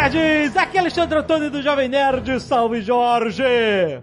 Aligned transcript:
Nerds! 0.00 0.56
Aqui 0.56 0.78
é 0.78 0.80
Alexandre 0.80 1.18
Antônio 1.18 1.50
do 1.50 1.60
Jovem 1.60 1.88
Nerd, 1.88 2.40
salve 2.40 2.80
Jorge! 2.80 3.42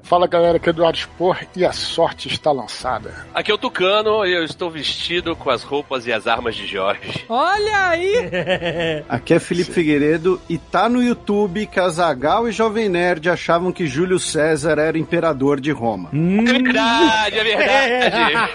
Fala 0.04 0.28
galera, 0.28 0.58
aqui 0.58 0.70
é 0.70 0.70
Eduardo 0.70 0.98
Spor 0.98 1.38
e 1.56 1.66
a 1.66 1.72
sorte 1.72 2.28
está 2.28 2.52
lançada. 2.52 3.26
Aqui 3.34 3.50
é 3.50 3.54
o 3.54 3.58
Tucano 3.58 4.24
e 4.26 4.34
eu 4.34 4.44
estou 4.44 4.70
vestido 4.70 5.36
com 5.36 5.50
as 5.50 5.64
roupas 5.64 6.06
e 6.06 6.14
as 6.14 6.28
armas 6.28 6.56
de 6.56 6.68
Jorge. 6.68 7.26
Olha 7.28 7.90
aí! 7.90 8.14
Aqui 9.10 9.34
é 9.34 9.40
Felipe 9.40 9.72
Figueiredo 9.72 10.40
e 10.48 10.58
tá 10.58 10.88
no 10.88 11.02
YouTube 11.02 11.66
que 11.66 11.80
Azagal 11.80 12.48
e 12.48 12.52
Jovem 12.52 12.90
Nerd 12.90 13.30
achavam 13.30 13.72
que 13.72 13.88
Júlio 13.88 14.20
César 14.20 14.78
era 14.78 14.98
imperador 14.98 15.60
de 15.60 15.72
Roma. 15.72 16.10
É 16.14 16.44
verdade, 16.44 17.40
é 17.40 17.44
verdade! 17.44 18.54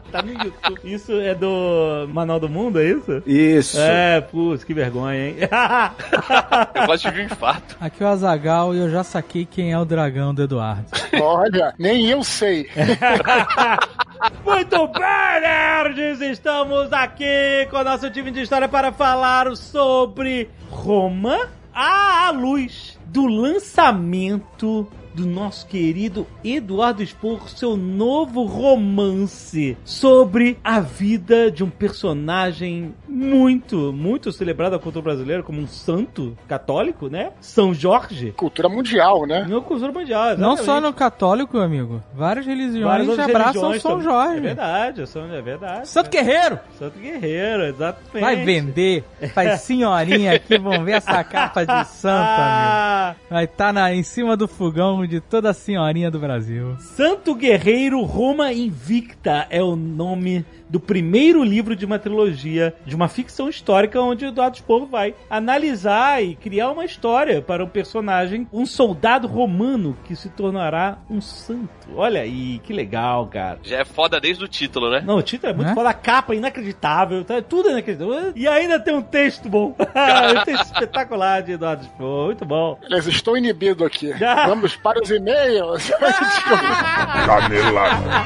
tá 0.10 0.22
no 0.22 0.32
YouTube. 0.32 0.80
Isso 0.84 1.12
é 1.12 1.34
do 1.34 2.08
Manual 2.12 2.40
do 2.40 2.48
Mundo, 2.48 2.80
é 2.80 2.84
isso? 2.84 3.22
Isso. 3.26 3.78
É, 3.78 4.20
putz, 4.20 4.64
que 4.64 4.72
vergonha, 4.72 5.28
hein? 5.28 5.36
Eu 6.74 6.86
quase 6.86 7.02
tive 7.02 7.22
um 7.22 7.24
infarto. 7.24 7.76
Aqui 7.80 8.02
é 8.02 8.06
o 8.06 8.08
Azagal 8.08 8.74
e 8.74 8.78
eu 8.78 8.90
já 8.90 9.02
saquei 9.04 9.44
quem 9.44 9.72
é 9.72 9.78
o 9.78 9.84
dragão 9.84 10.34
do 10.34 10.42
Eduardo. 10.42 10.86
Olha, 11.20 11.74
nem 11.78 12.08
eu 12.08 12.22
sei. 12.22 12.68
Muito 14.44 14.88
bem, 14.88 15.40
nerds! 15.40 16.20
Estamos 16.20 16.92
aqui 16.92 17.66
com 17.70 17.76
o 17.78 17.84
nosso 17.84 18.10
time 18.10 18.30
de 18.30 18.42
história 18.42 18.68
para 18.68 18.92
falar 18.92 19.54
sobre 19.56 20.48
Roma 20.70 21.48
à 21.74 22.30
luz 22.30 22.98
do 23.06 23.26
lançamento 23.26 24.88
do 25.14 25.24
nosso 25.26 25.66
querido 25.66 26.26
Eduardo 26.42 27.02
Spor, 27.06 27.48
seu 27.48 27.76
novo 27.76 28.44
romance 28.44 29.76
sobre 29.84 30.58
a 30.64 30.80
vida 30.80 31.50
de 31.50 31.62
um 31.62 31.70
personagem 31.70 32.94
muito, 33.08 33.92
muito 33.92 34.32
celebrado 34.32 34.72
na 34.72 34.78
cultura 34.78 35.04
brasileira 35.04 35.42
como 35.42 35.60
um 35.60 35.66
santo 35.68 36.36
católico, 36.48 37.08
né? 37.08 37.30
São 37.40 37.72
Jorge. 37.72 38.32
Cultura 38.36 38.68
mundial, 38.68 39.26
né? 39.26 39.46
Na 39.48 39.60
cultura 39.60 39.92
mundial, 39.92 40.36
Não 40.36 40.54
exatamente. 40.54 40.64
só 40.64 40.80
no 40.80 40.92
católico, 40.92 41.58
amigo. 41.58 42.02
Várias 42.14 42.44
religiões 42.46 42.84
Várias 43.06 43.18
abraçam 43.18 43.70
religiões 43.70 43.82
São 43.82 43.90
também. 43.92 44.04
Jorge. 44.04 44.36
É 44.38 44.40
verdade, 44.40 45.06
São- 45.08 45.32
é 45.32 45.40
verdade. 45.42 45.88
Santo 45.88 46.10
Guerreiro! 46.10 46.58
Santo 46.78 46.98
Guerreiro, 46.98 47.62
exatamente. 47.64 48.20
Vai 48.20 48.36
vender. 48.44 49.04
Faz 49.32 49.60
senhorinha 49.60 50.32
aqui, 50.34 50.58
vão 50.58 50.84
ver 50.84 50.92
essa 50.92 51.22
capa 51.22 51.64
de 51.64 51.84
santo, 51.88 52.24
amigo. 52.40 53.20
Vai 53.30 53.44
estar 53.44 53.94
em 53.94 54.02
cima 54.02 54.36
do 54.36 54.48
fogão 54.48 55.03
de 55.06 55.20
toda 55.20 55.50
a 55.50 55.54
senhorinha 55.54 56.10
do 56.10 56.18
Brasil. 56.18 56.76
Santo 56.78 57.34
Guerreiro 57.34 58.02
Roma 58.02 58.52
Invicta 58.52 59.46
é 59.50 59.62
o 59.62 59.76
nome 59.76 60.44
do 60.74 60.80
primeiro 60.80 61.44
livro 61.44 61.76
de 61.76 61.84
uma 61.86 62.00
trilogia 62.00 62.74
de 62.84 62.96
uma 62.96 63.06
ficção 63.06 63.48
histórica 63.48 64.00
onde 64.00 64.24
o 64.24 64.28
Eduardo 64.30 64.56
Spor 64.56 64.86
vai 64.86 65.14
analisar 65.30 66.20
e 66.20 66.34
criar 66.34 66.72
uma 66.72 66.84
história 66.84 67.40
para 67.40 67.62
um 67.64 67.68
personagem, 67.68 68.48
um 68.52 68.66
soldado 68.66 69.28
romano 69.28 69.96
que 70.02 70.16
se 70.16 70.28
tornará 70.30 70.98
um 71.08 71.20
santo. 71.20 71.70
Olha 71.94 72.22
aí, 72.22 72.58
que 72.58 72.72
legal, 72.72 73.28
cara. 73.28 73.60
Já 73.62 73.78
é 73.78 73.84
foda 73.84 74.20
desde 74.20 74.42
o 74.42 74.48
título, 74.48 74.90
né? 74.90 75.00
Não, 75.06 75.18
o 75.18 75.22
título 75.22 75.52
é 75.52 75.54
muito 75.54 75.68
Né? 75.68 75.74
foda, 75.76 75.90
a 75.90 75.94
capa 75.94 76.34
é 76.34 76.38
inacreditável, 76.38 77.24
tá, 77.24 77.40
tudo 77.40 77.68
é 77.68 77.72
inacreditável. 77.72 78.32
E 78.34 78.48
ainda 78.48 78.80
tem 78.80 78.96
um 78.96 79.02
texto 79.02 79.48
bom. 79.48 79.76
um 79.78 80.44
texto 80.44 80.72
espetacular 80.72 81.40
de 81.44 81.52
Eduardo 81.52 81.84
Spor, 81.84 82.26
muito 82.26 82.44
bom. 82.44 82.76
Beleza, 82.80 83.10
estou 83.10 83.38
inibido 83.38 83.84
aqui. 83.84 84.12
Vamos 84.48 84.74
para 84.74 85.00
os 85.00 85.08
e-mails. 85.08 85.88
Canelada. 87.26 88.24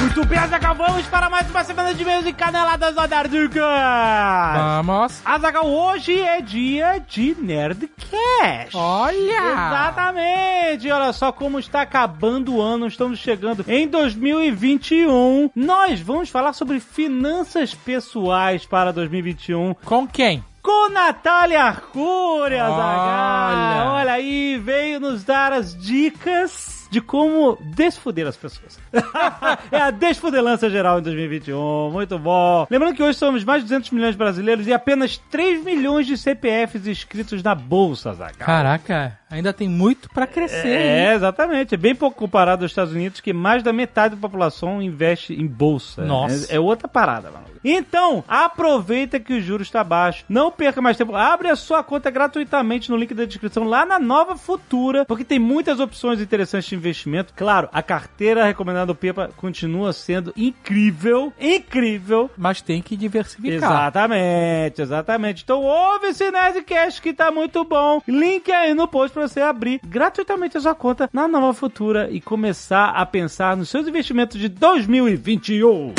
Muito 0.00 0.26
bem, 0.26 0.38
Azaghal, 0.38 0.74
vamos 0.74 1.06
para 1.06 1.30
mais 1.30 1.48
uma 1.50 1.64
semana 1.64 1.94
de 1.94 2.02
e-mails 2.02 2.26
e 2.26 2.32
caneladas 2.32 2.94
da 2.94 3.06
Nerdica. 3.06 3.60
Vamos! 4.54 5.20
Azaghal, 5.24 5.66
hoje 5.66 6.20
é 6.20 6.40
dia 6.40 7.02
de 7.08 7.34
Nerdcast. 7.40 8.74
Olha! 8.76 9.52
Exatamente! 9.52 10.90
Olha 10.90 11.12
só 11.12 11.32
como 11.32 11.58
está 11.58 11.82
acabando 11.82 12.56
o 12.56 12.60
ano, 12.60 12.86
estamos 12.86 13.18
chegando 13.18 13.64
em 13.66 13.88
2021. 13.88 15.50
Nós 15.56 16.00
vamos 16.00 16.28
falar 16.28 16.52
sobre 16.52 16.78
finanças 16.78 17.74
pessoais 17.74 18.66
para 18.66 18.92
2021 18.92 19.74
Com 19.84 20.06
quem? 20.06 20.44
Com 20.62 20.88
Natália 20.90 21.62
Arcuri, 21.64 22.54
Olha. 22.54 23.92
Olha 23.92 24.12
aí, 24.12 24.56
veio 24.58 25.00
nos 25.00 25.24
dar 25.24 25.52
as 25.52 25.76
dicas 25.76 26.86
de 26.92 27.00
como 27.00 27.56
desfuder 27.60 28.26
as 28.26 28.36
pessoas. 28.36 28.78
é 29.72 29.78
a 29.78 29.90
desfudelança 29.90 30.68
geral 30.68 30.98
em 30.98 31.02
2021. 31.02 31.90
Muito 31.90 32.18
bom. 32.18 32.66
Lembrando 32.70 32.94
que 32.94 33.02
hoje 33.02 33.18
somos 33.18 33.42
mais 33.44 33.62
de 33.62 33.68
200 33.68 33.90
milhões 33.90 34.12
de 34.12 34.18
brasileiros 34.18 34.66
e 34.66 34.74
apenas 34.74 35.16
3 35.30 35.64
milhões 35.64 36.06
de 36.06 36.18
CPFs 36.18 36.86
inscritos 36.86 37.42
na 37.42 37.54
Bolsa, 37.54 38.10
Azaghal. 38.10 38.46
Caraca, 38.46 39.18
ainda 39.32 39.52
tem 39.52 39.68
muito 39.68 40.08
pra 40.10 40.26
crescer. 40.26 40.66
hein? 40.68 40.74
É, 41.08 41.14
exatamente. 41.14 41.74
É 41.74 41.78
bem 41.78 41.94
pouco 41.94 42.16
comparado 42.16 42.64
aos 42.64 42.70
Estados 42.70 42.92
Unidos, 42.92 43.20
que 43.20 43.32
mais 43.32 43.62
da 43.62 43.72
metade 43.72 44.14
da 44.14 44.20
população 44.20 44.80
investe 44.82 45.32
em 45.32 45.46
bolsa. 45.46 46.04
Nossa. 46.04 46.52
É, 46.52 46.56
é 46.56 46.60
outra 46.60 46.86
parada, 46.86 47.30
mano. 47.30 47.46
Então, 47.64 48.24
aproveita 48.26 49.20
que 49.20 49.34
o 49.34 49.40
juro 49.40 49.62
está 49.62 49.82
baixo. 49.84 50.24
Não 50.28 50.50
perca 50.50 50.80
mais 50.82 50.96
tempo. 50.96 51.14
Abre 51.14 51.48
a 51.48 51.56
sua 51.56 51.82
conta 51.82 52.10
gratuitamente 52.10 52.90
no 52.90 52.96
link 52.96 53.14
da 53.14 53.24
descrição 53.24 53.64
lá 53.64 53.86
na 53.86 53.98
Nova 53.98 54.36
Futura, 54.36 55.04
porque 55.04 55.24
tem 55.24 55.38
muitas 55.38 55.78
opções 55.80 56.20
interessantes 56.20 56.68
de 56.68 56.74
investimento. 56.74 57.32
Claro, 57.34 57.68
a 57.72 57.82
carteira 57.82 58.44
recomendada 58.44 58.86
do 58.86 58.94
Pepa 58.94 59.30
continua 59.36 59.92
sendo 59.92 60.32
incrível. 60.36 61.32
Incrível. 61.40 62.30
Mas 62.36 62.60
tem 62.60 62.82
que 62.82 62.96
diversificar. 62.96 63.52
Exatamente, 63.54 64.82
exatamente. 64.82 65.42
Então 65.44 65.62
ouve 65.62 66.08
esse 66.08 66.30
Nerdcast 66.30 67.00
que 67.00 67.12
tá 67.12 67.30
muito 67.30 67.64
bom. 67.64 68.02
Link 68.08 68.50
aí 68.50 68.74
no 68.74 68.88
post 68.88 69.12
pra 69.14 69.21
você 69.28 69.40
abrir 69.40 69.80
gratuitamente 69.86 70.56
a 70.56 70.60
sua 70.60 70.74
conta 70.74 71.08
na 71.12 71.28
Nova 71.28 71.54
Futura 71.54 72.08
e 72.10 72.20
começar 72.20 72.90
a 72.90 73.06
pensar 73.06 73.56
nos 73.56 73.68
seus 73.68 73.86
investimentos 73.86 74.38
de 74.38 74.48
2021. 74.48 75.94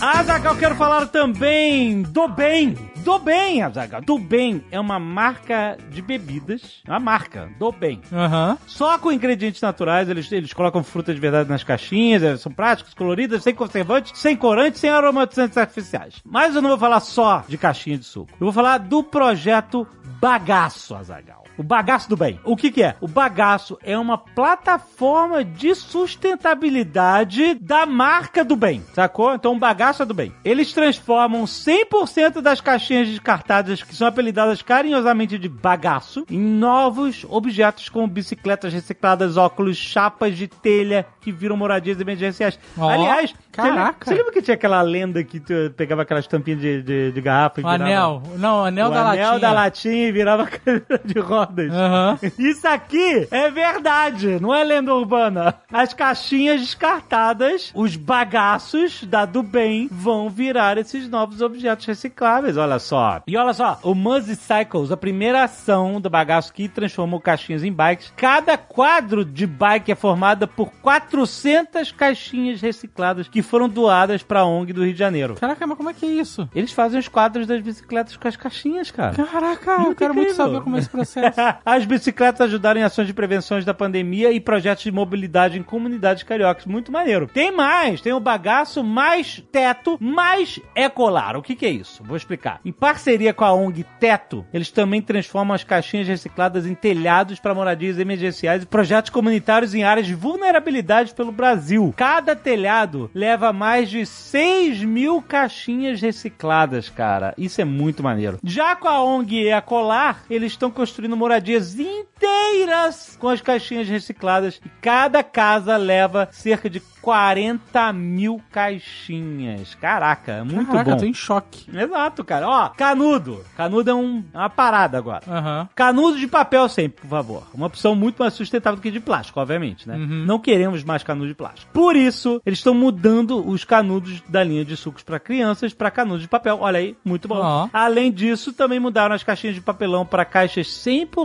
Azagal, 0.00 0.56
quero 0.56 0.74
falar 0.76 1.06
também 1.06 2.02
do 2.02 2.28
bem. 2.28 2.74
Do 3.06 3.20
bem, 3.20 3.62
Azagal. 3.62 4.00
Do 4.00 4.18
bem 4.18 4.64
é 4.68 4.80
uma 4.80 4.98
marca 4.98 5.78
de 5.90 6.02
bebidas. 6.02 6.82
Uma 6.88 6.98
marca, 6.98 7.48
do 7.56 7.70
bem. 7.70 8.00
Aham. 8.12 8.58
Só 8.66 8.98
com 8.98 9.12
ingredientes 9.12 9.60
naturais, 9.60 10.08
eles, 10.08 10.32
eles 10.32 10.52
colocam 10.52 10.82
fruta 10.82 11.14
de 11.14 11.20
verdade 11.20 11.48
nas 11.48 11.62
caixinhas, 11.62 12.40
são 12.40 12.50
práticas, 12.50 12.94
coloridas, 12.94 13.44
sem 13.44 13.54
conservantes, 13.54 14.18
sem 14.18 14.34
corantes, 14.34 14.80
sem 14.80 14.90
aromatizantes 14.90 15.56
artificiais. 15.56 16.16
Mas 16.24 16.56
eu 16.56 16.60
não 16.60 16.70
vou 16.70 16.78
falar 16.78 16.98
só 16.98 17.44
de 17.46 17.56
caixinha 17.56 17.96
de 17.96 18.04
suco. 18.04 18.32
Eu 18.40 18.46
vou 18.46 18.52
falar 18.52 18.78
do 18.78 19.04
projeto 19.04 19.86
Bagaço, 20.20 20.96
Azagal. 20.96 21.45
O 21.58 21.62
bagaço 21.62 22.08
do 22.08 22.16
bem. 22.16 22.38
O 22.44 22.56
que 22.56 22.70
que 22.70 22.82
é? 22.82 22.96
O 23.00 23.08
bagaço 23.08 23.78
é 23.82 23.96
uma 23.98 24.18
plataforma 24.18 25.44
de 25.44 25.74
sustentabilidade 25.74 27.54
da 27.54 27.86
marca 27.86 28.44
do 28.44 28.56
bem, 28.56 28.82
sacou? 28.92 29.34
Então 29.34 29.54
o 29.54 29.58
bagaço 29.58 30.02
é 30.02 30.06
do 30.06 30.14
bem. 30.14 30.32
Eles 30.44 30.72
transformam 30.72 31.44
100% 31.44 32.40
das 32.40 32.60
caixinhas 32.60 33.08
descartadas, 33.08 33.82
que 33.82 33.94
são 33.94 34.06
apelidadas 34.06 34.62
carinhosamente 34.62 35.38
de 35.38 35.48
bagaço, 35.48 36.24
em 36.30 36.38
novos 36.38 37.24
objetos 37.28 37.88
como 37.88 38.06
bicicletas 38.06 38.72
recicladas, 38.72 39.36
óculos, 39.36 39.76
chapas 39.76 40.36
de 40.36 40.46
telha 40.48 41.06
que 41.20 41.32
viram 41.32 41.56
moradias 41.56 42.00
emergenciais. 42.00 42.58
Ó, 42.78 42.88
Aliás, 42.88 43.34
caraca. 43.52 44.04
Você 44.04 44.14
lembra 44.14 44.32
que 44.32 44.42
tinha 44.42 44.54
aquela 44.54 44.80
lenda 44.82 45.22
que 45.24 45.40
tu 45.40 45.52
pegava 45.76 46.02
aquelas 46.02 46.26
tampinhas 46.26 46.60
de, 46.60 46.82
de, 46.82 47.12
de 47.12 47.20
garrafa 47.20 47.60
e 47.60 47.64
O 47.64 47.68
virava... 47.70 47.84
anel. 47.84 48.22
Não, 48.36 48.60
o 48.60 48.64
anel 48.64 48.86
o 48.88 48.90
da 48.90 49.00
anel 49.00 49.22
latinha. 49.24 49.38
da 49.40 49.52
latinha 49.52 50.08
e 50.08 50.12
virava 50.12 50.48
de 51.04 51.18
rodas. 51.46 51.72
Aham. 51.72 52.18
Isso 52.38 52.66
aqui 52.66 53.26
é 53.30 53.50
verdade, 53.50 54.38
não 54.40 54.54
é 54.54 54.62
lenda 54.64 54.94
urbana. 54.94 55.54
As 55.72 55.92
caixinhas 55.92 56.60
descartadas, 56.60 57.70
os 57.74 57.96
bagaços 57.96 59.04
da 59.04 59.24
do 59.24 59.42
bem 59.42 59.88
vão 59.90 60.28
virar 60.28 60.78
esses 60.78 61.08
novos 61.08 61.40
objetos 61.40 61.86
recicláveis, 61.86 62.56
olha 62.56 62.78
só. 62.78 63.22
E 63.26 63.36
olha 63.36 63.52
só, 63.52 63.78
o 63.82 63.94
Muzzy 63.94 64.36
Cycles, 64.36 64.90
a 64.90 64.96
primeira 64.96 65.44
ação 65.44 66.00
do 66.00 66.10
bagaço 66.10 66.52
que 66.52 66.68
transformou 66.68 67.20
caixinhas 67.20 67.64
em 67.64 67.72
bikes. 67.72 68.12
Cada 68.16 68.56
quadro 68.56 69.24
de 69.24 69.46
bike 69.46 69.92
é 69.92 69.94
formada 69.94 70.46
por 70.46 70.70
400 70.82 71.92
caixinhas 71.92 72.60
recicladas 72.60 73.28
que 73.28 73.42
foram 73.42 73.68
doadas 73.68 74.22
pra 74.22 74.44
ONG 74.44 74.72
do 74.72 74.84
Rio 74.84 74.92
de 74.92 74.98
Janeiro. 74.98 75.34
Caraca, 75.34 75.66
mas 75.66 75.76
como 75.76 75.90
é 75.90 75.94
que 75.94 76.06
é 76.06 76.08
isso? 76.08 76.48
Eles 76.54 76.72
fazem 76.72 76.98
os 76.98 77.08
quadros 77.08 77.46
das 77.46 77.60
bicicletas 77.60 78.16
com 78.16 78.28
as 78.28 78.36
caixinhas, 78.36 78.90
cara. 78.90 79.14
Caraca. 79.14 79.78
Meu 79.78 79.94
quero 79.94 80.14
muito 80.14 80.30
incrível. 80.30 80.46
saber 80.46 80.60
como 80.62 80.76
é 80.76 80.78
esse 80.78 80.88
processo. 80.88 81.35
As 81.64 81.84
bicicletas 81.84 82.42
ajudaram 82.42 82.80
em 82.80 82.84
ações 82.84 83.06
de 83.06 83.14
prevenções 83.14 83.64
da 83.64 83.74
pandemia 83.74 84.32
e 84.32 84.40
projetos 84.40 84.84
de 84.84 84.92
mobilidade 84.92 85.58
em 85.58 85.62
comunidades 85.62 86.22
cariocas. 86.22 86.66
Muito 86.66 86.92
maneiro. 86.92 87.28
Tem 87.32 87.50
mais, 87.50 88.00
tem 88.00 88.12
o 88.12 88.20
bagaço 88.20 88.82
mais 88.82 89.42
teto 89.52 89.98
mais 90.00 90.60
ecolar. 90.74 91.36
O 91.36 91.42
que, 91.42 91.54
que 91.54 91.66
é 91.66 91.70
isso? 91.70 92.02
Vou 92.04 92.16
explicar. 92.16 92.60
Em 92.64 92.72
parceria 92.72 93.34
com 93.34 93.44
a 93.44 93.52
ONG 93.52 93.84
Teto, 93.98 94.44
eles 94.52 94.70
também 94.70 95.02
transformam 95.02 95.54
as 95.54 95.64
caixinhas 95.64 96.08
recicladas 96.08 96.66
em 96.66 96.74
telhados 96.74 97.38
para 97.38 97.54
moradias 97.54 97.98
emergenciais 97.98 98.62
e 98.62 98.66
projetos 98.66 99.10
comunitários 99.10 99.74
em 99.74 99.84
áreas 99.84 100.06
de 100.06 100.14
vulnerabilidade 100.14 101.14
pelo 101.14 101.32
Brasil. 101.32 101.92
Cada 101.96 102.34
telhado 102.34 103.10
leva 103.14 103.52
mais 103.52 103.88
de 103.90 104.04
6 104.04 104.82
mil 104.82 105.22
caixinhas 105.22 106.00
recicladas, 106.00 106.88
cara. 106.88 107.34
Isso 107.36 107.60
é 107.60 107.64
muito 107.64 108.02
maneiro. 108.02 108.38
Já 108.42 108.76
com 108.76 108.88
a 108.88 109.02
ONG 109.02 109.48
Ecolar, 109.48 110.24
eles 110.28 110.52
estão 110.52 110.70
construindo 110.70 111.16
moradias 111.26 111.74
inteiras 111.76 113.16
com 113.20 113.28
as 113.28 113.40
caixinhas 113.40 113.88
recicladas 113.88 114.60
e 114.64 114.68
cada 114.80 115.24
casa 115.24 115.76
leva 115.76 116.28
cerca 116.30 116.70
de 116.70 116.78
40 117.02 117.92
mil 117.92 118.40
caixinhas. 118.50 119.74
Caraca, 119.76 120.32
é 120.32 120.42
muito 120.42 120.70
Caraca, 120.70 120.90
bom. 120.92 120.96
tô 120.98 121.04
em 121.04 121.14
choque. 121.14 121.66
Exato, 121.76 122.24
cara. 122.24 122.48
Ó, 122.48 122.68
canudo. 122.70 123.44
Canudo 123.56 123.90
é 123.90 123.94
um- 123.94 124.24
uma 124.34 124.48
parada 124.50 124.98
agora. 124.98 125.22
Aham. 125.28 125.68
Canudo 125.74 126.18
de 126.18 126.26
papel 126.28 126.68
sempre, 126.68 127.02
por 127.02 127.08
favor. 127.08 127.42
Uma 127.54 127.66
opção 127.66 127.94
muito 127.94 128.18
mais 128.18 128.34
sustentável 128.34 128.76
do 128.76 128.82
que 128.82 128.90
de 128.90 128.98
plástico, 129.00 129.40
obviamente, 129.40 129.86
né? 129.88 129.96
Uhum. 129.96 130.24
Não 130.26 130.38
queremos 130.38 130.82
mais 130.84 131.02
canudo 131.02 131.28
de 131.28 131.34
plástico. 131.34 131.70
Por 131.72 131.94
isso, 131.96 132.40
eles 132.46 132.58
estão 132.60 132.74
mudando 132.74 133.46
os 133.48 133.64
canudos 133.64 134.20
da 134.28 134.42
linha 134.44 134.64
de 134.64 134.76
sucos 134.76 135.02
para 135.02 135.18
crianças 135.20 135.72
para 135.74 135.90
canudos 135.90 136.22
de 136.22 136.28
papel. 136.28 136.58
Olha 136.60 136.78
aí, 136.78 136.96
muito 137.04 137.26
bom. 137.28 137.38
Ó. 137.40 137.68
Além 137.72 138.10
disso, 138.12 138.52
também 138.52 138.78
mudaram 138.80 139.14
as 139.14 139.22
caixinhas 139.24 139.54
de 139.54 139.60
papelão 139.62 140.04
para 140.06 140.24
caixas 140.24 140.66
100% 140.68 141.15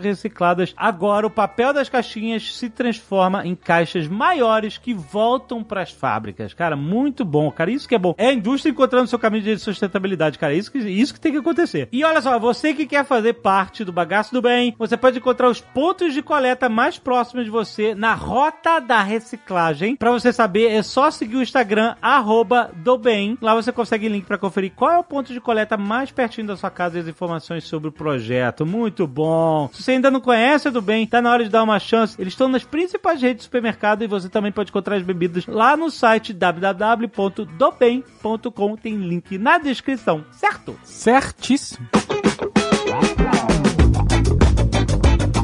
recicladas. 0.00 0.72
Agora, 0.76 1.26
o 1.26 1.30
papel 1.30 1.72
das 1.72 1.88
caixinhas 1.88 2.56
se 2.56 2.70
transforma 2.70 3.46
em 3.46 3.54
caixas 3.54 4.06
maiores 4.06 4.78
que 4.78 4.94
voltam 4.94 5.62
para 5.62 5.82
as 5.82 5.90
fábricas. 5.90 6.54
Cara, 6.54 6.76
muito 6.76 7.24
bom, 7.24 7.50
cara. 7.50 7.70
Isso 7.70 7.88
que 7.88 7.94
é 7.94 7.98
bom. 7.98 8.14
É 8.16 8.28
a 8.28 8.32
indústria 8.32 8.70
encontrando 8.70 9.08
seu 9.08 9.18
caminho 9.18 9.44
de 9.44 9.58
sustentabilidade, 9.58 10.38
cara. 10.38 10.54
Isso 10.54 10.70
que, 10.70 10.78
isso 10.78 11.14
que 11.14 11.20
tem 11.20 11.32
que 11.32 11.38
acontecer. 11.38 11.88
E 11.92 12.04
olha 12.04 12.20
só, 12.22 12.38
você 12.38 12.72
que 12.74 12.86
quer 12.86 13.04
fazer 13.04 13.34
parte 13.34 13.84
do 13.84 13.92
bagaço 13.92 14.32
do 14.32 14.42
bem, 14.42 14.74
você 14.78 14.96
pode 14.96 15.18
encontrar 15.18 15.48
os 15.48 15.60
pontos 15.60 16.14
de 16.14 16.22
coleta 16.22 16.68
mais 16.68 16.98
próximos 16.98 17.44
de 17.44 17.50
você 17.50 17.94
na 17.94 18.14
Rota 18.14 18.80
da 18.80 19.02
Reciclagem. 19.02 19.96
Para 19.96 20.10
você 20.10 20.32
saber, 20.32 20.70
é 20.70 20.82
só 20.82 21.10
seguir 21.10 21.36
o 21.36 21.42
Instagram, 21.42 21.94
arroba 22.00 22.70
do 22.74 22.96
bem. 22.96 23.36
Lá 23.40 23.54
você 23.54 23.72
consegue 23.72 24.08
link 24.08 24.24
para 24.24 24.38
conferir 24.38 24.72
qual 24.74 24.90
é 24.90 24.98
o 24.98 25.04
ponto 25.04 25.32
de 25.32 25.40
coleta 25.40 25.76
mais 25.76 26.10
pertinho 26.10 26.46
da 26.46 26.56
sua 26.56 26.70
casa 26.70 26.98
e 26.98 27.00
as 27.00 27.08
informações 27.08 27.64
sobre 27.64 27.88
o 27.88 27.92
projeto. 27.92 28.64
Muito 28.64 29.06
bom. 29.06 29.23
Se 29.72 29.82
você 29.82 29.92
ainda 29.92 30.10
não 30.10 30.20
conhece 30.20 30.70
do 30.70 30.82
bem, 30.82 31.06
tá 31.06 31.22
na 31.22 31.30
hora 31.30 31.44
de 31.44 31.50
dar 31.50 31.62
uma 31.62 31.78
chance. 31.78 32.20
Eles 32.20 32.32
estão 32.32 32.48
nas 32.48 32.64
principais 32.64 33.20
redes 33.20 33.38
de 33.38 33.44
supermercado 33.44 34.02
e 34.02 34.06
você 34.06 34.28
também 34.28 34.52
pode 34.52 34.70
encontrar 34.70 34.96
as 34.96 35.02
bebidas 35.02 35.46
lá 35.46 35.76
no 35.76 35.90
site 35.90 36.32
www.dobem.com. 36.32 38.76
Tem 38.76 38.96
link 38.96 39.36
na 39.38 39.58
descrição, 39.58 40.24
certo? 40.32 40.78
Certíssimo. 40.82 41.86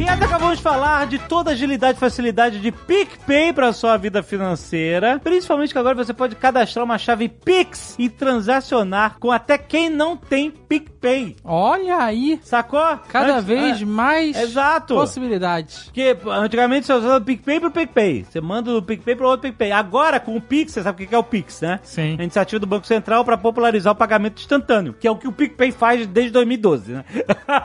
E 0.00 0.08
ainda 0.08 0.24
acabamos 0.24 0.56
de 0.56 0.62
falar 0.62 1.06
de 1.06 1.18
toda 1.18 1.50
a 1.50 1.52
agilidade 1.52 1.98
e 1.98 2.00
facilidade 2.00 2.58
de 2.58 2.72
PicPay 2.72 3.52
para 3.52 3.70
sua 3.70 3.98
vida 3.98 4.22
financeira. 4.22 5.20
Principalmente 5.22 5.74
que 5.74 5.78
agora 5.78 5.94
você 5.94 6.14
pode 6.14 6.34
cadastrar 6.36 6.86
uma 6.86 6.96
chave 6.96 7.28
Pix 7.28 7.96
e 7.98 8.08
transacionar 8.08 9.18
com 9.20 9.30
até 9.30 9.58
quem 9.58 9.90
não 9.90 10.16
tem 10.16 10.50
PicPay. 10.50 11.36
Olha 11.44 11.98
aí. 11.98 12.40
Sacou? 12.42 12.80
Cada 13.10 13.34
Antes- 13.34 13.44
vez 13.44 13.82
ah, 13.82 13.86
mais 13.86 14.40
Exato. 14.40 14.94
possibilidades. 14.94 15.84
Porque 15.84 16.16
antigamente 16.28 16.86
você 16.86 16.94
usava 16.94 17.18
o 17.18 17.20
PicPay 17.20 17.60
pro 17.60 17.70
PicPay. 17.70 18.24
Você 18.24 18.40
manda 18.40 18.72
do 18.72 18.82
PicPay 18.82 19.14
pro 19.14 19.28
outro 19.28 19.50
PicPay. 19.50 19.70
Agora, 19.70 20.18
com 20.18 20.34
o 20.34 20.40
Pix, 20.40 20.72
você 20.72 20.82
sabe 20.82 21.04
o 21.04 21.06
que 21.06 21.14
é 21.14 21.18
o 21.18 21.22
Pix, 21.22 21.60
né? 21.60 21.78
Sim. 21.82 22.16
A 22.18 22.22
iniciativa 22.22 22.58
do 22.58 22.66
Banco 22.66 22.86
Central 22.86 23.22
para 23.22 23.36
popularizar 23.36 23.92
o 23.92 23.96
pagamento 23.96 24.40
instantâneo, 24.40 24.94
que 24.98 25.06
é 25.06 25.10
o 25.10 25.16
que 25.16 25.28
o 25.28 25.32
PicPay 25.32 25.70
faz 25.72 26.06
desde 26.06 26.32
2012, 26.32 26.92
né? 26.92 27.04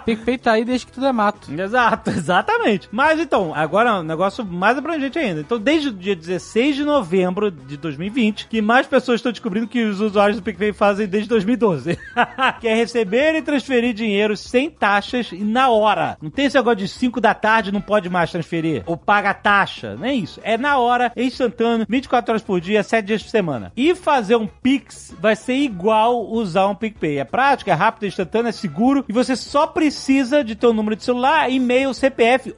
PicPay 0.04 0.38
tá 0.38 0.52
aí 0.52 0.66
desde 0.66 0.86
que 0.86 0.92
tudo 0.92 1.06
é 1.06 1.14
mato. 1.14 1.50
Exato, 1.58 2.25
exatamente. 2.26 2.90
Mas 2.92 3.20
então, 3.20 3.54
agora 3.54 3.90
é 3.92 3.94
um 3.94 4.04
negócio 4.04 4.44
mais 4.44 4.78
abrangente 4.78 5.20
ainda. 5.20 5.42
Então, 5.42 5.60
desde 5.60 5.90
o 5.90 5.94
dia 5.94 6.16
16 6.16 6.76
de 6.76 6.84
novembro 6.84 7.52
de 7.52 7.78
2020, 7.78 8.48
que 8.48 8.62
mais 8.62 8.88
pessoas 8.88 9.20
estão 9.20 9.32
descobrindo 9.32 9.68
que 9.68 9.84
os 9.84 10.02
usuários 10.02 10.38
do 10.38 10.44
PicPay 10.44 10.74
fazem 10.74 11.08
desde 11.08 11.30
2012. 11.30 11.98
que 12.60 12.68
é 12.68 12.74
receber 12.74 13.36
e 13.36 13.42
transferir 13.42 13.94
dinheiro 13.94 14.36
sem 14.36 14.70
taxas 14.70 15.32
e 15.32 15.44
na 15.44 15.70
hora. 15.70 16.18
Não 16.22 16.30
tem 16.30 16.46
esse 16.46 16.58
negócio 16.58 16.78
de 16.78 16.88
5 16.88 17.22
da 17.22 17.34
tarde 17.34 17.72
não 17.72 17.82
pode 17.82 18.10
mais 18.10 18.32
transferir. 18.32 18.84
Ou 18.86 18.98
paga 18.98 19.34
taxa. 19.34 19.96
Não 19.96 20.06
é 20.06 20.14
isso. 20.14 20.40
É 20.44 20.58
na 20.58 20.78
hora, 20.78 21.12
é 21.16 21.24
instantâneo, 21.24 21.86
24 21.88 22.32
horas 22.32 22.44
por 22.44 22.60
dia, 22.60 22.82
7 22.82 23.06
dias 23.06 23.24
por 23.24 23.30
semana. 23.30 23.72
E 23.76 23.94
fazer 23.94 24.36
um 24.36 24.48
Pix 24.48 25.14
vai 25.20 25.36
ser 25.36 25.56
igual 25.56 26.28
usar 26.32 26.68
um 26.68 26.76
PicPay. 26.76 27.20
É 27.20 27.24
prático, 27.24 27.70
é 27.70 27.74
rápido, 27.74 28.06
é 28.06 28.08
instantâneo, 28.08 28.50
é 28.50 28.52
seguro. 28.52 29.06
E 29.08 29.14
você 29.14 29.36
só 29.36 29.68
precisa 29.68 30.44
de 30.44 30.56
ter 30.56 30.68
o 30.68 30.74
número 30.74 30.96
de 30.96 31.04
celular, 31.04 31.50
e-mail, 31.52 31.94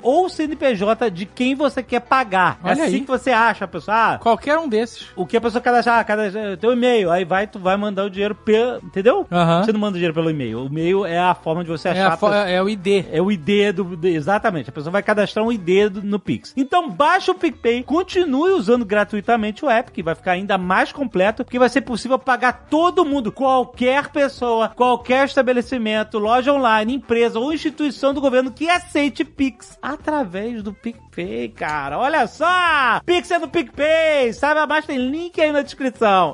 ou 0.02 0.30
CNPJ 0.30 1.10
de 1.12 1.26
quem 1.26 1.56
você 1.56 1.82
quer 1.84 2.02
pagar. 2.02 2.60
é 2.64 2.68
Olha 2.72 2.84
assim 2.86 2.96
aí. 2.96 3.02
que 3.02 3.08
você 3.08 3.32
acha, 3.32 3.66
a 3.66 3.68
pessoa. 3.68 3.98
Ah, 3.98 4.18
Qualquer 4.18 4.58
um 4.60 4.68
desses. 4.68 5.08
o 5.16 5.26
que 5.26 5.38
a 5.38 5.42
pessoa 5.42 5.62
cadastrar, 5.62 6.00
ah, 6.00 6.04
cadastrar 6.04 6.58
teu 6.58 6.74
e-mail, 6.74 7.10
aí 7.12 7.24
vai, 7.26 7.48
tu 7.48 7.60
vai 7.60 7.76
mandar 7.78 8.06
o 8.06 8.10
dinheiro 8.10 8.36
pelo, 8.36 8.78
entendeu? 8.78 9.26
Aham. 9.32 9.64
Você 9.64 9.72
não 9.72 9.80
manda 9.80 9.92
o 9.92 9.94
dinheiro 9.98 10.14
pelo 10.14 10.30
e-mail. 10.30 10.62
O 10.62 10.66
e-mail 10.68 11.06
é 11.06 11.18
a 11.20 11.34
forma 11.36 11.64
de 11.64 11.70
você 11.70 11.88
É, 11.90 11.92
achar 11.92 12.08
a 12.08 12.12
pessoa. 12.12 12.36
é 12.50 12.62
o 12.62 12.70
ID. 12.70 13.06
É 13.12 13.22
o 13.22 13.32
ID 13.32 13.74
do, 13.74 13.84
do- 13.96 14.08
Exatamente. 14.08 14.70
A 14.70 14.74
pessoa 14.74 14.92
vai 14.92 15.04
cadastrar 15.04 15.46
um 15.46 15.52
ID 15.52 15.90
do- 15.90 16.02
no 16.04 16.20
Pix. 16.20 16.54
Então 16.56 16.90
baixa 16.90 17.32
o 17.32 17.36
PicPay, 17.36 17.84
continue 17.84 18.52
usando 18.52 18.86
gratuitamente 18.86 19.64
o 19.66 19.70
app, 19.70 19.92
que 19.92 20.04
vai 20.04 20.16
ficar 20.16 20.32
ainda 20.34 20.58
mais 20.58 20.92
completo, 20.92 21.44
porque 21.44 21.60
vai 21.60 21.70
ser 21.70 21.82
possível 21.82 22.18
pagar 22.20 22.68
todo 22.70 23.06
mundo, 23.06 23.32
qualquer 23.32 24.10
pessoa, 24.10 24.70
qualquer 24.70 25.26
estabelecimento, 25.26 26.18
loja 26.20 26.52
online, 26.54 26.96
empresa 26.96 27.40
ou 27.40 27.54
instituição 27.54 28.14
do 28.14 28.22
governo 28.22 28.52
que 28.52 28.70
aceite 28.70 29.24
Pix 29.38 29.78
através 29.80 30.64
do 30.64 30.74
PicPay, 30.74 31.50
cara. 31.50 32.00
Olha 32.00 32.26
só! 32.26 33.00
Pix 33.06 33.30
é 33.30 33.40
do 33.40 33.48
PicPay! 33.48 34.34
Saiba 34.34 34.66
mais, 34.66 34.84
tem 34.84 34.98
link 34.98 35.40
aí 35.40 35.52
na 35.52 35.62
descrição. 35.62 36.32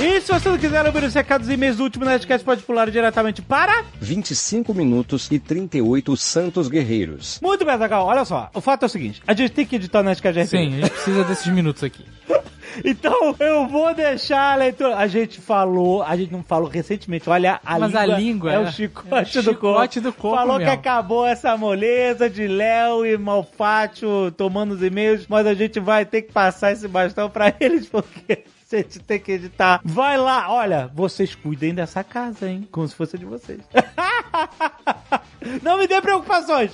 E 0.00 0.20
se 0.20 0.32
você 0.32 0.48
não 0.48 0.56
quiser 0.56 0.86
ouvir 0.86 1.02
os 1.02 1.14
recados 1.14 1.48
e 1.48 1.54
e-mails 1.54 1.78
do 1.78 1.82
último 1.82 2.04
Nerdcast, 2.04 2.44
pode 2.44 2.62
pular 2.62 2.88
diretamente 2.88 3.42
para... 3.42 3.84
25 4.00 4.72
minutos 4.72 5.28
e 5.32 5.40
38 5.40 6.16
Santos 6.16 6.68
Guerreiros. 6.68 7.40
Muito 7.42 7.64
bem, 7.64 7.76
Zagal, 7.76 8.06
olha 8.06 8.24
só. 8.24 8.50
O 8.54 8.60
fato 8.60 8.84
é 8.84 8.86
o 8.86 8.88
seguinte, 8.88 9.20
a 9.26 9.34
gente 9.34 9.50
tem 9.50 9.66
que 9.66 9.74
editar 9.76 10.00
o 10.00 10.02
Nerdcast. 10.04 10.46
Sim, 10.46 10.58
a 10.58 10.80
gente 10.80 10.90
precisa 10.90 11.24
desses 11.24 11.52
minutos 11.52 11.82
aqui. 11.82 12.04
Então, 12.84 13.34
eu 13.38 13.66
vou 13.66 13.94
deixar 13.94 14.52
a 14.52 14.56
leitura... 14.56 14.96
A 14.96 15.06
gente 15.06 15.40
falou, 15.40 16.02
a 16.02 16.16
gente 16.16 16.32
não 16.32 16.42
falou 16.42 16.68
recentemente, 16.68 17.28
olha, 17.28 17.60
a 17.64 17.78
Mas 17.78 17.90
língua, 17.92 18.02
a 18.02 18.06
língua 18.18 18.52
é 18.52 18.54
é- 18.56 18.58
o 18.60 18.66
chicote, 18.72 19.38
é 19.38 19.40
o 19.40 19.42
do 19.44 19.54
corpo. 19.54 19.74
chicote 19.80 20.00
do 20.00 20.12
corpo 20.12 20.36
Falou 20.36 20.58
que 20.58 20.64
acabou 20.64 21.26
essa 21.26 21.56
moleza 21.56 22.28
de 22.28 22.46
Léo 22.46 23.04
e 23.06 23.16
Malfátio 23.16 24.30
tomando 24.32 24.72
os 24.72 24.82
e-mails, 24.82 25.26
mas 25.28 25.46
a 25.46 25.54
gente 25.54 25.80
vai 25.80 26.04
ter 26.04 26.22
que 26.22 26.32
passar 26.32 26.72
esse 26.72 26.86
bastão 26.88 27.28
pra 27.30 27.52
eles, 27.60 27.86
porque... 27.88 28.44
A 28.72 28.76
gente 28.78 28.98
tem 28.98 29.20
que 29.20 29.30
editar. 29.30 29.80
Vai 29.84 30.18
lá, 30.18 30.52
olha, 30.52 30.90
vocês 30.92 31.36
cuidem 31.36 31.72
dessa 31.72 32.02
casa, 32.02 32.50
hein? 32.50 32.66
Como 32.72 32.86
se 32.88 32.96
fosse 32.96 33.16
de 33.16 33.24
vocês. 33.24 33.60
Não 35.62 35.78
me 35.78 35.86
dê 35.86 36.00
preocupações. 36.00 36.72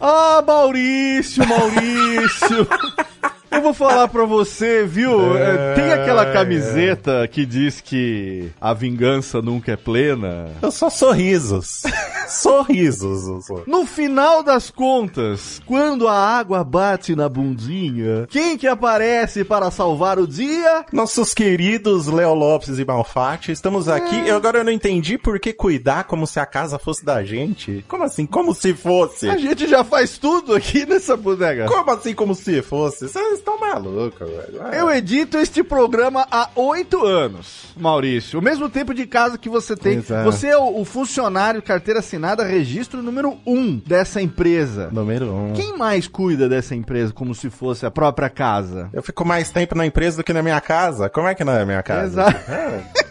Ah, 0.00 0.40
Maurício, 0.46 1.44
Maurício. 1.46 2.68
Eu 3.50 3.60
vou 3.62 3.74
falar 3.74 4.06
pra 4.08 4.24
você, 4.24 4.84
viu? 4.86 5.36
É, 5.36 5.74
Tem 5.74 5.92
aquela 5.92 6.32
camiseta 6.32 7.26
que 7.26 7.44
diz 7.44 7.80
que 7.80 8.48
a 8.60 8.72
vingança 8.72 9.42
nunca 9.42 9.72
é 9.72 9.76
plena. 9.76 10.48
Eu 10.62 10.70
só 10.70 10.88
sorrisos. 10.88 11.82
sorrisos. 12.28 13.48
No 13.66 13.84
final 13.84 14.42
das 14.44 14.70
contas, 14.70 15.60
quando 15.66 16.06
a 16.06 16.14
água 16.14 16.62
bate 16.62 17.16
na 17.16 17.28
bundinha, 17.28 18.26
quem 18.30 18.56
que 18.56 18.68
aparece 18.68 19.44
para 19.44 19.70
salvar 19.70 20.18
o 20.18 20.26
dia? 20.28 20.84
Nossos 20.92 21.34
queridos 21.34 22.06
Léo 22.06 22.34
Lopes 22.34 22.78
e 22.78 22.84
Malfatti, 22.84 23.50
estamos 23.50 23.88
aqui. 23.88 24.28
Eu 24.28 24.36
agora 24.36 24.58
eu 24.58 24.64
não 24.64 24.72
entendi 24.72 25.18
por 25.18 25.40
que 25.40 25.52
cuidar 25.52 26.04
como 26.04 26.26
se 26.26 26.38
a 26.38 26.46
casa 26.46 26.78
fosse 26.78 27.04
da 27.04 27.24
gente. 27.24 27.84
Como 27.88 28.04
assim? 28.04 28.26
Como 28.26 28.54
se 28.54 28.72
fosse? 28.74 29.28
A 29.28 29.36
gente 29.36 29.66
já 29.66 29.82
faz 29.82 30.18
tudo 30.18 30.54
aqui 30.54 30.86
nessa 30.86 31.16
bodega. 31.16 31.66
Como 31.66 31.90
assim 31.90 32.14
como 32.14 32.34
se 32.34 32.62
fosse? 32.62 33.08
Vocês 33.08 33.39
estão 33.40 33.58
malucos, 33.58 34.28
velho. 34.28 34.60
Ah. 34.60 34.76
Eu 34.76 34.90
edito 34.90 35.36
este 35.38 35.62
programa 35.62 36.26
há 36.30 36.48
oito 36.54 37.04
anos, 37.04 37.74
Maurício. 37.76 38.38
O 38.38 38.42
mesmo 38.42 38.68
tempo 38.68 38.94
de 38.94 39.06
casa 39.06 39.36
que 39.36 39.48
você 39.48 39.76
tem. 39.76 39.98
É. 39.98 40.24
Você 40.24 40.48
é 40.48 40.56
o, 40.56 40.80
o 40.80 40.84
funcionário 40.84 41.62
carteira 41.62 42.00
assinada 42.00 42.44
registro 42.44 43.02
número 43.02 43.38
1 43.46 43.58
um 43.58 43.76
dessa 43.84 44.20
empresa. 44.20 44.88
Número 44.92 45.32
um. 45.32 45.52
Quem 45.52 45.76
mais 45.76 46.06
cuida 46.06 46.48
dessa 46.48 46.74
empresa 46.74 47.12
como 47.12 47.34
se 47.34 47.50
fosse 47.50 47.84
a 47.84 47.90
própria 47.90 48.28
casa? 48.28 48.88
Eu 48.92 49.02
fico 49.02 49.24
mais 49.24 49.50
tempo 49.50 49.74
na 49.74 49.86
empresa 49.86 50.18
do 50.18 50.24
que 50.24 50.32
na 50.32 50.42
minha 50.42 50.60
casa. 50.60 51.08
Como 51.08 51.26
é 51.26 51.34
que 51.34 51.44
não 51.44 51.52
é 51.52 51.64
minha 51.64 51.82
casa? 51.82 52.22
Exato. 52.22 52.40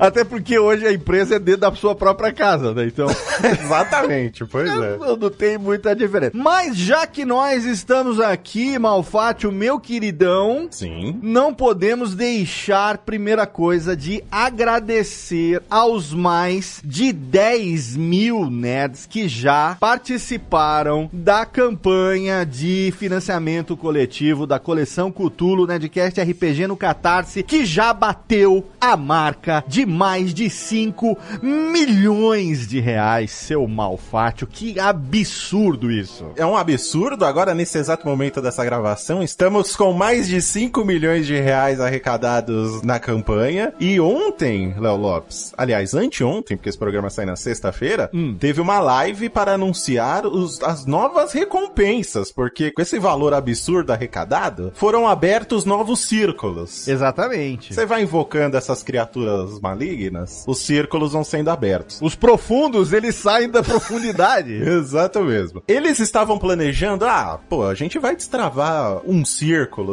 Até 0.00 0.24
porque 0.24 0.58
hoje 0.58 0.86
a 0.86 0.92
empresa 0.92 1.34
é 1.34 1.38
dentro 1.38 1.62
da 1.62 1.74
sua 1.74 1.94
própria 1.94 2.32
casa, 2.32 2.72
né? 2.72 2.84
Então. 2.84 3.06
Exatamente, 3.42 4.44
pois 4.44 4.68
é. 4.70 4.96
Não, 4.96 5.16
não 5.16 5.30
tem 5.30 5.58
muita 5.58 5.94
diferença. 5.94 6.32
Mas 6.34 6.76
já 6.76 7.06
que 7.06 7.24
nós 7.24 7.64
estamos 7.64 8.20
aqui, 8.20 8.78
Malfátio, 8.78 9.50
meu 9.62 9.78
queridão, 9.78 10.66
Sim. 10.72 11.20
não 11.22 11.54
podemos 11.54 12.16
deixar, 12.16 12.98
primeira 12.98 13.46
coisa, 13.46 13.96
de 13.96 14.24
agradecer 14.28 15.62
aos 15.70 16.12
mais 16.12 16.80
de 16.84 17.12
10 17.12 17.96
mil 17.96 18.50
nerds 18.50 19.06
que 19.06 19.28
já 19.28 19.76
participaram 19.78 21.08
da 21.12 21.46
campanha 21.46 22.44
de 22.44 22.92
financiamento 22.98 23.76
coletivo 23.76 24.48
da 24.48 24.58
coleção 24.58 25.12
Cutulo 25.12 25.64
Nerdcast 25.64 26.20
RPG 26.20 26.66
no 26.66 26.76
Catarse, 26.76 27.44
que 27.44 27.64
já 27.64 27.94
bateu 27.94 28.66
a 28.80 28.96
marca 28.96 29.62
de 29.68 29.86
mais 29.86 30.34
de 30.34 30.50
5 30.50 31.16
milhões 31.40 32.66
de 32.66 32.80
reais, 32.80 33.30
seu 33.30 33.68
Malfátio. 33.68 34.48
Que 34.48 34.80
absurdo 34.80 35.88
isso. 35.88 36.32
É 36.34 36.44
um 36.44 36.56
absurdo. 36.56 37.24
Agora, 37.24 37.54
nesse 37.54 37.78
exato 37.78 38.08
momento 38.08 38.42
dessa 38.42 38.64
gravação, 38.64 39.22
estamos 39.22 39.51
com 39.76 39.92
mais 39.92 40.26
de 40.28 40.40
5 40.40 40.84
milhões 40.84 41.26
de 41.26 41.38
reais 41.38 41.80
arrecadados 41.80 42.82
na 42.82 42.98
campanha. 42.98 43.72
E 43.78 44.00
ontem, 44.00 44.74
Léo 44.78 44.96
Lopes, 44.96 45.52
aliás, 45.56 45.94
anteontem, 45.94 46.56
porque 46.56 46.68
esse 46.68 46.78
programa 46.78 47.10
sai 47.10 47.26
na 47.26 47.36
sexta-feira, 47.36 48.10
teve 48.38 48.60
uma 48.60 48.80
live 48.80 49.28
para 49.28 49.52
anunciar 49.54 50.26
os- 50.26 50.62
as 50.62 50.86
novas 50.86 51.32
recompensas. 51.32 52.32
Porque 52.32 52.70
com 52.70 52.82
esse 52.82 52.98
valor 52.98 53.34
absurdo 53.34 53.92
arrecadado, 53.92 54.72
foram 54.74 55.06
abertos 55.06 55.64
novos 55.64 56.00
círculos. 56.00 56.86
Exatamente. 56.88 57.74
Você 57.74 57.86
vai 57.86 58.02
invocando 58.02 58.56
essas 58.56 58.82
criaturas 58.82 59.60
malignas, 59.60 60.44
os 60.46 60.58
círculos 60.58 61.12
vão 61.12 61.24
sendo 61.24 61.50
abertos. 61.50 61.98
Os 62.02 62.14
profundos, 62.14 62.92
eles 62.92 63.14
saem 63.16 63.48
da 63.50 63.62
profundidade. 63.62 64.52
Exato 64.62 65.20
mesmo. 65.22 65.62
Eles 65.68 65.98
estavam 65.98 66.38
planejando, 66.38 67.04
ah, 67.04 67.38
pô, 67.48 67.64
a 67.64 67.74
gente 67.74 67.98
vai 67.98 68.16
destravar 68.16 69.00
um 69.06 69.24
círculo. 69.24 69.41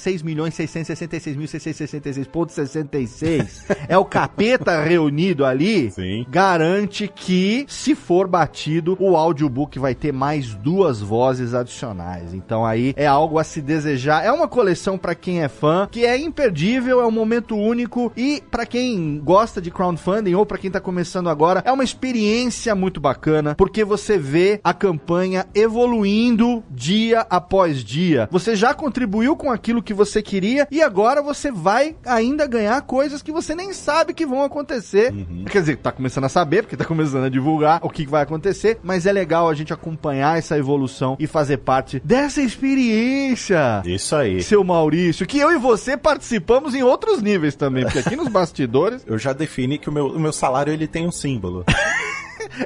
6.666.666.66, 2.12 3.78
é 3.88 3.98
o 3.98 4.06
capeta 4.06 4.82
reunido 4.84 5.46
ali, 5.46 5.92
Sim. 5.92 6.26
garante 6.30 7.08
que, 7.08 7.66
se 7.68 7.96
for 7.96 8.28
batido, 8.28 8.98
o 9.00 9.16
audiobook 9.16 9.80
vai 9.80 9.96
ter 9.96 10.12
mais 10.12 10.54
duas 10.54 11.02
vozes 11.02 11.54
adicionais. 11.54 12.34
Então 12.34 12.66
aí 12.66 12.94
é 12.96 13.06
algo 13.06 13.40
a 13.40 13.44
se 13.44 13.62
desejar. 13.62 14.26
É 14.26 14.32
uma 14.32 14.48
coleção 14.48 14.98
pra 14.98 15.16
quem 15.16 15.42
é 15.42 15.48
fã, 15.48 15.88
que 15.92 16.06
é 16.06 16.18
imperdível, 16.18 17.02
é 17.02 17.06
um 17.06 17.12
momento 17.12 17.56
único 17.56 18.12
e 18.16 18.42
pra 18.50 18.66
quem 18.66 19.20
gosta 19.24 19.62
de 19.62 19.72
crowdfunding 19.72 20.34
ou 20.34 20.46
pra 20.46 20.58
quem 20.58 20.72
tá 20.72 20.80
começando 20.80 21.30
agora, 21.30 21.62
é 21.66 21.72
uma 21.72 21.84
experiência 21.84 22.76
muito 22.76 23.00
bacana, 23.00 23.56
porque 23.56 23.84
você 23.84 24.18
vê 24.18 24.60
a 24.64 24.74
campanha 24.74 25.46
evoluindo 25.54 26.64
dia 26.70 27.26
após 27.30 27.84
dia. 27.84 28.28
Você 28.32 28.56
já 28.56 28.74
contribuiu 28.74 29.36
com 29.36 29.52
aquilo 29.52 29.84
que 29.84 29.94
você 29.94 30.22
queria 30.22 30.68
e 30.72 30.82
agora 30.82 31.22
você 31.22 31.52
vai 31.52 31.93
ainda 32.06 32.48
ganhar 32.48 32.82
coisas 32.82 33.22
que 33.22 33.32
você 33.32 33.56
nem 33.56 33.74
sabe 33.74 34.14
que 34.14 34.26
vão 34.26 34.44
acontecer. 34.44 35.14
Quer 35.50 35.60
dizer, 35.60 35.78
tá 35.78 35.92
começando 35.92 36.26
a 36.26 36.30
saber, 36.30 36.64
porque 36.64 36.78
tá 36.78 36.86
começando 36.86 37.26
a 37.26 37.30
divulgar 37.30 37.80
o 37.84 37.90
que 37.90 38.06
vai 38.06 38.24
acontecer, 38.24 38.80
mas 38.84 39.06
é 39.06 39.12
legal 39.12 39.50
a 39.50 39.54
gente 39.54 39.74
acompanhar 39.74 40.38
essa 40.38 40.58
evolução 40.58 41.16
e 41.20 41.28
fazer 41.28 41.58
parte 41.58 42.02
dessa 42.04 42.42
experiência. 42.42 43.82
Isso 43.86 44.16
aí. 44.16 44.42
Seu 44.44 44.64
Maurício, 44.64 45.26
que 45.26 45.40
eu 45.40 45.52
e 45.52 45.58
você 45.58 45.98
participamos 45.98 46.76
em 46.76 46.84
outros 46.84 47.22
níveis 47.22 47.56
também, 47.56 47.84
porque 47.84 48.00
aqui 48.00 48.16
nos 48.16 48.28
bastidores 48.34 49.04
Eu 49.06 49.18
já 49.18 49.34
defini 49.34 49.78
que 49.78 49.90
o 49.90 49.92
meu, 49.92 50.08
o 50.08 50.20
meu 50.20 50.34
salário 50.34 50.72
ele 50.72 50.88
tem 50.88 51.08
um 51.08 51.12
símbolo. 51.12 51.66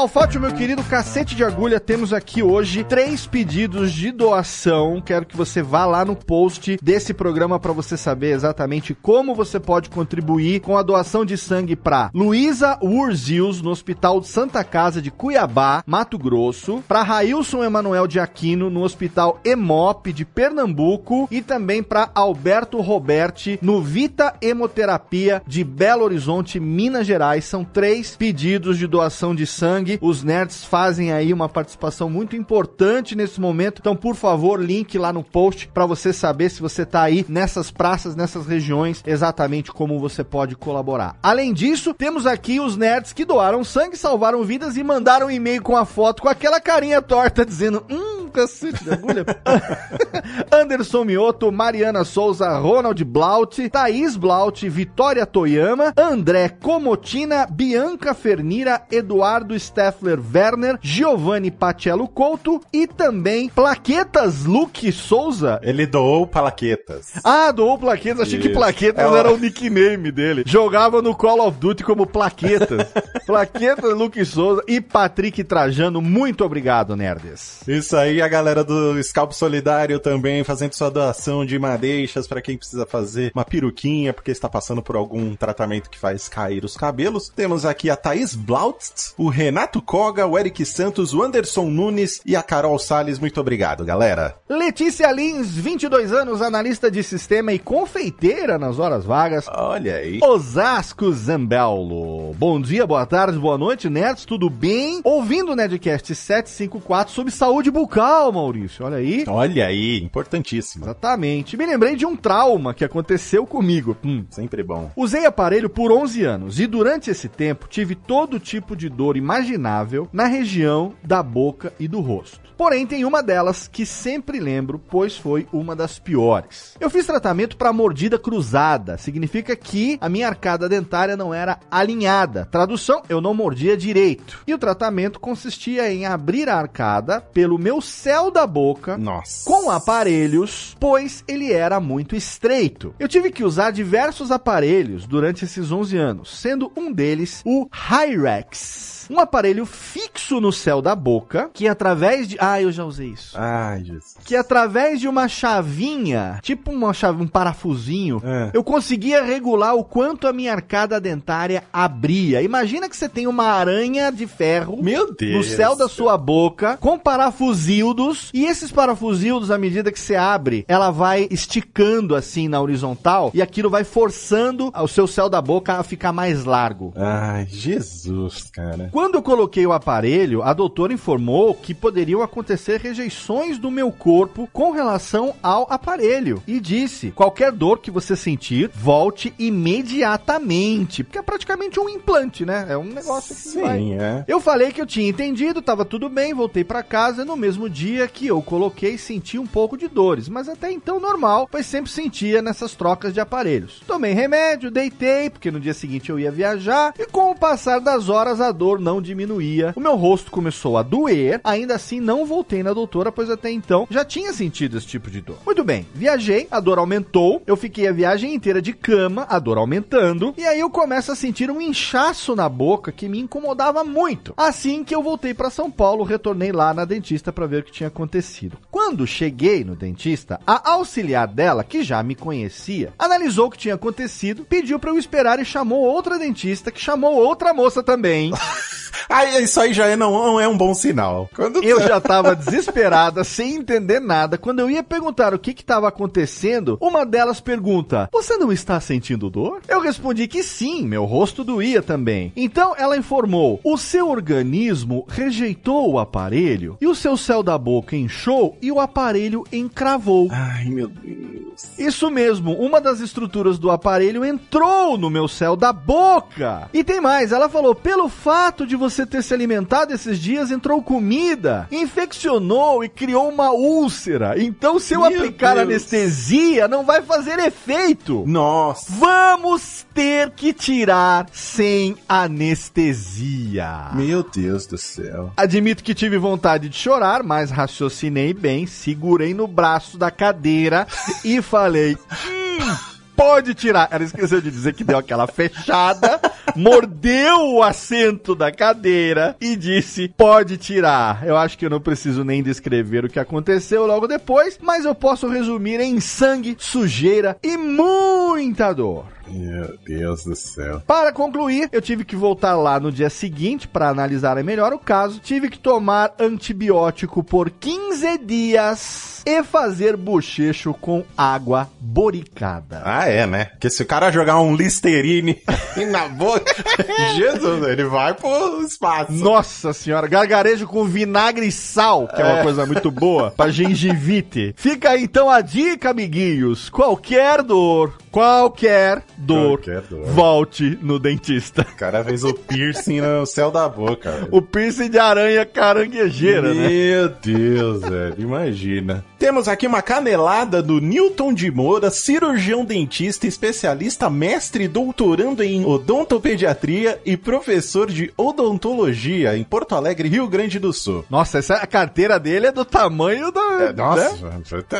Malfátio, 0.00 0.40
meu 0.40 0.54
querido 0.54 0.82
cacete 0.82 1.36
de 1.36 1.44
agulha, 1.44 1.78
temos 1.78 2.14
aqui 2.14 2.42
hoje 2.42 2.82
três 2.82 3.26
pedidos 3.26 3.92
de 3.92 4.10
doação. 4.10 4.98
Quero 4.98 5.26
que 5.26 5.36
você 5.36 5.62
vá 5.62 5.84
lá 5.84 6.06
no 6.06 6.16
post 6.16 6.78
desse 6.82 7.12
programa 7.12 7.60
para 7.60 7.74
você 7.74 7.98
saber 7.98 8.32
exatamente 8.32 8.94
como 8.94 9.34
você 9.34 9.60
pode 9.60 9.90
contribuir 9.90 10.60
com 10.60 10.78
a 10.78 10.82
doação 10.82 11.22
de 11.22 11.36
sangue 11.36 11.76
para 11.76 12.10
Luísa 12.14 12.78
Urzils, 12.80 13.60
no 13.60 13.68
Hospital 13.68 14.22
Santa 14.22 14.64
Casa 14.64 15.02
de 15.02 15.10
Cuiabá, 15.10 15.84
Mato 15.86 16.16
Grosso, 16.16 16.82
para 16.88 17.02
Railson 17.02 17.62
Emanuel 17.62 18.06
de 18.06 18.18
Aquino, 18.18 18.70
no 18.70 18.82
Hospital 18.82 19.38
Emop 19.44 20.10
de 20.14 20.24
Pernambuco 20.24 21.28
e 21.30 21.42
também 21.42 21.82
para 21.82 22.10
Alberto 22.14 22.80
Roberti, 22.80 23.58
no 23.60 23.82
Vita 23.82 24.34
Hemoterapia 24.40 25.42
de 25.46 25.62
Belo 25.62 26.04
Horizonte, 26.04 26.58
Minas 26.58 27.06
Gerais. 27.06 27.44
São 27.44 27.62
três 27.62 28.16
pedidos 28.16 28.78
de 28.78 28.86
doação 28.86 29.34
de 29.34 29.44
sangue. 29.44 29.89
Os 30.00 30.22
nerds 30.22 30.64
fazem 30.64 31.12
aí 31.12 31.32
uma 31.32 31.48
participação 31.48 32.10
muito 32.10 32.36
importante 32.36 33.14
nesse 33.14 33.40
momento. 33.40 33.80
Então, 33.80 33.96
por 33.96 34.14
favor, 34.14 34.62
link 34.62 34.98
lá 34.98 35.12
no 35.12 35.22
post 35.22 35.68
para 35.68 35.86
você 35.86 36.12
saber 36.12 36.50
se 36.50 36.60
você 36.60 36.84
tá 36.84 37.02
aí 37.02 37.24
nessas 37.28 37.70
praças, 37.70 38.14
nessas 38.14 38.46
regiões, 38.46 39.02
exatamente 39.06 39.72
como 39.72 39.98
você 39.98 40.22
pode 40.22 40.54
colaborar. 40.56 41.16
Além 41.22 41.52
disso, 41.52 41.94
temos 41.94 42.26
aqui 42.26 42.60
os 42.60 42.76
nerds 42.76 43.12
que 43.12 43.24
doaram 43.24 43.64
sangue, 43.64 43.96
salvaram 43.96 44.44
vidas 44.44 44.76
e 44.76 44.82
mandaram 44.82 45.28
um 45.28 45.30
e-mail 45.30 45.62
com 45.62 45.76
a 45.76 45.84
foto 45.84 46.22
com 46.22 46.28
aquela 46.28 46.60
carinha 46.60 47.00
torta 47.00 47.44
dizendo: 47.44 47.84
"Hum, 47.90 48.19
cacete 48.30 48.84
de 48.84 48.92
agulha". 48.92 49.24
Anderson 50.52 51.04
Mioto, 51.04 51.50
Mariana 51.52 52.04
Souza, 52.04 52.58
Ronald 52.58 53.02
Blaut, 53.04 53.68
Thaís 53.68 54.16
Blaut, 54.16 54.68
Vitória 54.68 55.24
Toyama, 55.26 55.92
André 55.96 56.48
Comotina, 56.48 57.46
Bianca 57.50 58.14
Fernira, 58.14 58.82
Eduardo 58.90 59.58
Steffler 59.58 60.18
Werner, 60.34 60.78
Giovanni 60.82 61.50
Pacello 61.50 62.06
Couto 62.08 62.60
e 62.72 62.86
também 62.86 63.48
Plaquetas 63.48 64.44
Luke 64.44 64.90
Souza. 64.92 65.60
Ele 65.62 65.86
doou 65.86 66.26
plaquetas. 66.26 67.12
Ah, 67.24 67.50
doou 67.52 67.78
Plaquetas, 67.78 68.20
achei 68.22 68.38
que 68.38 68.48
Isso. 68.48 68.56
Plaquetas 68.56 69.04
É 69.04 69.08
o- 69.08 69.16
era 69.16 69.32
o 69.32 69.38
nickname 69.38 70.10
dele. 70.12 70.42
Jogava 70.46 71.00
no 71.02 71.14
Call 71.14 71.40
of 71.46 71.58
Duty 71.58 71.84
como 71.84 72.06
Plaquetas. 72.06 72.86
Plaquetas 73.26 73.92
Luke 73.96 74.22
Souza 74.24 74.62
e 74.68 74.80
Patrick 74.80 75.42
Trajano, 75.44 76.00
muito 76.00 76.44
obrigado, 76.44 76.96
nerds. 76.96 77.60
Isso 77.66 77.96
aí, 77.96 78.19
a 78.20 78.28
galera 78.28 78.62
do 78.64 79.02
Scalpo 79.02 79.34
Solidário 79.34 79.98
também 79.98 80.44
fazendo 80.44 80.72
sua 80.74 80.90
doação 80.90 81.44
de 81.44 81.58
madeixas 81.58 82.26
pra 82.26 82.42
quem 82.42 82.56
precisa 82.56 82.86
fazer 82.86 83.32
uma 83.34 83.44
peruquinha 83.44 84.12
porque 84.12 84.30
está 84.30 84.48
passando 84.48 84.82
por 84.82 84.96
algum 84.96 85.34
tratamento 85.34 85.90
que 85.90 85.98
faz 85.98 86.28
cair 86.28 86.64
os 86.64 86.76
cabelos. 86.76 87.28
Temos 87.28 87.64
aqui 87.64 87.90
a 87.90 87.96
Thaís 87.96 88.34
Blautz, 88.34 89.14
o 89.16 89.28
Renato 89.28 89.80
Koga, 89.80 90.26
o 90.26 90.38
Eric 90.38 90.64
Santos, 90.64 91.12
o 91.14 91.22
Anderson 91.22 91.66
Nunes 91.66 92.20
e 92.24 92.36
a 92.36 92.42
Carol 92.42 92.78
Salles. 92.78 93.18
Muito 93.18 93.40
obrigado, 93.40 93.84
galera. 93.84 94.36
Letícia 94.48 95.10
Lins, 95.12 95.54
22 95.54 96.12
anos, 96.12 96.42
analista 96.42 96.90
de 96.90 97.02
sistema 97.02 97.52
e 97.52 97.58
confeiteira 97.58 98.58
nas 98.58 98.78
horas 98.78 99.04
vagas. 99.04 99.46
Olha 99.48 99.96
aí. 99.96 100.20
Osasco 100.22 101.12
Zambello. 101.12 102.34
Bom 102.34 102.60
dia, 102.60 102.86
boa 102.86 103.06
tarde, 103.06 103.38
boa 103.38 103.58
noite, 103.58 103.88
nerds, 103.88 104.24
tudo 104.24 104.50
bem? 104.50 105.00
Ouvindo 105.04 105.52
o 105.52 105.56
Nerdcast 105.56 106.14
754 106.14 107.12
sobre 107.12 107.32
saúde 107.32 107.70
bucal, 107.70 108.09
Maurício, 108.32 108.84
olha 108.84 108.96
aí. 108.96 109.24
Olha 109.26 109.66
aí, 109.66 110.02
importantíssimo. 110.02 110.84
Exatamente. 110.84 111.56
Me 111.56 111.66
lembrei 111.66 111.96
de 111.96 112.06
um 112.06 112.16
trauma 112.16 112.74
que 112.74 112.84
aconteceu 112.84 113.46
comigo. 113.46 113.96
Hum. 114.04 114.24
Sempre 114.30 114.62
bom. 114.62 114.90
Usei 114.96 115.26
aparelho 115.26 115.70
por 115.70 115.92
11 115.92 116.24
anos 116.24 116.60
e 116.60 116.66
durante 116.66 117.10
esse 117.10 117.28
tempo 117.28 117.68
tive 117.68 117.94
todo 117.94 118.40
tipo 118.40 118.76
de 118.76 118.88
dor 118.88 119.16
imaginável 119.16 120.08
na 120.12 120.26
região 120.26 120.94
da 121.02 121.22
boca 121.22 121.72
e 121.78 121.86
do 121.86 122.00
rosto. 122.00 122.50
Porém, 122.60 122.86
tem 122.86 123.06
uma 123.06 123.22
delas 123.22 123.66
que 123.66 123.86
sempre 123.86 124.38
lembro, 124.38 124.78
pois 124.78 125.16
foi 125.16 125.48
uma 125.50 125.74
das 125.74 125.98
piores. 125.98 126.76
Eu 126.78 126.90
fiz 126.90 127.06
tratamento 127.06 127.56
para 127.56 127.72
mordida 127.72 128.18
cruzada, 128.18 128.98
significa 128.98 129.56
que 129.56 129.96
a 129.98 130.10
minha 130.10 130.28
arcada 130.28 130.68
dentária 130.68 131.16
não 131.16 131.32
era 131.32 131.58
alinhada. 131.70 132.46
Tradução, 132.50 133.02
eu 133.08 133.18
não 133.18 133.32
mordia 133.32 133.78
direito. 133.78 134.42
E 134.46 134.52
o 134.52 134.58
tratamento 134.58 135.18
consistia 135.18 135.90
em 135.90 136.04
abrir 136.04 136.50
a 136.50 136.58
arcada 136.58 137.22
pelo 137.22 137.58
meu 137.58 137.80
céu 138.00 138.30
da 138.30 138.46
boca 138.46 138.96
Nossa. 138.96 139.44
com 139.44 139.70
aparelhos, 139.70 140.74
pois 140.80 141.22
ele 141.28 141.52
era 141.52 141.78
muito 141.78 142.16
estreito. 142.16 142.94
Eu 142.98 143.06
tive 143.06 143.30
que 143.30 143.44
usar 143.44 143.72
diversos 143.72 144.30
aparelhos 144.30 145.06
durante 145.06 145.44
esses 145.44 145.70
11 145.70 145.98
anos, 145.98 146.40
sendo 146.40 146.72
um 146.74 146.90
deles 146.90 147.42
o 147.44 147.68
Hyrex. 147.70 148.99
Um 149.10 149.18
aparelho 149.18 149.66
fixo 149.66 150.40
no 150.40 150.52
céu 150.52 150.80
da 150.80 150.94
boca, 150.94 151.50
que 151.52 151.66
através 151.66 152.28
de... 152.28 152.36
Ah, 152.38 152.60
eu 152.62 152.70
já 152.70 152.84
usei 152.84 153.08
isso. 153.08 153.36
Ai, 153.36 153.82
Jesus. 153.84 154.14
Que 154.24 154.36
através 154.36 155.00
de 155.00 155.08
uma 155.08 155.26
chavinha, 155.28 156.38
tipo 156.42 156.70
uma 156.70 156.92
chave, 156.92 157.22
um 157.22 157.26
parafusinho, 157.26 158.22
É. 158.24 158.50
eu 158.54 158.62
conseguia 158.62 159.22
regular 159.22 159.74
o 159.74 159.82
quanto 159.84 160.26
a 160.28 160.32
minha 160.32 160.52
arcada 160.52 161.00
dentária 161.00 161.64
abria. 161.72 162.40
Imagina 162.42 162.88
que 162.88 162.96
você 162.96 163.08
tem 163.08 163.26
uma 163.26 163.46
aranha 163.46 164.10
de 164.12 164.26
ferro 164.26 164.78
Meu 164.82 165.08
no 165.08 165.14
Deus. 165.16 165.46
céu 165.50 165.74
da 165.74 165.88
sua 165.88 166.16
boca, 166.16 166.76
com 166.78 166.96
parafusíodos, 166.98 168.30
e 168.32 168.44
esses 168.46 168.70
parafusíodos, 168.70 169.50
à 169.50 169.58
medida 169.58 169.90
que 169.90 169.98
você 169.98 170.14
abre, 170.14 170.64
ela 170.68 170.90
vai 170.90 171.26
esticando 171.30 172.14
assim 172.14 172.46
na 172.48 172.60
horizontal, 172.60 173.30
e 173.34 173.42
aquilo 173.42 173.68
vai 173.68 173.82
forçando 173.82 174.72
o 174.74 174.86
seu 174.88 175.06
céu 175.06 175.28
da 175.28 175.40
boca 175.42 175.74
a 175.74 175.82
ficar 175.82 176.12
mais 176.12 176.44
largo. 176.44 176.92
Ai, 176.96 177.46
Jesus, 177.48 178.44
cara. 178.52 178.88
Quando 178.92 178.99
eu 179.14 179.22
coloquei 179.22 179.66
o 179.66 179.72
aparelho, 179.72 180.42
a 180.42 180.52
doutora 180.52 180.92
informou 180.92 181.54
que 181.54 181.74
poderiam 181.74 182.22
acontecer 182.22 182.80
rejeições 182.80 183.58
do 183.58 183.70
meu 183.70 183.90
corpo 183.90 184.48
com 184.52 184.70
relação 184.70 185.34
ao 185.42 185.66
aparelho 185.70 186.42
e 186.46 186.60
disse: 186.60 187.10
qualquer 187.10 187.52
dor 187.52 187.78
que 187.78 187.90
você 187.90 188.16
sentir, 188.16 188.70
volte 188.74 189.34
imediatamente, 189.38 191.04
porque 191.04 191.18
é 191.18 191.22
praticamente 191.22 191.78
um 191.78 191.88
implante, 191.88 192.44
né? 192.44 192.66
É 192.68 192.76
um 192.76 192.84
negócio 192.84 193.34
que 193.34 193.60
vai. 193.60 193.78
Sim, 193.78 193.94
é. 193.94 194.24
Eu 194.26 194.40
falei 194.40 194.72
que 194.72 194.80
eu 194.80 194.86
tinha 194.86 195.08
entendido, 195.08 195.62
tava 195.62 195.84
tudo 195.84 196.08
bem, 196.08 196.34
voltei 196.34 196.64
pra 196.64 196.82
casa 196.82 197.24
no 197.24 197.36
mesmo 197.36 197.68
dia 197.68 198.08
que 198.08 198.26
eu 198.26 198.40
coloquei 198.42 198.98
senti 198.98 199.38
um 199.38 199.46
pouco 199.46 199.76
de 199.76 199.88
dores, 199.88 200.28
mas 200.28 200.48
até 200.48 200.70
então 200.70 200.98
normal, 200.98 201.48
pois 201.50 201.66
sempre 201.66 201.90
sentia 201.90 202.42
nessas 202.42 202.74
trocas 202.74 203.14
de 203.14 203.20
aparelhos. 203.20 203.82
Tomei 203.86 204.12
remédio, 204.12 204.70
deitei, 204.70 205.30
porque 205.30 205.50
no 205.50 205.60
dia 205.60 205.74
seguinte 205.74 206.10
eu 206.10 206.18
ia 206.18 206.30
viajar, 206.30 206.94
e 206.98 207.06
com 207.06 207.30
o 207.30 207.34
passar 207.34 207.80
das 207.80 208.08
horas 208.08 208.40
a 208.40 208.50
dor 208.50 208.80
não 208.80 208.89
diminuía. 208.98 209.74
O 209.76 209.80
meu 209.80 209.94
rosto 209.94 210.30
começou 210.30 210.78
a 210.78 210.82
doer, 210.82 211.38
ainda 211.44 211.74
assim 211.74 212.00
não 212.00 212.24
voltei 212.24 212.62
na 212.62 212.72
doutora, 212.72 213.12
pois 213.12 213.28
até 213.28 213.50
então 213.50 213.86
já 213.90 214.02
tinha 214.02 214.32
sentido 214.32 214.78
esse 214.78 214.86
tipo 214.86 215.10
de 215.10 215.20
dor. 215.20 215.36
Muito 215.44 215.62
bem, 215.62 215.86
viajei, 215.94 216.48
a 216.50 216.58
dor 216.58 216.78
aumentou, 216.78 217.42
eu 217.46 217.56
fiquei 217.58 217.86
a 217.86 217.92
viagem 217.92 218.34
inteira 218.34 218.62
de 218.62 218.72
cama, 218.72 219.26
a 219.28 219.38
dor 219.38 219.58
aumentando, 219.58 220.32
e 220.38 220.44
aí 220.44 220.60
eu 220.60 220.70
começo 220.70 221.12
a 221.12 221.16
sentir 221.16 221.50
um 221.50 221.60
inchaço 221.60 222.34
na 222.34 222.48
boca 222.48 222.90
que 222.90 223.06
me 223.06 223.20
incomodava 223.20 223.84
muito. 223.84 224.32
Assim 224.36 224.82
que 224.82 224.94
eu 224.94 225.02
voltei 225.02 225.34
para 225.34 225.50
São 225.50 225.70
Paulo, 225.70 226.04
retornei 226.04 226.52
lá 226.52 226.72
na 226.72 226.86
dentista 226.86 227.30
para 227.32 227.46
ver 227.46 227.60
o 227.60 227.64
que 227.64 227.72
tinha 227.72 227.88
acontecido. 227.88 228.56
Quando 228.70 229.06
cheguei 229.06 229.64
no 229.64 229.76
dentista, 229.76 230.40
a 230.46 230.72
auxiliar 230.72 231.28
dela, 231.28 231.64
que 231.64 231.82
já 231.82 232.02
me 232.02 232.14
conhecia, 232.14 232.92
analisou 232.98 233.48
o 233.48 233.50
que 233.50 233.58
tinha 233.58 233.74
acontecido, 233.74 234.44
pediu 234.44 234.78
para 234.78 234.90
eu 234.90 234.98
esperar 234.98 235.38
e 235.40 235.44
chamou 235.44 235.82
outra 235.82 236.18
dentista, 236.18 236.70
que 236.70 236.80
chamou 236.80 237.14
outra 237.14 237.52
moça 237.52 237.82
também. 237.82 238.32
Aí, 239.08 239.42
isso 239.42 239.60
aí 239.60 239.72
já 239.72 239.86
é, 239.86 239.96
não, 239.96 240.12
não 240.12 240.40
é 240.40 240.46
um 240.46 240.56
bom 240.56 240.74
sinal. 240.74 241.28
Quando 241.34 241.62
Eu 241.62 241.80
já 241.80 242.00
tava 242.00 242.36
desesperada, 242.36 243.24
sem 243.24 243.56
entender 243.56 244.00
nada. 244.00 244.38
Quando 244.38 244.60
eu 244.60 244.70
ia 244.70 244.82
perguntar 244.82 245.34
o 245.34 245.38
que 245.38 245.52
que 245.52 245.64
tava 245.64 245.88
acontecendo, 245.88 246.78
uma 246.80 247.04
delas 247.04 247.40
pergunta: 247.40 248.08
Você 248.12 248.36
não 248.36 248.52
está 248.52 248.80
sentindo 248.80 249.30
dor? 249.30 249.60
Eu 249.68 249.80
respondi 249.80 250.28
que 250.28 250.42
sim, 250.42 250.86
meu 250.86 251.04
rosto 251.04 251.42
doía 251.42 251.82
também. 251.82 252.32
Então 252.36 252.74
ela 252.76 252.96
informou: 252.96 253.60
O 253.64 253.76
seu 253.76 254.08
organismo 254.08 255.04
rejeitou 255.08 255.92
o 255.92 255.98
aparelho 255.98 256.76
e 256.80 256.86
o 256.86 256.94
seu 256.94 257.16
céu 257.16 257.42
da 257.42 257.58
boca 257.58 257.96
inchou 257.96 258.56
e 258.62 258.70
o 258.70 258.80
aparelho 258.80 259.44
encravou. 259.52 260.28
Ai, 260.30 260.66
meu 260.66 260.88
Deus. 260.88 261.40
Isso 261.78 262.10
mesmo, 262.10 262.52
uma 262.52 262.80
das 262.80 263.00
estruturas 263.00 263.58
do 263.58 263.70
aparelho 263.70 264.24
entrou 264.24 264.96
no 264.96 265.10
meu 265.10 265.28
céu 265.28 265.56
da 265.56 265.72
boca. 265.72 266.68
E 266.72 266.84
tem 266.84 267.00
mais, 267.00 267.32
ela 267.32 267.48
falou: 267.48 267.74
pelo 267.74 268.08
fato 268.08 268.59
de 268.66 268.76
você 268.76 269.04
ter 269.06 269.22
se 269.22 269.32
alimentado 269.34 269.92
esses 269.92 270.18
dias, 270.18 270.50
entrou 270.50 270.82
comida, 270.82 271.66
infeccionou 271.70 272.82
e 272.84 272.88
criou 272.88 273.28
uma 273.28 273.50
úlcera. 273.50 274.34
Então, 274.42 274.78
se 274.78 274.94
eu 274.94 275.00
Meu 275.00 275.08
aplicar 275.18 275.54
Deus. 275.54 275.66
anestesia, 275.66 276.68
não 276.68 276.84
vai 276.84 277.02
fazer 277.02 277.38
efeito. 277.38 278.24
Nossa. 278.26 278.86
Vamos 278.92 279.86
ter 279.94 280.30
que 280.30 280.52
tirar 280.52 281.26
sem 281.32 281.96
anestesia. 282.08 283.90
Meu 283.94 284.22
Deus 284.22 284.66
do 284.66 284.78
céu. 284.78 285.32
Admito 285.36 285.82
que 285.84 285.94
tive 285.94 286.18
vontade 286.18 286.68
de 286.68 286.76
chorar, 286.76 287.22
mas 287.22 287.50
raciocinei 287.50 288.32
bem, 288.32 288.66
segurei 288.66 289.34
no 289.34 289.46
braço 289.46 289.96
da 289.98 290.10
cadeira 290.10 290.86
e 291.24 291.40
falei: 291.42 291.96
"Hum, 292.28 292.76
pode 293.20 293.54
tirar. 293.54 293.88
Ela 293.90 294.04
esqueceu 294.04 294.40
de 294.40 294.50
dizer 294.50 294.72
que 294.72 294.82
deu 294.82 294.96
aquela 294.96 295.26
fechada, 295.26 296.18
mordeu 296.56 297.54
o 297.54 297.62
assento 297.62 298.34
da 298.34 298.50
cadeira 298.50 299.36
e 299.38 299.54
disse: 299.54 300.08
pode 300.08 300.56
tirar. 300.56 301.26
Eu 301.26 301.36
acho 301.36 301.58
que 301.58 301.66
eu 301.66 301.70
não 301.70 301.80
preciso 301.80 302.24
nem 302.24 302.42
descrever 302.42 303.04
o 303.04 303.08
que 303.10 303.20
aconteceu 303.20 303.86
logo 303.86 304.06
depois, 304.06 304.58
mas 304.62 304.86
eu 304.86 304.94
posso 304.94 305.28
resumir 305.28 305.80
em 305.80 306.00
sangue, 306.00 306.56
sujeira 306.58 307.36
e 307.42 307.58
muita 307.58 308.72
dor. 308.72 309.04
Meu 309.30 309.78
Deus 309.86 310.24
do 310.24 310.34
céu. 310.34 310.82
Para 310.86 311.12
concluir, 311.12 311.68
eu 311.72 311.80
tive 311.80 312.04
que 312.04 312.16
voltar 312.16 312.56
lá 312.56 312.80
no 312.80 312.90
dia 312.90 313.10
seguinte 313.10 313.68
para 313.68 313.88
analisar 313.88 314.42
melhor 314.42 314.72
o 314.72 314.78
caso. 314.78 315.20
Tive 315.20 315.48
que 315.48 315.58
tomar 315.58 316.14
antibiótico 316.18 317.22
por 317.22 317.50
15 317.50 318.18
dias 318.18 319.22
e 319.26 319.42
fazer 319.42 319.96
bochecho 319.96 320.74
com 320.74 321.04
água 321.16 321.68
boricada. 321.78 322.82
Ah, 322.84 323.06
é, 323.06 323.26
né? 323.26 323.46
Porque 323.46 323.70
se 323.70 323.82
o 323.82 323.86
cara 323.86 324.10
jogar 324.10 324.40
um 324.40 324.54
Listerine 324.54 325.40
na 325.90 326.08
boca, 326.08 326.54
Jesus, 327.16 327.62
ele 327.68 327.84
vai 327.84 328.14
pro 328.14 328.62
espaço. 328.62 329.12
Nossa 329.12 329.72
senhora, 329.72 330.06
gargarejo 330.06 330.66
com 330.66 330.84
vinagre 330.84 331.46
e 331.46 331.52
sal, 331.52 332.08
que 332.08 332.20
é 332.20 332.24
uma 332.24 332.42
coisa 332.42 332.66
muito 332.66 332.90
boa, 332.90 333.30
pra 333.30 333.50
gengivite. 333.50 334.54
Fica 334.56 334.90
aí 334.90 335.04
então 335.04 335.28
a 335.28 335.40
dica, 335.40 335.90
amiguinhos. 335.90 336.70
Qualquer 336.70 337.42
dor, 337.42 337.98
qualquer 338.10 339.02
dor, 339.20 339.58
Qualquer 339.58 339.82
dor. 339.82 340.04
volte 340.06 340.78
no 340.82 340.98
dentista. 340.98 341.62
O 341.62 341.76
cara 341.76 342.02
fez 342.04 342.24
o 342.24 342.32
piercing 342.34 343.00
no 343.00 343.26
céu 343.26 343.50
da 343.50 343.68
boca. 343.68 344.10
velho. 344.10 344.28
O 344.30 344.40
piercing 344.42 344.90
de 344.90 344.98
aranha 344.98 345.44
caranguejeira, 345.46 346.54
né? 346.54 346.68
Meu 346.68 347.08
Deus, 347.08 347.82
velho, 347.82 348.14
imagina. 348.18 349.04
Temos 349.18 349.48
aqui 349.48 349.66
uma 349.66 349.82
canelada 349.82 350.62
do 350.62 350.80
Newton 350.80 351.34
de 351.34 351.50
Moura, 351.50 351.90
cirurgião 351.90 352.64
dentista, 352.64 353.26
especialista, 353.26 354.08
mestre 354.08 354.64
e 354.64 354.68
doutorando 354.68 355.42
em 355.42 355.62
odontopediatria 355.64 356.98
e 357.04 357.16
professor 357.16 357.90
de 357.90 358.10
odontologia 358.16 359.36
em 359.36 359.44
Porto 359.44 359.74
Alegre, 359.74 360.08
Rio 360.08 360.26
Grande 360.26 360.58
do 360.58 360.72
Sul. 360.72 361.04
Nossa, 361.10 361.38
essa 361.38 361.56
a 361.56 361.66
carteira 361.66 362.18
dele 362.18 362.46
é 362.46 362.52
do 362.52 362.64
tamanho 362.64 363.30
da. 363.30 363.40
É, 363.40 363.66
né? 363.66 363.72
nossa, 363.76 364.16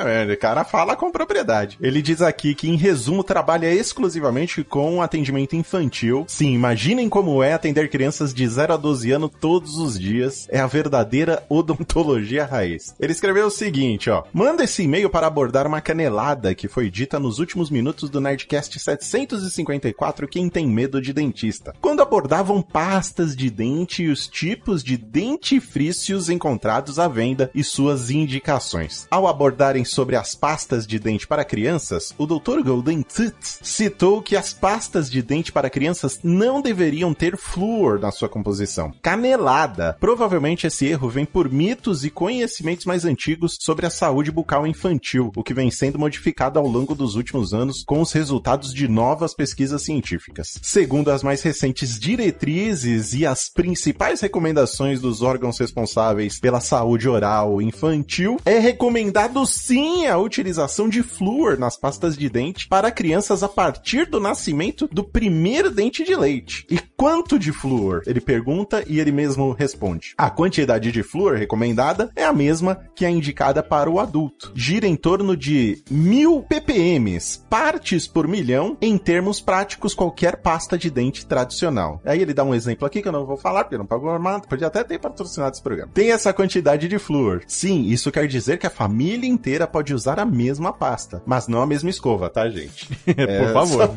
merda, 0.05 0.33
o 0.33 0.38
cara 0.38 0.64
fala 0.64 0.96
com 0.96 1.11
propriedade. 1.11 1.76
Ele 1.81 2.00
diz 2.00 2.22
aqui 2.22 2.55
que, 2.55 2.68
em 2.70 2.76
resumo, 2.76 3.22
trabalha 3.22 3.70
exclusivamente 3.72 4.29
com 4.64 5.02
atendimento 5.02 5.56
infantil. 5.56 6.24
Sim, 6.28 6.52
imaginem 6.52 7.08
como 7.08 7.42
é 7.42 7.52
atender 7.52 7.88
crianças 7.90 8.32
de 8.32 8.46
0 8.46 8.74
a 8.74 8.76
12 8.76 9.10
anos 9.10 9.30
todos 9.40 9.76
os 9.76 9.98
dias. 9.98 10.46
É 10.50 10.60
a 10.60 10.66
verdadeira 10.66 11.42
odontologia 11.48 12.44
raiz. 12.44 12.94
Ele 12.98 13.12
escreveu 13.12 13.46
o 13.46 13.50
seguinte, 13.50 14.10
ó. 14.10 14.24
Manda 14.32 14.64
esse 14.64 14.82
e-mail 14.82 15.10
para 15.10 15.26
abordar 15.26 15.66
uma 15.66 15.80
canelada 15.80 16.54
que 16.54 16.68
foi 16.68 16.90
dita 16.90 17.18
nos 17.18 17.38
últimos 17.38 17.70
minutos 17.70 18.08
do 18.10 18.20
Nerdcast 18.20 18.78
754 18.78 20.28
Quem 20.28 20.48
tem 20.48 20.66
medo 20.66 21.00
de 21.00 21.12
dentista. 21.12 21.74
Quando 21.80 22.02
abordavam 22.02 22.62
pastas 22.62 23.34
de 23.34 23.50
dente 23.50 24.02
e 24.02 24.08
os 24.08 24.26
tipos 24.26 24.82
de 24.82 24.96
dentifrícios 24.96 26.28
encontrados 26.28 26.98
à 26.98 27.08
venda 27.08 27.50
e 27.54 27.64
suas 27.64 28.10
indicações. 28.10 29.06
Ao 29.10 29.26
abordarem 29.26 29.84
sobre 29.84 30.16
as 30.16 30.34
pastas 30.34 30.86
de 30.86 30.98
dente 30.98 31.26
para 31.26 31.44
crianças, 31.44 32.14
o 32.18 32.26
Dr. 32.26 32.62
Golden 32.64 33.02
Tooth 33.02 33.58
citou 33.62 34.19
que 34.22 34.37
as 34.37 34.52
pastas 34.52 35.11
de 35.11 35.22
dente 35.22 35.52
para 35.52 35.70
crianças 35.70 36.20
não 36.22 36.61
deveriam 36.61 37.14
ter 37.14 37.37
flúor 37.37 37.98
na 37.98 38.11
sua 38.11 38.28
composição. 38.28 38.92
Canelada. 39.02 39.96
Provavelmente 39.98 40.66
esse 40.66 40.87
erro 40.87 41.09
vem 41.09 41.24
por 41.24 41.50
mitos 41.50 42.04
e 42.04 42.11
conhecimentos 42.11 42.85
mais 42.85 43.04
antigos 43.04 43.56
sobre 43.61 43.87
a 43.87 43.90
saúde 43.90 44.30
bucal 44.30 44.66
infantil, 44.66 45.33
o 45.37 45.42
que 45.42 45.54
vem 45.54 45.70
sendo 45.70 45.98
modificado 45.98 46.59
ao 46.59 46.66
longo 46.66 46.94
dos 46.94 47.14
últimos 47.14 47.54
anos 47.54 47.83
com 47.85 48.00
os 48.00 48.12
resultados 48.12 48.74
de 48.74 48.88
novas 48.88 49.35
pesquisas 49.35 49.83
científicas. 49.83 50.59
Segundo 50.62 51.11
as 51.11 51.22
mais 51.22 51.42
recentes 51.42 51.98
diretrizes 51.98 53.14
e 53.14 53.26
as 53.26 53.48
principais 53.48 54.20
recomendações 54.20 55.00
dos 55.00 55.22
órgãos 55.22 55.59
responsáveis 55.59 56.38
pela 56.38 56.61
saúde 56.61 57.09
oral 57.09 57.62
infantil, 57.62 58.38
é 58.44 58.59
recomendado 58.59 59.44
sim 59.46 60.06
a 60.06 60.18
utilização 60.18 60.88
de 60.88 61.02
flúor 61.02 61.59
nas 61.59 61.76
pastas 61.76 62.16
de 62.16 62.28
dente 62.28 62.68
para 62.68 62.90
crianças 62.90 63.42
a 63.42 63.48
partir 63.48 64.10
do 64.11 64.20
nascimento 64.20 64.88
do 64.92 65.05
primeiro 65.05 65.70
dente 65.70 66.05
de 66.05 66.14
leite. 66.14 66.66
E 66.68 66.79
quanto 66.96 67.38
de 67.38 67.53
flúor? 67.53 68.03
Ele 68.07 68.20
pergunta 68.20 68.85
e 68.87 69.01
ele 69.01 69.12
mesmo 69.12 69.53
responde. 69.53 70.14
A 70.18 70.29
quantidade 70.29 70.92
de 70.92 71.03
flúor 71.03 71.37
recomendada 71.37 72.11
é 72.14 72.25
a 72.25 72.33
mesma 72.33 72.79
que 72.94 73.07
a 73.07 73.11
indicada 73.11 73.62
para 73.62 73.88
o 73.88 73.99
adulto. 73.99 74.53
Gira 74.55 74.87
em 74.87 74.96
torno 74.96 75.37
de 75.37 75.83
mil 75.90 76.42
ppm, 76.42 77.18
partes 77.49 78.07
por 78.07 78.27
milhão, 78.27 78.77
em 78.81 78.99
termos 78.99 79.40
práticos, 79.40 79.94
qualquer 79.94 80.37
pasta 80.38 80.77
de 80.77 80.90
dente 80.90 81.25
tradicional. 81.25 82.01
Aí 82.05 82.20
ele 82.20 82.35
dá 82.35 82.44
um 82.44 82.55
exemplo 82.55 82.87
aqui 82.87 83.01
que 83.01 83.09
eu 83.09 83.12
não 83.12 83.25
vou 83.25 83.37
falar, 83.37 83.64
porque 83.64 83.79
não 83.79 83.87
pagou 83.87 84.11
armado, 84.11 84.49
podia 84.49 84.66
até 84.66 84.83
ter 84.83 84.99
patrocinado 84.99 85.53
esse 85.53 85.62
programa. 85.62 85.92
Tem 85.94 86.12
essa 86.12 86.33
quantidade 86.33 86.88
de 86.88 86.99
flúor. 86.99 87.42
Sim, 87.46 87.83
isso 87.85 88.11
quer 88.11 88.27
dizer 88.27 88.59
que 88.59 88.66
a 88.66 88.70
família 88.70 89.29
inteira 89.29 89.66
pode 89.66 89.94
usar 89.94 90.18
a 90.18 90.25
mesma 90.25 90.73
pasta, 90.73 91.23
mas 91.25 91.46
não 91.49 91.62
a 91.62 91.66
mesma 91.66 91.90
escova, 91.90 92.29
tá, 92.29 92.49
gente? 92.49 92.88
Por 93.05 93.53
favor. 93.53 93.89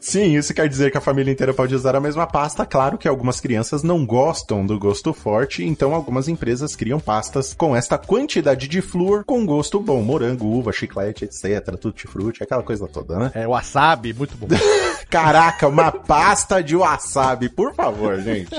Sim, 0.00 0.36
isso 0.36 0.54
quer 0.54 0.68
dizer 0.68 0.90
que 0.90 0.96
a 0.96 1.02
família 1.02 1.32
inteira 1.32 1.52
pode 1.52 1.74
usar 1.74 1.94
a 1.96 2.00
mesma 2.00 2.26
pasta. 2.26 2.64
Claro 2.64 2.96
que 2.96 3.08
algumas 3.08 3.40
crianças 3.40 3.82
não 3.82 4.06
gostam 4.06 4.64
do 4.64 4.78
gosto 4.78 5.12
forte, 5.12 5.64
então 5.64 5.94
algumas 5.94 6.28
empresas 6.28 6.76
criam 6.76 7.00
pastas 7.00 7.52
com 7.52 7.74
esta 7.74 7.98
quantidade 7.98 8.68
de 8.68 8.80
flúor 8.80 9.24
com 9.24 9.44
gosto 9.44 9.80
bom, 9.80 10.00
morango, 10.00 10.46
uva, 10.46 10.72
chiclete, 10.72 11.24
etc, 11.24 11.76
tutti-frutti, 11.76 12.42
aquela 12.42 12.62
coisa 12.62 12.86
toda, 12.86 13.18
né? 13.18 13.32
É 13.34 13.46
wasabi, 13.46 14.14
muito 14.14 14.36
bom. 14.36 14.46
Caraca, 15.10 15.66
uma 15.66 15.90
pasta 15.90 16.62
de 16.62 16.76
wasabi, 16.76 17.48
por 17.48 17.74
favor, 17.74 18.20
gente. 18.20 18.50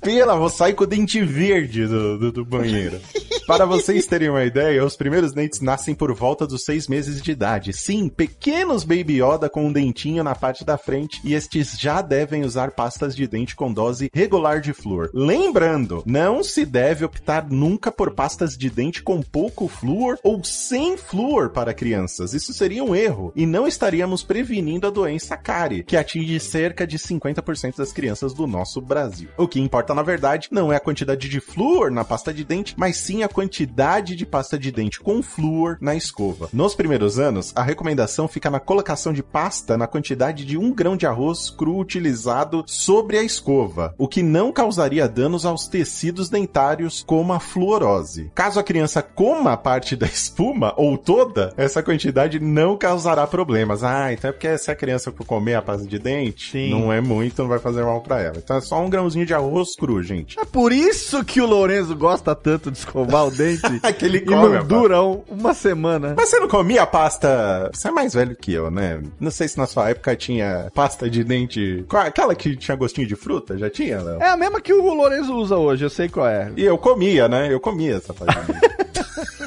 Pela, 0.00 0.36
vou 0.36 0.50
sair 0.50 0.74
com 0.74 0.84
o 0.84 0.86
dente 0.86 1.22
verde 1.22 1.86
do, 1.86 2.18
do, 2.18 2.32
do 2.32 2.44
banheiro. 2.44 3.00
Para 3.48 3.64
vocês 3.64 4.06
terem 4.06 4.28
uma 4.28 4.44
ideia, 4.44 4.84
os 4.84 4.94
primeiros 4.94 5.32
dentes 5.32 5.62
nascem 5.62 5.94
por 5.94 6.12
volta 6.12 6.46
dos 6.46 6.64
seis 6.64 6.86
meses 6.86 7.22
de 7.22 7.30
idade. 7.30 7.72
Sim, 7.72 8.10
pequenos 8.10 8.84
Baby 8.84 9.22
Yoda 9.22 9.48
com 9.48 9.64
um 9.64 9.72
dentinho 9.72 10.22
na 10.22 10.34
parte 10.34 10.66
da 10.66 10.76
frente 10.76 11.18
e 11.24 11.32
estes 11.32 11.78
já 11.80 12.02
devem 12.02 12.44
usar 12.44 12.72
pastas 12.72 13.16
de 13.16 13.26
dente 13.26 13.56
com 13.56 13.72
dose 13.72 14.10
regular 14.12 14.60
de 14.60 14.74
flúor. 14.74 15.08
Lembrando, 15.14 16.02
não 16.04 16.44
se 16.44 16.66
deve 16.66 17.06
optar 17.06 17.48
nunca 17.48 17.90
por 17.90 18.10
pastas 18.10 18.54
de 18.54 18.68
dente 18.68 19.02
com 19.02 19.22
pouco 19.22 19.66
flúor 19.66 20.18
ou 20.22 20.44
sem 20.44 20.98
flúor 20.98 21.48
para 21.48 21.72
crianças. 21.72 22.34
Isso 22.34 22.52
seria 22.52 22.84
um 22.84 22.94
erro 22.94 23.32
e 23.34 23.46
não 23.46 23.66
estaríamos 23.66 24.22
prevenindo 24.22 24.86
a 24.86 24.90
doença 24.90 25.37
cárie, 25.38 25.82
que 25.82 25.96
atinge 25.96 26.38
cerca 26.40 26.86
de 26.86 26.98
50% 26.98 27.76
das 27.76 27.92
crianças 27.92 28.34
do 28.34 28.46
nosso 28.46 28.80
Brasil. 28.80 29.28
O 29.36 29.48
que 29.48 29.60
importa, 29.60 29.94
na 29.94 30.02
verdade, 30.02 30.48
não 30.50 30.72
é 30.72 30.76
a 30.76 30.80
quantidade 30.80 31.28
de 31.28 31.40
flúor 31.40 31.90
na 31.90 32.04
pasta 32.04 32.32
de 32.32 32.44
dente, 32.44 32.74
mas 32.76 32.96
sim 32.96 33.22
a 33.22 33.28
quantidade 33.28 34.14
de 34.14 34.26
pasta 34.26 34.58
de 34.58 34.70
dente 34.70 35.00
com 35.00 35.22
flúor 35.22 35.78
na 35.80 35.94
escova. 35.94 36.48
Nos 36.52 36.74
primeiros 36.74 37.18
anos, 37.18 37.52
a 37.54 37.62
recomendação 37.62 38.28
fica 38.28 38.50
na 38.50 38.60
colocação 38.60 39.12
de 39.12 39.22
pasta 39.22 39.78
na 39.78 39.86
quantidade 39.86 40.44
de 40.44 40.58
um 40.58 40.72
grão 40.72 40.96
de 40.96 41.06
arroz 41.06 41.50
cru 41.50 41.78
utilizado 41.78 42.64
sobre 42.66 43.18
a 43.18 43.22
escova, 43.22 43.94
o 43.96 44.08
que 44.08 44.22
não 44.22 44.52
causaria 44.52 45.08
danos 45.08 45.46
aos 45.46 45.66
tecidos 45.66 46.28
dentários 46.28 47.02
como 47.06 47.32
a 47.32 47.40
fluorose. 47.40 48.30
Caso 48.34 48.58
a 48.58 48.64
criança 48.64 49.02
coma 49.02 49.56
parte 49.56 49.96
da 49.96 50.06
espuma 50.06 50.74
ou 50.76 50.96
toda, 50.98 51.52
essa 51.56 51.82
quantidade 51.82 52.40
não 52.40 52.76
causará 52.76 53.26
problemas. 53.26 53.82
Ah, 53.82 54.12
então 54.12 54.30
é 54.30 54.32
porque 54.32 54.56
se 54.58 54.70
a 54.70 54.76
criança 54.76 55.12
comer 55.28 55.54
a 55.54 55.62
pasta 55.62 55.86
de 55.86 55.98
dente, 55.98 56.50
Sim. 56.52 56.70
não 56.70 56.92
é 56.92 57.00
muito, 57.00 57.42
não 57.42 57.48
vai 57.48 57.58
fazer 57.58 57.84
mal 57.84 58.00
pra 58.00 58.20
ela. 58.20 58.36
Então 58.38 58.56
é 58.56 58.60
só 58.60 58.80
um 58.82 58.88
grãozinho 58.90 59.26
de 59.26 59.34
arroz 59.34 59.76
cru, 59.76 60.02
gente. 60.02 60.38
É 60.40 60.44
por 60.44 60.72
isso 60.72 61.22
que 61.24 61.40
o 61.40 61.46
Lourenço 61.46 61.94
gosta 61.94 62.34
tanto 62.34 62.70
de 62.70 62.78
escovar 62.78 63.26
o 63.26 63.30
dente 63.30 63.62
que 63.98 64.04
ele 64.04 64.18
e 64.18 64.20
come, 64.24 64.56
não 64.56 64.66
dura 64.66 65.02
um- 65.02 65.22
uma 65.28 65.52
semana. 65.54 66.14
Mas 66.16 66.30
você 66.30 66.40
não 66.40 66.48
comia 66.48 66.86
pasta. 66.86 67.70
Você 67.72 67.88
é 67.88 67.90
mais 67.90 68.14
velho 68.14 68.34
que 68.34 68.52
eu, 68.52 68.70
né? 68.70 69.00
Não 69.20 69.30
sei 69.30 69.46
se 69.46 69.58
na 69.58 69.66
sua 69.66 69.90
época 69.90 70.16
tinha 70.16 70.70
pasta 70.74 71.08
de 71.10 71.22
dente. 71.22 71.84
Qual- 71.88 72.02
Aquela 72.06 72.34
que 72.34 72.56
tinha 72.56 72.76
gostinho 72.76 73.06
de 73.06 73.14
fruta? 73.14 73.58
Já 73.58 73.68
tinha, 73.68 74.00
Léo? 74.00 74.22
É 74.22 74.30
a 74.30 74.36
mesma 74.36 74.60
que 74.60 74.72
o 74.72 74.94
Lourenço 74.94 75.34
usa 75.34 75.56
hoje, 75.56 75.84
eu 75.84 75.90
sei 75.90 76.08
qual 76.08 76.26
é. 76.26 76.50
E 76.56 76.64
eu 76.64 76.78
comia, 76.78 77.28
né? 77.28 77.52
Eu 77.52 77.60
comia 77.60 77.96
essa 77.96 78.14
pasta 78.14 78.40
de 78.40 78.52
dente. 78.52 78.87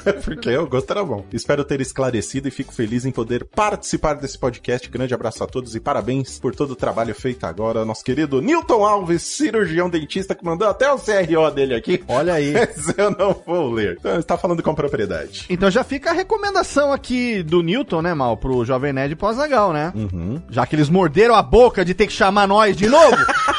Porque 0.24 0.56
o 0.56 0.68
gosto 0.68 0.92
era 0.92 1.04
bom. 1.04 1.26
Espero 1.32 1.64
ter 1.64 1.82
esclarecido 1.82 2.48
e 2.48 2.52
fico 2.52 2.74
feliz 2.74 3.06
em 3.06 3.12
poder 3.12 3.46
participar 3.46 4.16
desse 4.16 4.38
podcast. 4.38 4.90
Grande 4.90 5.14
abraço 5.14 5.44
a 5.44 5.48
todos 5.48 5.76
e 5.76 5.80
parabéns 5.80 6.40
por 6.40 6.56
todo 6.56 6.72
o 6.72 6.76
trabalho 6.76 7.14
feito 7.16 7.46
agora. 7.46 7.86
Nosso 7.86 8.04
querido 8.04 8.42
Newton 8.42 8.86
Alves, 8.86 9.22
cirurgião 9.22 9.90
dentista, 9.90 10.36
que 10.36 10.44
mandou 10.44 10.68
até 10.68 10.92
o 10.92 10.98
CRO 10.98 11.52
dele 11.52 11.76
aqui. 11.76 12.04
Olha 12.08 12.34
aí. 12.34 12.54
Mas 12.54 12.98
eu 12.98 13.12
não 13.12 13.34
vou 13.46 13.72
ler. 13.72 13.98
Então, 14.00 14.14
ele 14.14 14.24
tá 14.24 14.38
falando 14.38 14.64
com 14.64 14.74
propriedade. 14.74 15.46
Então 15.50 15.70
já 15.70 15.84
fica 15.84 16.12
a 16.12 16.14
recomendação 16.14 16.92
aqui 16.92 17.44
do 17.44 17.62
Newton, 17.62 18.02
né, 18.02 18.14
Mal, 18.14 18.38
pro 18.38 18.66
Jovem 18.66 18.94
Nerd 18.94 19.16
pós-Zagal, 19.16 19.74
né? 19.74 19.92
Uhum. 19.96 20.42
Já 20.50 20.66
que 20.66 20.76
eles 20.76 20.90
morderam 20.90 21.36
a 21.36 21.42
boca 21.42 21.84
de 21.84 21.94
ter 21.94 22.08
que 22.08 22.14
chamar 22.14 22.48
nós 22.48 22.76
de 22.76 22.88
novo, 22.88 23.18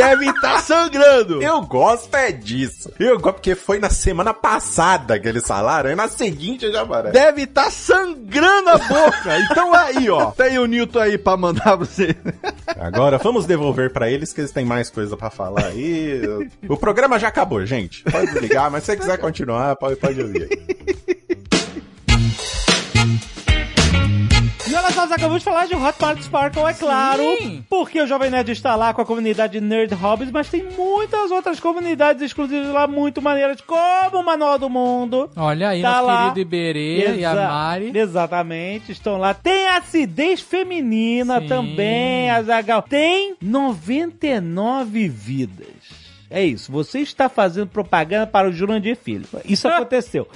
deve 0.00 0.30
estar 0.30 0.62
sangrando. 0.62 1.42
Eu 1.42 1.62
gosto 1.62 2.14
é 2.14 2.32
disso. 2.32 2.92
Eu 2.98 3.18
gosto 3.18 3.34
porque 3.36 3.54
foi 3.54 3.78
na 3.78 3.90
semana 3.90 4.34
passada 4.34 5.18
que 5.18 5.28
eles 5.28 5.46
falaram, 5.46 5.90
e 5.90 5.94
na 5.94 6.08
seguinte 6.08 6.70
já 6.70 6.82
aparece. 6.82 7.12
Deve 7.12 7.42
estar 7.42 7.70
sangrando 7.70 8.70
a 8.70 8.78
boca. 8.78 9.30
Então 9.50 9.74
aí, 9.74 10.08
ó. 10.08 10.30
Tem 10.32 10.58
o 10.58 10.66
Newton 10.66 10.98
aí 10.98 11.18
pra 11.18 11.36
mandar 11.36 11.62
pra 11.62 11.76
você. 11.76 12.14
Agora 12.78 13.18
vamos 13.18 13.46
devolver 13.46 13.92
pra 13.92 14.10
eles 14.10 14.32
que 14.32 14.40
eles 14.40 14.52
têm 14.52 14.64
mais 14.64 14.90
coisa 14.90 15.16
pra 15.16 15.30
falar 15.30 15.66
aí. 15.66 16.20
O 16.68 16.76
programa 16.76 17.18
já 17.18 17.28
acabou, 17.28 17.64
gente. 17.64 18.04
Pode 18.04 18.38
ligar, 18.38 18.70
mas 18.70 18.84
se 18.84 18.92
você 18.92 18.96
quiser 18.98 19.18
continuar, 19.18 19.76
pode, 19.76 19.96
pode 19.96 20.20
ouvir. 20.20 20.48
Nós 25.00 25.12
acabamos 25.12 25.38
de 25.38 25.44
falar 25.44 25.66
de 25.66 25.74
Hotmart 25.74 26.20
Sparkle, 26.20 26.62
é 26.64 26.74
claro, 26.74 27.22
porque 27.70 28.00
o 28.02 28.06
Jovem 28.06 28.30
Nerd 28.30 28.50
está 28.52 28.76
lá 28.76 28.92
com 28.92 29.00
a 29.00 29.06
comunidade 29.06 29.58
Nerd 29.60 29.94
Hobbies, 29.94 30.30
mas 30.30 30.48
tem 30.50 30.62
muitas 30.76 31.30
outras 31.30 31.58
comunidades 31.58 32.22
exclusivas 32.22 32.68
lá 32.72 32.86
muito 32.86 33.22
maneiras, 33.22 33.60
como 33.62 34.18
o 34.18 34.24
Manual 34.24 34.58
do 34.58 34.68
Mundo. 34.68 35.30
Olha 35.36 35.70
aí, 35.70 35.80
Tá 35.80 35.90
nosso 35.92 36.06
lá. 36.06 36.18
querido 36.24 36.40
Iberê 36.40 36.98
e 37.18 37.24
a 37.24 37.30
Exa- 37.32 37.48
Mari. 37.48 37.92
Exatamente, 37.94 38.92
estão 38.92 39.16
lá. 39.16 39.32
Tem 39.32 39.68
acidez 39.68 40.40
feminina 40.40 41.40
Sim. 41.40 41.46
também, 41.46 42.30
Azagal. 42.30 42.82
Tem 42.82 43.34
99 43.40 45.08
vidas. 45.08 45.66
É 46.30 46.44
isso, 46.44 46.70
você 46.70 47.00
está 47.00 47.28
fazendo 47.28 47.66
propaganda 47.66 48.26
para 48.26 48.48
o 48.48 48.52
Jurandir 48.52 48.96
Filho. 48.96 49.26
Isso 49.44 49.66
aconteceu. 49.68 50.28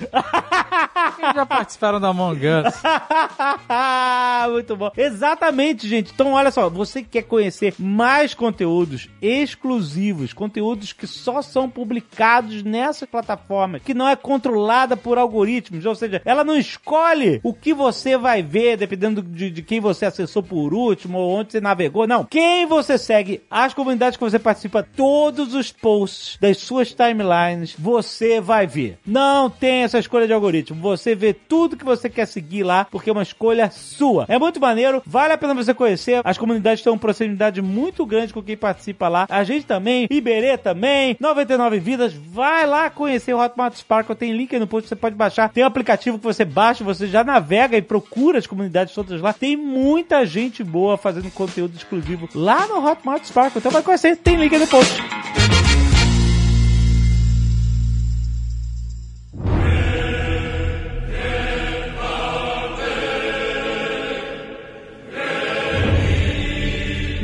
Já 1.35 1.47
participaram 1.47 2.01
da 2.01 2.09
Among 2.09 2.41
Us. 2.47 2.75
Muito 4.51 4.77
bom. 4.77 4.91
Exatamente, 4.97 5.89
gente. 5.89 6.13
Então, 6.13 6.33
olha 6.33 6.51
só, 6.51 6.69
você 6.69 7.03
que 7.03 7.09
quer 7.09 7.23
conhecer 7.23 7.75
mais 7.79 8.35
conteúdos 8.35 9.09
exclusivos, 9.23 10.33
conteúdos 10.33 10.93
que 10.93 11.07
só 11.07 11.41
são 11.41 11.71
publicados 11.71 12.63
nessa 12.63 13.07
plataforma, 13.07 13.79
que 13.79 13.95
não 13.95 14.09
é 14.09 14.17
controlada 14.17 14.97
por 14.97 15.17
algoritmos, 15.17 15.87
ou 15.87 15.95
seja, 15.95 16.21
ela 16.25 16.43
não 16.43 16.57
escolhe 16.57 17.41
o 17.43 17.55
que 17.55 17.73
você 17.73 18.17
vai 18.17 18.43
ver 18.43 18.77
dependendo 18.77 19.23
de, 19.23 19.51
de 19.51 19.63
quem 19.63 19.81
você 19.81 20.07
acessou 20.07 20.43
por 20.43 20.75
último 20.75 21.19
ou 21.19 21.31
onde 21.31 21.53
você 21.53 21.61
navegou. 21.61 22.07
Não. 22.07 22.25
Quem 22.25 22.67
você 22.67 22.99
segue, 22.99 23.43
as 23.51 23.73
comunidades 23.73 24.17
que 24.17 24.25
você 24.25 24.39
participa, 24.39 24.83
todos 24.83 25.55
os 25.55 25.71
posts 25.85 26.39
das 26.41 26.57
suas 26.57 26.95
timelines, 26.95 27.75
você 27.79 28.41
vai 28.41 28.67
ver. 28.67 28.97
Não 29.07 29.51
tem 29.51 29.83
essa 29.83 29.99
escolha 29.99 30.27
de 30.27 30.33
algoritmo. 30.33 30.81
Você 30.81 31.15
vê 31.15 31.35
tudo 31.35 31.77
que 31.77 31.85
você 31.85 32.09
quer 32.09 32.25
seguir 32.25 32.63
lá, 32.63 32.87
porque 32.87 33.11
é 33.11 33.13
uma 33.13 33.23
escolha 33.23 33.71
sua. 33.71 34.25
É 34.27 34.39
muito 34.39 34.59
maneiro, 34.59 35.03
vale 35.05 35.35
a 35.35 35.39
pena 35.39 35.53
você 35.53 35.75
conhecer. 35.75 36.23
As 36.25 36.39
comunidades 36.39 36.83
têm 36.83 36.91
uma 36.91 36.99
proximidade 36.99 37.61
muito 37.61 38.07
grande 38.07 38.33
com 38.33 38.43
quem 38.43 38.57
participa 38.57 39.09
lá. 39.09 39.27
A 39.29 39.45
gente 39.45 39.67
também, 39.67 40.07
Iberê 40.09 40.57
também, 40.57 41.19
99 41.21 41.79
Vidas. 41.81 42.15
Vai 42.15 42.67
lá 42.67 42.89
conhecer 42.89 43.35
o 43.35 43.39
Hotmart 43.39 43.75
Sparkle. 43.75 44.17
Tem 44.17 44.33
link 44.33 44.55
aí 44.55 44.61
no 44.61 44.67
post, 44.67 44.89
você 44.89 44.97
pode 44.97 45.15
baixar. 45.15 45.51
Tem 45.51 45.65
um 45.65 45.67
aplicativo 45.67 46.19
que 46.19 46.25
você 46.25 46.47
baixa, 46.47 46.83
você 46.83 47.07
já 47.07 47.23
navega 47.23 47.77
e 47.77 47.83
procura 47.83 48.39
as 48.39 48.47
comunidades 48.47 48.95
todas 48.95 49.21
lá. 49.21 49.35
Tem 49.35 49.55
muita 49.55 50.25
gente 50.25 50.65
boa 50.65 50.97
fazendo 50.97 51.31
conteúdo 51.31 51.77
exclusivo 51.77 52.27
lá 52.35 52.67
no 52.67 52.83
Hotmart 52.83 53.23
Sparkle. 53.27 53.59
Então 53.59 53.71
vai 53.71 53.83
conhecer, 53.83 54.17
tem 54.17 54.37
link 54.37 54.55
aí 54.55 54.61
no 54.61 54.67
post. 54.67 55.74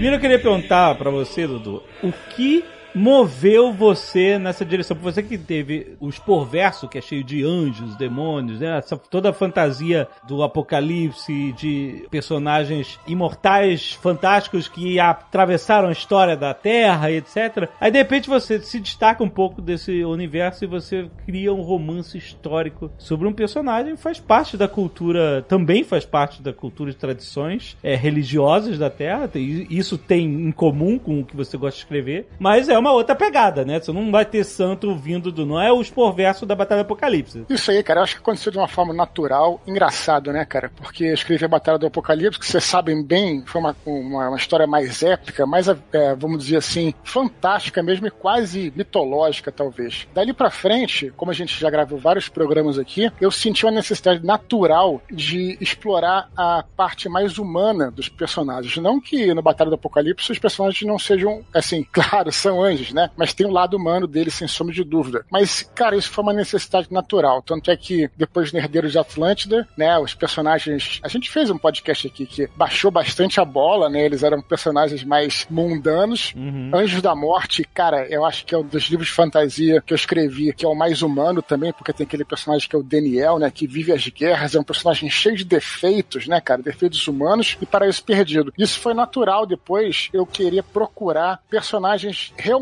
Primeiro 0.01 0.17
eu 0.17 0.21
queria 0.23 0.39
perguntar 0.39 0.95
pra 0.95 1.11
você, 1.11 1.47
Dudu, 1.47 1.83
o 2.03 2.11
que 2.11 2.65
moveu 2.94 3.72
você 3.72 4.38
nessa 4.38 4.64
direção? 4.64 4.96
Você 4.96 5.22
que 5.22 5.38
teve 5.38 5.96
o 6.00 6.09
Esporverso, 6.09 6.88
que 6.88 6.98
é 6.98 7.00
cheio 7.00 7.22
de 7.22 7.44
anjos, 7.44 7.96
demônios, 7.96 8.61
né? 8.61 8.79
Essa, 8.79 8.96
toda 8.96 9.31
a 9.31 9.33
fantasia 9.33 10.09
do 10.26 10.42
apocalipse, 10.42 11.53
de 11.53 12.07
personagens 12.11 12.98
imortais, 13.07 13.92
fantásticos 13.92 14.68
que 14.68 14.98
atravessaram 14.98 15.88
a 15.88 15.92
história 15.92 16.37
da 16.37 16.53
Terra 16.55 17.11
etc. 17.16 17.68
Aí 17.81 17.90
de 17.90 17.98
repente 17.98 18.29
você 18.29 18.61
se 18.61 18.81
destaca 18.81 19.22
um 19.22 19.29
pouco 19.29 19.62
desse 19.62 20.05
universo 20.05 20.64
e 20.64 20.66
você 20.66 21.09
cria 21.24 21.53
um 21.53 21.62
romance 21.62 22.16
histórico 22.18 22.90
sobre 22.98 23.29
um 23.29 23.33
personagem 23.33 23.94
que 23.94 24.03
faz 24.03 24.18
parte 24.18 24.57
da 24.57 24.68
cultura, 24.68 25.44
também 25.48 25.85
faz 25.85 26.05
parte 26.05 26.42
da 26.42 26.53
cultura 26.53 26.90
e 26.90 26.94
tradições 26.94 27.76
é, 27.83 27.94
religiosas 27.94 28.79
da 28.79 28.90
Terra. 28.90 29.31
Isso 29.35 29.96
tem 29.96 30.24
em 30.24 30.53
comum 30.53 30.98
com 30.98 31.20
o 31.20 31.24
que 31.24 31.37
você 31.37 31.57
gosta 31.57 31.76
de 31.76 31.85
escrever, 31.85 32.26
mas 32.38 32.68
é 32.68 32.79
uma 32.81 32.93
outra 32.93 33.14
pegada, 33.14 33.64
né? 33.64 33.81
Você 33.81 33.93
não 33.93 34.11
vai 34.11 34.25
ter 34.25 34.45
santo 34.45 34.95
vindo 34.97 35.31
do. 35.31 35.47
Não 35.47 35.61
é 35.61 35.73
o 35.73 35.81
esporverso 35.81 36.45
da 36.47 36.55
Batalha 36.55 36.83
do 36.83 36.87
Apocalipse. 36.87 37.45
Isso 37.49 37.71
aí, 37.71 37.83
cara, 37.83 38.01
eu 38.01 38.05
acho 38.05 38.16
que 38.16 38.23
aconteceu 38.23 38.53
de 38.53 38.59
uma 38.59 38.69
forma 38.69 38.93
natural, 38.93 39.61
engraçado, 39.66 40.33
né, 40.33 40.45
cara? 40.45 40.71
Porque 40.75 41.05
eu 41.05 41.14
escrevi 41.14 41.45
a 41.45 41.49
Batalha 41.49 41.79
do 41.79 41.87
Apocalipse, 41.87 42.38
que 42.38 42.47
vocês 42.47 42.64
sabem 42.64 43.03
bem, 43.03 43.45
foi 43.47 43.61
uma, 43.61 43.77
uma, 43.85 44.29
uma 44.29 44.37
história 44.37 44.66
mais 44.66 45.03
épica, 45.03 45.47
mais, 45.47 45.69
é, 45.69 46.14
vamos 46.14 46.45
dizer 46.45 46.57
assim, 46.57 46.95
fantástica 47.05 47.83
mesmo 47.83 48.07
e 48.07 48.11
quase 48.11 48.73
mitológica, 48.77 49.53
talvez. 49.53 50.07
Dali 50.14 50.33
pra 50.33 50.51
frente, 50.51 51.12
como 51.16 51.31
a 51.31 51.35
gente 51.35 51.59
já 51.59 51.71
gravou 51.71 51.99
vários 51.99 52.29
programas 52.29 52.79
aqui, 52.79 53.11
eu 53.21 53.31
senti 53.31 53.64
uma 53.64 53.73
necessidade 53.73 54.25
natural 54.25 55.03
de 55.11 55.57
explorar 55.61 56.31
a 56.37 56.64
parte 56.77 57.09
mais 57.09 57.38
humana 57.38 57.90
dos 57.90 58.09
personagens. 58.09 58.77
Não 58.77 59.01
que 59.01 59.33
no 59.35 59.43
Batalha 59.43 59.71
do 59.71 59.75
Apocalipse 59.75 60.33
os 60.33 60.38
personagens 60.38 60.83
não 60.83 60.99
sejam, 60.99 61.45
assim, 61.53 61.85
claro, 61.93 62.33
são 62.33 62.64
né? 62.92 63.11
Mas 63.16 63.33
tem 63.33 63.46
o 63.46 63.50
lado 63.50 63.76
humano 63.76 64.06
deles, 64.06 64.35
sem 64.35 64.48
sombra 64.48 64.74
de 64.74 64.85
dúvida. 64.85 65.24
Mas, 65.30 65.68
cara, 65.74 65.96
isso 65.96 66.11
foi 66.11 66.22
uma 66.22 66.33
necessidade 66.33 66.88
natural. 66.90 67.42
Tanto 67.42 67.70
é 67.70 67.76
que 67.76 68.11
depois 68.16 68.50
de 68.50 68.59
Herdeiros 68.59 68.92
de 68.92 68.98
Atlântida, 68.98 69.66
né, 69.76 69.98
os 69.98 70.14
personagens. 70.14 71.00
A 71.02 71.09
gente 71.09 71.30
fez 71.30 71.50
um 71.50 71.59
podcast 71.59 72.06
aqui 72.06 72.26
que 72.26 72.48
baixou 72.56 72.90
bastante 72.90 73.40
a 73.40 73.44
bola, 73.44 73.88
né? 73.88 74.04
Eles 74.04 74.22
eram 74.22 74.40
personagens 74.40 75.02
mais 75.04 75.46
mundanos. 75.50 76.35
Anjos 76.74 77.02
da 77.02 77.14
Morte, 77.14 77.64
cara, 77.64 78.06
eu 78.09 78.24
acho 78.24 78.44
que 78.44 78.54
é 78.54 78.59
um 78.59 78.62
dos 78.62 78.85
livros 78.85 79.09
de 79.09 79.14
fantasia 79.14 79.83
que 79.85 79.92
eu 79.92 79.96
escrevi, 79.96 80.52
que 80.52 80.64
é 80.64 80.68
o 80.68 80.74
mais 80.74 81.02
humano 81.02 81.42
também, 81.42 81.72
porque 81.72 81.92
tem 81.92 82.06
aquele 82.06 82.24
personagem 82.24 82.68
que 82.68 82.76
é 82.76 82.78
o 82.78 82.83
Daniel, 82.83 83.38
né? 83.38 83.50
Que 83.50 83.66
vive 83.66 83.92
as 83.92 84.06
guerras, 84.09 84.54
é 84.54 84.61
um 84.61 84.64
personagem 84.64 85.11
cheio 85.11 85.37
de 85.37 85.44
defeitos, 85.44 86.26
né, 86.26 86.40
cara? 86.40 86.62
Defeitos 86.62 87.06
humanos 87.06 87.56
e 87.61 87.66
paraíso 87.66 88.02
perdido. 88.04 88.52
Isso 88.56 88.78
foi 88.78 88.94
natural 88.94 89.46
depois 89.46 90.09
eu 90.12 90.26
queria 90.26 90.62
procurar 90.62 91.42
personagens 91.48 92.33
realmente 92.37 92.60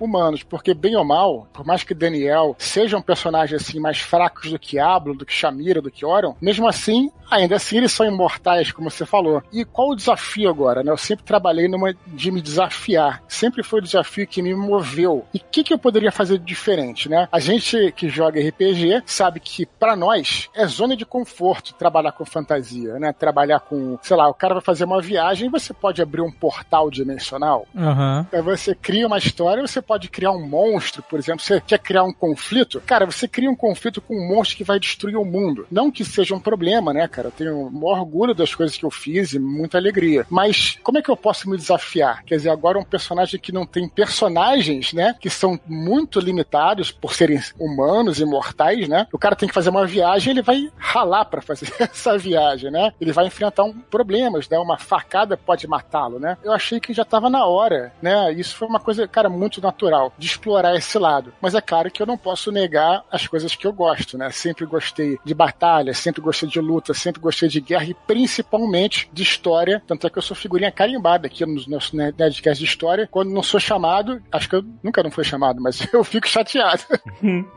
humanos, 0.00 0.42
porque 0.42 0.74
bem 0.74 0.96
ou 0.96 1.04
mal, 1.04 1.46
por 1.52 1.64
mais 1.64 1.82
que 1.82 1.94
Daniel 1.94 2.56
seja 2.58 2.96
um 2.96 3.02
personagem 3.02 3.56
assim 3.56 3.78
mais 3.78 3.98
fracos 3.98 4.50
do 4.50 4.58
que 4.58 4.78
Ablo, 4.78 5.14
do 5.14 5.26
que 5.26 5.32
Shamira, 5.32 5.80
do 5.80 5.90
que 5.90 6.04
Orion, 6.04 6.34
mesmo 6.40 6.68
assim 6.68 7.10
ainda 7.30 7.56
assim 7.56 7.78
eles 7.78 7.92
são 7.92 8.06
imortais, 8.06 8.72
como 8.72 8.90
você 8.90 9.04
falou. 9.04 9.42
E 9.52 9.64
qual 9.64 9.90
o 9.90 9.96
desafio 9.96 10.48
agora, 10.48 10.82
né? 10.82 10.90
Eu 10.90 10.96
sempre 10.96 11.24
trabalhei 11.24 11.68
numa 11.68 11.94
de 12.06 12.30
me 12.30 12.40
desafiar. 12.40 13.22
Sempre 13.28 13.62
foi 13.62 13.80
o 13.80 13.82
desafio 13.82 14.26
que 14.26 14.42
me 14.42 14.54
moveu. 14.54 15.26
E 15.34 15.38
o 15.38 15.42
que, 15.50 15.64
que 15.64 15.72
eu 15.72 15.78
poderia 15.78 16.12
fazer 16.12 16.38
de 16.38 16.54
diferente, 16.54 17.08
né? 17.08 17.28
A 17.30 17.40
gente 17.40 17.92
que 17.92 18.08
joga 18.08 18.40
RPG 18.40 19.02
sabe 19.04 19.40
que 19.40 19.66
para 19.66 19.96
nós 19.96 20.48
é 20.54 20.66
zona 20.66 20.96
de 20.96 21.04
conforto 21.04 21.74
trabalhar 21.74 22.12
com 22.12 22.24
fantasia, 22.24 22.94
né? 22.98 23.12
Trabalhar 23.12 23.60
com, 23.60 23.98
sei 24.02 24.16
lá, 24.16 24.28
o 24.28 24.34
cara 24.34 24.54
vai 24.54 24.62
fazer 24.62 24.84
uma 24.84 25.02
viagem, 25.02 25.50
você 25.50 25.74
pode 25.74 26.00
abrir 26.00 26.22
um 26.22 26.30
portal 26.30 26.90
dimensional. 26.90 27.66
Aham. 27.76 28.26
Aí 28.32 28.40
você 28.40 28.74
cria 28.74 29.06
uma 29.06 29.18
história, 29.18 29.66
você 29.66 29.82
pode 29.82 30.08
criar 30.08 30.30
um 30.30 30.46
monstro, 30.46 31.02
por 31.02 31.18
exemplo. 31.18 31.42
Você 31.42 31.60
quer 31.60 31.78
criar 31.78 32.04
um 32.04 32.12
conflito? 32.12 32.80
Cara, 32.80 33.04
você 33.04 33.26
cria 33.26 33.50
um 33.50 33.56
conflito 33.56 34.00
com 34.00 34.14
um 34.14 34.28
monstro 34.28 34.56
que 34.56 34.64
vai 34.64 34.78
destruir 34.78 35.16
o 35.16 35.24
mundo. 35.24 35.66
Não 35.70 35.90
que 35.90 36.04
seja 36.04 36.34
um 36.34 36.40
problema, 36.40 36.92
né, 36.92 37.08
cara? 37.08 37.23
Eu 37.28 37.32
tenho 37.32 37.66
o 37.66 37.70
maior 37.70 38.00
orgulho 38.00 38.34
das 38.34 38.54
coisas 38.54 38.76
que 38.76 38.84
eu 38.84 38.90
fiz 38.90 39.32
e 39.32 39.38
muita 39.38 39.78
alegria. 39.78 40.26
Mas 40.28 40.78
como 40.82 40.98
é 40.98 41.02
que 41.02 41.10
eu 41.10 41.16
posso 41.16 41.48
me 41.48 41.56
desafiar? 41.56 42.24
Quer 42.24 42.36
dizer, 42.36 42.50
agora 42.50 42.78
um 42.78 42.84
personagem 42.84 43.40
que 43.40 43.52
não 43.52 43.66
tem 43.66 43.88
personagens, 43.88 44.92
né? 44.92 45.14
Que 45.20 45.30
são 45.30 45.58
muito 45.66 46.20
limitados 46.20 46.90
por 46.90 47.14
serem 47.14 47.40
humanos, 47.58 48.20
imortais, 48.20 48.88
né? 48.88 49.06
O 49.12 49.18
cara 49.18 49.36
tem 49.36 49.48
que 49.48 49.54
fazer 49.54 49.70
uma 49.70 49.86
viagem, 49.86 50.32
ele 50.32 50.42
vai 50.42 50.70
ralar 50.76 51.24
pra 51.24 51.40
fazer 51.40 51.72
essa 51.80 52.16
viagem, 52.18 52.70
né? 52.70 52.92
Ele 53.00 53.12
vai 53.12 53.26
enfrentar 53.26 53.64
um 53.64 53.72
problemas, 53.72 54.48
né? 54.48 54.58
Uma 54.58 54.78
facada 54.78 55.36
pode 55.36 55.66
matá-lo, 55.66 56.18
né? 56.18 56.36
Eu 56.42 56.52
achei 56.52 56.80
que 56.80 56.92
já 56.92 57.04
tava 57.04 57.30
na 57.30 57.46
hora, 57.46 57.92
né? 58.00 58.32
Isso 58.32 58.56
foi 58.56 58.68
uma 58.68 58.80
coisa, 58.80 59.06
cara, 59.08 59.28
muito 59.28 59.60
natural 59.60 60.12
de 60.18 60.26
explorar 60.26 60.76
esse 60.76 60.98
lado. 60.98 61.32
Mas 61.40 61.54
é 61.54 61.60
claro 61.60 61.90
que 61.90 62.02
eu 62.02 62.06
não 62.06 62.16
posso 62.16 62.50
negar 62.50 63.04
as 63.10 63.26
coisas 63.26 63.54
que 63.54 63.66
eu 63.66 63.72
gosto, 63.72 64.18
né? 64.18 64.30
Sempre 64.30 64.66
gostei 64.66 65.18
de 65.24 65.34
batalha, 65.34 65.94
sempre 65.94 66.20
gostei 66.20 66.48
de 66.48 66.60
luta, 66.60 66.94
sempre 67.04 67.20
gostei 67.20 67.48
de 67.48 67.60
guerra 67.60 67.84
e 67.84 67.94
principalmente 67.94 69.08
de 69.12 69.22
história. 69.22 69.82
Tanto 69.86 70.06
é 70.06 70.10
que 70.10 70.18
eu 70.18 70.22
sou 70.22 70.36
figurinha 70.36 70.72
carimbada 70.72 71.26
aqui 71.26 71.44
nos 71.46 71.66
nossos 71.66 71.92
Nerdcasts 71.92 72.58
de 72.58 72.64
história. 72.64 73.08
Quando 73.10 73.30
não 73.30 73.42
sou 73.42 73.60
chamado, 73.60 74.20
acho 74.32 74.48
que 74.48 74.56
eu 74.56 74.64
nunca 74.82 75.02
não 75.02 75.10
fui 75.10 75.22
chamado, 75.24 75.60
mas 75.60 75.86
eu 75.92 76.02
fico 76.02 76.26
chateado. 76.28 76.82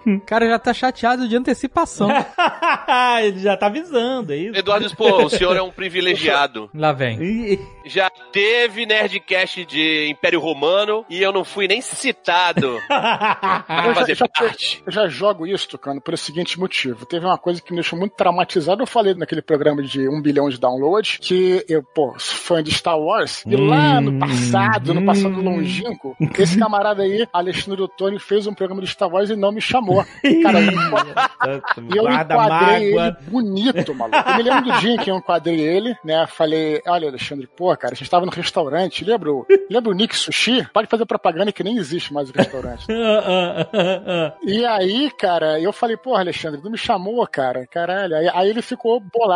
O 0.06 0.20
cara 0.22 0.48
já 0.48 0.60
tá 0.60 0.74
chateado 0.74 1.28
de 1.28 1.36
antecipação. 1.36 2.10
Ele 3.24 3.40
já 3.40 3.56
tá 3.58 3.68
avisando, 3.68 4.34
é 4.34 4.38
isso? 4.38 4.56
Eduardo 4.58 4.88
Spor, 4.90 5.26
o 5.26 5.30
senhor 5.30 5.56
é 5.56 5.62
um 5.62 5.72
privilegiado. 5.72 6.70
Lá 6.76 6.92
vem. 6.92 7.60
Já 7.86 8.10
teve 8.32 8.86
Nerdcast 8.86 9.66
de 9.66 10.08
Império 10.10 10.40
Romano 10.40 11.06
e 11.10 11.22
eu 11.22 11.32
não 11.32 11.44
fui 11.44 11.68
nem 11.68 11.82
citado 11.82 12.80
pra 12.88 13.64
Eu 13.88 13.94
já, 13.94 13.96
fazer 13.96 14.16
já- 14.16 14.28
parte. 14.28 14.84
eu 14.86 14.92
já 14.92 15.08
jogo 15.08 15.48
isso, 15.48 15.68
Tucano, 15.70 16.02
por 16.02 16.14
o 16.14 16.18
seguinte 16.18 16.60
motivo. 16.60 17.06
Teve 17.06 17.26
uma 17.26 17.38
coisa 17.38 17.62
que 17.62 17.72
me 17.72 17.78
deixou 17.78 17.98
muito 17.98 18.14
traumatizado. 18.16 18.82
Eu 18.84 18.88
falei 18.88 19.14
naquele 19.14 19.37
programa 19.42 19.82
de 19.84 20.08
um 20.08 20.22
bilhão 20.22 20.50
de 20.50 20.60
downloads 20.60 21.18
que 21.22 21.64
eu, 21.68 21.84
pô, 21.84 22.14
sou 22.18 22.38
fã 22.38 22.64
de 22.64 22.72
Star 22.72 22.98
Wars. 23.00 23.44
E 23.46 23.56
lá 23.56 24.00
no 24.02 24.20
passado, 24.20 24.94
no 24.94 25.06
passado 25.06 25.42
longínquo, 25.42 26.16
esse 26.38 26.58
camarada 26.58 27.04
aí, 27.04 27.28
Alexandre 27.34 27.82
Ottoni, 27.82 28.20
fez 28.20 28.48
um 28.48 28.54
programa 28.54 28.82
de 28.82 28.88
Star 28.88 29.10
Wars 29.10 29.30
e 29.30 29.36
não 29.36 29.52
me 29.52 29.62
chamou. 29.62 30.04
Cara, 30.44 30.60
eu, 30.62 30.72
e 31.94 31.98
eu 31.98 32.04
enquadrei 32.34 32.94
ele 32.94 33.16
bonito, 33.30 33.94
maluco. 33.96 34.18
Eu 34.30 34.36
me 34.38 34.44
lembro 34.44 34.64
do 34.64 34.80
dia 34.80 34.92
em 34.94 34.98
que 34.98 35.12
eu 35.12 35.18
enquadrei 35.18 35.60
ele, 35.60 35.96
né? 36.04 36.26
Falei, 36.28 36.82
olha, 36.88 37.08
Alexandre, 37.10 37.48
pô, 37.56 37.76
cara, 37.78 37.94
a 37.94 37.98
gente 37.98 38.10
tava 38.10 38.26
no 38.26 38.32
restaurante, 38.32 39.04
lembra, 39.06 39.32
o- 39.32 39.46
lembra 39.70 39.92
o 39.92 39.94
Nick 39.96 40.16
Sushi? 40.16 40.68
Pode 40.74 40.88
fazer 40.88 41.06
propaganda 41.06 41.52
que 41.52 41.64
nem 41.64 41.78
existe 41.78 42.14
mais 42.14 42.30
o 42.30 42.34
restaurante. 42.34 42.86
E 44.44 44.66
aí, 44.66 45.12
cara, 45.18 45.60
eu 45.60 45.72
falei, 45.74 45.98
porra, 45.98 46.20
Alexandre, 46.22 46.62
tu 46.62 46.70
me 46.70 46.78
chamou, 46.78 47.26
cara, 47.28 47.66
caralho. 47.68 48.16
Aí, 48.16 48.30
aí 48.34 48.50
ele 48.50 48.62
ficou 48.62 49.00
bolado 49.00 49.27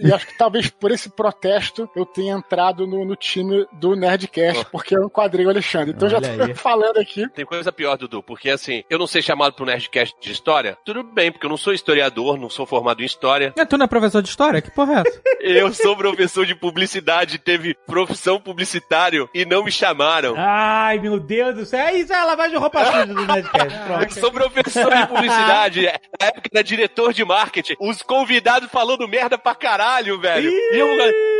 e 0.00 0.12
acho 0.12 0.26
que 0.26 0.36
talvez 0.36 0.68
por 0.70 0.90
esse 0.90 1.08
protesto 1.10 1.88
eu 1.94 2.04
tenha 2.04 2.34
entrado 2.34 2.86
no, 2.86 3.04
no 3.04 3.16
time 3.16 3.66
do 3.72 3.94
Nerdcast, 3.94 4.66
porque 4.70 4.96
eu 4.96 5.04
enquadrei 5.04 5.46
o 5.46 5.50
Alexandre. 5.50 5.92
Então 5.94 6.08
Olha 6.08 6.20
já 6.20 6.36
tô 6.36 6.42
aí. 6.44 6.54
falando 6.54 6.98
aqui. 6.98 7.28
Tem 7.30 7.44
coisa 7.44 7.72
pior, 7.72 7.96
Dudu, 7.96 8.22
porque 8.22 8.50
assim, 8.50 8.84
eu 8.88 8.98
não 8.98 9.06
ser 9.06 9.22
chamado 9.22 9.54
pro 9.54 9.64
Nerdcast 9.64 10.14
de 10.20 10.32
história, 10.32 10.76
tudo 10.84 11.02
bem, 11.02 11.30
porque 11.30 11.46
eu 11.46 11.50
não 11.50 11.56
sou 11.56 11.72
historiador, 11.72 12.38
não 12.38 12.50
sou 12.50 12.66
formado 12.66 13.02
em 13.02 13.06
história. 13.06 13.52
É, 13.56 13.64
tu 13.64 13.76
não 13.76 13.84
é 13.84 13.88
professor 13.88 14.22
de 14.22 14.28
história? 14.28 14.60
Que 14.60 14.70
porra 14.70 14.94
é 14.94 15.00
essa? 15.00 15.22
Eu 15.40 15.72
sou 15.72 15.96
professor 15.96 16.44
de 16.44 16.54
publicidade, 16.54 17.38
teve 17.38 17.74
profissão 17.86 18.40
publicitário 18.40 19.30
e 19.32 19.44
não 19.44 19.64
me 19.64 19.70
chamaram. 19.70 20.34
Ai, 20.36 20.98
meu 20.98 21.20
Deus 21.20 21.54
do 21.54 21.64
céu. 21.64 21.80
É 21.80 21.94
isso, 21.94 22.12
é 22.12 22.16
a 22.16 22.24
lavagem 22.24 22.52
de 22.52 22.58
roupa 22.58 22.84
suja 22.84 23.06
do 23.06 23.14
Nerdcast. 23.14 23.78
Eu 24.02 24.10
sou 24.10 24.32
professor 24.32 24.94
de 24.94 25.06
publicidade, 25.06 25.86
é, 25.86 26.00
na 26.20 26.26
época 26.26 26.48
era 26.52 26.64
diretor 26.64 27.12
de 27.12 27.24
marketing, 27.24 27.74
os 27.80 28.02
convidados 28.02 28.68
falando 28.70 29.06
merda 29.08 29.27
pra 29.36 29.54
caralho, 29.54 30.20
velho. 30.20 30.50
E 30.50 30.78
eu, 30.78 30.88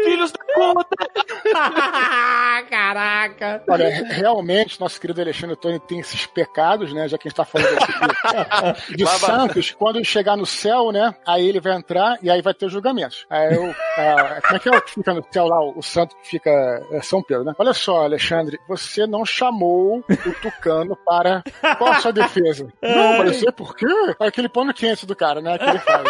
filhos 0.04 0.32
da 0.32 0.38
puta! 0.54 0.96
Caraca. 2.68 3.62
Olha, 3.68 3.88
realmente, 4.10 4.80
nosso 4.80 5.00
querido 5.00 5.20
Alexandre 5.20 5.56
Tony 5.56 5.78
tem 5.80 6.00
esses 6.00 6.26
pecados, 6.26 6.92
né? 6.92 7.08
Já 7.08 7.16
que 7.16 7.28
a 7.28 7.30
gente 7.30 7.36
tá 7.36 7.44
falando 7.44 7.78
aqui 7.78 8.96
de, 8.96 9.04
Baba. 9.04 9.18
santos, 9.18 9.70
quando 9.72 10.04
chegar 10.04 10.36
no 10.36 10.46
céu, 10.46 10.90
né? 10.92 11.14
Aí 11.26 11.48
ele 11.48 11.60
vai 11.60 11.74
entrar 11.74 12.18
e 12.22 12.30
aí 12.30 12.42
vai 12.42 12.54
ter 12.54 12.68
julgamentos. 12.68 13.26
Aí 13.30 13.54
eu, 13.54 13.74
ah, 13.96 14.40
como 14.42 14.56
é 14.56 14.58
que 14.58 14.68
é 14.68 14.76
o 14.76 14.82
que 14.82 14.90
fica 14.90 15.14
no 15.14 15.24
céu 15.30 15.46
lá, 15.46 15.60
o, 15.60 15.78
o 15.78 15.82
santo 15.82 16.16
que 16.16 16.28
fica 16.28 16.50
é 16.92 17.00
São 17.00 17.22
Pedro, 17.22 17.44
né? 17.44 17.54
Olha 17.58 17.72
só, 17.72 18.04
Alexandre, 18.04 18.58
você 18.68 19.06
não 19.06 19.24
chamou 19.24 19.98
o 20.08 20.32
Tucano 20.42 20.96
para. 20.96 21.42
Qual 21.78 21.92
a 21.92 22.00
sua 22.00 22.12
defesa? 22.12 22.68
Não, 22.82 23.18
mas 23.18 23.28
eu 23.28 23.34
sei 23.34 23.52
por 23.52 23.76
quê. 23.76 23.86
É 24.20 24.26
aquele 24.26 24.48
pano 24.48 24.72
quente 24.72 25.06
do 25.06 25.14
cara, 25.14 25.40
né? 25.40 25.58
Que 25.58 25.64
ele 25.64 25.78
faz. 25.78 26.02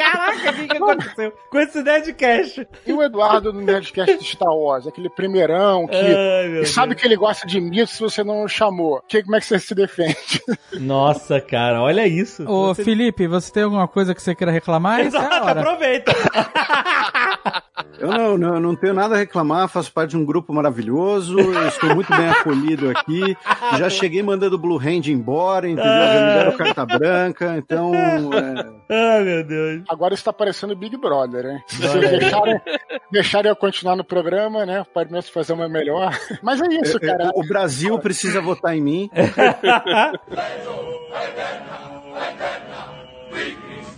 Caraca, 0.00 0.50
o 0.50 0.54
que, 0.54 0.66
que 0.68 0.76
aconteceu 0.82 1.32
com 1.50 1.58
esse 1.60 1.82
Nerdcast? 1.82 2.66
E 2.86 2.92
o 2.92 3.02
Eduardo 3.02 3.52
no 3.52 3.60
Nerdcast 3.60 4.18
de 4.18 4.24
Star 4.24 4.52
Wars, 4.52 4.86
aquele 4.86 5.10
primeirão 5.10 5.86
que. 5.86 5.94
Ai, 5.96 6.64
sabe 6.64 6.90
Deus. 6.90 7.00
que 7.00 7.06
ele 7.06 7.16
gosta 7.16 7.46
de 7.46 7.60
mito 7.60 7.90
se 7.90 8.00
você 8.00 8.24
não 8.24 8.42
o 8.44 8.48
chamou. 8.48 9.02
Que, 9.08 9.22
como 9.22 9.36
é 9.36 9.40
que 9.40 9.46
você 9.46 9.58
se 9.58 9.74
defende? 9.74 10.40
Nossa, 10.80 11.40
cara, 11.40 11.82
olha 11.82 12.06
isso. 12.06 12.44
Ô, 12.48 12.68
Você- 12.74 12.84
Felipe, 12.84 13.26
você 13.26 13.52
tem 13.52 13.62
alguma 13.64 13.86
coisa 13.88 14.14
que 14.14 14.22
você 14.22 14.34
queira 14.34 14.50
reclamar? 14.52 15.00
Essa 15.00 15.16
é 15.16 15.20
a 15.20 15.24
Exato, 15.26 15.44
hora. 15.46 15.60
aproveita. 15.60 16.12
Eu 17.98 18.08
não, 18.08 18.38
não, 18.38 18.54
eu 18.54 18.60
não 18.60 18.74
tenho 18.74 18.94
nada 18.94 19.14
a 19.14 19.18
reclamar, 19.18 19.68
faço 19.68 19.92
parte 19.92 20.10
de 20.12 20.16
um 20.16 20.24
grupo 20.24 20.54
maravilhoso, 20.54 21.38
estou 21.68 21.94
muito 21.94 22.08
bem 22.16 22.30
acolhido 22.30 22.88
aqui. 22.90 23.36
Já 23.76 23.90
cheguei 23.90 24.22
mandando 24.22 24.56
o 24.56 24.58
Blue 24.58 24.78
Hand 24.78 25.06
embora, 25.08 25.68
entendeu? 25.68 25.92
Já 25.92 26.26
me 26.26 26.32
deram 26.34 26.56
carta 26.56 26.86
branca, 26.86 27.56
então. 27.58 27.92
é, 28.88 29.16
Ai, 29.16 29.22
meu 29.24 29.44
Deus. 29.44 29.82
Agora 29.90 30.14
está 30.14 30.32
parecendo 30.32 30.76
Big 30.76 30.96
Brother, 30.96 31.46
hein? 31.46 31.62
Se 31.66 31.78
vocês 31.82 32.10
deixarem, 32.10 32.60
deixarem 33.10 33.48
eu 33.48 33.56
continuar 33.56 33.96
no 33.96 34.04
programa, 34.04 34.64
né? 34.64 34.86
Pode 34.94 35.10
mesmo 35.10 35.32
fazer 35.32 35.52
uma 35.52 35.68
melhor. 35.68 36.16
Mas 36.40 36.60
é 36.60 36.66
isso, 36.68 36.96
é, 36.98 37.00
cara. 37.00 37.32
o 37.34 37.42
Brasil 37.42 37.98
precisa 37.98 38.40
votar 38.40 38.76
em 38.76 38.80
mim. 38.80 39.10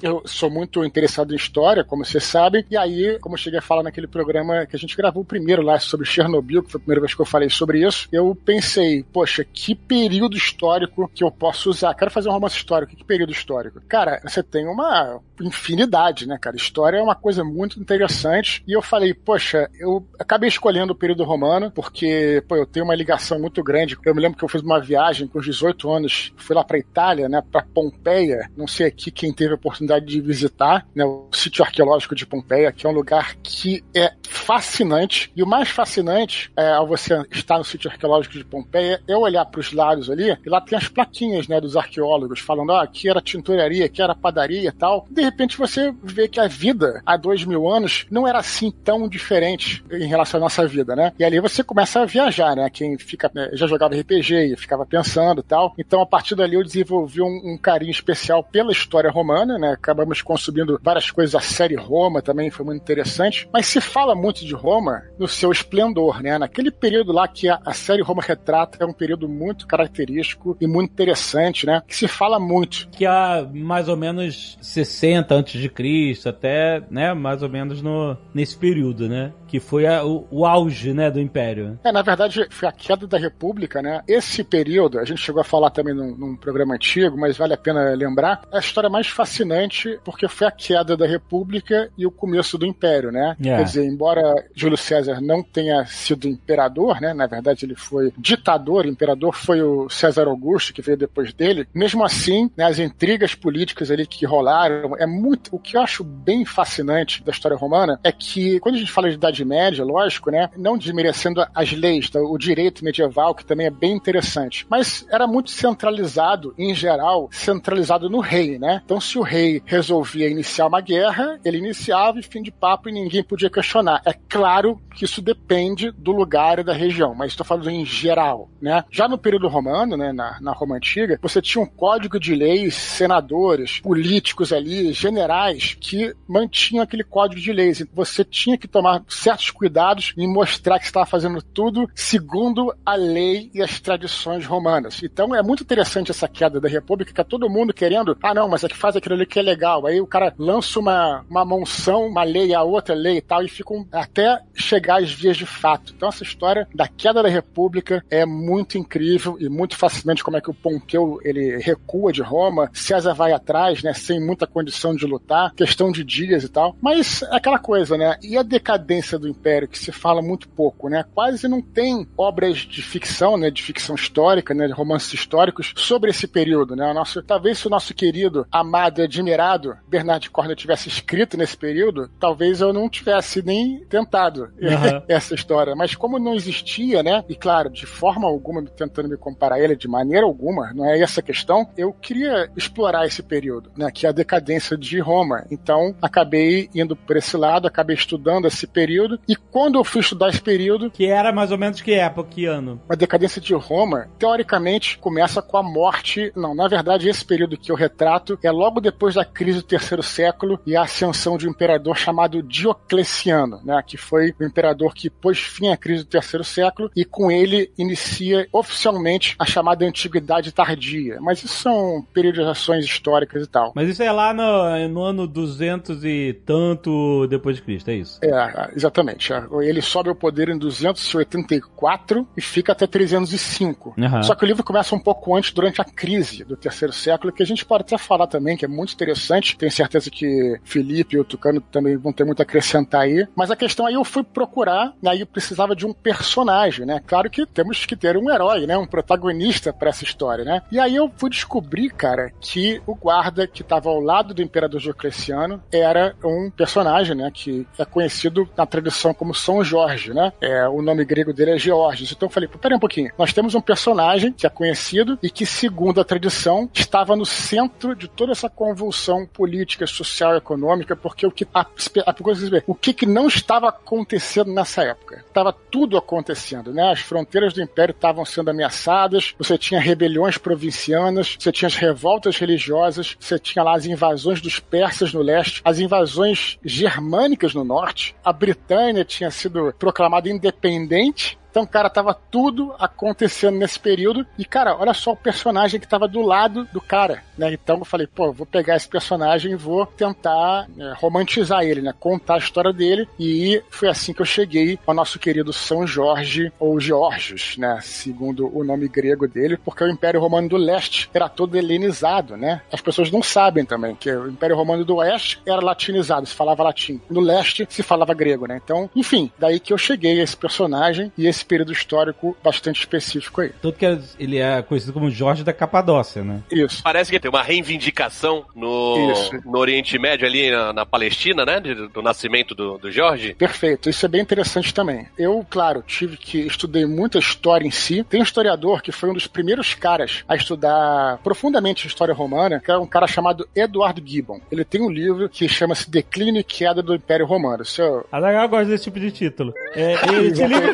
Eu 0.03 0.21
sou 0.27 0.51
muito 0.51 0.85
interessado 0.85 1.33
em 1.33 1.37
história, 1.37 1.85
como 1.85 2.05
vocês 2.05 2.25
sabem. 2.25 2.67
E 2.69 2.77
aí, 2.77 3.21
como 3.21 3.37
eu 3.37 3.39
cheguei 3.39 3.61
a 3.61 3.63
falar 3.63 3.85
naquele 3.85 4.09
programa 4.09 4.67
que 4.67 4.75
a 4.75 4.79
gente 4.79 4.97
gravou 4.97 5.25
primeiro 5.25 5.63
lá 5.63 5.79
sobre 5.79 6.05
Chernobyl, 6.05 6.65
que 6.65 6.73
foi 6.73 6.79
a 6.79 6.83
primeira 6.83 7.01
vez 7.01 7.15
que 7.15 7.21
eu 7.21 7.27
falei 7.27 7.49
sobre 7.49 7.87
isso, 7.87 8.09
eu 8.11 8.35
pensei, 8.35 9.05
poxa, 9.13 9.45
que 9.45 9.77
período 9.77 10.37
histórico 10.37 11.09
que 11.15 11.23
eu 11.23 11.31
posso 11.31 11.71
usar? 11.71 11.95
Quero 11.95 12.11
fazer 12.11 12.29
um 12.29 12.33
romance 12.33 12.57
histórico. 12.57 12.97
Que 12.97 13.05
período 13.05 13.31
histórico? 13.31 13.81
Cara, 13.89 14.21
você 14.25 14.43
tem 14.43 14.67
uma 14.67 15.21
infinidade, 15.41 16.27
né, 16.27 16.37
cara? 16.37 16.57
História 16.57 16.99
é 16.99 17.03
uma 17.03 17.15
coisa 17.15 17.45
muito 17.45 17.81
interessante. 17.81 18.65
E 18.67 18.73
eu 18.73 18.83
falei, 18.83 19.15
poxa, 19.15 19.71
eu 19.79 20.05
acabei 20.19 20.49
escolhendo 20.49 20.95
o 20.95 20.97
período 20.97 21.23
romano, 21.23 21.71
porque, 21.71 22.43
pô, 22.49 22.57
eu 22.57 22.67
tenho 22.67 22.85
uma 22.85 22.95
ligação 22.97 23.39
muito 23.39 23.63
grande. 23.63 23.97
Eu 24.05 24.15
me 24.17 24.21
lembro 24.21 24.37
que 24.37 24.45
eu 24.45 24.49
fiz 24.49 24.63
uma 24.63 24.81
viagem 24.81 25.29
com 25.29 25.39
os 25.39 25.45
18 25.45 25.89
anos, 25.89 26.33
fui 26.37 26.57
lá 26.57 26.65
pra 26.65 26.77
Itália, 26.77 27.29
né, 27.29 27.41
pra 27.53 27.63
Pompeia. 27.63 28.51
Não 28.57 28.67
sei 28.67 28.87
aqui 28.87 29.13
quem 29.13 29.33
teve 29.33 29.53
a 29.53 29.57
oportunidade 29.57 29.92
de 30.01 30.21
visitar, 30.21 30.87
né, 30.95 31.05
o 31.05 31.29
sítio 31.33 31.65
arqueológico 31.65 32.15
de 32.15 32.27
Pompeia, 32.27 32.73
que 32.73 32.87
é 32.87 32.91
um 32.91 32.93
lugar 32.93 33.37
que 33.43 33.85
é 33.95 34.13
fascinante. 34.29 35.31
E 35.37 35.43
o 35.43 35.47
mais 35.47 35.69
fascinante 35.69 36.51
é, 36.57 36.73
ao 36.73 36.87
você 36.87 37.23
estar 37.31 37.59
no 37.59 37.65
sítio 37.65 37.91
arqueológico 37.91 38.37
de 38.37 38.45
Pompeia 38.45 39.01
é 39.07 39.17
olhar 39.17 39.45
para 39.45 39.61
os 39.61 39.73
lados 39.73 40.11
ali, 40.11 40.37
e 40.45 40.49
lá 40.49 40.61
tem 40.61 40.77
as 40.77 40.89
plaquinhas, 40.89 41.49
né, 41.49 41.61
dos 41.61 41.77
arqueólogos 41.77 42.41
falando, 42.41 42.73
ah, 42.73 42.83
aqui 42.83 43.09
era 43.09 43.21
tinturaria, 43.21 43.87
aqui 43.87 44.03
era 44.03 44.15
padaria 44.15 44.69
e 44.69 44.73
tal. 44.73 45.07
De 45.11 45.23
repente 45.23 45.57
você 45.57 45.95
vê 46.03 46.29
que 46.29 46.41
a 46.41 46.47
vida 46.47 47.03
há 47.05 47.17
dois 47.17 47.45
mil 47.45 47.69
anos 47.69 48.07
não 48.11 48.27
era 48.27 48.39
assim 48.39 48.71
tão 48.71 49.09
diferente 49.09 49.85
em 49.91 50.07
relação 50.07 50.39
à 50.39 50.43
nossa 50.43 50.67
vida, 50.67 50.95
né? 50.97 51.13
E 51.19 51.25
ali 51.25 51.41
você 51.41 51.63
começa 51.63 52.01
a 52.01 52.05
viajar, 52.05 52.57
né? 52.57 52.69
Quem 52.71 52.99
fica, 52.99 53.31
né, 53.35 53.51
já 53.53 53.67
jogava 53.67 53.95
RPG 53.95 54.53
e 54.53 54.57
ficava 54.57 54.87
pensando 54.87 55.41
e 55.41 55.45
tal. 55.45 55.75
Então, 55.79 56.01
a 56.01 56.07
partir 56.07 56.35
dali 56.35 56.55
eu 56.55 56.65
desenvolvi 56.65 57.21
um, 57.21 57.53
um 57.53 57.59
carinho 57.59 57.91
especial 57.91 58.43
pela 58.43 58.73
história 58.73 59.11
romana, 59.11 59.59
né? 59.59 59.77
Acabamos 59.83 60.23
consumindo 60.23 60.79
várias 60.83 61.11
coisas. 61.11 61.35
A 61.35 61.41
série 61.41 61.75
Roma 61.75 62.23
também 62.23 62.51
foi 62.51 62.65
muito 62.65 62.81
interessante. 62.81 63.49
Mas 63.53 63.67
se 63.67 63.81
fala 63.81 64.15
muito 64.15 64.45
de 64.47 64.55
Roma 64.55 65.03
no 65.19 65.27
seu 65.27 65.51
esplendor, 65.51 66.23
né? 66.23 66.39
Naquele 66.39 66.71
período 66.71 67.13
lá 67.13 67.27
que 67.27 67.49
a, 67.49 67.61
a 67.67 67.73
série 67.75 68.03
Roma 68.03 68.23
retrata 68.23 68.79
é 68.81 68.87
um 68.87 68.93
período 68.93 69.29
muito 69.29 69.67
característico 69.67 70.57
e 70.61 70.67
muito 70.67 70.93
interessante, 70.93 71.67
né? 71.67 71.83
Que 71.87 71.97
se 71.97 72.07
fala 72.09 72.39
muito. 72.39 72.89
Que 72.91 73.05
há 73.05 73.47
mais 73.53 73.89
ou 73.89 73.97
menos 73.97 74.57
60 74.63 75.35
antes 75.35 75.61
de 75.61 75.69
Cristo, 75.69 76.29
até, 76.29 76.83
né, 76.91 77.13
mais 77.13 77.43
ou 77.43 77.49
menos 77.49 77.83
no, 77.83 78.17
nesse 78.33 78.57
período, 78.57 79.09
né? 79.09 79.33
Que 79.49 79.59
foi 79.59 79.87
a- 79.87 80.05
o, 80.05 80.27
o 80.31 80.47
auge, 80.47 80.93
né, 80.95 81.11
do 81.11 81.21
Império. 81.21 81.79
É, 81.85 81.91
na 81.91 82.03
verdade, 82.03 82.47
foi 82.51 82.69
a 82.69 82.73
queda 82.73 83.07
da 83.07 83.19
República, 83.19 83.83
né? 83.83 84.03
Esse 84.07 84.45
período, 84.45 84.99
a 84.99 85.05
gente 85.05 85.21
chegou 85.21 85.41
a 85.41 85.45
falar 85.45 85.71
também 85.71 85.95
num, 85.95 86.17
num 86.17 86.37
programa 86.37 86.75
antigo, 86.75 87.19
mas 87.19 87.37
vale 87.37 87.55
a 87.55 87.59
pena 87.59 87.95
lembrar, 87.95 88.43
é 88.53 88.57
a 88.57 88.61
história 88.61 88.89
mais 88.89 89.09
fascinante 89.09 89.72
porque 90.05 90.29
foi 90.29 90.47
a 90.47 90.51
queda 90.51 90.97
da 90.97 91.07
República 91.07 91.91
e 91.97 92.07
o 92.07 92.11
começo 92.11 92.57
do 92.59 92.67
Império, 92.67 93.11
né? 93.11 93.37
É. 93.41 93.57
Quer 93.57 93.65
dizer, 93.65 93.85
embora 93.85 94.23
Júlio 94.55 94.77
César 94.77 95.21
não 95.21 95.43
tenha 95.43 95.85
sido 95.87 96.29
imperador, 96.29 97.01
né? 97.01 97.13
Na 97.15 97.27
verdade, 97.27 97.65
ele 97.65 97.75
foi 97.75 98.13
ditador, 98.17 98.87
imperador 98.87 99.35
foi 99.35 99.63
o 99.63 99.89
César 99.89 100.27
Augusto, 100.27 100.73
que 100.73 100.83
veio 100.83 100.97
depois 100.97 101.33
dele. 101.33 101.67
Mesmo 101.75 102.05
assim, 102.05 102.51
né, 102.57 102.65
as 102.65 102.79
intrigas 102.79 103.35
políticas 103.35 103.91
ali 103.91 104.07
que 104.07 104.27
rolaram, 104.27 104.97
é 104.99 105.07
muito. 105.07 105.55
O 105.55 105.59
que 105.59 105.77
eu 105.77 105.81
acho 105.81 106.05
bem 106.05 106.45
fascinante 106.45 107.23
da 107.23 107.33
história 107.33 107.57
romana 107.57 107.99
é 108.03 108.13
que, 108.13 108.61
quando 108.61 108.77
a 108.77 108.79
gente 108.79 108.93
fala 108.93 109.09
de 109.09 109.15
Idade 109.15 109.45
Média, 109.45 109.85
lógico, 109.85 110.31
né? 110.31 110.51
Não 110.57 110.77
desmerecendo 110.77 111.45
as 111.55 111.73
leis, 111.73 112.11
tá, 112.11 112.21
o 112.21 112.37
direito 112.39 112.85
medieval, 112.85 113.35
que 113.35 113.45
também 113.45 113.67
é 113.67 113.71
bem 113.71 113.93
interessante. 113.93 114.67
Mas 114.69 115.07
era 115.11 115.27
muito 115.27 115.51
centralizado, 115.51 116.55
em 116.59 116.75
geral, 116.75 117.29
centralizado 117.31 118.11
no 118.11 118.21
rei, 118.21 118.59
né? 118.59 118.83
Então, 118.85 119.01
se 119.01 119.19
o 119.19 119.23
rei 119.23 119.62
resolvia 119.65 120.29
iniciar 120.29 120.67
uma 120.67 120.81
guerra, 120.81 121.39
ele 121.45 121.59
iniciava 121.59 122.19
e 122.19 122.23
fim 122.23 122.43
de 122.43 122.51
papo 122.51 122.89
e 122.89 122.93
ninguém 122.93 123.23
podia 123.23 123.51
questionar. 123.51 124.03
É 124.05 124.13
claro 124.13 124.81
que 124.95 125.05
isso 125.05 125.23
depende 125.23 125.91
do 125.91 126.13
lugar 126.13 126.59
e 126.59 126.65
da 126.65 126.73
região, 126.73 127.15
mas 127.15 127.33
estou 127.33 127.47
falando 127.47 127.71
em 127.71 127.85
geral, 127.85 128.51
né? 128.61 128.85
Já 128.91 129.09
no 129.09 129.19
período 129.19 129.49
romano, 129.49 129.97
né, 129.97 130.13
na, 130.13 130.39
na 130.41 130.53
Roma 130.53 130.77
Antiga, 130.77 131.19
você 131.21 131.41
tinha 131.41 131.63
um 131.63 131.67
código 131.67 132.19
de 132.19 132.35
leis, 132.35 132.75
senadores, 132.75 133.81
políticos 133.81 134.53
ali, 134.53 134.93
generais, 134.93 135.77
que 135.81 136.15
mantinham 136.29 136.83
aquele 136.83 137.05
código 137.05 137.41
de 137.41 137.53
leis. 137.53 137.81
E 137.81 137.89
Você 137.93 138.25
tinha 138.25 138.59
que 138.59 138.69
tomar 138.69 139.03
certos 139.09 139.51
cuidados 139.51 140.13
em 140.17 140.27
mostrar 140.27 140.79
que 140.79 140.85
estava 140.85 141.07
fazendo 141.07 141.43
tudo 141.43 141.89
segundo 141.95 142.75
a 142.85 142.95
lei 142.95 143.51
e 143.55 143.63
as 143.63 143.81
tradições 143.81 144.47
romanas. 144.47 145.03
Então 145.03 145.35
é 145.35 145.43
muito 145.43 145.63
interessante 145.63 146.11
essa 146.11 146.29
queda 146.29 146.61
da 146.61 146.69
República, 146.69 147.13
que 147.13 147.21
é 147.21 147.25
todo 147.25 147.51
mundo 147.51 147.73
querendo, 147.73 148.17
ah 148.23 148.35
não, 148.35 148.49
mas 148.49 148.65
é 148.65 148.69
que 148.69 148.77
faz 148.77 148.97
aquilo 148.97 149.15
ali 149.15 149.27
que 149.27 149.39
é 149.43 149.45
legal. 149.45 149.87
Aí 149.87 150.01
o 150.01 150.07
cara 150.07 150.33
lança 150.39 150.79
uma, 150.79 151.25
uma 151.29 151.45
monção, 151.45 152.07
uma 152.07 152.23
lei, 152.23 152.55
a 152.55 152.63
outra 152.63 152.95
lei 152.95 153.19
e 153.19 153.21
tal, 153.21 153.43
e 153.43 153.49
ficam 153.49 153.87
até 153.93 154.41
chegar 154.55 155.03
às 155.03 155.13
vias 155.13 155.37
de 155.37 155.47
fato. 155.47 155.93
Então 155.95 156.09
essa 156.09 156.23
história 156.23 156.67
da 156.75 156.89
queda 156.89 157.23
da 157.23 157.29
República 157.29 158.05
é 158.11 158.25
muito 158.25 158.79
incrível 158.79 159.37
e 159.39 159.49
muito 159.49 159.77
fascinante 159.77 160.25
como 160.25 160.37
é 160.37 160.41
que 160.41 160.51
o 160.51 160.55
Pompeu 160.55 161.19
ele 161.23 161.59
recua 161.59 162.13
de 162.13 162.23
Roma, 162.23 162.71
César 162.73 163.15
vai 163.15 163.33
atrás, 163.33 163.83
né, 163.83 163.93
sem 163.93 164.21
muita 164.25 164.47
condição 164.47 164.95
de 164.95 165.07
lutar, 165.07 165.53
questão 165.55 165.91
de 165.91 166.05
dias 166.05 166.45
e 166.45 166.49
tal. 166.49 166.77
Mas 166.81 167.23
é 167.23 167.37
aquela 167.37 167.59
coisa, 167.59 167.97
né? 167.97 168.17
E 168.23 168.37
a 168.37 168.43
decadência 168.43 169.19
do 169.19 169.29
Império 169.29 169.69
que 169.69 169.79
se 169.79 169.91
fala 169.93 170.23
muito 170.23 170.49
pouco, 170.49 170.89
né? 170.89 171.05
Quase 171.15 171.49
não 171.49 171.61
tem 171.61 172.07
obras 172.17 172.59
de 172.59 172.83
ficção, 172.83 173.37
né, 173.37 173.51
de 173.51 173.63
ficção 173.63 173.95
histórica, 173.95 174.55
né, 174.55 174.67
de 174.67 174.73
romances 174.73 175.13
históricos 175.13 175.73
sobre 175.77 176.11
esse 176.11 176.27
período, 176.27 176.77
né? 176.77 176.91
O 176.91 176.95
nosso, 176.95 177.23
talvez 177.23 177.59
se 177.59 177.67
o 177.67 177.71
nosso 177.71 177.95
querido, 177.95 178.47
amado 178.51 179.01
e 179.01 179.05
admirado 179.33 179.77
Bernard 179.89 180.29
Cornwell 180.31 180.57
tivesse 180.57 180.89
escrito 180.89 181.37
nesse 181.37 181.57
período, 181.57 182.09
talvez 182.21 182.61
eu 182.61 182.73
não 182.73 182.89
tivesse 182.89 183.43
nem 183.43 183.85
tentado 183.87 184.51
Aham. 184.63 185.03
essa 185.09 185.35
história. 185.35 185.75
Mas 185.75 185.95
como 185.95 186.19
não 186.19 186.35
existia, 186.35 187.03
né? 187.03 187.25
E 187.29 187.35
claro, 187.35 187.71
de 187.71 187.87
forma 187.87 188.29
alguma 188.29 188.63
tentando 188.65 189.09
me 189.09 189.17
comparar 189.17 189.57
a 189.57 189.61
ele, 189.61 189.75
de 189.77 189.89
maneira 189.89 190.27
alguma, 190.27 190.73
não 190.75 190.89
é 190.89 191.01
essa 191.01 191.21
a 191.21 191.23
questão, 191.23 191.69
eu 191.77 191.93
queria 191.93 192.51
explorar 192.57 193.07
esse 193.07 193.23
período, 193.23 193.71
né? 193.77 193.91
Que 193.91 194.07
é 194.07 194.09
a 194.09 194.13
decadência 194.13 194.77
de 194.77 194.99
Roma. 195.01 195.45
Então, 195.51 195.95
acabei 196.01 196.69
indo 196.75 196.95
por 196.95 197.17
esse 197.17 197.37
lado, 197.37 197.67
acabei 197.67 197.97
estudando 197.97 198.47
esse 198.47 198.67
período. 198.67 199.19
E 199.29 199.35
quando 199.37 199.79
eu 199.79 199.85
fui 199.85 200.01
estudar 200.01 200.29
esse 200.29 200.41
período, 200.41 200.91
Que 200.91 201.07
era 201.07 201.33
mais 201.33 201.51
ou 201.53 201.59
menos 201.59 201.81
que 201.81 201.93
época, 201.95 202.29
que 202.31 202.47
ano? 202.47 202.81
a 202.89 202.95
decadência 202.95 203.41
de 203.41 203.55
Roma, 203.55 204.09
teoricamente, 204.19 204.99
começa 204.99 205.41
com 205.43 205.57
a 205.57 205.63
morte. 205.63 206.33
Não, 206.37 206.55
na 206.55 206.69
verdade, 206.69 207.09
esse 207.09 207.25
período 207.25 207.57
que 207.57 207.71
eu 207.71 207.77
retrato 207.77 208.39
é 208.43 208.51
logo 208.51 208.81
depois 208.81 209.15
da 209.15 209.22
crise 209.25 209.59
do 209.59 209.65
terceiro 209.65 210.03
século 210.03 210.61
e 210.67 210.77
a 210.77 210.83
ascensão 210.83 211.37
de 211.37 211.47
um 211.47 211.51
imperador 211.51 211.97
chamado 211.97 212.43
Diocleciano, 212.43 213.61
né? 213.65 213.83
Que 213.87 213.97
foi 213.97 214.35
o 214.39 214.45
imperador 214.45 214.95
que 214.95 215.09
pôs 215.11 215.39
fim 215.39 215.69
à 215.69 215.77
crise 215.77 216.05
do 216.05 216.09
terceiro 216.09 216.45
século 216.45 216.91
e 216.97 217.05
com 217.05 217.31
ele 217.31 217.71
inicia 217.79 218.47
oficialmente 218.53 219.35
a 219.39 219.45
chamada 219.45 219.85
Antiguidade 219.85 220.53
Tardia. 220.53 221.19
Mas 221.21 221.43
isso 221.43 221.63
são 221.63 222.05
periodizações 222.13 222.85
históricas 222.85 223.43
e 223.45 223.47
tal. 223.47 223.73
Mas 223.75 223.89
isso 223.89 224.03
é 224.03 224.11
lá 224.11 224.33
no, 224.33 224.89
no 224.89 225.03
ano 225.03 225.27
200 225.27 226.05
e 226.05 226.41
tanto 226.45 227.27
depois 227.29 227.57
de 227.57 227.63
Cristo, 227.63 227.91
é 227.91 227.95
isso? 227.95 228.19
É, 228.23 228.71
exatamente. 228.75 229.33
Ele 229.63 229.81
sobe 229.81 230.09
ao 230.09 230.15
poder 230.15 230.49
em 230.49 230.59
284 230.59 232.27
e 232.37 232.41
fica 232.41 232.73
até 232.73 232.87
305. 232.87 233.95
Aham. 233.99 234.23
Só 234.23 234.35
que 234.35 234.45
o 234.45 234.47
livro 234.47 234.65
começa 234.65 234.95
um 234.95 235.01
pouco 235.01 235.35
antes, 235.37 235.53
durante 235.53 235.81
a 235.81 235.85
crise 235.85 236.45
do 236.45 236.57
terceiro 236.57 236.93
século, 236.93 237.33
que 237.33 237.43
a 237.43 237.47
gente 237.47 237.65
pode 237.65 237.83
até 237.83 237.99
falar 237.99 238.27
também, 238.27 238.57
que 238.57 238.65
é 238.65 238.69
muito 238.69 238.95
interessante. 238.95 239.12
Tenho 239.57 239.73
certeza 239.73 240.11
que 240.11 240.59
Felipe 240.65 241.17
e 241.17 241.19
o 241.19 241.25
Tucano 241.25 241.61
também 241.61 241.97
vão 241.97 242.13
ter 242.13 242.25
muito 242.25 242.41
a 242.41 242.43
acrescentar 242.43 243.03
aí. 243.03 243.27
Mas 243.35 243.51
a 243.51 243.57
questão 243.57 243.87
aí 243.87 243.95
eu 243.95 244.05
fui 244.05 244.23
procurar, 244.23 244.93
aí 245.07 245.21
eu 245.21 245.27
precisava 245.27 245.75
de 245.75 245.87
um 245.87 245.93
personagem, 245.93 246.87
né? 246.87 247.01
Claro 247.07 247.31
que 247.31 247.47
temos 247.47 247.85
que 247.87 247.97
ter 247.97 248.17
um 248.17 248.31
herói, 248.31 248.67
né? 248.67 248.77
Um 248.77 248.87
protagonista 248.87 249.73
para 249.73 249.91
essa 249.91 250.05
história, 250.05 250.45
né? 250.45 250.63
E 250.71 250.79
aí 250.79 250.95
eu 250.95 251.11
fui 251.17 251.31
descobrir, 251.31 251.91
cara, 251.91 252.33
que 252.41 252.81
o 252.87 252.95
guarda 252.95 253.47
que 253.47 253.63
estava 253.63 253.89
ao 253.89 254.01
lado 254.01 254.35
do 254.35 254.43
imperador 254.43 254.81
Diocleciano 254.81 255.63
era 255.73 256.15
um 256.25 256.51
personagem, 256.51 257.17
né? 257.17 257.31
Que 257.33 257.67
é 257.79 257.85
conhecido 257.85 258.49
na 258.57 258.67
tradição 258.67 259.15
como 259.15 259.35
São 259.35 259.63
Jorge, 259.63 260.13
né? 260.13 260.33
É, 260.41 260.69
o 260.69 260.83
nome 260.83 261.05
grego 261.05 261.33
dele 261.33 261.53
é 261.53 261.59
Georges. 261.59 262.13
Então 262.13 262.29
eu 262.29 262.33
falei, 262.33 262.49
pô, 262.49 262.59
pera 262.59 262.75
aí 262.75 262.77
um 262.77 262.81
pouquinho. 262.81 263.11
Nós 263.19 263.33
temos 263.33 263.55
um 263.55 263.61
personagem 263.61 264.33
que 264.33 264.47
é 264.47 264.51
conhecido 264.51 265.19
e 265.23 265.31
que, 265.31 265.45
segundo 265.45 266.01
a 266.01 266.05
tradição, 266.05 266.69
estava 266.73 267.17
no 267.17 267.27
centro 267.27 267.95
de 267.95 268.09
toda 268.09 268.33
essa 268.33 268.49
convulsão 268.49 269.02
política, 269.27 269.87
social 269.87 270.37
econômica, 270.37 270.95
porque 270.95 271.27
o 271.27 271.31
que 271.31 271.47
a, 271.55 271.61
a 271.61 272.15
é, 272.57 272.63
o 272.67 272.75
que, 272.75 272.93
que 272.93 273.07
não 273.07 273.27
estava 273.27 273.69
acontecendo 273.69 274.53
nessa 274.53 274.83
época? 274.83 275.25
Estava 275.27 275.53
tudo 275.53 275.97
acontecendo, 275.97 276.73
né? 276.73 276.93
As 276.93 277.01
fronteiras 277.01 277.53
do 277.53 277.63
império 277.63 277.93
estavam 277.93 278.25
sendo 278.25 278.51
ameaçadas, 278.51 279.35
você 279.39 279.59
tinha 279.59 279.81
rebeliões 279.81 280.39
provincianas, 280.39 281.37
você 281.39 281.51
tinha 281.51 281.67
as 281.67 281.77
revoltas 281.77 282.37
religiosas, 282.37 283.17
você 283.19 283.39
tinha 283.39 283.63
lá 283.63 283.75
as 283.75 283.87
invasões 283.87 284.41
dos 284.41 284.59
persas 284.59 285.13
no 285.13 285.23
leste, 285.23 285.61
as 285.65 285.79
invasões 285.79 286.59
germânicas 286.65 287.55
no 287.55 287.65
norte, 287.65 288.15
a 288.25 288.33
Britânia 288.33 289.05
tinha 289.05 289.31
sido 289.31 289.75
proclamada 289.79 290.29
independente 290.29 291.39
então, 291.53 291.67
cara, 291.67 291.91
tava 291.91 292.15
tudo 292.15 292.75
acontecendo 292.79 293.59
nesse 293.59 293.79
período. 293.79 294.27
E, 294.39 294.45
cara, 294.45 294.75
olha 294.75 294.95
só 294.95 295.13
o 295.13 295.17
personagem 295.17 295.79
que 295.79 295.87
tava 295.87 296.09
do 296.09 296.23
lado 296.23 296.67
do 296.73 296.81
cara, 296.81 297.23
né? 297.37 297.53
Então 297.53 297.79
eu 297.79 297.85
falei, 297.85 298.07
pô, 298.07 298.33
vou 298.33 298.47
pegar 298.47 298.75
esse 298.75 298.89
personagem 298.89 299.53
e 299.53 299.57
vou 299.57 299.85
tentar 299.85 300.67
é, 300.79 300.95
romantizar 300.97 301.63
ele, 301.63 301.83
né? 301.83 301.93
Contar 302.01 302.37
a 302.37 302.39
história 302.39 302.73
dele. 302.73 303.07
E 303.21 303.63
foi 303.69 303.91
assim 303.91 304.15
que 304.15 304.23
eu 304.23 304.27
cheguei 304.27 304.79
ao 304.87 304.95
nosso 304.95 305.19
querido 305.19 305.53
São 305.53 305.87
Jorge, 305.87 306.51
ou 306.59 306.81
Georgios, 306.81 307.59
né? 307.59 307.79
Segundo 307.83 308.51
o 308.57 308.65
nome 308.65 308.89
grego 308.89 309.29
dele, 309.29 309.59
porque 309.59 309.85
o 309.85 309.91
Império 309.91 310.21
Romano 310.21 310.49
do 310.49 310.57
Leste 310.57 311.11
era 311.13 311.29
todo 311.29 311.55
helenizado, 311.55 312.35
né? 312.35 312.63
As 312.73 312.81
pessoas 312.81 313.11
não 313.11 313.23
sabem 313.23 313.67
também 313.67 313.95
que 313.95 314.11
o 314.11 314.29
Império 314.29 314.57
Romano 314.57 314.87
do 314.87 314.97
Oeste 314.97 315.39
era 315.45 315.63
latinizado, 315.63 316.27
se 316.27 316.35
falava 316.35 316.63
latim. 316.63 316.99
No 317.11 317.21
Leste 317.21 317.67
se 317.69 317.83
falava 317.83 318.15
grego, 318.15 318.47
né? 318.47 318.59
Então, 318.65 318.89
enfim, 318.97 319.31
daí 319.39 319.61
que 319.61 319.75
eu 319.75 319.79
cheguei 319.79 320.19
a 320.19 320.25
esse 320.25 320.37
personagem 320.37 321.13
e 321.19 321.27
esse 321.27 321.42
período 321.45 321.73
histórico 321.73 322.37
bastante 322.43 322.81
específico 322.81 323.41
aí. 323.41 323.51
Tanto 323.61 323.79
que 323.79 323.87
ele 324.19 324.39
é 324.39 324.63
conhecido 324.63 324.93
como 324.93 325.11
Jorge 325.11 325.43
da 325.45 325.53
Capadócia, 325.53 326.23
né? 326.23 326.41
Isso. 326.51 326.83
Parece 326.83 327.11
que 327.11 327.19
tem 327.21 327.29
uma 327.31 327.43
reivindicação 327.43 328.45
no, 328.55 329.11
Isso. 329.13 329.31
no 329.45 329.59
Oriente 329.59 329.99
Médio, 329.99 330.27
ali 330.27 330.51
na, 330.51 330.73
na 330.73 330.87
Palestina, 330.87 331.45
né? 331.45 331.61
de- 331.61 331.89
do 331.89 332.03
nascimento 332.03 332.55
do, 332.55 332.79
do 332.79 332.91
Jorge. 332.91 333.35
Perfeito, 333.35 333.89
isso 333.91 334.05
é 334.05 334.09
bem 334.09 334.21
interessante 334.21 334.73
também. 334.73 335.07
Eu, 335.19 335.45
claro, 335.49 335.83
tive 335.87 336.17
que 336.17 336.39
estudei 336.41 336.87
muita 336.87 337.19
história 337.19 337.67
em 337.67 337.71
si. 337.71 338.05
Tem 338.05 338.21
um 338.21 338.25
historiador 338.25 338.83
que 338.83 338.93
foi 338.93 339.11
um 339.11 339.15
dos 339.15 339.27
primeiros 339.27 339.75
caras 339.75 340.25
a 340.29 340.35
estudar 340.37 341.19
profundamente 341.23 341.87
a 341.87 341.89
história 341.89 342.15
romana, 342.15 342.61
que 342.61 342.71
é 342.71 342.77
um 342.79 342.87
cara 342.87 343.07
chamado 343.07 343.49
Eduardo 343.55 344.03
Gibbon. 344.05 344.41
Ele 344.51 344.65
tem 344.65 344.81
um 344.81 344.91
livro 344.91 345.29
que 345.29 345.49
chama-se 345.49 345.91
Declínio 345.91 346.41
e 346.41 346.45
Queda 346.45 346.83
do 346.83 346.95
Império 346.95 347.27
Romano. 347.27 347.63
Isso 347.63 347.83
é- 347.83 348.03
A 348.13 348.21
Zagal 348.21 348.49
gosta 348.49 348.67
desse 348.67 348.85
tipo 348.85 349.01
de 349.01 349.11
título. 349.11 349.53
É, 349.75 349.93
esse, 349.95 350.05
livro, 350.47 350.73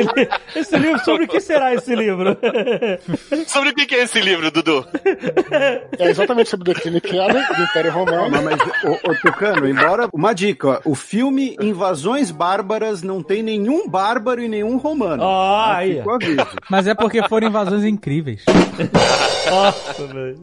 esse 0.00 0.12
li- 0.16 0.28
esse 0.56 0.76
livro, 0.78 0.98
sobre 1.04 1.24
o 1.24 1.28
que 1.28 1.40
será 1.40 1.74
esse 1.74 1.94
livro? 1.94 2.36
Sobre 3.46 3.70
o 3.70 3.74
que 3.74 3.94
é 3.94 4.02
esse 4.02 4.20
livro, 4.20 4.50
Dudu? 4.50 4.86
É 5.98 6.08
exatamente 6.10 6.50
sobre 6.50 6.70
o 6.70 6.74
declínio 6.74 6.98
e 6.98 7.00
queda 7.00 7.32
do 7.54 7.62
Império 7.62 7.92
Romano. 7.92 8.30
Mas, 8.30 8.44
mas 8.44 8.84
ô, 8.84 9.10
ô, 9.10 9.14
Tucano, 9.22 9.68
embora. 9.68 10.08
Uma 10.12 10.32
dica, 10.34 10.68
ó, 10.68 10.80
o 10.84 10.94
filme 10.94 11.56
Invasões 11.60 12.30
Bárbaras 12.30 13.02
não 13.02 13.22
tem 13.22 13.42
nenhum 13.42 13.88
bárbaro 13.88 14.42
e 14.42 14.48
nenhum 14.48 14.76
romano. 14.76 15.22
Tá? 15.22 15.76
aí. 15.76 16.02
Mas 16.70 16.86
é 16.86 16.94
porque 16.94 17.26
foram 17.28 17.48
invasões 17.48 17.84
incríveis. 17.84 18.44
Nossa, 19.50 20.06
velho. 20.06 20.38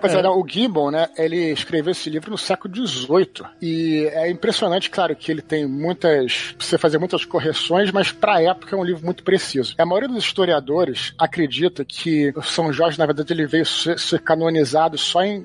Pois 0.00 0.14
é, 0.14 0.22
não, 0.22 0.40
o 0.40 0.46
Gibbon, 0.48 0.90
né, 0.90 1.08
ele 1.18 1.50
escreveu 1.52 1.92
esse 1.92 2.08
livro 2.08 2.30
no 2.30 2.38
século 2.38 2.74
XVIII. 2.74 3.46
E 3.60 4.08
é 4.12 4.30
impressionante, 4.30 4.88
claro, 4.90 5.14
que 5.14 5.30
ele 5.30 5.42
tem 5.42 5.66
muitas. 5.66 6.54
precisa 6.56 6.78
fazer 6.78 6.98
muitas 6.98 7.24
correções, 7.24 7.90
mas 7.92 8.10
pra 8.12 8.40
época 8.42 8.74
é 8.74 8.78
um 8.78 8.84
livro 8.88 9.04
muito 9.04 9.22
preciso. 9.22 9.74
A 9.78 9.86
maioria 9.86 10.08
dos 10.08 10.24
historiadores 10.24 11.12
acredita 11.18 11.84
que 11.84 12.32
o 12.36 12.42
São 12.42 12.72
Jorge, 12.72 12.98
na 12.98 13.06
verdade, 13.06 13.32
ele 13.32 13.46
veio 13.46 13.64
ser, 13.66 13.98
ser 13.98 14.20
canonizado 14.20 14.96
só 14.98 15.22
em 15.22 15.42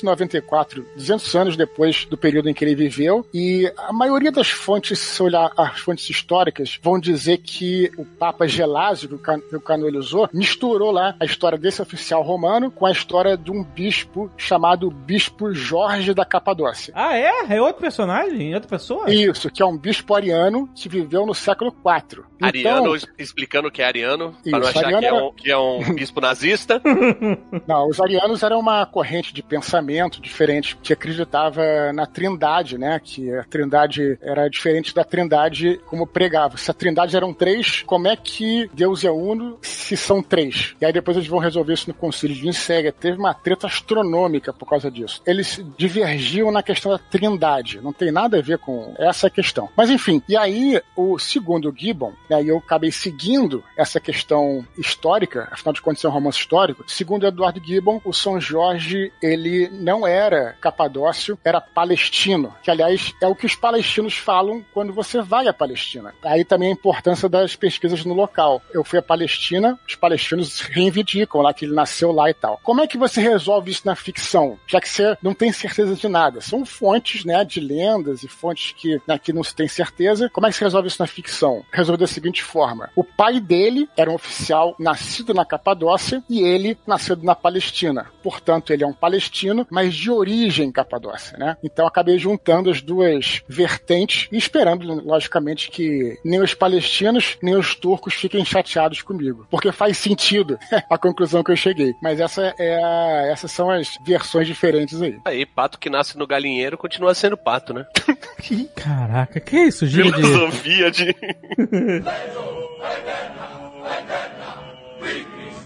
494, 0.00 0.86
200 0.96 1.34
anos 1.34 1.56
depois 1.56 2.04
do 2.06 2.16
período 2.16 2.48
em 2.48 2.54
que 2.54 2.64
ele 2.64 2.74
viveu. 2.74 3.26
E 3.32 3.70
a 3.76 3.92
maioria 3.92 4.30
das 4.32 4.48
fontes, 4.50 4.98
se 4.98 5.22
olhar 5.22 5.50
as 5.56 5.78
fontes 5.80 6.08
históricas, 6.08 6.78
vão 6.82 6.98
dizer 6.98 7.38
que 7.38 7.90
o 7.96 8.04
Papa 8.04 8.46
Gelásio, 8.46 9.08
que 9.08 9.14
o 9.14 9.18
can- 9.18 9.40
que 9.40 9.56
o 9.56 9.60
canonizou, 9.60 10.28
misturou 10.32 10.90
lá 10.90 11.14
a 11.20 11.24
história 11.24 11.58
desse 11.58 11.80
oficial 11.82 12.22
romano 12.22 12.70
com 12.70 12.86
a 12.86 12.92
história 12.92 13.36
de 13.36 13.50
um 13.50 13.62
bispo 13.62 14.30
chamado 14.36 14.90
Bispo 14.90 15.52
Jorge 15.52 16.14
da 16.14 16.24
Capadócia. 16.24 16.92
Ah, 16.96 17.16
é? 17.16 17.30
É 17.56 17.60
outro 17.60 17.80
personagem? 17.80 18.54
Outra 18.54 18.68
pessoa? 18.68 19.10
Isso, 19.12 19.50
que 19.50 19.62
é 19.62 19.66
um 19.66 19.76
bispo 19.76 20.14
ariano 20.14 20.68
que 20.74 20.88
viveu 20.88 21.26
no 21.26 21.34
século 21.34 21.70
IV. 21.70 22.24
Ariano, 22.40 22.58
Então, 22.68 22.75
es- 22.94 23.06
explicando 23.18 23.68
o 23.68 23.70
que 23.70 23.80
é 23.80 23.86
ariano, 23.86 24.34
Isso, 24.44 24.50
pra 24.50 24.58
não 24.58 24.68
achar 24.68 24.84
ariano 24.86 25.00
que 25.00 25.06
é, 25.06 25.14
um, 25.14 25.32
que 25.32 25.50
é 25.84 25.88
um 25.88 25.94
bispo 25.96 26.20
nazista. 26.20 26.80
Não, 27.66 27.88
os 27.88 28.00
arianos 28.00 28.42
eram 28.42 28.58
uma 28.60 28.84
corrente 28.86 29.32
de 29.32 29.42
pensamento 29.42 30.20
diferente 30.20 30.76
que 30.82 30.92
acreditava 30.92 31.62
na 31.92 32.06
trindade, 32.06 32.78
né? 32.78 33.00
Que 33.02 33.32
a 33.32 33.44
trindade 33.44 34.18
era 34.20 34.48
diferente 34.48 34.94
da 34.94 35.04
trindade 35.04 35.80
como 35.86 36.06
pregava. 36.06 36.56
Se 36.56 36.70
a 36.70 36.74
trindade 36.74 37.16
eram 37.16 37.32
três, 37.32 37.82
como 37.82 38.08
é 38.08 38.16
que 38.16 38.68
Deus 38.74 39.04
é 39.04 39.10
uno 39.10 39.58
se 39.62 39.96
são 39.96 40.22
três? 40.22 40.74
E 40.80 40.84
aí 40.84 40.92
depois 40.92 41.16
eles 41.16 41.28
vão 41.28 41.38
resolver 41.38 41.72
isso 41.74 41.88
no 41.88 41.94
concílio 41.94 42.36
de 42.36 42.44
Nicéia. 42.44 42.92
Teve 42.92 43.18
uma 43.18 43.34
treta 43.34 43.66
astronômica 43.66 44.52
por 44.52 44.66
causa 44.68 44.90
disso. 44.90 45.22
Eles 45.26 45.64
divergiam 45.76 46.50
na 46.50 46.62
questão 46.62 46.92
da 46.92 46.98
trindade. 46.98 47.80
Não 47.80 47.92
tem 47.92 48.10
nada 48.10 48.38
a 48.38 48.42
ver 48.42 48.58
com 48.58 48.94
essa 48.98 49.28
questão. 49.30 49.68
Mas 49.76 49.90
enfim, 49.90 50.22
e 50.28 50.36
aí 50.36 50.80
o 50.96 51.18
segundo 51.18 51.72
Gibbon, 51.76 52.12
né, 52.28 52.42
e 52.42 52.48
eu 52.48 52.60
acabei 52.66 52.90
seguindo 52.90 53.64
essa 53.76 54.00
questão 54.00 54.66
histórica, 54.76 55.48
afinal 55.50 55.72
de 55.72 55.80
contas 55.80 56.04
é 56.04 56.08
um 56.08 56.12
romance 56.12 56.38
histórico, 56.38 56.84
segundo 56.86 57.26
Eduardo 57.26 57.62
Gibbon, 57.64 58.00
o 58.04 58.12
São 58.12 58.40
Jorge, 58.40 59.12
ele 59.22 59.68
não 59.70 60.06
era 60.06 60.56
capadócio, 60.60 61.38
era 61.44 61.60
palestino, 61.60 62.54
que 62.62 62.70
aliás 62.70 63.14
é 63.22 63.26
o 63.26 63.34
que 63.34 63.46
os 63.46 63.54
palestinos 63.54 64.16
falam 64.16 64.64
quando 64.72 64.92
você 64.92 65.22
vai 65.22 65.48
à 65.48 65.52
Palestina. 65.52 66.14
Aí 66.22 66.44
também 66.44 66.68
a 66.68 66.72
importância 66.72 67.28
das 67.28 67.54
pesquisas 67.56 68.04
no 68.04 68.14
local. 68.14 68.62
Eu 68.72 68.84
fui 68.84 68.98
à 68.98 69.02
Palestina, 69.02 69.78
os 69.86 69.94
palestinos 69.94 70.60
reivindicam 70.60 71.40
lá 71.40 71.54
que 71.54 71.64
ele 71.64 71.74
nasceu 71.74 72.12
lá 72.12 72.28
e 72.28 72.34
tal. 72.34 72.60
Como 72.62 72.80
é 72.80 72.86
que 72.86 72.98
você 72.98 73.20
resolve 73.20 73.70
isso 73.70 73.82
na 73.86 73.94
ficção? 73.94 74.58
Já 74.66 74.80
que 74.80 74.88
você 74.88 75.16
não 75.22 75.34
tem 75.34 75.52
certeza 75.52 75.94
de 75.94 76.08
nada. 76.08 76.40
São 76.40 76.64
fontes, 76.64 77.24
né, 77.24 77.44
de 77.44 77.60
lendas 77.60 78.22
e 78.22 78.28
fontes 78.28 78.72
que, 78.72 79.00
né, 79.06 79.18
que 79.18 79.32
não 79.32 79.44
se 79.44 79.54
tem 79.54 79.68
certeza. 79.68 80.28
Como 80.30 80.46
é 80.46 80.50
que 80.50 80.56
se 80.56 80.64
resolve 80.64 80.88
isso 80.88 81.00
na 81.00 81.06
ficção? 81.06 81.64
Resolve 81.72 82.00
da 82.00 82.06
seguinte 82.06 82.42
forma. 82.42 82.55
O 82.96 83.04
pai 83.04 83.40
dele 83.40 83.88
era 83.96 84.10
um 84.10 84.14
oficial 84.14 84.74
nascido 84.78 85.32
na 85.34 85.44
Capadócia 85.44 86.22
e 86.28 86.40
ele 86.40 86.76
nascido 86.86 87.22
na 87.24 87.34
Palestina. 87.34 88.06
Portanto, 88.22 88.72
ele 88.72 88.82
é 88.84 88.86
um 88.86 88.92
palestino, 88.92 89.66
mas 89.70 89.94
de 89.94 90.10
origem 90.10 90.70
capadócia, 90.72 91.36
né? 91.38 91.56
Então 91.62 91.86
acabei 91.86 92.18
juntando 92.18 92.70
as 92.70 92.80
duas 92.82 93.42
vertentes 93.48 94.28
e 94.32 94.36
esperando, 94.36 94.86
logicamente, 95.04 95.70
que 95.70 96.18
nem 96.24 96.40
os 96.40 96.54
palestinos 96.54 97.36
nem 97.42 97.54
os 97.56 97.74
turcos 97.74 98.14
fiquem 98.14 98.44
chateados 98.44 99.02
comigo. 99.02 99.46
Porque 99.50 99.70
faz 99.72 99.96
sentido 99.98 100.58
a 100.90 100.98
conclusão 100.98 101.42
que 101.44 101.52
eu 101.52 101.56
cheguei. 101.56 101.94
Mas 102.02 102.20
essa 102.20 102.54
é 102.58 102.82
a- 102.82 103.26
essas 103.32 103.50
são 103.52 103.70
as 103.70 103.96
versões 104.04 104.46
diferentes 104.46 105.00
aí. 105.02 105.18
Aí, 105.24 105.46
pato 105.46 105.78
que 105.78 105.88
nasce 105.90 106.18
no 106.18 106.26
galinheiro 106.26 106.76
continua 106.78 107.14
sendo 107.14 107.36
pato, 107.36 107.72
né? 107.74 107.86
Caraca, 108.76 109.40
que 109.40 109.56
isso, 109.56 109.86
gíria 109.86 110.10
de... 110.12 110.22
Filosofia 110.22 110.90
de. 110.90 111.16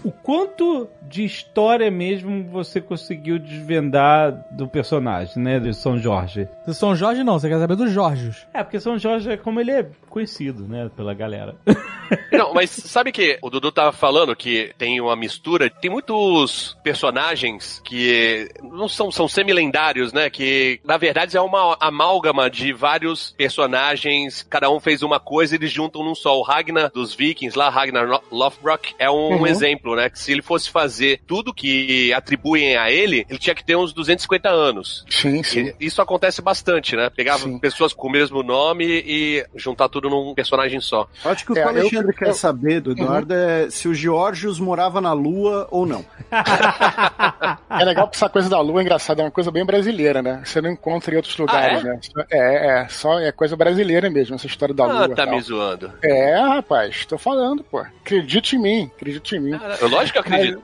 O 0.03 0.11
quanto 0.11 0.89
de 1.11 1.23
história 1.25 1.91
mesmo 1.91 2.43
você 2.49 2.79
conseguiu 2.79 3.37
desvendar 3.37 4.45
do 4.51 4.67
personagem, 4.67 5.41
né? 5.43 5.59
Do 5.59 5.73
São 5.73 5.97
Jorge? 5.99 6.47
Do 6.65 6.73
São 6.73 6.95
Jorge 6.95 7.23
não, 7.23 7.37
você 7.37 7.49
quer 7.49 7.59
saber 7.59 7.75
dos 7.75 7.91
Jorges. 7.91 8.47
É, 8.53 8.63
porque 8.63 8.79
São 8.79 8.97
Jorge 8.97 9.29
é 9.29 9.37
como 9.37 9.59
ele 9.59 9.71
é 9.71 9.85
conhecido, 10.09 10.67
né? 10.67 10.89
Pela 10.95 11.13
galera. 11.13 11.55
Não, 12.29 12.53
mas 12.53 12.69
sabe 12.69 13.09
que 13.13 13.37
o 13.41 13.49
Dudu 13.49 13.71
tava 13.71 13.93
falando 13.93 14.35
que 14.35 14.73
tem 14.77 14.99
uma 14.99 15.15
mistura, 15.15 15.69
tem 15.69 15.89
muitos 15.89 16.77
personagens 16.83 17.81
que 17.85 18.49
não 18.61 18.87
são, 18.89 19.09
são 19.09 19.29
semi-lendários, 19.29 20.11
né? 20.11 20.29
Que 20.29 20.81
na 20.83 20.97
verdade 20.97 21.37
é 21.37 21.41
uma 21.41 21.77
amálgama 21.79 22.49
de 22.49 22.73
vários 22.73 23.33
personagens, 23.37 24.45
cada 24.49 24.69
um 24.69 24.79
fez 24.79 25.01
uma 25.03 25.19
coisa 25.21 25.55
e 25.55 25.57
eles 25.57 25.71
juntam 25.71 26.03
num 26.03 26.13
só. 26.15 26.37
O 26.37 26.41
Ragnar 26.43 26.91
dos 26.91 27.13
Vikings, 27.15 27.57
lá, 27.57 27.69
Ragnar 27.69 28.05
Lo- 28.07 28.23
Lothbrok, 28.31 28.93
é 28.99 29.09
um 29.09 29.31
Uhum. 29.39 29.47
exemplo, 29.47 29.95
né? 29.95 30.09
Que 30.09 30.19
se 30.19 30.31
ele 30.33 30.41
fosse 30.41 30.69
fazer 30.69 31.00
tudo 31.27 31.53
que 31.53 32.13
atribuem 32.13 32.75
a 32.77 32.89
ele, 32.91 33.25
ele 33.29 33.39
tinha 33.39 33.55
que 33.55 33.63
ter 33.63 33.75
uns 33.75 33.93
250 33.93 34.49
anos. 34.49 35.05
Sim, 35.09 35.43
sim. 35.43 35.73
E 35.79 35.85
Isso 35.85 36.01
acontece 36.01 36.41
bastante, 36.41 36.95
né? 36.95 37.09
Pegava 37.09 37.43
Sim. 37.43 37.59
pessoas 37.59 37.93
com 37.93 38.07
o 38.07 38.11
mesmo 38.11 38.41
nome 38.43 38.85
e 39.05 39.45
juntar 39.55 39.89
tudo 39.89 40.09
num 40.09 40.33
personagem 40.33 40.79
só. 40.79 41.07
Acho 41.25 41.45
que 41.45 41.51
o 41.51 41.57
É, 41.57 41.61
que 41.61 41.67
o 41.67 41.71
eu- 41.71 41.79
Alexandre 41.81 42.15
quer 42.15 42.29
eu- 42.29 42.33
saber 42.33 42.79
do 42.81 42.91
Eduardo 42.91 43.33
é 43.33 43.69
se 43.69 43.87
o 43.87 43.93
Georgios 43.93 44.59
morava 44.59 44.99
na 45.01 45.13
Lua 45.13 45.67
ou 45.71 45.85
não. 45.85 46.05
É 47.69 47.83
legal 47.85 48.07
que 48.07 48.15
essa 48.15 48.29
coisa 48.29 48.49
da 48.49 48.59
lua 48.59 48.81
é 48.81 48.83
engraçada, 48.83 49.21
é 49.21 49.25
uma 49.25 49.31
coisa 49.31 49.49
bem 49.51 49.65
brasileira, 49.65 50.21
né? 50.21 50.41
Você 50.43 50.61
não 50.61 50.69
encontra 50.71 51.13
em 51.13 51.17
outros 51.17 51.35
lugares, 51.37 51.83
Ah, 51.83 51.87
é? 51.87 51.93
né? 51.93 51.99
É, 52.31 52.81
é, 52.83 52.87
só 52.89 53.19
é 53.19 53.31
coisa 53.31 53.55
brasileira 53.55 54.09
mesmo, 54.09 54.35
essa 54.35 54.45
história 54.47 54.73
da 54.75 54.83
Ah, 54.83 54.87
lua. 54.87 55.05
e 55.05 55.09
tá 55.15 55.25
tal. 55.25 55.35
me 55.35 55.41
zoando. 55.41 55.91
É, 56.03 56.35
rapaz, 56.39 57.05
tô 57.05 57.17
falando, 57.17 57.63
pô. 57.63 57.79
Acredite 57.79 58.55
em 58.55 58.59
mim, 58.59 58.91
acredite 58.95 59.35
em 59.35 59.39
mim. 59.39 59.59
Eu, 59.79 59.87
lógico 59.89 60.11
que 60.21 60.31
eu 60.31 60.35
acredito. 60.35 60.61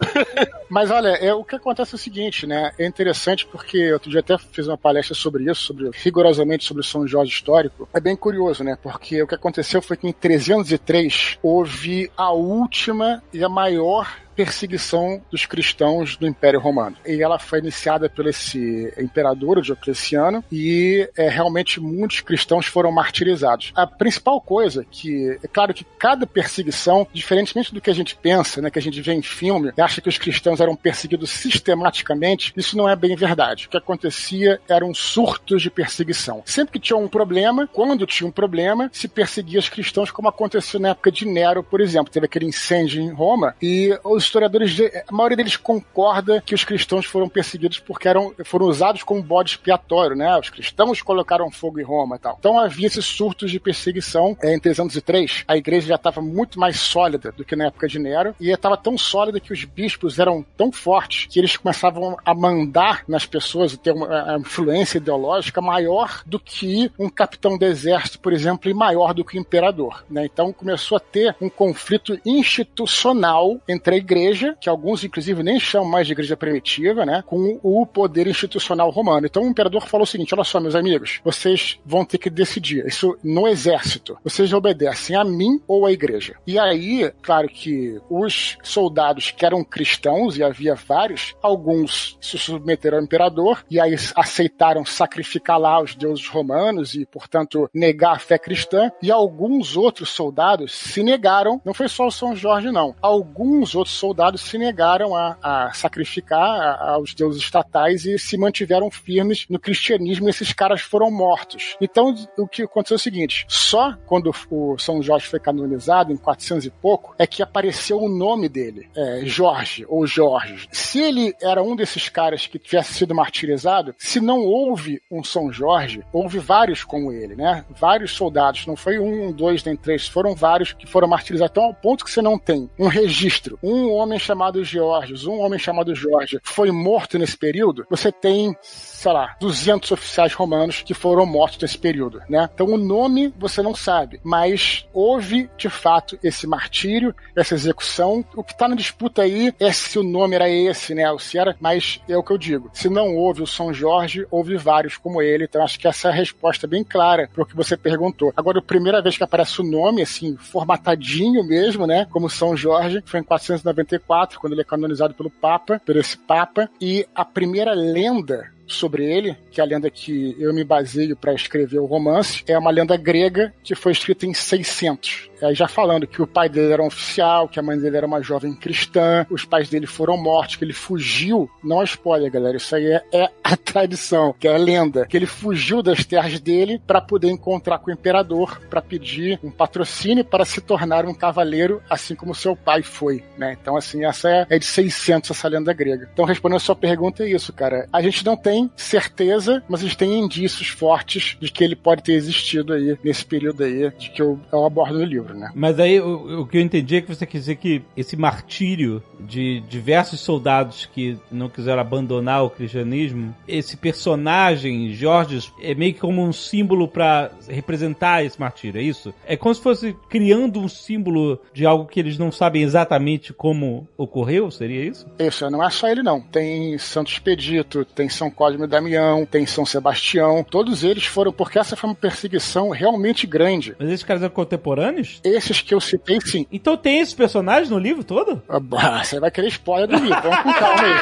Mas 0.69 0.91
olha, 0.91 1.09
é, 1.09 1.33
o 1.33 1.43
que 1.43 1.55
acontece 1.55 1.93
é 1.93 1.95
o 1.95 1.99
seguinte, 1.99 2.45
né? 2.45 2.71
É 2.77 2.85
interessante 2.85 3.45
porque 3.45 3.91
outro 3.93 4.09
dia 4.09 4.19
até 4.19 4.37
fiz 4.37 4.67
uma 4.67 4.77
palestra 4.77 5.15
sobre 5.15 5.49
isso, 5.49 5.61
sobre 5.61 5.89
rigorosamente 5.93 6.65
sobre 6.65 6.81
o 6.81 6.85
São 6.85 7.07
Jorge 7.07 7.31
histórico. 7.31 7.87
É 7.93 7.99
bem 7.99 8.15
curioso, 8.15 8.63
né? 8.63 8.77
Porque 8.81 9.21
o 9.21 9.27
que 9.27 9.35
aconteceu 9.35 9.81
foi 9.81 9.97
que 9.97 10.07
em 10.07 10.13
303 10.13 11.39
houve 11.41 12.11
a 12.17 12.31
última 12.31 13.23
e 13.33 13.43
a 13.43 13.49
maior 13.49 14.26
perseguição 14.37 15.19
dos 15.31 15.47
cristãos 15.47 16.15
do 16.15 16.27
Império 16.27 16.59
Romano. 16.59 16.95
E 17.03 17.23
ela 17.23 17.39
foi 17.39 17.57
iniciada 17.57 18.07
pelo 18.07 18.29
esse 18.29 18.93
imperador, 18.99 19.59
Diocleciano, 19.63 20.43
e 20.51 21.09
é, 21.17 21.27
realmente 21.27 21.79
muitos 21.79 22.21
cristãos 22.21 22.67
foram 22.67 22.91
martirizados. 22.91 23.71
A 23.75 23.87
principal 23.87 24.39
coisa 24.39 24.85
que, 24.89 25.39
é 25.43 25.47
claro 25.47 25.73
que 25.73 25.83
cada 25.97 26.27
perseguição, 26.27 27.07
diferentemente 27.11 27.73
do 27.73 27.81
que 27.81 27.89
a 27.89 27.95
gente 27.95 28.15
pensa, 28.15 28.61
né, 28.61 28.69
que 28.69 28.77
a 28.77 28.81
gente 28.81 29.01
vê 29.01 29.13
em 29.13 29.23
filme, 29.23 29.73
acha 29.77 30.01
que 30.01 30.09
os 30.09 30.19
cristãos 30.19 30.59
eram 30.59 30.75
perseguidos 30.75 31.31
sistematicamente, 31.31 32.53
isso 32.55 32.77
não 32.77 32.87
é 32.87 32.95
bem 32.95 33.15
verdade. 33.15 33.65
O 33.65 33.69
que 33.69 33.77
acontecia 33.77 34.61
eram 34.69 34.93
surtos 34.93 35.63
de 35.63 35.71
perseguição. 35.71 36.43
Sempre 36.45 36.73
que 36.73 36.79
tinha 36.79 36.97
um 36.97 37.07
problema, 37.07 37.67
quando 37.73 38.05
tinha 38.05 38.27
um 38.27 38.31
problema, 38.31 38.89
se 38.93 39.07
perseguia 39.07 39.59
os 39.59 39.69
cristãos, 39.69 40.11
como 40.11 40.29
aconteceu 40.29 40.79
na 40.79 40.89
época 40.89 41.11
de 41.11 41.25
Nero, 41.25 41.63
por 41.63 41.81
exemplo. 41.81 42.11
Teve 42.11 42.25
aquele 42.25 42.45
incêndio 42.45 43.01
em 43.01 43.11
Roma 43.11 43.55
e 43.61 43.97
os 44.03 44.26
historiadores, 44.27 44.77
a 45.07 45.13
maioria 45.13 45.37
deles 45.37 45.57
concorda 45.57 46.41
que 46.45 46.53
os 46.53 46.63
cristãos 46.63 47.05
foram 47.05 47.27
perseguidos 47.27 47.79
porque 47.79 48.07
eram, 48.07 48.33
foram 48.45 48.67
usados 48.67 49.03
como 49.03 49.21
bode 49.23 49.51
expiatório, 49.51 50.15
né? 50.15 50.37
Os 50.37 50.49
cristãos 50.49 51.01
colocaram 51.01 51.49
fogo 51.49 51.79
em 51.79 51.83
Roma 51.83 52.17
e 52.17 52.19
tal. 52.19 52.35
Então 52.39 52.59
havia 52.59 52.87
esses 52.87 53.05
surtos 53.05 53.49
de 53.49 53.59
perseguição 53.59 54.37
é, 54.41 54.53
em 54.53 54.59
303. 54.59 55.45
A 55.47 55.57
igreja 55.57 55.87
já 55.87 55.95
estava 55.95 56.21
muito 56.21 56.59
mais 56.59 56.79
sólida 56.79 57.31
do 57.31 57.45
que 57.45 57.55
na 57.55 57.67
época 57.67 57.87
de 57.87 57.99
Nero 57.99 58.35
e 58.39 58.51
estava 58.51 58.77
tão 58.77 58.97
sólida 58.97 59.39
que 59.39 59.53
os 59.53 59.63
bispos 59.63 60.19
eram 60.19 60.45
tão 60.55 60.71
fortes 60.71 61.27
que 61.27 61.39
eles 61.39 61.55
começavam 61.55 62.17
a 62.23 62.33
mandar 62.33 63.03
nas 63.07 63.25
pessoas 63.25 63.75
ter 63.77 63.91
uma, 63.91 64.07
uma 64.07 64.39
influência 64.39 64.97
ideológica 64.97 65.61
maior 65.61 66.21
do 66.25 66.39
que 66.39 66.91
um 66.99 67.09
capitão 67.09 67.57
do 67.57 67.65
exército, 67.65 68.19
por 68.19 68.33
exemplo, 68.33 68.69
e 68.69 68.73
maior 68.73 69.13
do 69.13 69.23
que 69.23 69.37
o 69.37 69.39
imperador. 69.39 70.03
Né? 70.09 70.25
Então 70.25 70.51
começou 70.51 70.97
a 70.97 70.99
ter 70.99 71.35
um 71.41 71.49
conflito 71.49 72.19
institucional 72.25 73.59
entre 73.67 73.95
a 73.95 73.97
igreja 73.97 74.16
igreja, 74.17 74.55
que 74.59 74.69
alguns 74.69 75.03
inclusive 75.03 75.43
nem 75.43 75.59
chamam 75.59 75.89
mais 75.89 76.07
de 76.07 76.13
igreja 76.13 76.35
primitiva, 76.35 77.05
né, 77.05 77.23
com 77.25 77.59
o 77.61 77.85
poder 77.85 78.27
institucional 78.27 78.89
romano. 78.89 79.25
Então 79.25 79.43
o 79.43 79.47
imperador 79.47 79.85
falou 79.87 80.03
o 80.03 80.07
seguinte: 80.07 80.33
olha 80.33 80.43
só, 80.43 80.59
meus 80.59 80.75
amigos, 80.75 81.19
vocês 81.23 81.79
vão 81.85 82.03
ter 82.03 82.17
que 82.17 82.29
decidir 82.29 82.85
isso 82.85 83.17
no 83.23 83.47
exército. 83.47 84.17
Vocês 84.23 84.51
obedecem 84.53 85.15
a 85.15 85.23
mim 85.23 85.61
ou 85.67 85.85
à 85.85 85.91
igreja. 85.91 86.35
E 86.45 86.57
aí, 86.57 87.11
claro 87.21 87.47
que 87.47 87.99
os 88.09 88.57
soldados 88.63 89.31
que 89.31 89.45
eram 89.45 89.63
cristãos, 89.63 90.37
e 90.37 90.43
havia 90.43 90.75
vários, 90.75 91.35
alguns 91.41 92.17
se 92.21 92.37
submeteram 92.37 92.97
ao 92.97 93.03
imperador 93.03 93.63
e 93.69 93.79
aí 93.79 93.95
aceitaram 94.15 94.85
sacrificar 94.85 95.59
lá 95.59 95.81
os 95.81 95.95
deuses 95.95 96.27
romanos 96.27 96.93
e, 96.93 97.05
portanto, 97.05 97.69
negar 97.73 98.15
a 98.15 98.19
fé 98.19 98.37
cristã, 98.37 98.91
e 99.01 99.11
alguns 99.11 99.75
outros 99.75 100.09
soldados 100.09 100.73
se 100.73 101.03
negaram, 101.03 101.61
não 101.63 101.73
foi 101.73 101.87
só 101.87 102.07
o 102.07 102.11
São 102.11 102.35
Jorge, 102.35 102.71
não. 102.71 102.95
Alguns 103.01 103.75
outros 103.75 103.95
soldados 103.95 104.06
se 104.37 104.57
negaram 104.57 105.15
a, 105.15 105.37
a 105.41 105.73
sacrificar 105.73 106.81
aos 106.81 107.13
deuses 107.13 107.41
estatais 107.41 108.05
e 108.05 108.17
se 108.17 108.37
mantiveram 108.37 108.89
firmes 108.89 109.45
no 109.49 109.59
cristianismo 109.59 110.29
esses 110.29 110.53
caras 110.53 110.81
foram 110.81 111.09
mortos. 111.11 111.75
Então, 111.81 112.15
o 112.37 112.47
que 112.47 112.63
aconteceu 112.63 112.95
é 112.95 112.97
o 112.97 113.01
seguinte: 113.01 113.45
só 113.47 113.95
quando 114.05 114.33
o 114.49 114.77
São 114.77 115.01
Jorge 115.01 115.27
foi 115.27 115.39
canonizado, 115.39 116.11
em 116.11 116.17
400 116.17 116.65
e 116.65 116.69
pouco, 116.69 117.15
é 117.17 117.25
que 117.25 117.41
apareceu 117.41 117.99
o 117.99 118.09
nome 118.09 118.49
dele, 118.49 118.89
é, 118.95 119.21
Jorge 119.25 119.85
ou 119.87 120.05
Jorge. 120.05 120.67
Se 120.71 120.99
ele 120.99 121.33
era 121.41 121.61
um 121.61 121.75
desses 121.75 122.09
caras 122.09 122.47
que 122.47 122.59
tivesse 122.59 122.93
sido 122.93 123.15
martirizado, 123.15 123.95
se 123.97 124.19
não 124.19 124.39
houve 124.39 125.01
um 125.11 125.23
São 125.23 125.51
Jorge, 125.51 126.03
houve 126.11 126.39
vários 126.39 126.83
como 126.83 127.11
ele, 127.11 127.35
né? 127.35 127.65
Vários 127.69 128.11
soldados, 128.11 128.65
não 128.65 128.75
foi 128.75 128.99
um, 128.99 129.31
dois, 129.31 129.63
nem 129.63 129.75
três, 129.75 130.07
foram 130.07 130.35
vários 130.35 130.73
que 130.73 130.87
foram 130.87 131.07
martirizados. 131.07 131.51
Então, 131.51 131.63
ao 131.63 131.73
ponto 131.73 132.05
que 132.05 132.11
você 132.11 132.21
não 132.21 132.37
tem 132.37 132.69
um 132.77 132.87
registro, 132.87 133.59
um 133.61 133.87
homem 133.97 134.19
chamado 134.19 134.63
Georges, 134.63 135.25
um 135.25 135.39
homem 135.39 135.59
chamado 135.59 135.93
Jorge 135.93 136.39
foi 136.43 136.71
morto 136.71 137.17
nesse 137.17 137.37
período, 137.37 137.85
você 137.89 138.11
tem 138.11 138.55
sei 138.97 139.11
lá, 139.11 139.35
200 139.39 139.91
oficiais 139.91 140.33
romanos 140.33 140.81
que 140.81 140.93
foram 140.95 141.23
mortos 141.23 141.59
nesse 141.61 141.77
período, 141.77 142.19
né? 142.27 142.49
Então 142.51 142.65
o 142.65 142.77
nome 142.77 143.31
você 143.37 143.61
não 143.61 143.75
sabe, 143.75 144.19
mas 144.23 144.87
houve 144.91 145.47
de 145.55 145.69
fato 145.69 146.17
esse 146.23 146.47
martírio, 146.47 147.13
essa 147.35 147.53
execução. 147.53 148.25
O 148.35 148.43
que 148.43 148.53
está 148.53 148.67
na 148.67 148.75
disputa 148.75 149.21
aí 149.21 149.53
é 149.59 149.71
se 149.71 149.99
o 149.99 150.03
nome 150.03 150.35
era 150.35 150.49
esse, 150.49 150.95
né? 150.95 151.11
Ou 151.11 151.19
se 151.19 151.37
era, 151.37 151.55
mas 151.59 152.01
é 152.09 152.17
o 152.17 152.23
que 152.23 152.31
eu 152.31 152.39
digo. 152.39 152.71
Se 152.73 152.89
não 152.89 153.15
houve 153.15 153.43
o 153.43 153.47
São 153.47 153.71
Jorge, 153.71 154.25
houve 154.31 154.57
vários 154.57 154.97
como 154.97 155.21
ele. 155.21 155.43
Então 155.43 155.63
acho 155.63 155.79
que 155.79 155.87
essa 155.87 156.07
é 156.07 156.11
a 156.11 156.15
resposta 156.15 156.65
bem 156.65 156.83
clara 156.83 157.29
para 157.31 157.43
o 157.43 157.45
que 157.45 157.55
você 157.55 157.77
perguntou. 157.77 158.33
Agora, 158.35 158.57
a 158.57 158.63
primeira 158.63 158.99
vez 158.99 159.15
que 159.15 159.23
aparece 159.23 159.61
o 159.61 159.63
nome, 159.63 160.01
assim, 160.01 160.35
formatadinho 160.37 161.43
mesmo, 161.43 161.85
né? 161.85 162.07
Como 162.09 162.31
São 162.31 162.57
Jorge, 162.57 163.03
foi 163.05 163.19
em 163.19 163.23
494, 163.23 164.39
quando 164.39 164.53
ele 164.53 164.61
é 164.61 164.65
canonizado 164.65 165.13
pelo 165.13 165.29
Papa, 165.29 165.79
por 165.85 165.95
esse 165.95 166.17
Papa. 166.17 166.67
E 166.81 167.07
a 167.13 167.23
primeira 167.23 167.73
lenda 167.75 168.56
sobre 168.67 169.05
ele, 169.05 169.35
que 169.49 169.61
é 169.61 169.63
a 169.63 169.67
lenda 169.67 169.89
que 169.89 170.35
eu 170.39 170.53
me 170.53 170.63
baseio 170.63 171.15
para 171.15 171.33
escrever 171.33 171.79
o 171.79 171.85
romance, 171.85 172.43
é 172.47 172.57
uma 172.57 172.71
lenda 172.71 172.97
grega 172.97 173.53
que 173.63 173.75
foi 173.75 173.91
escrita 173.91 174.25
em 174.25 174.33
600. 174.33 175.29
Aí 175.41 175.53
já 175.53 175.67
falando 175.67 176.07
que 176.07 176.21
o 176.21 176.27
pai 176.27 176.49
dele 176.49 176.73
era 176.73 176.81
um 176.81 176.87
oficial, 176.87 177.47
que 177.47 177.59
a 177.59 177.63
mãe 177.63 177.77
dele 177.77 177.97
era 177.97 178.07
uma 178.07 178.21
jovem 178.21 178.55
cristã, 178.55 179.25
os 179.29 179.45
pais 179.45 179.69
dele 179.69 179.85
foram 179.85 180.17
mortos, 180.17 180.55
que 180.55 180.63
ele 180.63 180.73
fugiu. 180.73 181.49
Não 181.63 181.81
é 181.81 181.85
spoiler, 181.85 182.31
galera, 182.31 182.57
isso 182.57 182.75
aí 182.75 182.85
é, 182.87 183.03
é 183.11 183.29
a 183.43 183.55
tradição, 183.55 184.33
que 184.37 184.47
é 184.47 184.55
a 184.55 184.57
lenda, 184.57 185.05
que 185.05 185.15
ele 185.15 185.25
fugiu 185.25 185.81
das 185.81 186.03
terras 186.05 186.39
dele 186.39 186.81
para 186.85 187.01
poder 187.01 187.29
encontrar 187.29 187.79
com 187.79 187.91
o 187.91 187.93
imperador, 187.93 188.59
para 188.69 188.81
pedir 188.81 189.39
um 189.43 189.51
patrocínio 189.51 190.25
para 190.25 190.45
se 190.45 190.59
tornar 190.59 191.05
um 191.05 191.13
cavaleiro, 191.13 191.81
assim 191.89 192.15
como 192.15 192.33
seu 192.33 192.55
pai 192.55 192.81
foi, 192.81 193.23
né? 193.37 193.55
Então, 193.61 193.75
assim, 193.75 194.05
essa 194.05 194.29
é, 194.29 194.47
é 194.49 194.59
de 194.59 194.65
600, 194.65 195.31
essa 195.31 195.47
lenda 195.47 195.73
grega. 195.73 196.09
Então, 196.11 196.25
respondendo 196.25 196.57
a 196.57 196.61
sua 196.61 196.75
pergunta, 196.75 197.23
é 197.23 197.29
isso, 197.29 197.53
cara. 197.53 197.87
A 197.93 198.01
gente 198.01 198.25
não 198.25 198.35
tem 198.35 198.56
certeza, 198.75 199.63
mas 199.67 199.81
gente 199.81 199.97
tem 199.97 200.19
indícios 200.19 200.69
fortes 200.69 201.37
de 201.39 201.51
que 201.51 201.63
ele 201.63 201.75
pode 201.75 202.03
ter 202.03 202.13
existido 202.13 202.73
aí, 202.73 202.97
nesse 203.03 203.25
período 203.25 203.63
aí, 203.63 203.91
de 203.97 204.09
que 204.09 204.21
eu, 204.21 204.39
eu 204.51 204.65
abordo 204.65 204.97
no 204.97 205.03
livro 205.03 205.17
livro, 205.17 205.33
né? 205.33 205.51
Mas 205.55 205.79
aí 205.79 205.99
o, 205.99 206.41
o, 206.41 206.47
que 206.47 206.57
eu 206.57 206.61
entendi 206.61 206.97
é 206.97 207.01
que 207.01 207.13
você 207.13 207.25
quer 207.25 207.37
dizer 207.37 207.55
que 207.55 207.81
esse 207.95 208.15
martírio 208.15 209.03
de 209.19 209.61
diversos 209.61 210.19
soldados 210.19 210.85
que 210.85 211.17
não 211.31 211.49
quiseram 211.49 211.81
abandonar 211.81 212.43
o 212.43 212.49
cristianismo, 212.49 213.35
esse 213.47 213.75
personagem, 213.75 214.93
Jorge, 214.93 215.51
é 215.61 215.73
meio 215.73 215.93
que 215.93 215.99
como 215.99 216.23
um 216.23 216.33
símbolo 216.33 216.87
para 216.87 217.31
representar 217.47 218.23
esse 218.23 218.39
martírio, 218.39 218.79
é 218.79 218.83
isso? 218.83 219.13
É 219.25 219.35
como 219.35 219.53
se 219.53 219.61
fosse 219.61 219.95
criando 220.09 220.59
um 220.59 220.67
símbolo 220.67 221.39
de 221.53 221.65
algo 221.65 221.85
que 221.85 221.99
eles 221.99 222.17
não 222.17 222.31
sabem 222.31 222.61
exatamente 222.61 223.33
como 223.33 223.87
ocorreu, 223.97 224.51
seria 224.51 224.83
isso? 224.83 225.07
Isso, 225.19 225.49
não 225.49 225.63
é 225.63 225.69
só 225.69 225.87
ele 225.87 226.03
não. 226.03 226.21
Tem 226.21 226.77
Santo 226.77 227.11
Expedito, 227.11 227.85
tem 227.85 228.09
São 228.09 228.29
Cosme 228.29 228.46
e 228.55 228.67
Damião, 228.67 229.25
tem 229.25 229.45
São 229.45 229.65
Sebastião, 229.65 230.43
todos 230.43 230.83
eles 230.83 231.05
foram 231.05 231.31
porque 231.31 231.59
essa 231.59 231.75
foi 231.75 231.89
uma 231.89 231.95
perseguição 231.95 232.69
realmente 232.69 233.27
grande. 233.27 233.75
Mas 233.79 233.89
esses 233.89 234.03
caras 234.03 234.23
eram 234.23 234.33
contemporâneos? 234.33 235.19
Esses 235.23 235.61
que 235.61 235.73
eu 235.73 235.79
citei, 235.79 236.19
sim. 236.21 236.45
Então 236.51 236.75
tem 236.77 236.99
esses 236.99 237.13
personagens 237.13 237.69
no 237.69 237.79
livro 237.79 238.03
todo? 238.03 238.41
Ah, 238.49 238.59
você 239.03 239.19
vai 239.19 239.31
querer 239.31 239.47
spoiler 239.47 239.87
do 239.87 239.95
livro, 239.95 240.21
vamos 240.21 240.41
com 240.41 240.53
calma 240.53 240.83
aí. 240.83 240.97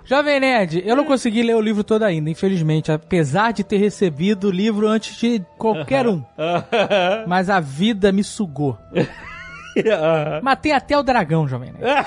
Jovem 0.04 0.40
Nerd, 0.40 0.82
eu 0.84 0.96
não 0.96 1.04
consegui 1.04 1.42
ler 1.42 1.56
o 1.56 1.60
livro 1.60 1.84
todo 1.84 2.02
ainda, 2.02 2.30
infelizmente, 2.30 2.92
apesar 2.92 3.52
de 3.52 3.64
ter 3.64 3.78
recebido 3.78 4.48
o 4.48 4.50
livro 4.50 4.88
antes 4.88 5.16
de 5.18 5.42
qualquer 5.58 6.06
um. 6.06 6.22
Mas 7.26 7.50
a 7.50 7.60
vida 7.60 8.12
me 8.12 8.24
sugou. 8.24 8.78
Matei 10.42 10.72
até 10.72 10.96
o 10.96 11.02
dragão, 11.02 11.48
Jovem 11.48 11.72
Nerd. 11.72 12.06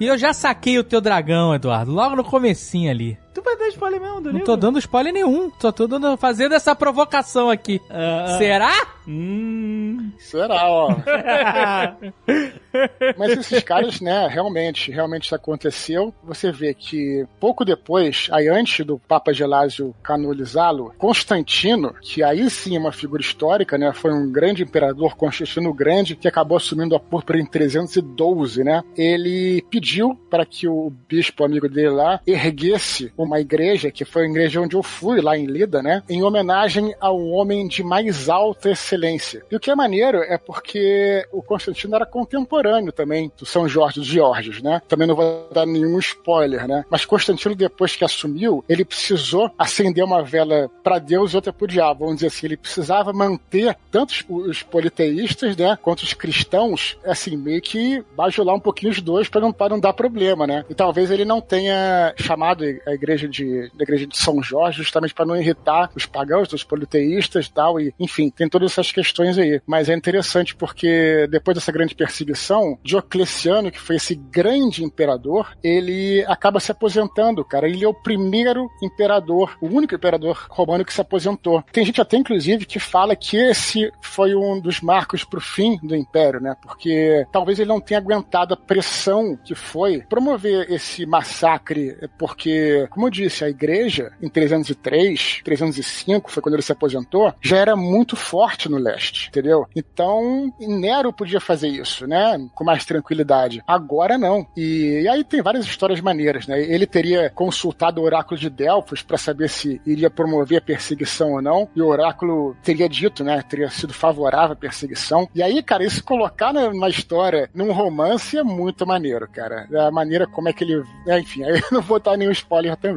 E 0.00 0.06
eu 0.06 0.16
já 0.18 0.32
saquei 0.32 0.78
o 0.78 0.84
teu 0.84 1.00
dragão, 1.00 1.54
Eduardo, 1.54 1.92
logo 1.92 2.16
no 2.16 2.24
comecinho 2.24 2.90
ali. 2.90 3.18
Tu 3.34 3.42
vai 3.42 3.56
dar 3.56 3.68
spoiler 3.68 4.00
mesmo 4.00 4.20
do 4.20 4.24
Não 4.26 4.32
livro? 4.32 4.46
tô 4.46 4.56
dando 4.56 4.78
spoiler 4.78 5.12
nenhum. 5.12 5.50
Só 5.58 5.72
tô 5.72 5.86
dando, 5.88 6.16
fazendo 6.16 6.54
essa 6.54 6.74
provocação 6.74 7.50
aqui. 7.50 7.80
Ah, 7.90 8.36
Será? 8.38 8.86
Hum. 9.08 10.12
Será, 10.18 10.70
ó. 10.70 10.88
Mas 13.18 13.32
esses 13.32 13.62
caras, 13.62 14.00
né, 14.00 14.26
realmente, 14.28 14.90
realmente 14.90 15.24
isso 15.24 15.34
aconteceu. 15.34 16.12
Você 16.22 16.50
vê 16.50 16.74
que 16.74 17.26
pouco 17.38 17.64
depois, 17.64 18.28
aí 18.32 18.48
antes 18.48 18.84
do 18.84 18.98
Papa 18.98 19.32
Gelásio 19.32 19.94
canonizá-lo, 20.02 20.92
Constantino, 20.98 21.94
que 22.00 22.22
aí 22.22 22.48
sim 22.50 22.76
é 22.76 22.78
uma 22.78 22.92
figura 22.92 23.22
histórica, 23.22 23.78
né, 23.78 23.92
foi 23.92 24.12
um 24.12 24.30
grande 24.30 24.62
imperador, 24.62 25.16
Constantino 25.16 25.72
Grande, 25.72 26.16
que 26.16 26.26
acabou 26.28 26.56
assumindo 26.56 26.94
a 26.96 27.00
púrpura 27.00 27.38
em 27.38 27.46
312, 27.46 28.64
né, 28.64 28.82
ele 28.96 29.62
pediu 29.70 30.18
para 30.30 30.44
que 30.46 30.66
o 30.66 30.92
bispo 31.08 31.44
amigo 31.44 31.68
dele 31.68 31.90
lá 31.90 32.20
erguesse 32.26 33.12
uma 33.24 33.40
igreja, 33.40 33.90
que 33.90 34.04
foi 34.04 34.22
a 34.22 34.28
igreja 34.28 34.60
onde 34.60 34.76
eu 34.76 34.82
fui, 34.82 35.20
lá 35.20 35.36
em 35.36 35.46
Lida, 35.46 35.82
né, 35.82 36.02
em 36.08 36.22
homenagem 36.22 36.94
ao 37.00 37.20
homem 37.28 37.66
de 37.66 37.82
mais 37.82 38.28
alta 38.28 38.70
excelência. 38.70 39.42
E 39.50 39.56
o 39.56 39.60
que 39.60 39.70
é 39.70 39.74
maneiro 39.74 40.18
é 40.22 40.38
porque 40.38 41.26
o 41.32 41.42
Constantino 41.42 41.94
era 41.94 42.06
contemporâneo 42.06 42.92
também 42.92 43.30
do 43.36 43.46
São 43.46 43.68
Jorge 43.68 44.00
dos 44.00 44.08
Georges, 44.08 44.62
né? 44.62 44.80
Também 44.88 45.06
não 45.06 45.14
vou 45.14 45.48
dar 45.52 45.66
nenhum 45.66 45.98
spoiler, 45.98 46.66
né? 46.66 46.84
Mas 46.90 47.04
Constantino, 47.04 47.54
depois 47.54 47.96
que 47.96 48.04
assumiu, 48.04 48.64
ele 48.68 48.84
precisou 48.84 49.50
acender 49.58 50.04
uma 50.04 50.22
vela 50.22 50.70
para 50.82 50.98
Deus 50.98 51.32
e 51.32 51.36
outra 51.36 51.52
para 51.52 51.64
o 51.64 51.68
diabo. 51.68 52.04
Vamos 52.04 52.16
dizer 52.16 52.28
assim, 52.28 52.46
ele 52.46 52.56
precisava 52.56 53.12
manter 53.12 53.76
tanto 53.90 54.14
os 54.28 54.62
politeístas, 54.62 55.56
né, 55.56 55.78
quanto 55.80 56.02
os 56.02 56.14
cristãos, 56.14 56.98
assim, 57.04 57.36
meio 57.36 57.60
que 57.60 58.02
bajular 58.16 58.54
um 58.54 58.60
pouquinho 58.60 58.92
os 58.92 59.00
dois 59.00 59.28
para 59.28 59.40
não, 59.40 59.54
não 59.70 59.80
dar 59.80 59.92
problema, 59.92 60.46
né? 60.46 60.64
E 60.68 60.74
talvez 60.74 61.10
ele 61.10 61.24
não 61.24 61.40
tenha 61.40 62.14
chamado 62.16 62.64
a 62.86 62.92
igreja 62.92 63.13
de, 63.16 63.70
a 63.78 63.82
igreja 63.82 64.06
de 64.06 64.16
São 64.16 64.42
Jorge 64.42 64.78
justamente 64.78 65.14
para 65.14 65.26
não 65.26 65.36
irritar 65.36 65.90
os 65.94 66.06
pagãos, 66.06 66.52
os 66.52 66.64
politeístas 66.64 67.46
e 67.46 67.52
tal, 67.52 67.80
e 67.80 67.94
enfim, 67.98 68.30
tem 68.30 68.48
todas 68.48 68.72
essas 68.72 68.92
questões 68.92 69.38
aí. 69.38 69.60
Mas 69.66 69.88
é 69.88 69.94
interessante 69.94 70.54
porque 70.54 71.26
depois 71.30 71.56
dessa 71.56 71.72
grande 71.72 71.94
perseguição, 71.94 72.78
Diocleciano, 72.82 73.70
que 73.70 73.80
foi 73.80 73.96
esse 73.96 74.14
grande 74.14 74.84
imperador, 74.84 75.56
ele 75.62 76.24
acaba 76.26 76.60
se 76.60 76.70
aposentando, 76.70 77.44
cara. 77.44 77.68
Ele 77.68 77.84
é 77.84 77.88
o 77.88 77.94
primeiro 77.94 78.68
imperador, 78.82 79.56
o 79.60 79.66
único 79.66 79.94
imperador 79.94 80.46
romano 80.50 80.84
que 80.84 80.92
se 80.92 81.00
aposentou. 81.00 81.62
Tem 81.72 81.84
gente 81.84 82.00
até, 82.00 82.16
inclusive, 82.16 82.64
que 82.66 82.78
fala 82.78 83.16
que 83.16 83.36
esse 83.36 83.90
foi 84.00 84.34
um 84.34 84.60
dos 84.60 84.80
marcos 84.80 85.24
pro 85.24 85.40
fim 85.40 85.78
do 85.82 85.94
império, 85.94 86.40
né? 86.40 86.56
Porque 86.62 87.26
talvez 87.32 87.58
ele 87.58 87.68
não 87.68 87.80
tenha 87.80 88.00
aguentado 88.00 88.54
a 88.54 88.56
pressão 88.56 89.36
que 89.44 89.54
foi 89.54 90.02
promover 90.08 90.70
esse 90.70 91.06
massacre, 91.06 91.96
porque, 92.18 92.86
como 92.90 93.03
eu 93.06 93.10
disse, 93.10 93.44
a 93.44 93.48
igreja, 93.48 94.12
em 94.20 94.28
303, 94.28 95.40
305, 95.44 96.30
foi 96.30 96.42
quando 96.42 96.54
ele 96.54 96.62
se 96.62 96.72
aposentou, 96.72 97.32
já 97.40 97.56
era 97.56 97.76
muito 97.76 98.16
forte 98.16 98.68
no 98.68 98.78
leste, 98.78 99.28
entendeu? 99.28 99.66
Então, 99.74 100.52
Nero 100.60 101.12
podia 101.12 101.40
fazer 101.40 101.68
isso, 101.68 102.06
né? 102.06 102.48
Com 102.54 102.64
mais 102.64 102.84
tranquilidade. 102.84 103.62
Agora 103.66 104.18
não. 104.18 104.46
E, 104.56 105.02
e 105.02 105.08
aí 105.08 105.24
tem 105.24 105.42
várias 105.42 105.64
histórias 105.64 106.00
maneiras, 106.00 106.46
né? 106.46 106.60
Ele 106.60 106.86
teria 106.86 107.30
consultado 107.30 108.00
o 108.00 108.04
oráculo 108.04 108.38
de 108.38 108.50
Delfos 108.50 109.02
para 109.02 109.18
saber 109.18 109.48
se 109.48 109.80
iria 109.86 110.10
promover 110.10 110.58
a 110.58 110.62
perseguição 110.62 111.32
ou 111.32 111.42
não, 111.42 111.68
e 111.74 111.82
o 111.82 111.86
oráculo 111.86 112.56
teria 112.62 112.88
dito, 112.88 113.24
né? 113.24 113.42
Teria 113.42 113.70
sido 113.70 113.92
favorável 113.92 114.52
à 114.52 114.56
perseguição. 114.56 115.28
E 115.34 115.42
aí, 115.42 115.62
cara, 115.62 115.84
isso 115.84 116.02
colocar 116.04 116.52
na, 116.52 116.88
história, 116.88 117.50
num 117.54 117.72
romance, 117.72 118.36
é 118.38 118.42
muito 118.42 118.86
maneiro, 118.86 119.28
cara. 119.28 119.66
A 119.86 119.90
maneira 119.90 120.26
como 120.26 120.48
é 120.48 120.52
que 120.52 120.64
ele. 120.64 120.82
É, 121.06 121.18
enfim, 121.18 121.42
aí 121.44 121.58
eu 121.58 121.68
não 121.72 121.80
vou 121.80 121.98
dar 121.98 122.16
nenhum 122.16 122.30
spoiler 122.30 122.76
também. 122.76 122.93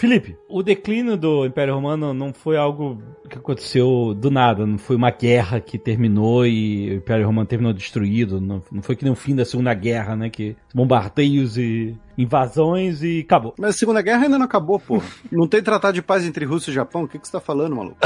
Felipe, 0.00 0.34
o 0.48 0.62
declínio 0.62 1.14
do 1.14 1.44
Império 1.44 1.74
Romano 1.74 2.14
não 2.14 2.32
foi 2.32 2.56
algo 2.56 3.02
que 3.28 3.36
aconteceu 3.36 4.14
do 4.14 4.30
nada, 4.30 4.64
não 4.64 4.78
foi 4.78 4.96
uma 4.96 5.10
guerra 5.10 5.60
que 5.60 5.78
terminou 5.78 6.46
e 6.46 6.90
o 6.90 6.94
Império 6.94 7.26
Romano 7.26 7.46
terminou 7.46 7.74
destruído, 7.74 8.40
não, 8.40 8.62
não 8.72 8.80
foi 8.80 8.96
que 8.96 9.04
nem 9.04 9.12
o 9.12 9.16
fim 9.16 9.36
da 9.36 9.44
Segunda 9.44 9.74
Guerra, 9.74 10.16
né, 10.16 10.30
que 10.30 10.56
bombardeios 10.74 11.58
e 11.58 11.94
invasões 12.22 13.02
e 13.02 13.20
acabou. 13.20 13.54
Mas 13.58 13.70
a 13.70 13.78
Segunda 13.78 14.02
Guerra 14.02 14.24
ainda 14.24 14.38
não 14.38 14.46
acabou, 14.46 14.78
pô. 14.78 15.02
Não 15.30 15.46
tem 15.46 15.62
tratado 15.62 15.94
de 15.94 16.02
paz 16.02 16.24
entre 16.24 16.44
Rússia 16.44 16.70
e 16.70 16.74
Japão? 16.74 17.04
O 17.04 17.08
que, 17.08 17.18
que 17.18 17.26
você 17.26 17.32
tá 17.32 17.40
falando, 17.40 17.76
maluco? 17.76 17.96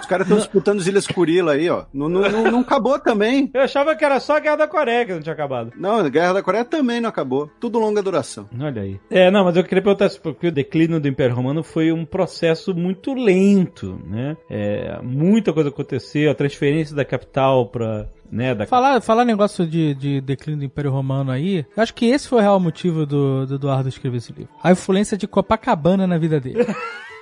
Os 0.00 0.06
caras 0.06 0.26
estão 0.26 0.38
disputando 0.38 0.80
as 0.80 0.86
Ilhas 0.86 1.06
Kurila 1.06 1.52
aí, 1.52 1.68
ó. 1.70 1.84
Não, 1.92 2.08
não, 2.08 2.22
não, 2.28 2.50
não 2.50 2.60
acabou 2.60 2.98
também. 2.98 3.50
Eu 3.54 3.60
achava 3.60 3.94
que 3.94 4.04
era 4.04 4.18
só 4.18 4.36
a 4.36 4.40
Guerra 4.40 4.56
da 4.56 4.68
Coreia 4.68 5.06
que 5.06 5.12
não 5.12 5.20
tinha 5.20 5.32
acabado. 5.32 5.72
Não, 5.76 5.98
a 5.98 6.08
Guerra 6.08 6.34
da 6.34 6.42
Coreia 6.42 6.64
também 6.64 7.00
não 7.00 7.08
acabou. 7.08 7.48
Tudo 7.60 7.78
longa 7.78 8.02
duração. 8.02 8.48
Olha 8.58 8.82
aí. 8.82 9.00
É, 9.10 9.30
não, 9.30 9.44
mas 9.44 9.56
eu 9.56 9.64
queria 9.64 9.82
perguntar 9.82 10.10
porque 10.22 10.48
o 10.48 10.52
declínio 10.52 11.00
do 11.00 11.08
Império 11.08 11.34
Romano 11.34 11.62
foi 11.62 11.92
um 11.92 12.04
processo 12.04 12.74
muito 12.74 13.14
lento, 13.14 14.00
né? 14.06 14.36
É, 14.50 14.98
muita 15.02 15.52
coisa 15.52 15.68
aconteceu, 15.68 16.30
a 16.30 16.34
transferência 16.34 16.94
da 16.94 17.04
capital 17.04 17.66
para 17.66 18.08
né, 18.30 18.54
da... 18.54 18.66
Falar, 18.66 19.00
falar 19.00 19.24
negócio 19.24 19.66
de, 19.66 19.94
de 19.94 20.20
declínio 20.20 20.60
do 20.60 20.64
Império 20.64 20.90
Romano 20.90 21.30
aí, 21.30 21.66
eu 21.76 21.82
acho 21.82 21.94
que 21.94 22.06
esse 22.06 22.28
foi 22.28 22.38
o 22.38 22.42
real 22.42 22.60
motivo 22.60 23.06
do, 23.06 23.46
do 23.46 23.54
Eduardo 23.54 23.88
escrever 23.88 24.18
esse 24.18 24.32
livro. 24.32 24.52
A 24.62 24.72
influência 24.72 25.16
de 25.16 25.26
Copacabana 25.26 26.06
na 26.06 26.18
vida 26.18 26.40
dele. 26.40 26.66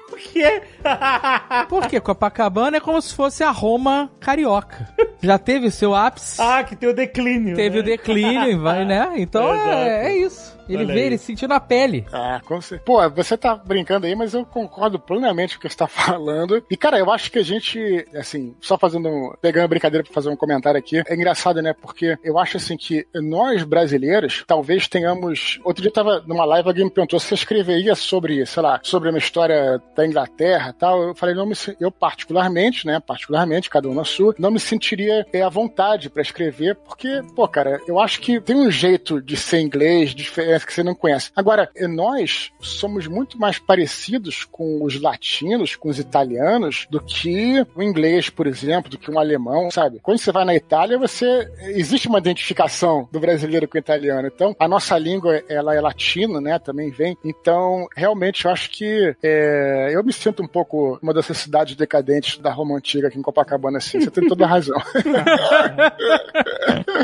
Por 0.08 0.18
quê? 0.18 0.62
Porque 1.68 2.00
Copacabana 2.00 2.76
é 2.76 2.80
como 2.80 3.00
se 3.02 3.14
fosse 3.14 3.42
a 3.42 3.50
Roma 3.50 4.10
carioca. 4.20 4.88
Já 5.20 5.38
teve 5.38 5.70
seu 5.70 5.94
ápice. 5.94 6.40
Ah, 6.40 6.62
que 6.62 6.76
tem 6.76 6.88
o 6.88 6.94
declínio. 6.94 7.56
Teve 7.56 7.76
né? 7.76 7.80
o 7.80 7.84
declínio, 7.84 8.50
e 8.50 8.56
vai, 8.56 8.84
né? 8.84 9.12
Então 9.18 9.52
é, 9.52 10.06
é 10.06 10.18
isso. 10.18 10.55
Ele 10.68 10.84
Olha 10.84 10.94
vê, 10.94 11.00
aí. 11.00 11.06
ele 11.06 11.18
sentiu 11.18 11.48
na 11.48 11.60
pele. 11.60 12.06
Ah, 12.12 12.40
com 12.44 12.60
certeza. 12.60 12.82
Pô, 12.84 13.08
você 13.10 13.36
tá 13.36 13.54
brincando 13.54 14.06
aí, 14.06 14.14
mas 14.14 14.34
eu 14.34 14.44
concordo 14.44 14.98
plenamente 14.98 15.54
com 15.54 15.60
o 15.60 15.62
que 15.62 15.72
você 15.72 15.78
tá 15.78 15.86
falando. 15.88 16.64
E, 16.70 16.76
cara, 16.76 16.98
eu 16.98 17.10
acho 17.10 17.30
que 17.30 17.38
a 17.38 17.44
gente, 17.44 18.06
assim, 18.14 18.54
só 18.60 18.76
fazendo, 18.76 19.08
um, 19.08 19.32
pegando 19.40 19.64
a 19.64 19.68
brincadeira 19.68 20.04
pra 20.04 20.12
fazer 20.12 20.28
um 20.28 20.36
comentário 20.36 20.78
aqui, 20.78 21.02
é 21.06 21.14
engraçado, 21.14 21.62
né? 21.62 21.72
Porque 21.72 22.16
eu 22.24 22.38
acho, 22.38 22.56
assim, 22.56 22.76
que 22.76 23.06
nós 23.14 23.62
brasileiros, 23.62 24.44
talvez 24.46 24.88
tenhamos. 24.88 25.60
Outro 25.64 25.82
dia 25.82 25.90
eu 25.90 25.94
tava 25.94 26.22
numa 26.26 26.44
live, 26.44 26.68
alguém 26.68 26.84
me 26.84 26.90
perguntou 26.90 27.20
se 27.20 27.32
eu 27.32 27.36
escreveria 27.36 27.94
sobre, 27.94 28.44
sei 28.46 28.62
lá, 28.62 28.80
sobre 28.82 29.08
uma 29.08 29.18
história 29.18 29.80
da 29.94 30.06
Inglaterra 30.06 30.70
e 30.70 30.78
tal. 30.78 31.02
Eu 31.02 31.14
falei, 31.14 31.34
não 31.34 31.46
me, 31.46 31.54
eu 31.80 31.90
particularmente, 31.90 32.86
né? 32.86 33.00
Particularmente, 33.00 33.70
cada 33.70 33.88
um 33.88 33.94
na 33.94 34.04
sua, 34.04 34.34
não 34.38 34.50
me 34.50 34.60
sentiria 34.60 35.26
é, 35.32 35.42
à 35.42 35.48
vontade 35.48 36.10
pra 36.10 36.22
escrever, 36.22 36.74
porque, 36.76 37.22
pô, 37.34 37.46
cara, 37.46 37.80
eu 37.86 37.98
acho 38.00 38.20
que 38.20 38.40
tem 38.40 38.56
um 38.56 38.70
jeito 38.70 39.20
de 39.20 39.36
ser 39.36 39.60
inglês, 39.60 40.14
diferente 40.14 40.55
que 40.64 40.72
você 40.72 40.82
não 40.82 40.94
conhece. 40.94 41.30
Agora, 41.34 41.70
nós 41.88 42.52
somos 42.60 43.06
muito 43.06 43.38
mais 43.38 43.58
parecidos 43.58 44.44
com 44.44 44.82
os 44.82 45.00
latinos, 45.00 45.76
com 45.76 45.88
os 45.88 45.98
italianos, 45.98 46.86
do 46.90 47.00
que 47.00 47.66
o 47.74 47.82
inglês, 47.82 48.30
por 48.30 48.46
exemplo, 48.46 48.90
do 48.90 48.98
que 48.98 49.10
um 49.10 49.18
alemão, 49.18 49.70
sabe? 49.70 50.00
Quando 50.02 50.18
você 50.18 50.32
vai 50.32 50.44
na 50.44 50.54
Itália, 50.54 50.98
você 50.98 51.48
existe 51.74 52.08
uma 52.08 52.18
identificação 52.18 53.08
do 53.10 53.20
brasileiro 53.20 53.68
com 53.68 53.76
o 53.76 53.80
italiano. 53.80 54.28
Então, 54.28 54.54
a 54.58 54.68
nossa 54.68 54.96
língua 54.98 55.42
ela 55.48 55.74
é 55.74 55.80
latina, 55.80 56.40
né? 56.40 56.58
Também 56.58 56.90
vem. 56.90 57.16
Então, 57.24 57.86
realmente, 57.94 58.44
eu 58.44 58.50
acho 58.50 58.70
que 58.70 59.14
eh, 59.22 59.90
eu 59.92 60.04
me 60.04 60.12
sinto 60.12 60.42
um 60.42 60.48
pouco 60.48 60.98
uma 61.02 61.12
dessas 61.12 61.38
cidades 61.38 61.74
decadentes 61.74 62.38
da 62.38 62.52
Roma 62.52 62.76
antiga 62.76 63.08
aqui 63.08 63.18
em 63.18 63.22
Copacabana. 63.22 63.78
Assim. 63.78 64.00
Você 64.00 64.10
tem 64.10 64.28
toda 64.28 64.44
a 64.44 64.48
razão. 64.48 64.76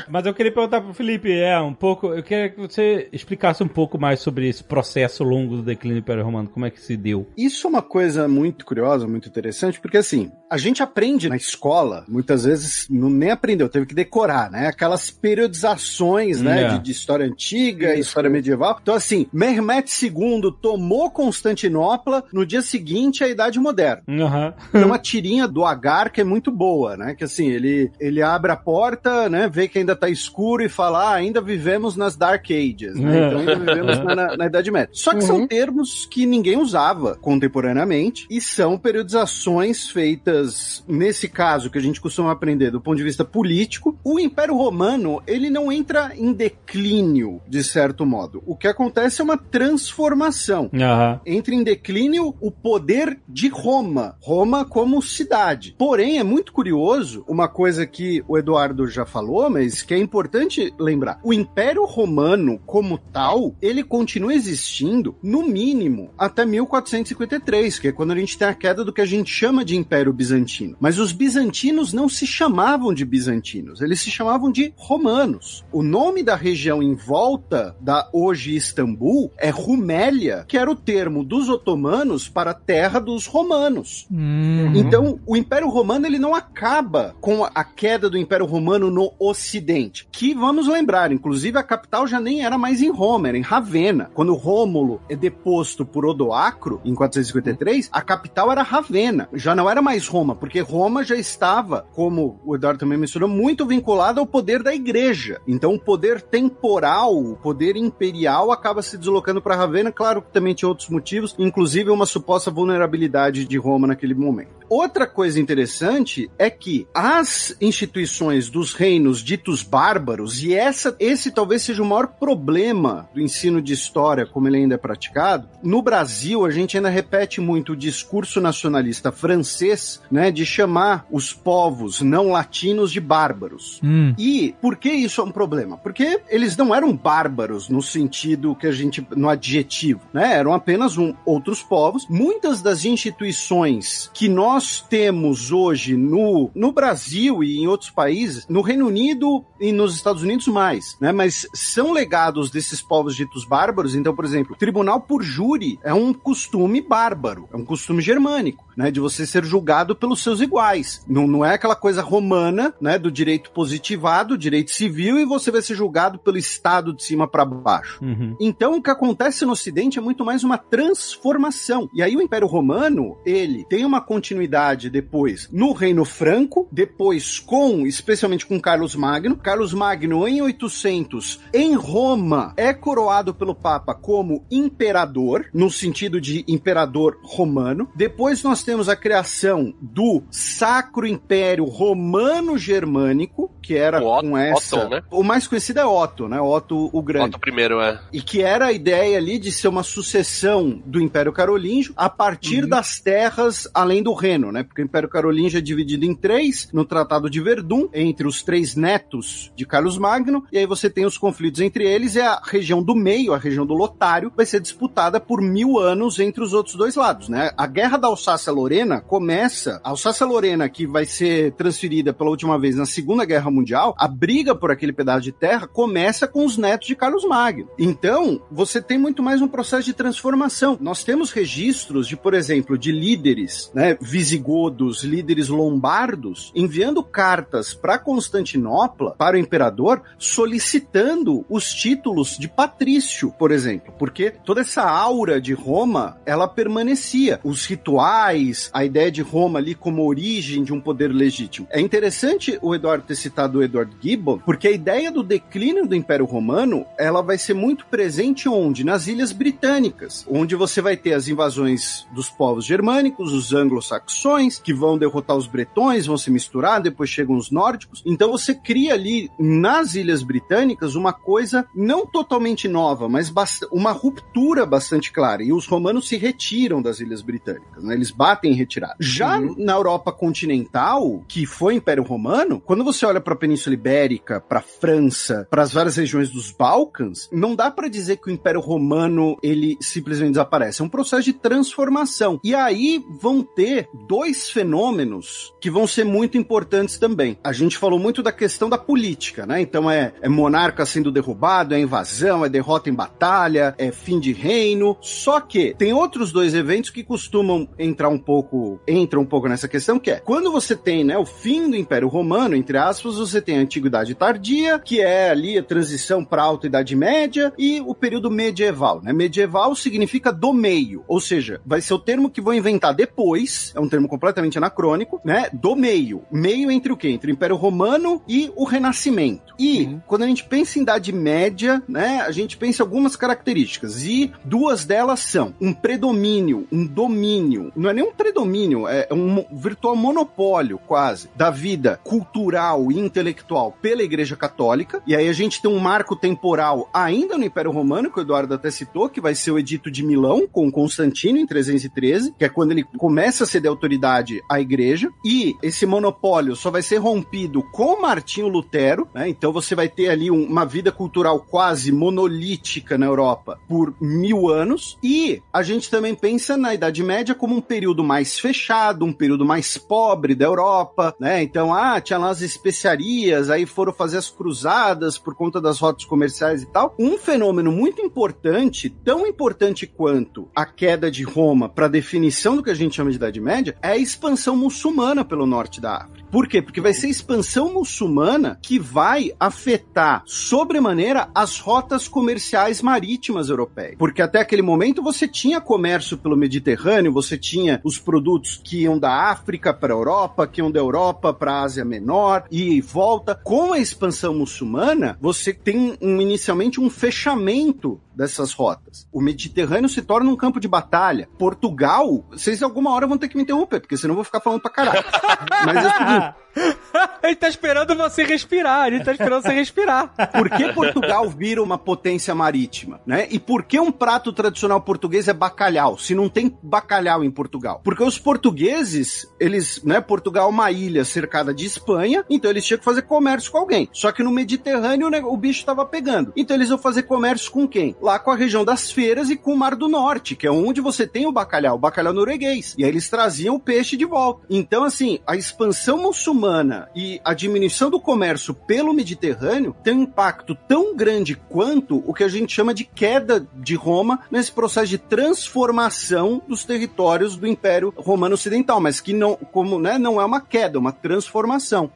Mas 0.08 0.26
eu 0.26 0.34
queria 0.34 0.52
perguntar 0.52 0.80
pro 0.80 0.94
Felipe, 0.94 1.32
é, 1.32 1.58
um 1.58 1.74
pouco, 1.74 2.08
eu 2.08 2.22
queria 2.22 2.48
que 2.48 2.60
você 2.60 3.08
explicasse 3.12 3.41
um 3.64 3.68
pouco 3.68 3.98
mais 3.98 4.20
sobre 4.20 4.48
esse 4.48 4.62
processo 4.62 5.24
longo 5.24 5.56
do 5.56 5.62
declínio 5.62 6.00
do 6.00 6.04
Império 6.04 6.24
Romano, 6.24 6.48
como 6.48 6.66
é 6.66 6.70
que 6.70 6.80
se 6.80 6.96
deu. 6.96 7.26
Isso 7.36 7.66
é 7.66 7.70
uma 7.70 7.82
coisa 7.82 8.28
muito 8.28 8.64
curiosa, 8.64 9.06
muito 9.06 9.28
interessante, 9.28 9.80
porque 9.80 9.96
assim, 9.96 10.30
a 10.52 10.58
gente 10.58 10.82
aprende 10.82 11.28
na 11.28 11.36
escola, 11.36 12.04
muitas 12.08 12.44
vezes 12.44 12.86
não 12.90 13.08
nem 13.08 13.30
aprendeu, 13.30 13.68
teve 13.68 13.86
que 13.86 13.94
decorar, 13.94 14.50
né? 14.50 14.66
Aquelas 14.68 15.10
periodizações, 15.10 16.40
né? 16.40 16.62
É. 16.64 16.68
De, 16.70 16.78
de 16.80 16.90
história 16.92 17.24
antiga, 17.26 17.92
Isso. 17.92 18.08
história 18.08 18.28
medieval. 18.30 18.78
Então, 18.82 18.94
assim, 18.94 19.26
Mehmet 19.32 19.88
II 20.04 20.52
tomou 20.60 21.10
Constantinopla, 21.10 22.24
no 22.32 22.44
dia 22.44 22.62
seguinte 22.62 23.22
a 23.24 23.28
Idade 23.28 23.58
Moderna. 23.58 24.02
Aham. 24.08 24.54
Tem 24.72 24.84
uma 24.84 24.98
tirinha 24.98 25.46
do 25.48 25.64
Agar 25.64 26.10
que 26.10 26.20
é 26.20 26.24
muito 26.24 26.50
boa, 26.50 26.96
né? 26.96 27.14
Que 27.14 27.24
assim, 27.24 27.48
ele, 27.48 27.90
ele 28.00 28.22
abre 28.22 28.50
a 28.52 28.56
porta, 28.56 29.28
né? 29.28 29.48
Vê 29.52 29.68
que 29.68 29.78
ainda 29.78 29.96
tá 29.96 30.08
escuro 30.08 30.62
e 30.62 30.68
fala, 30.68 31.10
ah, 31.10 31.14
ainda 31.14 31.40
vivemos 31.40 31.96
nas 31.96 32.16
Dark 32.16 32.44
Ages, 32.50 32.96
né? 32.96 33.26
Então 33.28 33.38
ainda 33.40 33.56
vivemos 33.56 33.98
na, 34.04 34.14
na- 34.14 34.36
na 34.36 34.46
Idade 34.46 34.70
Média. 34.70 34.90
Só 34.92 35.14
que 35.14 35.20
são 35.22 35.32
Uhum. 35.42 35.46
termos 35.46 36.06
que 36.10 36.26
ninguém 36.26 36.58
usava 36.58 37.16
contemporaneamente 37.16 38.26
e 38.30 38.40
são 38.40 38.76
periodizações 38.78 39.88
feitas, 39.90 40.41
nesse 40.86 41.28
caso, 41.28 41.70
que 41.70 41.78
a 41.78 41.82
gente 41.82 42.00
costuma 42.00 42.32
aprender 42.32 42.70
do 42.70 42.80
ponto 42.80 42.96
de 42.96 43.02
vista 43.02 43.24
político. 43.24 43.98
O 44.04 44.18
Império 44.18 44.56
Romano, 44.56 45.22
ele 45.26 45.50
não 45.50 45.70
entra 45.70 46.12
em 46.16 46.32
declínio, 46.32 47.40
de 47.48 47.62
certo 47.62 48.04
modo. 48.06 48.42
O 48.46 48.56
que 48.56 48.68
acontece 48.68 49.20
é 49.20 49.24
uma 49.24 49.36
transformação 49.36 50.70
Aham. 50.74 51.20
entra 51.26 51.54
em 51.54 51.62
declínio 51.62 52.34
o 52.40 52.50
poder 52.50 53.18
de 53.28 53.48
Roma, 53.48 54.16
Roma 54.20 54.64
como 54.64 55.02
cidade. 55.02 55.74
Porém, 55.78 56.18
é 56.18 56.22
muito 56.22 56.52
curioso, 56.52 57.24
uma 57.28 57.48
coisa 57.48 57.86
que 57.86 58.24
o 58.26 58.38
Eduardo 58.38 58.86
já 58.86 59.04
falou, 59.04 59.48
mas 59.50 59.82
que 59.82 59.94
é 59.94 59.98
importante 59.98 60.72
lembrar. 60.78 61.20
O 61.22 61.32
Império 61.32 61.84
Romano, 61.84 62.58
como 62.66 62.98
tal, 62.98 63.54
ele 63.60 63.82
continua 63.82 64.34
existindo, 64.34 65.16
no 65.22 65.42
mínimo, 65.46 66.10
até 66.16 66.44
1453, 66.44 67.78
que 67.78 67.88
é 67.88 67.92
quando 67.92 68.12
a 68.12 68.16
gente 68.16 68.38
tem 68.38 68.48
a 68.48 68.54
queda 68.54 68.84
do 68.84 68.92
que 68.92 69.00
a 69.00 69.06
gente 69.06 69.30
chama 69.30 69.64
de 69.64 69.76
Império 69.76 70.12
Bizantino. 70.12 70.31
Mas 70.80 70.98
os 70.98 71.12
bizantinos 71.12 71.92
não 71.92 72.08
se 72.08 72.26
chamavam 72.26 72.92
de 72.92 73.04
bizantinos, 73.04 73.80
eles 73.80 74.00
se 74.00 74.10
chamavam 74.10 74.50
de 74.50 74.72
romanos. 74.76 75.64
O 75.72 75.82
nome 75.82 76.22
da 76.22 76.34
região 76.34 76.82
em 76.82 76.94
volta 76.94 77.76
da 77.80 78.08
hoje 78.12 78.56
Istambul 78.56 79.30
é 79.38 79.50
Rumélia, 79.50 80.44
que 80.48 80.58
era 80.58 80.70
o 80.70 80.76
termo 80.76 81.24
dos 81.24 81.48
otomanos 81.48 82.28
para 82.28 82.52
a 82.52 82.54
terra 82.54 83.00
dos 83.00 83.26
romanos. 83.26 84.06
Hum. 84.10 84.72
Então, 84.74 85.18
o 85.26 85.36
Império 85.36 85.68
Romano 85.68 86.06
ele 86.06 86.18
não 86.18 86.34
acaba 86.34 87.14
com 87.20 87.44
a 87.44 87.64
queda 87.64 88.08
do 88.08 88.18
Império 88.18 88.46
Romano 88.46 88.90
no 88.90 89.12
Ocidente, 89.18 90.08
que 90.10 90.34
vamos 90.34 90.66
lembrar, 90.66 91.12
inclusive 91.12 91.58
a 91.58 91.62
capital 91.62 92.06
já 92.06 92.20
nem 92.20 92.44
era 92.44 92.56
mais 92.56 92.80
em 92.82 92.90
Roma, 92.90 93.28
era 93.28 93.38
em 93.38 93.42
Ravenna. 93.42 94.10
Quando 94.14 94.34
Rômulo 94.34 95.00
é 95.08 95.16
deposto 95.16 95.84
por 95.84 96.06
Odoacro 96.06 96.80
em 96.84 96.94
453, 96.94 97.88
a 97.92 98.00
capital 98.00 98.50
era 98.50 98.62
Ravenna, 98.62 99.28
já 99.32 99.54
não 99.54 99.68
era 99.68 99.82
mais 99.82 100.06
Roma, 100.06 100.21
porque 100.34 100.60
Roma 100.60 101.02
já 101.02 101.16
estava, 101.16 101.86
como 101.92 102.40
o 102.44 102.54
Eduardo 102.54 102.78
também 102.78 102.96
mencionou, 102.96 103.28
muito 103.28 103.66
vinculada 103.66 104.20
ao 104.20 104.26
poder 104.26 104.62
da 104.62 104.74
igreja. 104.74 105.40
Então, 105.46 105.74
o 105.74 105.80
poder 105.80 106.22
temporal, 106.22 107.16
o 107.16 107.36
poder 107.36 107.76
imperial 107.76 108.52
acaba 108.52 108.82
se 108.82 108.96
deslocando 108.96 109.42
para 109.42 109.56
Ravenna, 109.56 109.90
claro 109.90 110.22
que 110.22 110.30
também 110.30 110.54
tinha 110.54 110.68
outros 110.68 110.88
motivos, 110.88 111.34
inclusive 111.38 111.90
uma 111.90 112.06
suposta 112.06 112.50
vulnerabilidade 112.50 113.44
de 113.44 113.58
Roma 113.58 113.88
naquele 113.88 114.14
momento. 114.14 114.62
Outra 114.68 115.06
coisa 115.06 115.38
interessante 115.38 116.30
é 116.38 116.48
que 116.48 116.86
as 116.94 117.54
instituições 117.60 118.48
dos 118.48 118.72
reinos 118.72 119.22
ditos 119.22 119.62
bárbaros, 119.62 120.42
e 120.42 120.54
essa, 120.54 120.96
esse 120.98 121.30
talvez 121.30 121.62
seja 121.62 121.82
o 121.82 121.86
maior 121.86 122.06
problema 122.06 123.08
do 123.12 123.20
ensino 123.20 123.60
de 123.60 123.72
história, 123.72 124.24
como 124.24 124.48
ele 124.48 124.56
ainda 124.56 124.76
é 124.76 124.78
praticado, 124.78 125.48
no 125.62 125.82
Brasil 125.82 126.46
a 126.46 126.50
gente 126.50 126.76
ainda 126.76 126.88
repete 126.88 127.40
muito 127.40 127.72
o 127.72 127.76
discurso 127.76 128.40
nacionalista 128.40 129.12
francês 129.12 130.00
né, 130.12 130.30
de 130.30 130.44
chamar 130.44 131.06
os 131.10 131.32
povos 131.32 132.02
não 132.02 132.30
latinos 132.30 132.92
de 132.92 133.00
bárbaros. 133.00 133.80
Hum. 133.82 134.14
E 134.18 134.54
por 134.60 134.76
que 134.76 134.90
isso 134.90 135.20
é 135.20 135.24
um 135.24 135.32
problema? 135.32 135.78
Porque 135.78 136.20
eles 136.28 136.56
não 136.56 136.74
eram 136.74 136.94
bárbaros 136.94 137.68
no 137.70 137.80
sentido 137.80 138.54
que 138.54 138.66
a 138.66 138.72
gente 138.72 139.04
no 139.16 139.28
adjetivo, 139.28 140.00
né? 140.12 140.34
Eram 140.34 140.52
apenas 140.52 140.98
um, 140.98 141.14
outros 141.24 141.62
povos. 141.62 142.06
Muitas 142.08 142.60
das 142.60 142.84
instituições 142.84 144.10
que 144.12 144.28
nós 144.28 144.84
temos 144.88 145.50
hoje 145.50 145.96
no, 145.96 146.50
no 146.54 146.72
Brasil 146.72 147.42
e 147.42 147.58
em 147.58 147.66
outros 147.66 147.90
países, 147.90 148.46
no 148.48 148.60
Reino 148.60 148.86
Unido 148.86 149.44
e 149.58 149.72
nos 149.72 149.94
Estados 149.94 150.22
Unidos 150.22 150.46
mais, 150.46 150.96
né? 151.00 151.10
Mas 151.12 151.46
são 151.54 151.92
legados 151.92 152.50
desses 152.50 152.82
povos 152.82 153.16
ditos 153.16 153.44
bárbaros. 153.44 153.94
Então, 153.94 154.14
por 154.14 154.24
exemplo, 154.24 154.56
tribunal 154.56 155.00
por 155.00 155.22
júri 155.22 155.78
é 155.82 155.94
um 155.94 156.12
costume 156.12 156.82
bárbaro, 156.82 157.48
é 157.52 157.56
um 157.56 157.64
costume 157.64 158.02
germânico, 158.02 158.64
né? 158.76 158.90
De 158.90 159.00
você 159.00 159.26
ser 159.26 159.44
julgado 159.44 159.94
pelos 159.94 160.22
seus 160.22 160.40
iguais. 160.40 161.04
Não, 161.08 161.26
não 161.26 161.44
é 161.44 161.54
aquela 161.54 161.76
coisa 161.76 162.02
romana, 162.02 162.74
né? 162.80 162.98
Do 162.98 163.10
direito 163.10 163.50
positivado, 163.50 164.38
direito 164.38 164.70
civil, 164.70 165.18
e 165.18 165.24
você 165.24 165.50
vai 165.50 165.62
ser 165.62 165.74
julgado 165.74 166.18
pelo 166.18 166.38
Estado 166.38 166.92
de 166.92 167.02
cima 167.02 167.26
para 167.28 167.44
baixo. 167.44 168.02
Uhum. 168.02 168.36
Então, 168.40 168.76
o 168.76 168.82
que 168.82 168.90
acontece 168.90 169.44
no 169.44 169.52
Ocidente 169.52 169.98
é 169.98 170.02
muito 170.02 170.24
mais 170.24 170.44
uma 170.44 170.58
transformação. 170.58 171.88
E 171.94 172.02
aí, 172.02 172.16
o 172.16 172.22
Império 172.22 172.46
Romano, 172.46 173.16
ele 173.24 173.64
tem 173.68 173.84
uma 173.84 174.00
continuidade 174.00 174.90
depois 174.90 175.48
no 175.52 175.72
Reino 175.72 176.04
Franco, 176.04 176.68
depois 176.70 177.38
com, 177.38 177.86
especialmente 177.86 178.46
com 178.46 178.60
Carlos 178.60 178.94
Magno. 178.94 179.36
Carlos 179.36 179.72
Magno, 179.72 180.26
em 180.26 180.40
800, 180.42 181.40
em 181.52 181.74
Roma, 181.74 182.52
é 182.56 182.72
coroado 182.72 183.34
pelo 183.34 183.54
Papa 183.54 183.94
como 183.94 184.44
imperador, 184.50 185.46
no 185.52 185.70
sentido 185.70 186.20
de 186.20 186.44
imperador 186.48 187.18
romano. 187.22 187.88
Depois, 187.94 188.42
nós 188.42 188.61
temos 188.62 188.88
a 188.88 188.96
criação 188.96 189.74
do 189.80 190.22
Sacro 190.30 191.06
Império 191.06 191.64
Romano-Germânico, 191.64 193.50
que 193.62 193.74
era 193.76 194.02
O 194.02 194.06
Otto- 194.06 194.28
com 194.28 194.36
essa. 194.38 194.76
Otto, 194.76 194.88
né? 194.88 195.02
O 195.10 195.22
mais 195.22 195.46
conhecido 195.46 195.80
é 195.80 195.84
Otto, 195.86 196.28
né? 196.28 196.40
Otto 196.40 196.90
o 196.92 197.02
Grande. 197.02 197.26
Otto 197.30 197.38
primeiro, 197.40 197.80
é. 197.80 198.00
E 198.12 198.20
que 198.20 198.42
era 198.42 198.66
a 198.66 198.72
ideia 198.72 199.16
ali 199.18 199.38
de 199.38 199.50
ser 199.52 199.68
uma 199.68 199.82
sucessão 199.82 200.82
do 200.84 201.00
Império 201.00 201.32
Carolíngio 201.32 201.92
a 201.96 202.08
partir 202.08 202.66
das 202.66 203.00
terras 203.00 203.68
além 203.74 204.02
do 204.02 204.12
Reno, 204.14 204.52
né? 204.52 204.62
Porque 204.62 204.82
o 204.82 204.84
Império 204.84 205.08
Carolíngio 205.08 205.58
é 205.58 205.60
dividido 205.60 206.04
em 206.04 206.14
três 206.14 206.68
no 206.72 206.84
Tratado 206.84 207.28
de 207.30 207.40
Verdun, 207.40 207.88
entre 207.92 208.26
os 208.26 208.42
três 208.42 208.74
netos 208.76 209.52
de 209.56 209.64
Carlos 209.66 209.98
Magno, 209.98 210.44
e 210.52 210.58
aí 210.58 210.66
você 210.66 210.88
tem 210.90 211.04
os 211.04 211.18
conflitos 211.18 211.60
entre 211.60 211.84
eles, 211.84 212.14
e 212.14 212.20
a 212.20 212.40
região 212.44 212.82
do 212.82 212.94
meio, 212.94 213.32
a 213.34 213.38
região 213.38 213.64
do 213.66 213.74
Lotário, 213.74 214.32
vai 214.36 214.46
ser 214.46 214.60
disputada 214.60 215.20
por 215.20 215.40
mil 215.40 215.78
anos 215.78 216.18
entre 216.18 216.42
os 216.42 216.52
outros 216.52 216.74
dois 216.76 216.94
lados, 216.96 217.28
né? 217.28 217.50
A 217.56 217.66
Guerra 217.66 217.96
da 217.96 218.08
Alsácia-Lorena 218.52 219.00
começa, 219.00 219.80
a 219.82 219.90
Alsácia-Lorena, 219.90 220.68
que 220.68 220.86
vai 220.86 221.06
ser 221.06 221.52
transferida 221.52 222.12
pela 222.12 222.30
última 222.30 222.58
vez 222.58 222.76
na 222.76 222.84
Segunda 222.84 223.24
Guerra 223.24 223.50
Mundial, 223.50 223.94
a 223.98 224.06
briga 224.06 224.54
por 224.54 224.70
aquele 224.70 224.92
pedaço 224.92 225.22
de 225.22 225.32
terra 225.32 225.66
começa 225.66 226.28
com 226.28 226.44
os 226.44 226.58
netos 226.58 226.86
de 226.86 226.94
Carlos 226.94 227.24
Magno. 227.24 227.68
Então, 227.78 228.42
você 228.50 228.80
tem 228.80 228.98
muito 228.98 229.22
mais 229.22 229.40
um 229.40 229.48
processo 229.48 229.84
de 229.84 229.94
transformação. 229.94 230.76
Nós 230.80 231.02
temos 231.02 231.30
registros 231.30 232.06
de, 232.06 232.16
por 232.16 232.34
exemplo, 232.34 232.76
de 232.76 232.92
líderes, 232.92 233.70
né, 233.74 233.96
visigodos, 234.00 235.02
líderes 235.02 235.48
lombardos, 235.48 236.52
enviando 236.54 237.02
cartas 237.02 237.72
para 237.72 237.98
Constantinopla, 237.98 239.14
para 239.16 239.36
o 239.36 239.40
imperador, 239.40 240.02
solicitando 240.18 241.44
os 241.48 241.72
títulos 241.72 242.36
de 242.36 242.48
patrício, 242.48 243.32
por 243.38 243.50
exemplo, 243.50 243.94
porque 243.98 244.30
toda 244.44 244.60
essa 244.60 244.82
aura 244.82 245.40
de 245.40 245.54
Roma, 245.54 246.18
ela 246.26 246.46
permanecia. 246.46 247.40
Os 247.42 247.64
rituais, 247.64 248.41
a 248.72 248.84
ideia 248.84 249.10
de 249.10 249.22
Roma 249.22 249.58
ali 249.58 249.74
como 249.74 250.06
origem 250.06 250.64
de 250.64 250.72
um 250.72 250.80
poder 250.80 251.08
legítimo. 251.08 251.66
É 251.70 251.80
interessante 251.80 252.58
o 252.60 252.74
Eduardo 252.74 253.04
ter 253.06 253.14
citado 253.14 253.58
o 253.58 253.62
Edward 253.62 253.94
Gibbon, 254.00 254.38
porque 254.38 254.68
a 254.68 254.72
ideia 254.72 255.10
do 255.10 255.22
declínio 255.22 255.86
do 255.86 255.94
Império 255.94 256.24
Romano, 256.24 256.84
ela 256.98 257.22
vai 257.22 257.38
ser 257.38 257.54
muito 257.54 257.86
presente 257.86 258.48
onde? 258.48 258.84
Nas 258.84 259.06
Ilhas 259.06 259.32
Britânicas, 259.32 260.26
onde 260.28 260.54
você 260.56 260.80
vai 260.80 260.96
ter 260.96 261.14
as 261.14 261.28
invasões 261.28 262.06
dos 262.12 262.28
povos 262.28 262.64
germânicos, 262.64 263.32
os 263.32 263.52
anglo-saxões, 263.52 264.58
que 264.58 264.72
vão 264.72 264.98
derrotar 264.98 265.36
os 265.36 265.46
bretões, 265.46 266.06
vão 266.06 266.16
se 266.16 266.30
misturar, 266.30 266.80
depois 266.80 267.10
chegam 267.10 267.36
os 267.36 267.50
nórdicos. 267.50 268.02
Então 268.06 268.30
você 268.30 268.54
cria 268.54 268.94
ali 268.94 269.30
nas 269.38 269.94
Ilhas 269.94 270.22
Britânicas 270.22 270.94
uma 270.94 271.12
coisa 271.12 271.66
não 271.74 272.06
totalmente 272.06 272.68
nova, 272.68 273.08
mas 273.08 273.32
uma 273.70 273.92
ruptura 273.92 274.64
bastante 274.64 275.12
clara. 275.12 275.42
E 275.42 275.52
os 275.52 275.66
romanos 275.66 276.08
se 276.08 276.16
retiram 276.16 276.80
das 276.82 277.00
Ilhas 277.00 277.22
Britânicas, 277.22 277.82
né? 277.84 277.94
Eles 277.94 278.10
batem 278.10 278.31
em 278.44 278.54
retirada. 278.54 278.96
Já 278.98 279.40
na 279.40 279.74
Europa 279.74 280.12
continental, 280.12 281.22
que 281.28 281.46
foi 281.46 281.74
Império 281.74 282.02
Romano, 282.02 282.60
quando 282.60 282.84
você 282.84 283.04
olha 283.06 283.20
para 283.20 283.34
a 283.34 283.36
Península 283.36 283.74
Ibérica, 283.74 284.40
para 284.40 284.60
França, 284.60 285.46
para 285.50 285.62
as 285.62 285.72
várias 285.72 285.96
regiões 285.96 286.30
dos 286.30 286.50
Balcãs, 286.50 287.28
não 287.32 287.54
dá 287.54 287.70
para 287.70 287.88
dizer 287.88 288.16
que 288.16 288.28
o 288.28 288.32
Império 288.32 288.60
Romano 288.60 289.36
ele 289.42 289.76
simplesmente 289.80 290.32
desaparece. 290.32 290.82
É 290.82 290.84
um 290.84 290.88
processo 290.88 291.24
de 291.24 291.32
transformação. 291.32 292.40
E 292.44 292.54
aí 292.54 293.04
vão 293.20 293.42
ter 293.42 293.88
dois 294.08 294.50
fenômenos 294.50 295.52
que 295.60 295.70
vão 295.70 295.86
ser 295.86 296.04
muito 296.04 296.38
importantes 296.38 296.98
também. 296.98 297.38
A 297.42 297.52
gente 297.52 297.78
falou 297.78 297.98
muito 297.98 298.22
da 298.22 298.32
questão 298.32 298.68
da 298.68 298.78
política, 298.78 299.46
né? 299.46 299.60
Então 299.60 299.90
é, 299.90 300.12
é 300.20 300.28
monarca 300.28 300.84
sendo 300.86 301.10
derrubado, 301.10 301.74
é 301.74 301.80
invasão, 301.80 302.44
é 302.44 302.48
derrota 302.48 302.90
em 302.90 302.94
batalha, 302.94 303.74
é 303.78 303.90
fim 303.90 304.18
de 304.18 304.32
reino. 304.32 304.96
Só 305.00 305.40
que 305.40 305.74
tem 305.74 305.92
outros 305.92 306.32
dois 306.32 306.54
eventos 306.54 306.90
que 306.90 307.02
costumam 307.02 307.68
entrar 307.78 308.08
um 308.08 308.18
pouco, 308.22 308.80
entram 308.86 309.22
um 309.22 309.26
pouco 309.26 309.48
nessa 309.48 309.68
questão, 309.68 309.98
que 309.98 310.10
é 310.10 310.20
quando 310.20 310.52
você 310.52 310.76
tem, 310.76 311.04
né, 311.04 311.18
o 311.18 311.26
fim 311.26 311.68
do 311.68 311.76
Império 311.76 312.08
Romano, 312.08 312.54
entre 312.54 312.78
aspas, 312.78 313.16
você 313.16 313.40
tem 313.40 313.58
a 313.58 313.60
Antiguidade 313.60 314.14
Tardia, 314.14 314.78
que 314.78 315.00
é 315.00 315.30
ali 315.30 315.58
a 315.58 315.62
transição 315.62 316.24
para 316.24 316.42
a 316.42 316.46
Alta 316.46 316.66
Idade 316.66 316.94
Média, 316.94 317.52
e 317.58 317.80
o 317.80 317.94
período 317.94 318.30
medieval, 318.30 319.00
né? 319.02 319.12
Medieval 319.12 319.74
significa 319.74 320.32
do 320.32 320.52
meio, 320.52 321.04
ou 321.08 321.20
seja, 321.20 321.60
vai 321.64 321.80
ser 321.80 321.94
o 321.94 321.98
termo 321.98 322.30
que 322.30 322.40
vou 322.40 322.54
inventar 322.54 322.94
depois, 322.94 323.72
é 323.74 323.80
um 323.80 323.88
termo 323.88 324.08
completamente 324.08 324.58
anacrônico, 324.58 325.20
né? 325.24 325.48
Do 325.52 325.74
meio. 325.74 326.22
Meio 326.30 326.70
entre 326.70 326.92
o 326.92 326.96
quê? 326.96 327.08
Entre 327.08 327.30
o 327.30 327.34
Império 327.34 327.56
Romano 327.56 328.22
e 328.28 328.52
o 328.54 328.64
Renascimento. 328.64 329.54
E 329.58 329.98
quando 330.06 330.22
a 330.22 330.26
gente 330.26 330.44
pensa 330.44 330.78
em 330.78 330.82
Idade 330.82 331.12
Média, 331.12 331.82
né, 331.88 332.20
a 332.20 332.30
gente 332.30 332.56
pensa 332.56 332.82
em 332.82 332.86
algumas 332.86 333.16
características, 333.16 334.04
e 334.04 334.32
duas 334.44 334.84
delas 334.84 335.20
são 335.20 335.54
um 335.60 335.72
predomínio, 335.72 336.66
um 336.70 336.86
domínio, 336.86 337.72
não 337.74 337.90
é 337.90 337.94
nem 337.94 338.04
um 338.04 338.11
predomínio, 338.12 338.86
é 338.88 339.08
um 339.12 339.44
virtual 339.52 339.96
monopólio 339.96 340.78
quase 340.86 341.28
da 341.36 341.50
vida 341.50 342.00
cultural 342.04 342.90
e 342.92 342.98
intelectual 342.98 343.76
pela 343.82 344.02
Igreja 344.02 344.36
Católica. 344.36 345.02
E 345.06 345.14
aí 345.16 345.28
a 345.28 345.32
gente 345.32 345.60
tem 345.60 345.70
um 345.70 345.78
marco 345.78 346.14
temporal 346.14 346.88
ainda 346.92 347.36
no 347.36 347.44
Império 347.44 347.70
Romano, 347.70 348.10
que 348.10 348.18
o 348.18 348.22
Eduardo 348.22 348.54
até 348.54 348.70
citou, 348.70 349.08
que 349.08 349.20
vai 349.20 349.34
ser 349.34 349.50
o 349.50 349.58
Edito 349.58 349.90
de 349.90 350.04
Milão 350.04 350.46
com 350.50 350.70
Constantino 350.70 351.38
em 351.38 351.46
313, 351.46 352.34
que 352.38 352.44
é 352.44 352.48
quando 352.48 352.72
ele 352.72 352.84
começa 352.96 353.44
a 353.44 353.46
ceder 353.46 353.70
autoridade 353.70 354.40
à 354.50 354.60
Igreja. 354.60 355.10
E 355.24 355.54
esse 355.62 355.86
monopólio 355.86 356.54
só 356.56 356.70
vai 356.70 356.82
ser 356.82 356.96
rompido 356.98 357.62
com 357.72 358.00
Martinho 358.00 358.48
Lutero, 358.48 359.08
né? 359.14 359.28
Então 359.28 359.52
você 359.52 359.74
vai 359.74 359.88
ter 359.88 360.08
ali 360.08 360.30
um- 360.30 360.44
uma 360.46 360.64
vida 360.64 360.92
cultural 360.92 361.40
quase 361.40 361.90
monolítica 361.92 362.96
na 362.98 363.06
Europa 363.06 363.58
por 363.68 363.94
mil 364.00 364.48
anos. 364.48 364.98
E 365.02 365.40
a 365.52 365.62
gente 365.62 365.90
também 365.90 366.14
pensa 366.14 366.56
na 366.56 366.74
Idade 366.74 367.02
Média 367.02 367.34
como 367.34 367.54
um 367.56 367.60
período 367.60 368.01
mais 368.02 368.38
fechado, 368.38 369.04
um 369.04 369.12
período 369.12 369.44
mais 369.44 369.78
pobre 369.78 370.34
da 370.34 370.44
Europa, 370.44 371.14
né? 371.18 371.42
Então, 371.42 371.72
ah, 371.72 372.00
tinha 372.00 372.18
lá 372.18 372.30
as 372.30 372.40
especiarias, 372.40 373.50
aí 373.50 373.66
foram 373.66 373.92
fazer 373.92 374.18
as 374.18 374.30
cruzadas 374.30 375.18
por 375.18 375.34
conta 375.34 375.60
das 375.60 375.78
rotas 375.78 376.04
comerciais 376.04 376.62
e 376.62 376.66
tal. 376.66 376.94
Um 376.98 377.18
fenômeno 377.18 377.70
muito 377.70 378.02
importante, 378.02 378.90
tão 378.90 379.26
importante 379.26 379.86
quanto 379.86 380.48
a 380.54 380.64
queda 380.64 381.10
de 381.10 381.22
Roma 381.22 381.68
para 381.68 381.86
a 381.86 381.88
definição 381.88 382.56
do 382.56 382.62
que 382.62 382.70
a 382.70 382.74
gente 382.74 382.96
chama 382.96 383.10
de 383.10 383.16
Idade 383.16 383.40
Média, 383.40 383.76
é 383.82 383.88
a 383.88 383.96
expansão 383.96 384.56
muçulmana 384.56 385.24
pelo 385.24 385.46
norte 385.46 385.80
da 385.80 385.96
África. 385.96 386.22
Por 386.30 386.48
quê? 386.48 386.62
Porque 386.62 386.80
vai 386.80 386.94
ser 386.94 387.08
a 387.08 387.10
expansão 387.10 387.74
muçulmana 387.74 388.58
que 388.62 388.78
vai 388.78 389.32
afetar 389.38 390.22
sobremaneira 390.24 391.28
as 391.34 391.58
rotas 391.58 392.08
comerciais 392.08 392.80
marítimas 392.80 393.50
europeias. 393.50 393.96
Porque 393.98 394.22
até 394.22 394.40
aquele 394.40 394.62
momento 394.62 395.02
você 395.02 395.28
tinha 395.28 395.60
comércio 395.60 396.16
pelo 396.16 396.36
Mediterrâneo, 396.36 397.12
você 397.12 397.36
tinha 397.36 397.80
os 397.92 397.98
produtos 397.98 398.60
que 398.62 398.82
iam 398.82 398.98
da 398.98 399.30
África 399.30 399.72
para 399.72 399.92
a 399.92 399.96
Europa, 399.96 400.46
que 400.46 400.60
iam 400.60 400.70
da 400.70 400.80
Europa 400.80 401.32
para 401.32 401.52
a 401.52 401.62
Ásia 401.62 401.84
Menor 401.84 402.44
e 402.50 402.80
volta. 402.80 403.34
Com 403.34 403.72
a 403.72 403.78
expansão 403.78 404.34
muçulmana, 404.34 405.18
você 405.20 405.52
tem 405.52 405.96
um, 406.00 406.20
inicialmente 406.20 406.80
um 406.80 406.88
fechamento 406.88 408.00
dessas 408.14 408.52
rotas. 408.52 409.06
O 409.12 409.20
Mediterrâneo 409.20 409.88
se 409.88 410.02
torna 410.02 410.30
um 410.30 410.36
campo 410.36 410.60
de 410.60 410.68
batalha. 410.68 411.28
Portugal, 411.38 412.24
vocês 412.30 412.62
alguma 412.62 412.90
hora 412.92 413.06
vão 413.06 413.18
ter 413.18 413.28
que 413.28 413.36
me 413.36 413.42
interromper, 413.42 413.80
porque 413.80 413.96
senão 413.96 414.12
eu 414.12 414.16
vou 414.16 414.24
ficar 414.24 414.40
falando 414.40 414.60
pra 414.60 414.70
caralho. 414.70 415.04
Mas 415.64 415.76
é 415.76 415.88
o 415.88 415.92
seguinte, 415.92 416.34
a 417.22 417.28
gente 417.28 417.38
tá 417.38 417.48
esperando 417.48 417.94
você 417.94 418.24
respirar, 418.24 418.90
gente 418.90 419.04
tá 419.04 419.12
esperando 419.12 419.42
você 419.42 419.52
respirar. 419.52 420.12
Por 420.32 420.50
que 420.50 420.72
Portugal 420.72 421.28
vira 421.28 421.62
uma 421.62 421.78
potência 421.78 422.34
marítima, 422.34 423.00
né? 423.06 423.26
E 423.30 423.38
por 423.38 423.64
que 423.64 423.80
um 423.80 423.90
prato 423.90 424.32
tradicional 424.32 424.80
português 424.80 425.28
é 425.28 425.32
bacalhau, 425.32 425.98
se 425.98 426.14
não 426.14 426.28
tem 426.28 426.56
bacalhau 426.62 427.24
em 427.24 427.30
Portugal? 427.30 427.71
Porque 427.82 428.02
os 428.02 428.18
portugueses, 428.18 429.26
eles, 429.38 429.82
né, 429.82 430.00
Portugal 430.00 430.46
é 430.46 430.50
uma 430.50 430.70
ilha 430.70 431.04
cercada 431.04 431.54
de 431.54 431.66
Espanha, 431.66 432.24
então 432.28 432.50
eles 432.50 432.64
tinham 432.64 432.78
que 432.78 432.84
fazer 432.84 433.02
comércio 433.02 433.50
com 433.50 433.58
alguém. 433.58 433.88
Só 433.92 434.12
que 434.12 434.22
no 434.22 434.30
Mediterrâneo 434.30 435.10
né, 435.10 435.20
o 435.24 435.36
bicho 435.36 435.64
tava 435.64 435.84
pegando. 435.84 436.32
Então 436.36 436.56
eles 436.56 436.68
iam 436.68 436.78
fazer 436.78 437.02
comércio 437.02 437.50
com 437.50 437.66
quem? 437.66 437.96
Lá 438.00 438.18
com 438.18 438.30
a 438.30 438.36
região 438.36 438.64
das 438.64 438.90
feiras 438.90 439.30
e 439.30 439.36
com 439.36 439.52
o 439.54 439.56
Mar 439.56 439.74
do 439.74 439.88
Norte, 439.88 440.36
que 440.36 440.46
é 440.46 440.50
onde 440.50 440.80
você 440.80 441.06
tem 441.06 441.26
o 441.26 441.32
bacalhau, 441.32 441.76
o 441.76 441.78
bacalhau 441.78 442.12
norueguês. 442.12 442.74
E 442.76 442.84
aí 442.84 442.90
eles 442.90 443.08
traziam 443.08 443.54
o 443.54 443.60
peixe 443.60 443.96
de 443.96 444.04
volta. 444.04 444.46
Então, 444.48 444.84
assim, 444.84 445.18
a 445.26 445.36
expansão 445.36 445.98
muçulmana 445.98 446.88
e 446.94 447.20
a 447.24 447.34
diminuição 447.34 447.90
do 447.90 448.00
comércio 448.00 448.54
pelo 448.54 448.92
Mediterrâneo 448.92 449.74
tem 449.82 449.94
um 449.94 450.02
impacto 450.02 450.54
tão 450.54 450.94
grande 450.96 451.34
quanto 451.34 452.02
o 452.06 452.14
que 452.14 452.24
a 452.24 452.28
gente 452.28 452.52
chama 452.52 452.74
de 452.74 452.84
queda 452.84 453.46
de 453.54 453.74
Roma 453.74 454.20
nesse 454.30 454.52
processo 454.52 454.88
de 454.88 454.98
transformação 454.98 456.42
dos 456.46 456.64
territórios 456.64 457.36
do 457.36 457.46
Império 457.46 457.61
Romano 457.96 458.34
Ocidental, 458.34 458.80
mas 458.80 459.00
que 459.00 459.12
não, 459.12 459.36
como, 459.36 459.78
né, 459.78 459.98
não 459.98 460.20
é 460.20 460.24
uma 460.24 460.40
queda, 460.40 460.78
é 460.78 460.80
uma 460.80 460.92
transformação. 460.92 461.90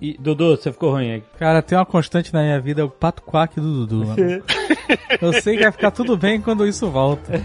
E, 0.00 0.16
Dudu, 0.18 0.56
você 0.56 0.70
ficou 0.72 0.92
ruim 0.92 1.10
aí. 1.10 1.22
Cara, 1.38 1.60
tem 1.60 1.76
uma 1.76 1.84
constante 1.84 2.32
na 2.32 2.42
minha 2.42 2.60
vida, 2.60 2.82
é 2.82 2.84
o 2.84 2.88
pato 2.88 3.22
quack 3.22 3.60
do 3.60 3.86
Dudu, 3.86 4.06
mano. 4.06 4.42
Eu 5.20 5.32
sei 5.40 5.56
que 5.56 5.62
vai 5.62 5.72
ficar 5.72 5.90
tudo 5.90 6.16
bem 6.16 6.40
quando 6.40 6.66
isso 6.66 6.88
volta. 6.88 7.32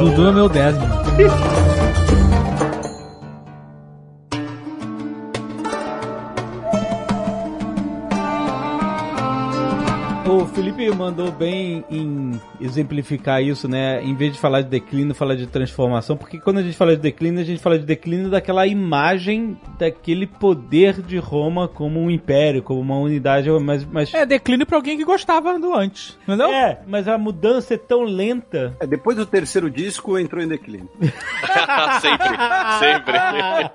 Dudu 0.00 0.28
é 0.28 0.32
meu 0.32 0.48
décimo. 0.48 2.03
O 10.26 10.46
Felipe 10.46 10.90
mandou 10.90 11.30
bem 11.30 11.84
em 11.90 12.40
exemplificar 12.58 13.42
isso, 13.42 13.68
né? 13.68 14.02
Em 14.02 14.14
vez 14.14 14.32
de 14.32 14.38
falar 14.38 14.62
de 14.62 14.68
declínio, 14.68 15.14
falar 15.14 15.34
de 15.34 15.46
transformação. 15.46 16.16
Porque 16.16 16.38
quando 16.40 16.58
a 16.58 16.62
gente 16.62 16.76
fala 16.76 16.96
de 16.96 17.02
declínio, 17.02 17.40
a 17.40 17.44
gente 17.44 17.60
fala 17.60 17.78
de 17.78 17.84
declínio 17.84 18.30
daquela 18.30 18.66
imagem 18.66 19.58
daquele 19.78 20.26
poder 20.26 21.02
de 21.02 21.18
Roma 21.18 21.68
como 21.68 22.00
um 22.00 22.10
império, 22.10 22.62
como 22.62 22.80
uma 22.80 22.96
unidade. 22.96 23.50
Mas, 23.50 23.84
mas... 23.84 24.14
É, 24.14 24.24
declínio 24.24 24.66
pra 24.66 24.78
alguém 24.78 24.96
que 24.96 25.04
gostava 25.04 25.58
do 25.58 25.74
antes, 25.74 26.18
entendeu? 26.22 26.48
É, 26.48 26.80
mas 26.86 27.06
a 27.06 27.18
mudança 27.18 27.74
é 27.74 27.78
tão 27.78 28.02
lenta. 28.02 28.74
É, 28.80 28.86
depois 28.86 29.18
do 29.18 29.26
terceiro 29.26 29.70
disco 29.70 30.18
entrou 30.18 30.42
em 30.42 30.48
declínio. 30.48 30.88
sempre, 32.00 32.28
sempre. 32.78 33.14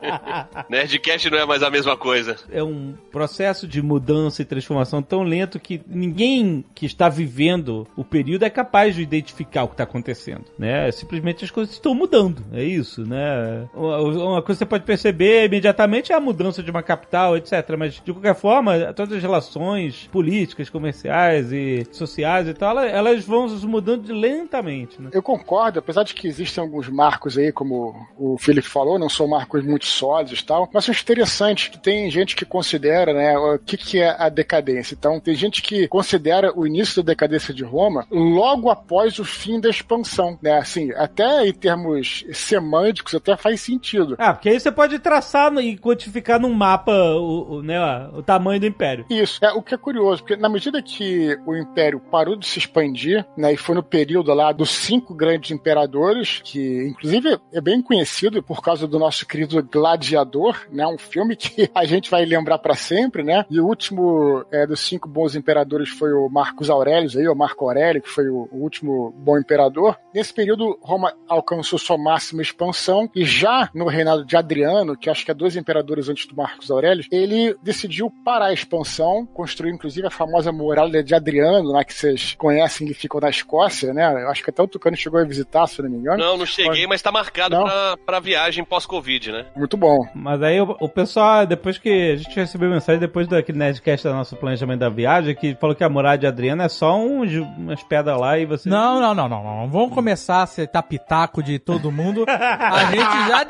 Nerdcast 0.67 1.29
não 1.29 1.37
é 1.37 1.45
mais 1.45 1.61
a 1.61 1.69
mesma 1.69 1.95
coisa. 1.95 2.37
É 2.51 2.63
um 2.63 2.95
processo 3.11 3.67
de 3.67 3.81
mudança 3.83 4.41
e 4.41 4.45
transformação 4.45 5.01
tão 5.03 5.21
lento 5.21 5.59
que 5.59 5.79
ninguém 5.87 6.38
que 6.73 6.85
está 6.85 7.09
vivendo 7.09 7.87
o 7.95 8.03
período 8.03 8.43
é 8.43 8.49
capaz 8.49 8.95
de 8.95 9.01
identificar 9.01 9.63
o 9.63 9.67
que 9.67 9.73
está 9.73 9.83
acontecendo, 9.83 10.45
né? 10.57 10.91
Simplesmente 10.91 11.45
as 11.45 11.51
coisas 11.51 11.73
estão 11.73 11.93
mudando, 11.93 12.43
é 12.51 12.63
isso, 12.63 13.05
né? 13.05 13.67
Uma 13.73 14.41
coisa 14.41 14.59
que 14.59 14.59
você 14.59 14.65
pode 14.65 14.83
perceber 14.83 15.45
imediatamente 15.45 16.11
é 16.11 16.15
a 16.15 16.19
mudança 16.19 16.61
de 16.63 16.71
uma 16.71 16.83
capital, 16.83 17.37
etc. 17.37 17.53
Mas 17.77 18.01
de 18.03 18.13
qualquer 18.13 18.35
forma, 18.35 18.93
todas 18.93 19.17
as 19.17 19.21
relações 19.21 20.07
políticas, 20.11 20.69
comerciais 20.69 21.51
e 21.51 21.85
sociais 21.91 22.47
e 22.47 22.53
tal, 22.53 22.79
elas 22.79 23.23
vão 23.25 23.47
mudando 23.59 24.11
lentamente, 24.13 25.01
né? 25.01 25.09
Eu 25.13 25.23
concordo, 25.23 25.79
apesar 25.79 26.03
de 26.03 26.13
que 26.13 26.27
existem 26.27 26.61
alguns 26.61 26.89
marcos 26.89 27.37
aí, 27.37 27.51
como 27.51 27.95
o 28.17 28.37
Felipe 28.37 28.67
falou, 28.67 28.99
não 28.99 29.09
são 29.09 29.27
marcos 29.27 29.63
muito 29.63 29.85
sólidos 29.85 30.39
e 30.39 30.45
tal, 30.45 30.69
mas 30.73 30.89
acho 30.89 31.01
interessante 31.01 31.69
que 31.69 31.77
tem 31.77 32.09
gente 32.09 32.35
que 32.35 32.45
considera, 32.45 33.13
né, 33.13 33.37
o 33.37 33.59
que, 33.59 33.77
que 33.77 33.99
é 33.99 34.15
a 34.17 34.29
decadência. 34.29 34.95
Então, 34.97 35.19
tem 35.19 35.35
gente 35.35 35.61
que 35.61 35.87
considera 35.87 36.28
considera 36.29 36.53
o 36.55 36.67
início 36.67 37.01
da 37.01 37.11
decadência 37.11 37.53
de 37.53 37.63
Roma 37.63 38.05
logo 38.11 38.69
após 38.69 39.17
o 39.19 39.25
fim 39.25 39.59
da 39.59 39.69
expansão, 39.69 40.37
né? 40.41 40.57
Assim, 40.57 40.91
até 40.91 41.47
em 41.47 41.53
termos 41.53 42.25
semânticos 42.31 43.15
até 43.15 43.35
faz 43.35 43.61
sentido. 43.61 44.15
Ah, 44.17 44.33
porque 44.33 44.49
aí 44.49 44.59
você 44.59 44.71
pode 44.71 44.99
traçar 44.99 45.51
e 45.57 45.77
quantificar 45.77 46.39
num 46.39 46.53
mapa 46.53 46.91
o, 46.91 47.55
o, 47.55 47.61
né, 47.63 47.79
o 48.13 48.21
tamanho 48.21 48.59
do 48.59 48.65
império. 48.65 49.05
Isso. 49.09 49.43
É, 49.43 49.51
o 49.51 49.61
que 49.61 49.73
é 49.73 49.77
curioso, 49.77 50.21
porque 50.21 50.35
na 50.35 50.49
medida 50.49 50.81
que 50.81 51.37
o 51.45 51.55
império 51.55 51.99
parou 51.99 52.35
de 52.35 52.45
se 52.45 52.59
expandir, 52.59 53.25
né, 53.35 53.53
e 53.53 53.57
foi 53.57 53.75
no 53.75 53.83
período 53.83 54.33
lá 54.33 54.51
dos 54.51 54.69
cinco 54.69 55.15
grandes 55.15 55.51
imperadores, 55.51 56.41
que 56.43 56.87
inclusive 56.89 57.39
é 57.51 57.61
bem 57.61 57.81
conhecido 57.81 58.43
por 58.43 58.61
causa 58.61 58.87
do 58.87 58.99
nosso 58.99 59.25
querido 59.25 59.63
Gladiador, 59.63 60.57
né, 60.71 60.85
um 60.85 60.97
filme 60.97 61.35
que 61.35 61.69
a 61.73 61.85
gente 61.85 62.11
vai 62.11 62.25
lembrar 62.25 62.59
para 62.59 62.75
sempre, 62.75 63.23
né? 63.23 63.45
E 63.49 63.59
o 63.59 63.65
último 63.65 64.45
é, 64.51 64.67
dos 64.67 64.81
cinco 64.81 65.07
bons 65.07 65.35
imperadores 65.35 65.89
foi 65.89 66.11
o 66.11 66.18
Marcos 66.27 66.69
Aurelius, 66.69 67.15
aí, 67.15 67.27
o 67.27 67.35
Marco 67.35 67.65
Aurélio, 67.65 68.01
que 68.01 68.09
foi 68.09 68.27
o, 68.27 68.49
o 68.51 68.63
último 68.63 69.13
bom 69.17 69.37
imperador. 69.37 69.95
Nesse 70.13 70.33
período, 70.33 70.77
Roma 70.81 71.13
alcançou 71.27 71.77
sua 71.77 71.97
máxima 71.97 72.41
expansão 72.41 73.07
e 73.15 73.23
já 73.23 73.69
no 73.75 73.85
reinado 73.85 74.25
de 74.25 74.35
Adriano, 74.35 74.97
que 74.97 75.09
acho 75.09 75.23
que 75.23 75.31
é 75.31 75.33
dois 75.33 75.55
imperadores 75.55 76.09
antes 76.09 76.25
do 76.25 76.35
Marcos 76.35 76.71
Aurélio, 76.71 77.05
ele 77.11 77.55
decidiu 77.61 78.11
parar 78.25 78.47
a 78.47 78.53
expansão, 78.53 79.25
construiu 79.27 79.73
inclusive 79.73 80.07
a 80.07 80.11
famosa 80.11 80.51
muralha 80.51 81.03
de 81.03 81.13
Adriano, 81.13 81.73
né, 81.73 81.83
que 81.83 81.93
vocês 81.93 82.33
conhecem 82.35 82.87
que 82.87 82.93
ficou 82.93 83.21
na 83.21 83.29
Escócia, 83.29 83.93
né? 83.93 84.23
Eu 84.23 84.29
acho 84.29 84.43
que 84.43 84.49
até 84.49 84.61
o 84.61 84.67
Tucano 84.67 84.97
chegou 84.97 85.19
a 85.19 85.23
visitar, 85.23 85.67
se 85.67 85.81
não 85.81 85.89
me 85.89 85.97
engano. 85.97 86.17
Não, 86.17 86.37
não 86.37 86.45
cheguei, 86.45 86.87
mas 86.87 87.01
tá 87.01 87.11
marcado 87.11 87.55
pra, 87.61 87.97
pra 88.05 88.19
viagem 88.19 88.63
pós-Covid, 88.63 89.31
né? 89.31 89.45
Muito 89.55 89.77
bom. 89.77 89.99
Mas 90.15 90.41
aí 90.41 90.59
o, 90.59 90.75
o, 90.79 90.89
pessoal, 90.89 91.45
depois 91.45 91.77
que 91.77 91.89
a 91.89 92.15
gente 92.15 92.35
recebeu 92.35 92.69
mensagem, 92.69 92.99
depois 92.99 93.27
daquele 93.27 93.57
Nerdcast 93.57 94.07
do 94.07 94.13
nosso 94.13 94.35
planejamento 94.35 94.79
da 94.79 94.89
viagem, 94.89 95.35
que 95.35 95.55
falou 95.55 95.75
que 95.75 95.83
a 95.83 95.89
muralha 95.89 96.08
de 96.15 96.27
Adriano 96.27 96.61
é 96.63 96.69
só 96.69 96.97
um, 96.97 97.23
umas 97.57 97.81
pedras 97.83 98.19
lá 98.19 98.37
e 98.37 98.45
você. 98.45 98.69
Não, 98.69 98.99
não, 98.99 99.13
não, 99.15 99.27
não, 99.29 99.43
não. 99.43 99.67
Vamos 99.69 99.93
começar 99.93 100.37
a 100.37 100.43
acertar 100.43 100.83
pitaco 100.83 101.41
de 101.43 101.59
todo 101.59 101.91
mundo. 101.91 102.25
A 102.27 102.85
gente 102.85 103.27
já 103.27 103.43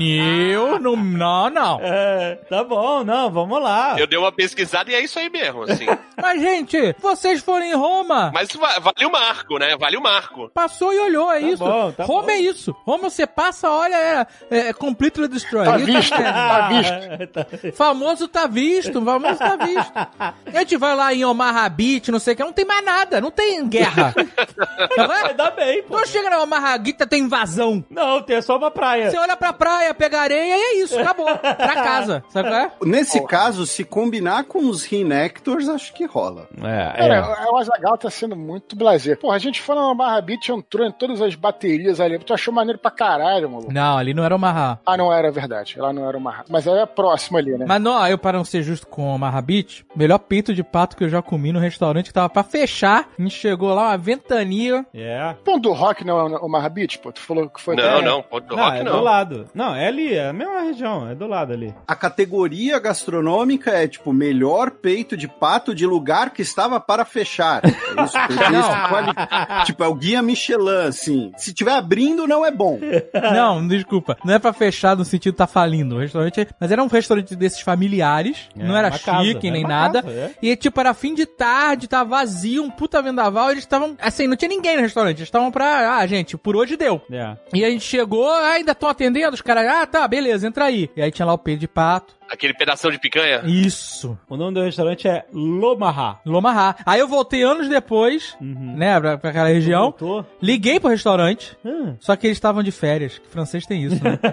definiu. 0.00 0.78
No... 0.80 0.96
Não, 0.96 1.50
não. 1.50 1.80
É, 1.82 2.36
tá 2.48 2.62
bom, 2.64 3.04
não, 3.04 3.30
vamos 3.30 3.62
lá. 3.62 3.96
Eu 3.98 4.06
dei 4.06 4.18
uma 4.18 4.32
pesquisada 4.32 4.90
e 4.90 4.94
é 4.94 5.02
isso 5.02 5.18
aí 5.18 5.28
mesmo, 5.30 5.62
assim. 5.64 5.86
Mas, 6.20 6.40
gente, 6.40 6.94
vocês 7.00 7.42
foram 7.42 7.64
em 7.64 7.74
Roma. 7.74 8.30
Mas 8.32 8.48
vale 8.52 9.04
o 9.06 9.10
marco, 9.12 9.58
né? 9.58 9.76
Vale 9.78 9.96
o 9.96 10.02
marco. 10.02 10.50
Passou 10.52 10.92
e 10.92 10.98
olhou, 10.98 11.30
é 11.32 11.40
Tá 11.40 11.46
isso. 11.46 11.64
bom, 11.64 11.92
tá 11.92 12.04
Roma 12.04 12.22
bom. 12.22 12.30
é 12.30 12.38
isso. 12.38 12.76
Roma 12.86 13.10
você 13.10 13.26
passa, 13.26 13.70
olha, 13.70 14.26
é, 14.50 14.58
é 14.68 14.72
completely 14.72 15.28
destroyed. 15.28 15.68
Tá 15.70 15.76
Isso 15.78 15.86
visto, 15.86 16.14
é- 16.14 16.32
tá 17.26 17.46
visto. 17.50 17.76
Famoso 17.76 18.28
tá 18.28 18.46
visto, 18.46 19.02
famoso 19.04 19.38
tá 19.38 19.56
visto. 19.56 19.92
A 20.56 20.58
gente 20.60 20.76
vai 20.76 20.94
lá 20.96 21.12
em 21.14 21.24
Omaha 21.24 21.68
Não 22.10 22.18
sei 22.18 22.34
o 22.34 22.36
que, 22.36 22.42
não 22.44 22.52
tem 22.52 22.64
mais 22.64 22.84
nada, 22.84 23.20
não 23.20 23.30
tem 23.30 23.66
guerra. 23.68 24.14
Ainda 25.28 25.50
bem, 25.50 25.82
pô. 25.82 25.94
Então 25.94 26.06
chega 26.06 26.30
na 26.30 26.42
Omaha 26.42 26.78
Beach, 26.78 27.06
tem 27.06 27.22
invasão. 27.24 27.84
Não, 27.90 28.22
tem 28.22 28.40
só 28.42 28.56
uma 28.56 28.70
praia. 28.70 29.10
Você 29.10 29.18
olha 29.18 29.36
pra 29.36 29.52
praia, 29.52 29.92
pega 29.94 30.20
areia 30.20 30.56
e 30.56 30.60
é 30.60 30.82
isso, 30.82 30.98
acabou. 30.98 31.26
Pra 31.36 31.56
casa, 31.74 32.24
sabe 32.28 32.48
qual 32.48 32.60
é? 32.60 32.70
Nesse 32.84 33.24
caso, 33.26 33.66
se 33.66 33.84
combinar 33.84 34.44
com 34.44 34.68
os 34.68 34.84
reenactors, 34.84 35.68
acho 35.68 35.92
que 35.92 36.04
rola. 36.06 36.48
É, 36.62 36.96
Cara, 36.96 37.50
o 37.52 37.56
Azagal 37.56 37.98
tá 37.98 38.10
sendo 38.10 38.36
muito 38.36 38.76
blazer. 38.76 39.18
Porra, 39.18 39.36
a 39.36 39.38
gente 39.38 39.60
foi 39.60 39.74
na 39.74 39.94
Barra 39.94 40.20
Beach, 40.20 40.50
entrou 40.52 40.86
em 40.86 40.92
todas 40.92 41.20
as 41.22 41.34
baterias 41.34 42.00
ali. 42.00 42.18
Tu 42.18 42.32
achou 42.34 42.52
maneiro 42.52 42.78
pra 42.78 42.90
caralho, 42.90 43.50
maluco. 43.50 43.72
Não, 43.72 43.98
ali 43.98 44.14
não 44.14 44.24
era 44.24 44.34
Omaha. 44.34 44.78
Ah, 44.84 44.96
não 44.96 45.12
era 45.12 45.30
verdade. 45.30 45.78
Lá 45.78 45.92
não 45.92 46.08
era 46.08 46.16
uma. 46.16 46.44
Mas 46.48 46.66
era 46.66 46.86
próximo 46.86 47.38
ali, 47.38 47.56
né? 47.56 47.64
Mas 47.68 47.80
não, 47.80 48.06
eu 48.06 48.18
para 48.18 48.38
não 48.38 48.44
ser 48.44 48.62
justo 48.62 48.86
com 48.86 49.14
Omaha 49.14 49.40
Beach, 49.40 49.86
melhor 49.94 50.18
peito 50.18 50.54
de 50.54 50.62
pato 50.62 50.96
que 50.96 51.04
eu 51.04 51.08
já 51.08 51.22
comi 51.22 51.52
no 51.52 51.58
restaurante 51.58 51.85
que 51.94 52.12
tava 52.12 52.28
pra 52.28 52.42
fechar. 52.42 53.08
A 53.18 53.22
gente 53.22 53.34
chegou 53.34 53.72
lá, 53.74 53.88
uma 53.88 53.98
ventania. 53.98 54.84
É. 54.94 55.34
Ponto 55.44 55.62
do 55.62 55.72
Rock 55.72 56.04
não 56.04 56.18
é 56.18 56.38
o 56.38 56.48
Marra 56.48 56.68
Beach, 56.68 56.98
pô? 56.98 57.12
Tu 57.12 57.20
falou 57.20 57.48
que 57.48 57.60
foi. 57.60 57.76
Não, 57.76 57.84
É. 57.84 58.02
não, 58.02 58.22
Ponto 58.22 58.46
do 58.48 58.56
Não, 58.56 58.64
Rock 58.64 58.76
é 58.78 58.82
não. 58.84 58.92
do 58.92 59.00
lado. 59.02 59.46
Não, 59.54 59.74
é 59.74 59.86
ali, 59.88 60.12
é 60.14 60.28
a 60.28 60.32
mesma 60.32 60.60
região, 60.62 61.08
é 61.08 61.14
do 61.14 61.26
lado 61.26 61.52
ali. 61.52 61.74
A 61.86 61.94
categoria 61.94 62.78
gastronômica 62.78 63.70
é 63.70 63.86
tipo 63.86 64.12
melhor 64.12 64.70
peito 64.70 65.16
de 65.16 65.28
pato 65.28 65.74
de 65.74 65.86
lugar 65.86 66.30
que 66.30 66.42
estava 66.42 66.80
para 66.80 67.04
fechar. 67.04 67.62
É 67.64 67.68
isso, 68.02 68.16
porque 68.26 68.42
isso 68.56 68.88
quali- 68.88 69.64
tipo, 69.64 69.84
é 69.84 69.88
o 69.88 69.94
guia 69.94 70.22
Michelin, 70.22 70.86
assim. 70.88 71.32
Se 71.36 71.52
tiver 71.54 71.72
abrindo, 71.72 72.26
não 72.26 72.44
é 72.44 72.50
bom. 72.50 72.78
Não, 73.14 73.66
desculpa. 73.66 74.16
Não 74.24 74.34
é 74.34 74.38
pra 74.38 74.52
fechar 74.52 74.96
no 74.96 75.04
sentido 75.04 75.34
tá 75.34 75.46
falindo. 75.46 75.96
O 75.96 75.98
restaurante, 75.98 76.46
mas 76.60 76.70
era 76.70 76.82
um 76.82 76.86
restaurante 76.86 77.34
desses 77.36 77.60
familiares. 77.60 78.48
É, 78.58 78.62
não 78.64 78.76
era 78.76 78.90
casa, 78.98 79.24
chique 79.24 79.46
era 79.46 79.54
nem 79.56 79.62
nada. 79.64 80.02
casa, 80.02 80.14
é. 80.14 80.30
E 80.42 80.56
tipo, 80.56 80.78
era 80.80 80.94
fim 80.94 81.14
de 81.14 81.26
tarde, 81.26 81.65
tava 81.88 82.10
vazio, 82.10 82.62
um 82.62 82.70
puta 82.70 83.00
vendaval. 83.00 83.50
Eles 83.50 83.64
estavam, 83.64 83.96
assim, 84.00 84.26
não 84.26 84.36
tinha 84.36 84.48
ninguém 84.48 84.76
no 84.76 84.82
restaurante. 84.82 85.18
Eles 85.18 85.28
estavam 85.28 85.50
pra, 85.50 85.96
ah, 85.96 86.06
gente, 86.06 86.36
por 86.36 86.54
hoje 86.54 86.76
deu. 86.76 87.00
É. 87.10 87.36
E 87.52 87.64
a 87.64 87.70
gente 87.70 87.84
chegou, 87.84 88.30
ah, 88.30 88.50
ainda 88.50 88.72
estão 88.72 88.88
atendendo, 88.88 89.34
os 89.34 89.42
caras, 89.42 89.66
ah, 89.66 89.86
tá, 89.86 90.06
beleza, 90.06 90.46
entra 90.46 90.66
aí. 90.66 90.90
E 90.94 91.02
aí 91.02 91.10
tinha 91.10 91.26
lá 91.26 91.32
o 91.32 91.38
peito 91.38 91.60
de 91.60 91.68
pato. 91.68 92.14
Aquele 92.28 92.54
pedação 92.54 92.90
de 92.90 92.98
picanha? 92.98 93.42
Isso. 93.44 94.18
O 94.28 94.36
nome 94.36 94.54
do 94.54 94.62
restaurante 94.62 95.06
é 95.06 95.24
Lomaha. 95.32 96.18
Lomarra. 96.24 96.76
Aí 96.84 96.98
eu 97.00 97.06
voltei 97.08 97.42
anos 97.42 97.68
depois, 97.68 98.36
né, 98.40 98.98
pra, 99.00 99.16
pra 99.18 99.30
aquela 99.30 99.48
região. 99.48 99.82
Voltou? 99.84 100.26
Liguei 100.42 100.80
pro 100.80 100.90
restaurante, 100.90 101.56
Hum. 101.64 101.96
só 102.00 102.16
que 102.16 102.26
eles 102.26 102.36
estavam 102.36 102.62
de 102.62 102.70
férias. 102.72 103.18
Que 103.18 103.28
francês 103.28 103.64
tem 103.64 103.84
isso, 103.84 104.02
né? 104.02 104.18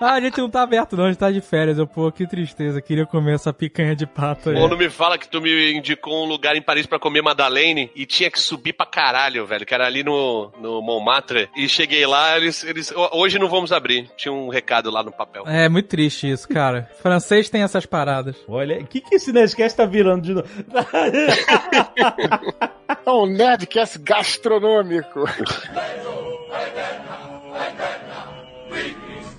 ah, 0.00 0.12
a 0.12 0.20
gente 0.20 0.38
não 0.38 0.48
tá 0.48 0.62
aberto 0.62 0.96
não, 0.96 1.04
a 1.04 1.08
gente 1.08 1.18
tá 1.18 1.30
de 1.30 1.40
férias. 1.40 1.78
Eu, 1.78 1.86
pô, 1.86 2.10
que 2.12 2.26
tristeza. 2.26 2.80
Queria 2.80 3.06
comer 3.06 3.34
essa 3.34 3.52
picanha 3.52 3.96
de 3.96 4.06
pato 4.06 4.50
aí. 4.50 4.56
Ou 4.56 4.68
não 4.68 4.76
me 4.76 4.88
fala 4.90 5.18
que 5.18 5.28
tu 5.28 5.40
me 5.40 5.72
indicou 5.74 6.24
um 6.24 6.28
lugar 6.28 6.54
em 6.56 6.62
Paris 6.62 6.86
pra 6.86 6.98
comer 6.98 7.22
Madeleine 7.22 7.90
e 7.94 8.06
tinha 8.06 8.30
que 8.30 8.38
subir 8.40 8.72
pra 8.72 8.86
caralho, 8.86 9.46
velho, 9.46 9.66
que 9.66 9.74
era 9.74 9.86
ali 9.86 10.02
no, 10.04 10.52
no 10.60 10.80
Montmartre. 10.80 11.48
E 11.56 11.68
cheguei 11.68 12.06
lá, 12.06 12.36
eles, 12.36 12.62
eles. 12.64 12.92
Hoje 13.12 13.38
não 13.38 13.48
vamos 13.48 13.72
abrir. 13.72 14.08
Tinha 14.16 14.32
um 14.32 14.48
recado 14.48 14.90
lá 14.90 15.02
no 15.02 15.12
papel. 15.12 15.44
É 15.46 15.68
muito 15.68 15.88
triste 15.88 16.03
isso, 16.06 16.48
cara. 16.48 16.90
francês 17.00 17.48
tem 17.48 17.62
essas 17.62 17.86
paradas. 17.86 18.34
Olha, 18.48 18.80
o 18.80 18.86
que, 18.86 19.00
que 19.00 19.14
esse 19.14 19.32
Nerdcast 19.32 19.76
tá 19.76 19.84
virando 19.84 20.22
de 20.22 20.34
novo? 20.34 20.48
É 23.06 23.10
um 23.10 23.26
Nerdcast 23.26 23.98
gastronômico. 23.98 25.24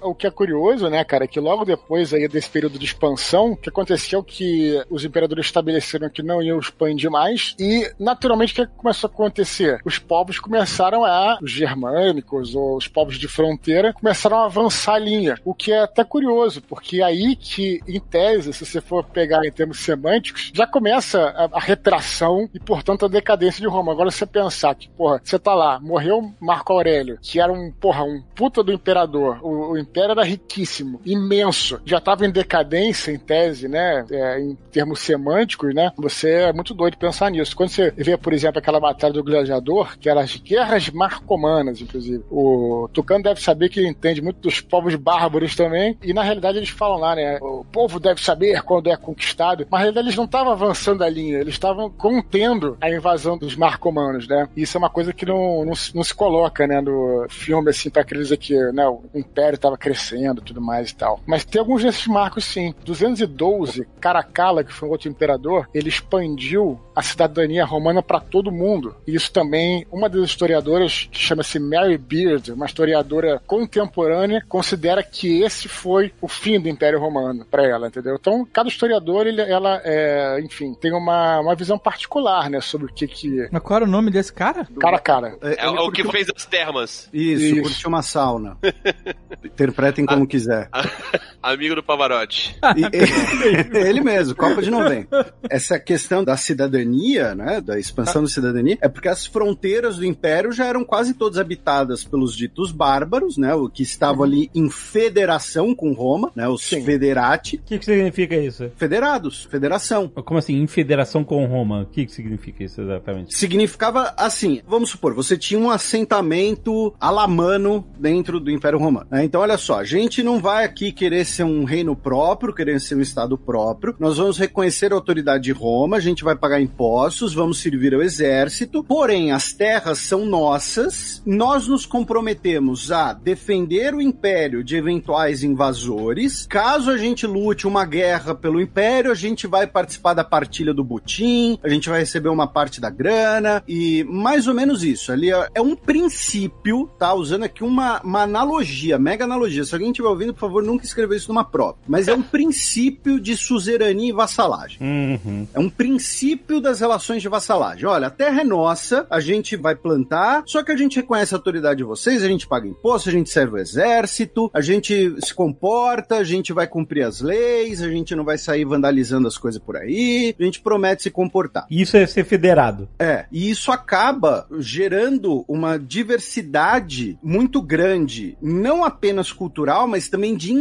O 0.06 0.14
que 0.14 0.28
é 0.28 0.32
curioso, 0.32 0.89
né, 0.89 1.03
cara, 1.03 1.26
é 1.26 1.28
que 1.28 1.39
logo 1.39 1.66
depois 1.66 2.14
aí 2.14 2.28
desse 2.28 2.49
período 2.49 2.78
de 2.78 2.86
expansão, 2.86 3.51
o 3.51 3.58
que 3.58 3.70
aconteceu 3.70 4.20
é 4.20 4.24
que 4.24 4.84
os 4.89 5.03
imperadores 5.03 5.47
estabeleceram 5.47 6.10
que 6.10 6.22
não 6.22 6.41
iam 6.41 6.60
expandir 6.60 7.10
mais 7.10 7.56
e, 7.60 7.91
naturalmente, 7.99 8.53
o 8.53 8.56
que 8.56 8.74
começou 8.76 9.10
a 9.10 9.14
acontecer? 9.14 9.80
Os 9.84 9.97
povos 9.97 10.39
começaram 10.39 11.03
a, 11.03 11.39
os 11.41 11.51
germânicos 11.51 12.56
ou 12.56 12.78
os 12.78 12.88
povos 12.88 13.18
de 13.18 13.28
fronteira, 13.28 13.93
começaram 13.93 14.38
a 14.38 14.45
avançar 14.45 14.95
a 14.95 14.99
linha, 14.99 15.39
o 15.43 15.53
que 15.53 15.72
é 15.72 15.80
até 15.80 16.03
curioso, 16.03 16.62
porque 16.62 17.01
aí 17.01 17.36
que, 17.36 17.82
em 17.88 17.99
tese, 17.99 18.53
se 18.53 18.66
você 18.66 18.80
for 18.80 19.03
pegar 19.03 19.45
em 19.45 19.51
termos 19.51 19.80
semânticos, 19.80 20.51
já 20.53 20.68
começa 20.68 21.20
a, 21.30 21.58
a 21.58 21.60
retração 21.60 22.49
e, 22.53 22.60
portanto, 22.60 23.06
a 23.06 23.10
decadência 23.10 23.62
de 23.62 23.68
Roma. 23.68 23.91
Agora, 23.91 24.12
você 24.12 24.26
pensar 24.26 24.76
que, 24.76 24.88
porra, 24.89 25.20
você 25.24 25.39
tá 25.39 25.53
lá, 25.53 25.80
morreu 25.80 26.32
Marco 26.39 26.74
Aurélio, 26.74 27.18
que 27.22 27.39
era 27.39 27.51
um, 27.51 27.72
porra, 27.72 28.03
um 28.03 28.22
puta 28.36 28.64
do 28.64 28.72
imperador, 28.72 29.39
o, 29.41 29.72
o 29.72 29.78
era 29.99 30.23
riquíssimo, 30.23 31.01
imenso, 31.05 31.81
já 31.85 31.97
estava 31.97 32.25
em 32.25 32.31
decadência, 32.31 33.11
em 33.11 33.19
tese, 33.19 33.67
né? 33.67 34.05
É, 34.11 34.39
em 34.39 34.55
termos 34.71 34.99
semânticos, 34.99 35.73
né? 35.73 35.91
Você 35.97 36.29
é 36.31 36.53
muito 36.53 36.73
doido 36.73 36.97
pensar 36.97 37.31
nisso. 37.31 37.55
Quando 37.55 37.69
você 37.69 37.91
vê, 37.91 38.17
por 38.17 38.33
exemplo, 38.33 38.59
aquela 38.59 38.79
batalha 38.79 39.13
do 39.13 39.23
gladiador, 39.23 39.97
que 39.97 40.09
eram 40.09 40.21
as 40.21 40.35
guerras 40.35 40.89
marcomanas, 40.89 41.81
inclusive. 41.81 42.23
O 42.29 42.89
Tucano 42.93 43.23
deve 43.23 43.41
saber 43.41 43.69
que 43.69 43.79
ele 43.79 43.89
entende 43.89 44.21
muito 44.21 44.39
dos 44.39 44.61
povos 44.61 44.95
bárbaros 44.95 45.55
também, 45.55 45.97
e 46.03 46.13
na 46.13 46.23
realidade 46.23 46.57
eles 46.57 46.69
falam 46.69 46.99
lá, 46.99 47.15
né? 47.15 47.37
O 47.41 47.65
povo 47.65 47.99
deve 47.99 48.21
saber 48.21 48.61
quando 48.63 48.89
é 48.89 48.95
conquistado, 48.95 49.65
mas 49.69 49.71
na 49.71 49.77
realidade 49.79 50.07
eles 50.07 50.17
não 50.17 50.25
estavam 50.25 50.51
avançando 50.51 51.03
a 51.03 51.09
linha, 51.09 51.39
eles 51.39 51.53
estavam 51.53 51.89
contendo 51.89 52.77
a 52.81 52.89
invasão 52.89 53.37
dos 53.37 53.55
marcomanos, 53.55 54.27
né? 54.27 54.47
E 54.55 54.63
isso 54.63 54.77
é 54.77 54.79
uma 54.79 54.89
coisa 54.89 55.13
que 55.13 55.25
não, 55.25 55.65
não, 55.65 55.73
não 55.93 56.03
se 56.03 56.13
coloca, 56.13 56.67
né, 56.67 56.81
no 56.81 57.25
filme, 57.29 57.69
assim, 57.69 57.89
pra 57.89 58.01
aqueles 58.01 58.31
que 58.37 58.55
né, 58.71 58.87
o 58.87 59.03
império 59.13 59.55
estava 59.55 59.74
crescendo 59.78 60.41
e 60.41 60.43
tudo 60.43 60.61
mais 60.61 60.89
e 60.89 60.95
tal. 60.95 61.19
Mas 61.26 61.45
tem 61.45 61.59
alguns 61.59 61.84
desses 61.84 62.07
marcos, 62.07 62.45
sim. 62.45 62.73
212, 62.86 63.88
Caracalla, 63.99 64.63
que 64.63 64.73
foi 64.73 64.88
um 64.88 64.91
outro 64.91 65.09
imperador, 65.09 65.69
ele 65.73 65.89
expandiu 65.89 66.80
a 66.95 67.01
cidadania 67.01 67.65
romana 67.65 68.01
para 68.01 68.19
todo 68.19 68.51
mundo. 68.51 68.95
E 69.05 69.15
isso 69.15 69.32
também, 69.32 69.86
uma 69.91 70.07
das 70.09 70.23
historiadoras, 70.23 71.09
que 71.11 71.19
chama-se 71.19 71.59
Mary 71.59 71.97
Beard, 71.97 72.49
uma 72.49 72.65
historiadora 72.65 73.41
contemporânea, 73.45 74.43
considera 74.47 75.03
que 75.03 75.41
esse 75.41 75.67
foi 75.67 76.13
o 76.21 76.28
fim 76.28 76.59
do 76.59 76.69
Império 76.69 76.99
Romano 76.99 77.45
para 77.45 77.67
ela, 77.67 77.88
entendeu? 77.88 78.15
Então, 78.15 78.45
cada 78.45 78.69
historiador, 78.69 79.28
ele, 79.28 79.41
ela, 79.41 79.82
é, 79.84 80.39
enfim, 80.41 80.73
tem 80.73 80.93
uma, 80.93 81.39
uma 81.39 81.55
visão 81.55 81.78
particular, 81.78 82.49
né, 82.49 82.61
sobre 82.61 82.88
o 82.88 82.93
que 82.93 83.07
que... 83.07 83.49
Mas 83.51 83.61
qual 83.61 83.78
era 83.78 83.86
o 83.86 83.91
nome 83.91 84.09
desse 84.09 84.32
cara? 84.32 84.67
Cara 84.80 84.97
a 84.97 84.99
cara. 84.99 85.38
É, 85.41 85.67
o 85.67 85.91
que 85.91 86.03
fez 86.09 86.28
as 86.34 86.45
termas. 86.45 87.09
Isso, 87.13 87.43
Isso. 87.43 87.61
curtiu 87.61 87.89
uma 87.89 88.01
sauna. 88.01 88.57
Interpretem 89.66 90.05
como 90.05 90.28
quiser. 90.28 90.70
Amigo 91.53 91.75
do 91.75 91.83
Pavarotti. 91.83 92.55
E- 92.75 93.77
ele 93.77 94.01
mesmo, 94.01 94.35
Copa 94.35 94.61
de 94.61 94.69
90. 94.71 95.33
Essa 95.49 95.79
questão 95.79 96.23
da 96.23 96.35
cidadania, 96.35 97.35
né, 97.35 97.61
da 97.61 97.77
expansão 97.79 98.23
da 98.23 98.27
cidadania, 98.29 98.77
é 98.81 98.87
porque 98.89 99.07
as 99.07 99.25
fronteiras 99.25 99.97
do 99.97 100.05
Império 100.05 100.51
já 100.51 100.65
eram 100.65 100.83
quase 100.83 101.13
todas 101.13 101.37
habitadas 101.37 102.03
pelos 102.03 102.35
ditos 102.35 102.71
bárbaros, 102.71 103.37
né, 103.37 103.53
o 103.53 103.69
que 103.69 103.83
estavam 103.83 104.23
ali 104.23 104.49
em 104.55 104.69
federação 104.69 105.73
com 105.75 105.93
Roma, 105.93 106.31
né, 106.35 106.47
os 106.47 106.63
Sim. 106.63 106.83
federati, 106.83 107.57
O 107.57 107.59
que, 107.63 107.77
que 107.79 107.85
significa 107.85 108.35
isso? 108.35 108.71
federados, 108.75 109.43
federação. 109.43 110.07
Como 110.09 110.37
assim, 110.39 110.55
em 110.55 110.67
federação 110.67 111.23
com 111.23 111.45
Roma? 111.45 111.81
O 111.81 111.85
que, 111.85 112.05
que 112.05 112.11
significa 112.11 112.63
isso 112.63 112.81
exatamente? 112.81 113.35
Significava 113.37 114.13
assim, 114.17 114.61
vamos 114.67 114.89
supor, 114.89 115.13
você 115.13 115.37
tinha 115.37 115.59
um 115.59 115.69
assentamento 115.69 116.93
alamano 116.99 117.85
dentro 117.99 118.39
do 118.39 118.49
Império 118.51 118.79
Romano. 118.79 119.07
né? 119.11 119.23
Então, 119.23 119.41
olha 119.41 119.57
só, 119.57 119.79
a 119.79 119.83
gente 119.83 120.23
não 120.23 120.39
vai 120.39 120.63
aqui 120.65 120.91
querer 120.91 121.25
ser 121.36 121.43
um 121.43 121.63
reino 121.63 121.95
próprio, 121.95 122.53
querer 122.53 122.79
ser 122.79 122.95
um 122.95 123.01
estado 123.01 123.38
próprio. 123.38 123.95
Nós 123.99 124.17
vamos 124.17 124.38
reconhecer 124.38 124.91
a 124.91 124.95
autoridade 124.95 125.43
de 125.45 125.51
Roma, 125.51 125.97
a 125.97 125.99
gente 125.99 126.23
vai 126.23 126.36
pagar 126.36 126.61
impostos, 126.61 127.33
vamos 127.33 127.59
servir 127.59 127.93
ao 127.93 128.01
exército. 128.01 128.83
Porém, 128.83 129.31
as 129.31 129.53
terras 129.53 129.99
são 129.99 130.25
nossas. 130.25 131.21
Nós 131.25 131.67
nos 131.67 131.86
comprometemos 131.86 132.91
a 132.91 133.13
defender 133.13 133.93
o 133.93 134.01
Império 134.01 134.63
de 134.63 134.75
eventuais 134.75 135.43
invasores. 135.43 136.45
Caso 136.47 136.91
a 136.91 136.97
gente 136.97 137.25
lute 137.25 137.67
uma 137.67 137.86
guerra 137.86 138.36
pelo 138.36 138.61
Império, 138.61 139.11
a 139.11 139.15
gente 139.15 139.47
vai 139.47 139.65
participar 139.65 140.13
da 140.13 140.23
partilha 140.23 140.73
do 140.73 140.83
butim, 140.83 141.57
a 141.63 141.69
gente 141.69 141.89
vai 141.89 141.99
receber 141.99 142.29
uma 142.29 142.47
parte 142.47 142.79
da 142.79 142.89
grana 142.89 143.63
e 143.67 144.03
mais 144.03 144.47
ou 144.47 144.53
menos 144.53 144.83
isso. 144.83 145.11
Ali 145.11 145.31
é 145.31 145.45
é 145.53 145.61
um 145.61 145.75
princípio, 145.75 146.89
tá? 146.99 147.13
Usando 147.13 147.43
aqui 147.43 147.63
uma, 147.63 148.01
uma 148.01 148.23
analogia, 148.23 148.99
mega 148.99 149.23
analogia. 149.23 149.63
Se 149.63 149.73
alguém 149.73 149.91
estiver 149.91 150.09
ouvindo, 150.09 150.33
por 150.33 150.41
favor, 150.41 150.63
nunca 150.63 150.86
escreva 150.86 151.15
isso 151.15 151.24
numa 151.28 151.43
prova. 151.43 151.78
Mas 151.88 152.07
é 152.07 152.13
um 152.13 152.21
princípio 152.21 153.19
de 153.19 153.36
suzerania 153.36 154.09
e 154.09 154.13
vassalagem. 154.13 154.78
Uhum. 154.82 155.47
É 155.53 155.59
um 155.59 155.69
princípio 155.69 156.59
das 156.59 156.80
relações 156.80 157.21
de 157.21 157.30
vassalagem. 157.30 157.86
Olha, 157.86 158.07
a 158.07 158.11
terra 158.11 158.41
é 158.41 158.43
nossa, 158.43 159.05
a 159.09 159.19
gente 159.19 159.55
vai 159.55 159.76
plantar, 159.76 160.43
só 160.45 160.63
que 160.63 160.71
a 160.71 160.78
gente 160.78 160.97
reconhece 160.97 161.34
a 161.34 161.38
autoridade 161.38 161.78
de 161.78 161.84
vocês, 161.84 162.23
a 162.23 162.28
gente 162.28 162.47
paga 162.47 162.67
imposto, 162.67 163.09
a 163.09 163.11
gente 163.11 163.30
serve 163.30 163.55
o 163.55 163.57
exército, 163.57 164.49
a 164.53 164.61
gente 164.61 165.15
se 165.21 165.34
comporta, 165.34 166.17
a 166.17 166.23
gente 166.23 166.53
vai 166.53 166.67
cumprir 166.67 167.03
as 167.03 167.21
leis, 167.21 167.82
a 167.82 167.89
gente 167.89 168.15
não 168.15 168.23
vai 168.23 168.38
sair 168.38 168.65
vandalizando 168.65 169.28
as 169.28 169.38
coisas 169.38 169.61
por 169.61 169.78
aí, 169.78 170.36
a 170.39 170.43
gente 170.43 170.61
promete 170.61 171.03
se 171.03 171.11
comportar. 171.11 171.65
Isso 171.69 171.97
é 171.97 172.05
ser 172.05 172.23
federado. 172.26 172.88
É, 172.99 173.26
e 173.32 173.49
isso 173.49 173.71
acaba 173.71 174.47
gerando 174.59 175.43
uma 175.47 175.78
diversidade 175.78 177.17
muito 177.21 177.61
grande, 177.61 178.38
não 178.41 178.84
apenas 178.84 179.32
cultural, 179.32 179.88
mas 179.88 180.07
também 180.07 180.36
de 180.36 180.53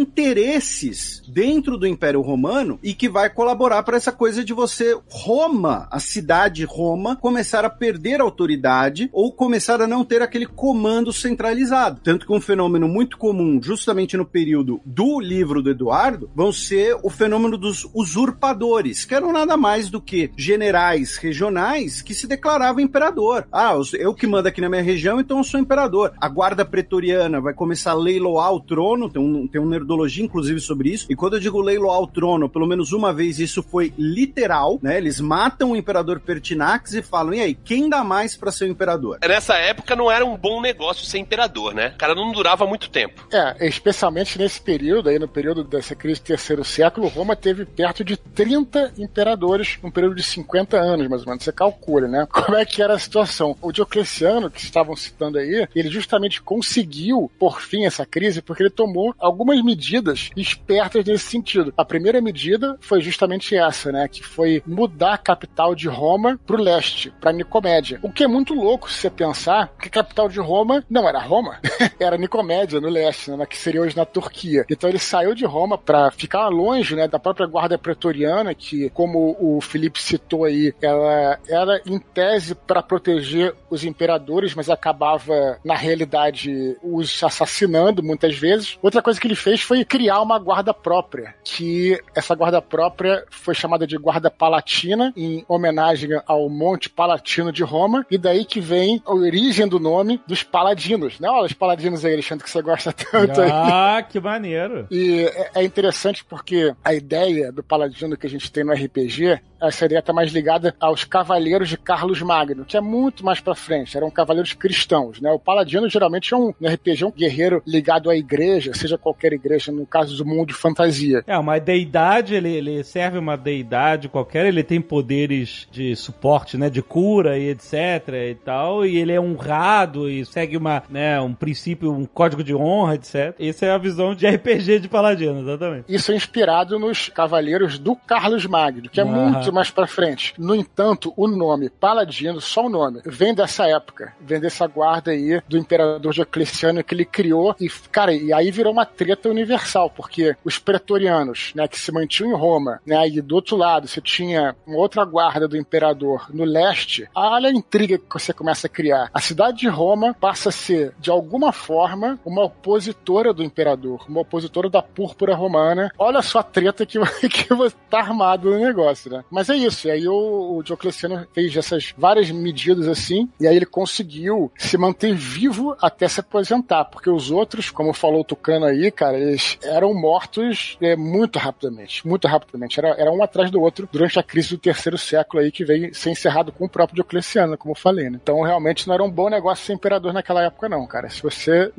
interesses 0.54 1.20
dentro 1.26 1.76
do 1.76 1.86
Império 1.86 2.20
Romano 2.20 2.78
e 2.82 2.94
que 2.94 3.08
vai 3.08 3.28
colaborar 3.28 3.82
para 3.82 3.96
essa 3.96 4.12
coisa 4.12 4.44
de 4.44 4.52
você, 4.52 4.96
Roma, 5.08 5.88
a 5.90 5.98
cidade 5.98 6.64
Roma, 6.64 7.16
começar 7.16 7.64
a 7.64 7.70
perder 7.70 8.20
autoridade 8.20 9.10
ou 9.12 9.32
começar 9.32 9.80
a 9.82 9.86
não 9.86 10.04
ter 10.04 10.22
aquele 10.22 10.46
comando 10.46 11.12
centralizado. 11.12 12.00
Tanto 12.04 12.26
que 12.26 12.32
um 12.32 12.40
fenômeno 12.40 12.86
muito 12.86 13.18
comum, 13.18 13.60
justamente 13.60 14.16
no 14.16 14.24
período 14.24 14.80
do 14.84 15.18
livro 15.18 15.60
do 15.60 15.70
Eduardo, 15.70 16.30
vão 16.34 16.52
ser 16.52 16.96
o 17.02 17.10
fenômeno 17.10 17.58
dos 17.58 17.88
usurpadores, 17.92 19.04
que 19.04 19.14
eram 19.14 19.32
nada 19.32 19.56
mais 19.56 19.90
do 19.90 20.00
que 20.00 20.30
generais 20.36 21.16
regionais 21.16 22.00
que 22.00 22.14
se 22.14 22.28
declaravam 22.28 22.80
imperador. 22.80 23.46
Ah, 23.50 23.74
eu 23.94 24.14
que 24.14 24.26
mando 24.26 24.48
aqui 24.48 24.60
na 24.60 24.68
minha 24.68 24.82
região, 24.82 25.18
então 25.18 25.38
eu 25.38 25.44
sou 25.44 25.58
imperador. 25.58 26.12
A 26.20 26.28
guarda 26.28 26.64
pretoriana 26.64 27.40
vai 27.40 27.54
começar 27.54 27.90
a 27.90 27.94
leiloar 27.94 28.52
o 28.52 28.60
trono, 28.60 29.10
tem 29.10 29.20
um, 29.20 29.48
tem 29.48 29.60
um 29.60 29.68
nerdologia 29.68 30.24
inclusive 30.34 30.58
sobre 30.58 30.90
isso, 30.90 31.06
e 31.08 31.14
quando 31.14 31.34
eu 31.34 31.40
digo 31.40 31.60
leiloar 31.60 32.00
o 32.00 32.08
trono, 32.08 32.48
pelo 32.48 32.66
menos 32.66 32.92
uma 32.92 33.12
vez 33.12 33.38
isso 33.38 33.62
foi 33.62 33.94
literal, 33.96 34.80
né? 34.82 34.96
Eles 34.96 35.20
matam 35.20 35.70
o 35.70 35.76
imperador 35.76 36.18
Pertinax 36.18 36.94
e 36.94 37.02
falam, 37.02 37.34
e 37.34 37.40
aí, 37.40 37.54
quem 37.54 37.88
dá 37.88 38.02
mais 38.02 38.36
pra 38.36 38.50
ser 38.50 38.64
o 38.64 38.68
imperador? 38.68 39.18
Nessa 39.22 39.54
época 39.54 39.94
não 39.94 40.10
era 40.10 40.24
um 40.24 40.36
bom 40.36 40.60
negócio 40.60 41.06
ser 41.06 41.18
imperador, 41.18 41.72
né? 41.72 41.92
O 41.94 41.98
cara 41.98 42.14
não 42.16 42.32
durava 42.32 42.66
muito 42.66 42.90
tempo. 42.90 43.26
É, 43.32 43.68
especialmente 43.68 44.36
nesse 44.36 44.60
período, 44.60 45.08
aí 45.08 45.18
no 45.18 45.28
período 45.28 45.62
dessa 45.62 45.94
crise 45.94 46.20
do 46.20 46.24
terceiro 46.24 46.64
século, 46.64 47.06
Roma 47.06 47.36
teve 47.36 47.64
perto 47.64 48.02
de 48.02 48.16
30 48.16 48.94
imperadores 48.98 49.78
num 49.82 49.90
período 49.90 50.16
de 50.16 50.22
50 50.24 50.76
anos, 50.76 51.06
mais 51.06 51.22
ou 51.22 51.28
menos. 51.28 51.44
Você 51.44 51.52
calcula, 51.52 52.08
né? 52.08 52.26
Como 52.32 52.56
é 52.56 52.64
que 52.64 52.82
era 52.82 52.94
a 52.94 52.98
situação? 52.98 53.56
O 53.62 53.70
Diocleciano, 53.70 54.50
que 54.50 54.60
estavam 54.60 54.96
citando 54.96 55.38
aí, 55.38 55.68
ele 55.74 55.88
justamente 55.88 56.42
conseguiu 56.42 57.30
por 57.38 57.60
fim 57.60 57.84
essa 57.84 58.04
crise 58.04 58.42
porque 58.42 58.64
ele 58.64 58.70
tomou 58.70 59.14
algumas 59.18 59.62
medidas 59.62 60.23
espertas 60.36 61.04
nesse 61.04 61.24
sentido. 61.24 61.72
A 61.76 61.84
primeira 61.84 62.20
medida 62.20 62.76
foi 62.80 63.00
justamente 63.00 63.56
essa, 63.56 63.92
né? 63.92 64.08
Que 64.08 64.22
foi 64.22 64.62
mudar 64.66 65.14
a 65.14 65.18
capital 65.18 65.74
de 65.74 65.88
Roma 65.88 66.38
pro 66.46 66.60
leste, 66.60 67.12
pra 67.20 67.32
Nicomédia. 67.32 67.98
O 68.02 68.12
que 68.12 68.24
é 68.24 68.28
muito 68.28 68.54
louco 68.54 68.90
se 68.90 68.98
você 68.98 69.10
pensar 69.10 69.72
que 69.80 69.88
a 69.88 69.90
capital 69.90 70.28
de 70.28 70.40
Roma 70.40 70.84
não 70.88 71.08
era 71.08 71.20
Roma, 71.20 71.58
era 71.98 72.18
Nicomédia, 72.18 72.80
no 72.80 72.88
leste, 72.88 73.30
né? 73.30 73.46
Que 73.46 73.56
seria 73.56 73.80
hoje 73.80 73.96
na 73.96 74.04
Turquia. 74.04 74.64
Então 74.70 74.88
ele 74.88 74.98
saiu 74.98 75.34
de 75.34 75.44
Roma 75.44 75.76
para 75.78 76.10
ficar 76.10 76.48
longe, 76.48 76.94
né? 76.94 77.08
Da 77.08 77.18
própria 77.18 77.46
guarda 77.46 77.78
pretoriana, 77.78 78.54
que, 78.54 78.90
como 78.90 79.36
o 79.38 79.60
Felipe 79.60 80.00
citou 80.00 80.44
aí, 80.44 80.74
ela 80.80 81.38
era 81.48 81.80
em 81.86 81.98
tese 81.98 82.54
para 82.54 82.82
proteger 82.82 83.54
os 83.70 83.84
imperadores, 83.84 84.54
mas 84.54 84.70
acabava, 84.70 85.58
na 85.64 85.74
realidade, 85.74 86.76
os 86.82 87.22
assassinando 87.22 88.02
muitas 88.02 88.36
vezes. 88.36 88.78
Outra 88.82 89.02
coisa 89.02 89.20
que 89.20 89.26
ele 89.26 89.34
fez 89.34 89.60
foi 89.60 89.84
criar 89.84 90.13
uma 90.20 90.38
guarda 90.38 90.72
própria, 90.74 91.34
que 91.44 91.98
essa 92.14 92.34
guarda 92.34 92.60
própria 92.60 93.24
foi 93.30 93.54
chamada 93.54 93.86
de 93.86 93.96
Guarda 93.96 94.30
Palatina, 94.30 95.12
em 95.16 95.44
homenagem 95.48 96.10
ao 96.26 96.48
Monte 96.48 96.88
Palatino 96.90 97.52
de 97.52 97.62
Roma, 97.62 98.06
e 98.10 98.18
daí 98.18 98.44
que 98.44 98.60
vem 98.60 99.02
a 99.06 99.12
origem 99.14 99.66
do 99.68 99.78
nome 99.78 100.20
dos 100.26 100.42
paladinos, 100.42 101.18
né? 101.20 101.28
Olha 101.28 101.46
os 101.46 101.52
paladinos 101.52 102.04
aí, 102.04 102.12
Alexandre, 102.14 102.44
que 102.44 102.50
você 102.50 102.62
gosta 102.62 102.92
tanto 102.92 103.40
aí. 103.40 103.50
Ah, 103.52 104.02
que 104.08 104.20
maneiro. 104.20 104.86
E 104.90 105.24
é- 105.24 105.50
é 105.56 105.64
interessante 105.64 106.24
porque 106.24 106.74
a 106.84 106.94
ideia 106.94 107.50
do 107.52 107.62
paladino 107.62 108.16
que 108.16 108.26
a 108.26 108.30
gente 108.30 108.50
tem 108.50 108.64
no 108.64 108.72
RPG, 108.72 109.40
essa 109.68 109.84
ideia 109.86 109.98
está 110.00 110.12
mais 110.12 110.30
ligada 110.32 110.74
aos 110.80 111.04
cavaleiros 111.04 111.68
de 111.68 111.76
Carlos 111.76 112.20
Magno, 112.22 112.64
que 112.64 112.76
é 112.76 112.80
muito 112.80 113.24
mais 113.24 113.40
pra 113.40 113.54
frente, 113.54 113.96
eram 113.96 114.10
cavaleiros 114.10 114.52
cristãos, 114.52 115.20
né? 115.20 115.30
O 115.30 115.38
paladino 115.38 115.88
geralmente 115.88 116.32
é 116.32 116.36
um, 116.36 116.52
no 116.60 116.68
RPG, 116.68 117.04
um 117.04 117.10
guerreiro 117.10 117.62
ligado 117.66 118.10
à 118.10 118.16
igreja, 118.16 118.72
seja 118.74 118.98
qualquer 118.98 119.32
igreja, 119.32 119.70
no 119.72 119.86
caso 119.86 120.16
do 120.16 120.24
mundo 120.24 120.48
de 120.48 120.54
fantasia. 120.54 121.22
É, 121.26 121.36
uma 121.38 121.58
deidade, 121.58 122.34
ele, 122.34 122.50
ele 122.54 122.84
serve 122.84 123.18
uma 123.18 123.36
deidade 123.36 124.08
qualquer, 124.08 124.46
ele 124.46 124.62
tem 124.62 124.80
poderes 124.80 125.66
de 125.70 125.94
suporte, 125.96 126.56
né, 126.56 126.68
de 126.70 126.82
cura 126.82 127.38
e 127.38 127.48
etc 127.50 128.08
e 128.30 128.34
tal, 128.44 128.84
e 128.84 128.96
ele 128.96 129.12
é 129.12 129.20
honrado 129.20 130.08
e 130.08 130.24
segue 130.24 130.56
uma, 130.56 130.82
né, 130.88 131.20
um 131.20 131.32
princípio, 131.34 131.92
um 131.92 132.04
código 132.06 132.42
de 132.42 132.54
honra, 132.54 132.94
etc. 132.94 133.34
Essa 133.38 133.66
é 133.66 133.70
a 133.70 133.78
visão 133.78 134.14
de 134.14 134.26
RPG 134.26 134.80
de 134.80 134.88
paladino, 134.88 135.40
exatamente. 135.40 135.84
Isso 135.88 136.12
é 136.12 136.16
inspirado 136.16 136.78
nos 136.78 137.08
cavaleiros 137.08 137.78
do 137.78 137.94
Carlos 137.96 138.46
Magno, 138.46 138.88
que 138.88 139.00
é 139.00 139.04
Ah. 139.04 139.06
muito 139.06 139.52
mais 139.54 139.70
pra 139.70 139.86
frente. 139.86 140.34
No 140.36 140.54
entanto, 140.54 141.12
o 141.16 141.26
nome 141.26 141.70
Paladino, 141.70 142.40
só 142.40 142.66
o 142.66 142.68
nome, 142.68 143.00
vem 143.04 143.34
dessa 143.34 143.66
época, 143.66 144.12
vem 144.20 144.40
dessa 144.40 144.66
guarda 144.66 145.12
aí 145.12 145.40
do 145.48 145.56
imperador 145.56 146.12
Diocleciano 146.12 146.82
que 146.82 146.94
ele 146.94 147.04
criou 147.04 147.54
e, 147.60 147.68
cara, 147.90 148.12
e 148.12 148.32
aí 148.32 148.50
virou 148.50 148.72
uma 148.72 148.84
treta 148.84 149.28
universal, 149.28 149.88
porque 149.90 150.36
os 150.44 150.58
pretorianos, 150.58 151.52
né, 151.54 151.68
que 151.68 151.78
se 151.78 151.92
mantinham 151.92 152.30
em 152.30 152.36
Roma, 152.36 152.80
né, 152.86 153.08
e 153.08 153.20
do 153.20 153.34
outro 153.34 153.56
lado 153.56 153.86
você 153.86 154.00
tinha 154.00 154.56
uma 154.66 154.78
outra 154.78 155.04
guarda 155.04 155.46
do 155.46 155.56
imperador 155.56 156.26
no 156.32 156.44
leste, 156.44 157.08
olha 157.14 157.48
a 157.48 157.52
intriga 157.52 157.98
que 157.98 158.04
você 158.12 158.32
começa 158.32 158.66
a 158.66 158.70
criar. 158.70 159.10
A 159.12 159.20
cidade 159.20 159.58
de 159.58 159.68
Roma 159.68 160.14
passa 160.14 160.48
a 160.48 160.52
ser, 160.52 160.94
de 160.98 161.10
alguma 161.10 161.52
forma, 161.52 162.18
uma 162.24 162.44
opositora 162.44 163.32
do 163.32 163.42
imperador, 163.42 164.04
uma 164.08 164.20
opositora 164.20 164.68
da 164.68 164.82
púrpura 164.82 165.34
romana. 165.34 165.90
Olha 165.98 166.22
só 166.22 166.40
a 166.40 166.42
treta 166.42 166.86
que, 166.86 166.98
que 167.28 167.48
tá 167.90 167.98
armado 167.98 168.50
no 168.50 168.58
negócio, 168.58 169.10
né? 169.10 169.24
Mas 169.30 169.43
é 169.50 169.56
isso. 169.56 169.88
E 169.88 169.90
aí 169.90 170.08
o, 170.08 170.56
o 170.56 170.62
Diocleciano 170.62 171.26
fez 171.32 171.56
essas 171.56 171.94
várias 171.96 172.30
medidas 172.30 172.88
assim, 172.88 173.28
e 173.40 173.46
aí 173.46 173.56
ele 173.56 173.66
conseguiu 173.66 174.50
se 174.56 174.76
manter 174.76 175.14
vivo 175.14 175.76
até 175.80 176.08
se 176.08 176.20
aposentar, 176.20 176.84
porque 176.84 177.10
os 177.10 177.30
outros, 177.30 177.70
como 177.70 177.92
falou 177.92 178.20
o 178.20 178.24
Tucano 178.24 178.66
aí, 178.66 178.90
cara, 178.90 179.18
eles 179.18 179.58
eram 179.62 179.94
mortos 179.94 180.76
é, 180.80 180.96
muito 180.96 181.38
rapidamente, 181.38 182.06
muito 182.06 182.28
rapidamente. 182.28 182.78
Era, 182.78 182.88
era 182.90 183.12
um 183.12 183.22
atrás 183.22 183.50
do 183.50 183.60
outro 183.60 183.88
durante 183.90 184.18
a 184.18 184.22
crise 184.22 184.50
do 184.50 184.58
terceiro 184.58 184.98
século 184.98 185.42
aí, 185.42 185.50
que 185.50 185.64
veio 185.64 185.94
ser 185.94 186.10
encerrado 186.10 186.52
com 186.52 186.64
o 186.64 186.68
próprio 186.68 186.96
Diocleciano, 186.96 187.56
como 187.56 187.72
eu 187.72 187.78
falei, 187.78 188.10
né? 188.10 188.18
Então 188.22 188.40
realmente 188.42 188.86
não 188.86 188.94
era 188.94 189.02
um 189.02 189.10
bom 189.10 189.28
negócio 189.28 189.64
ser 189.64 189.72
imperador 189.72 190.12
naquela 190.12 190.42
época, 190.42 190.68
não, 190.68 190.86
cara. 190.86 191.08
Se 191.10 191.22
você 191.22 191.72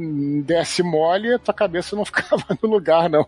desse 0.44 0.84
mole, 0.84 1.38
tua 1.40 1.54
cabeça 1.54 1.96
não 1.96 2.04
ficava 2.06 2.44
no 2.62 2.70
lugar, 2.70 3.10
não. 3.10 3.28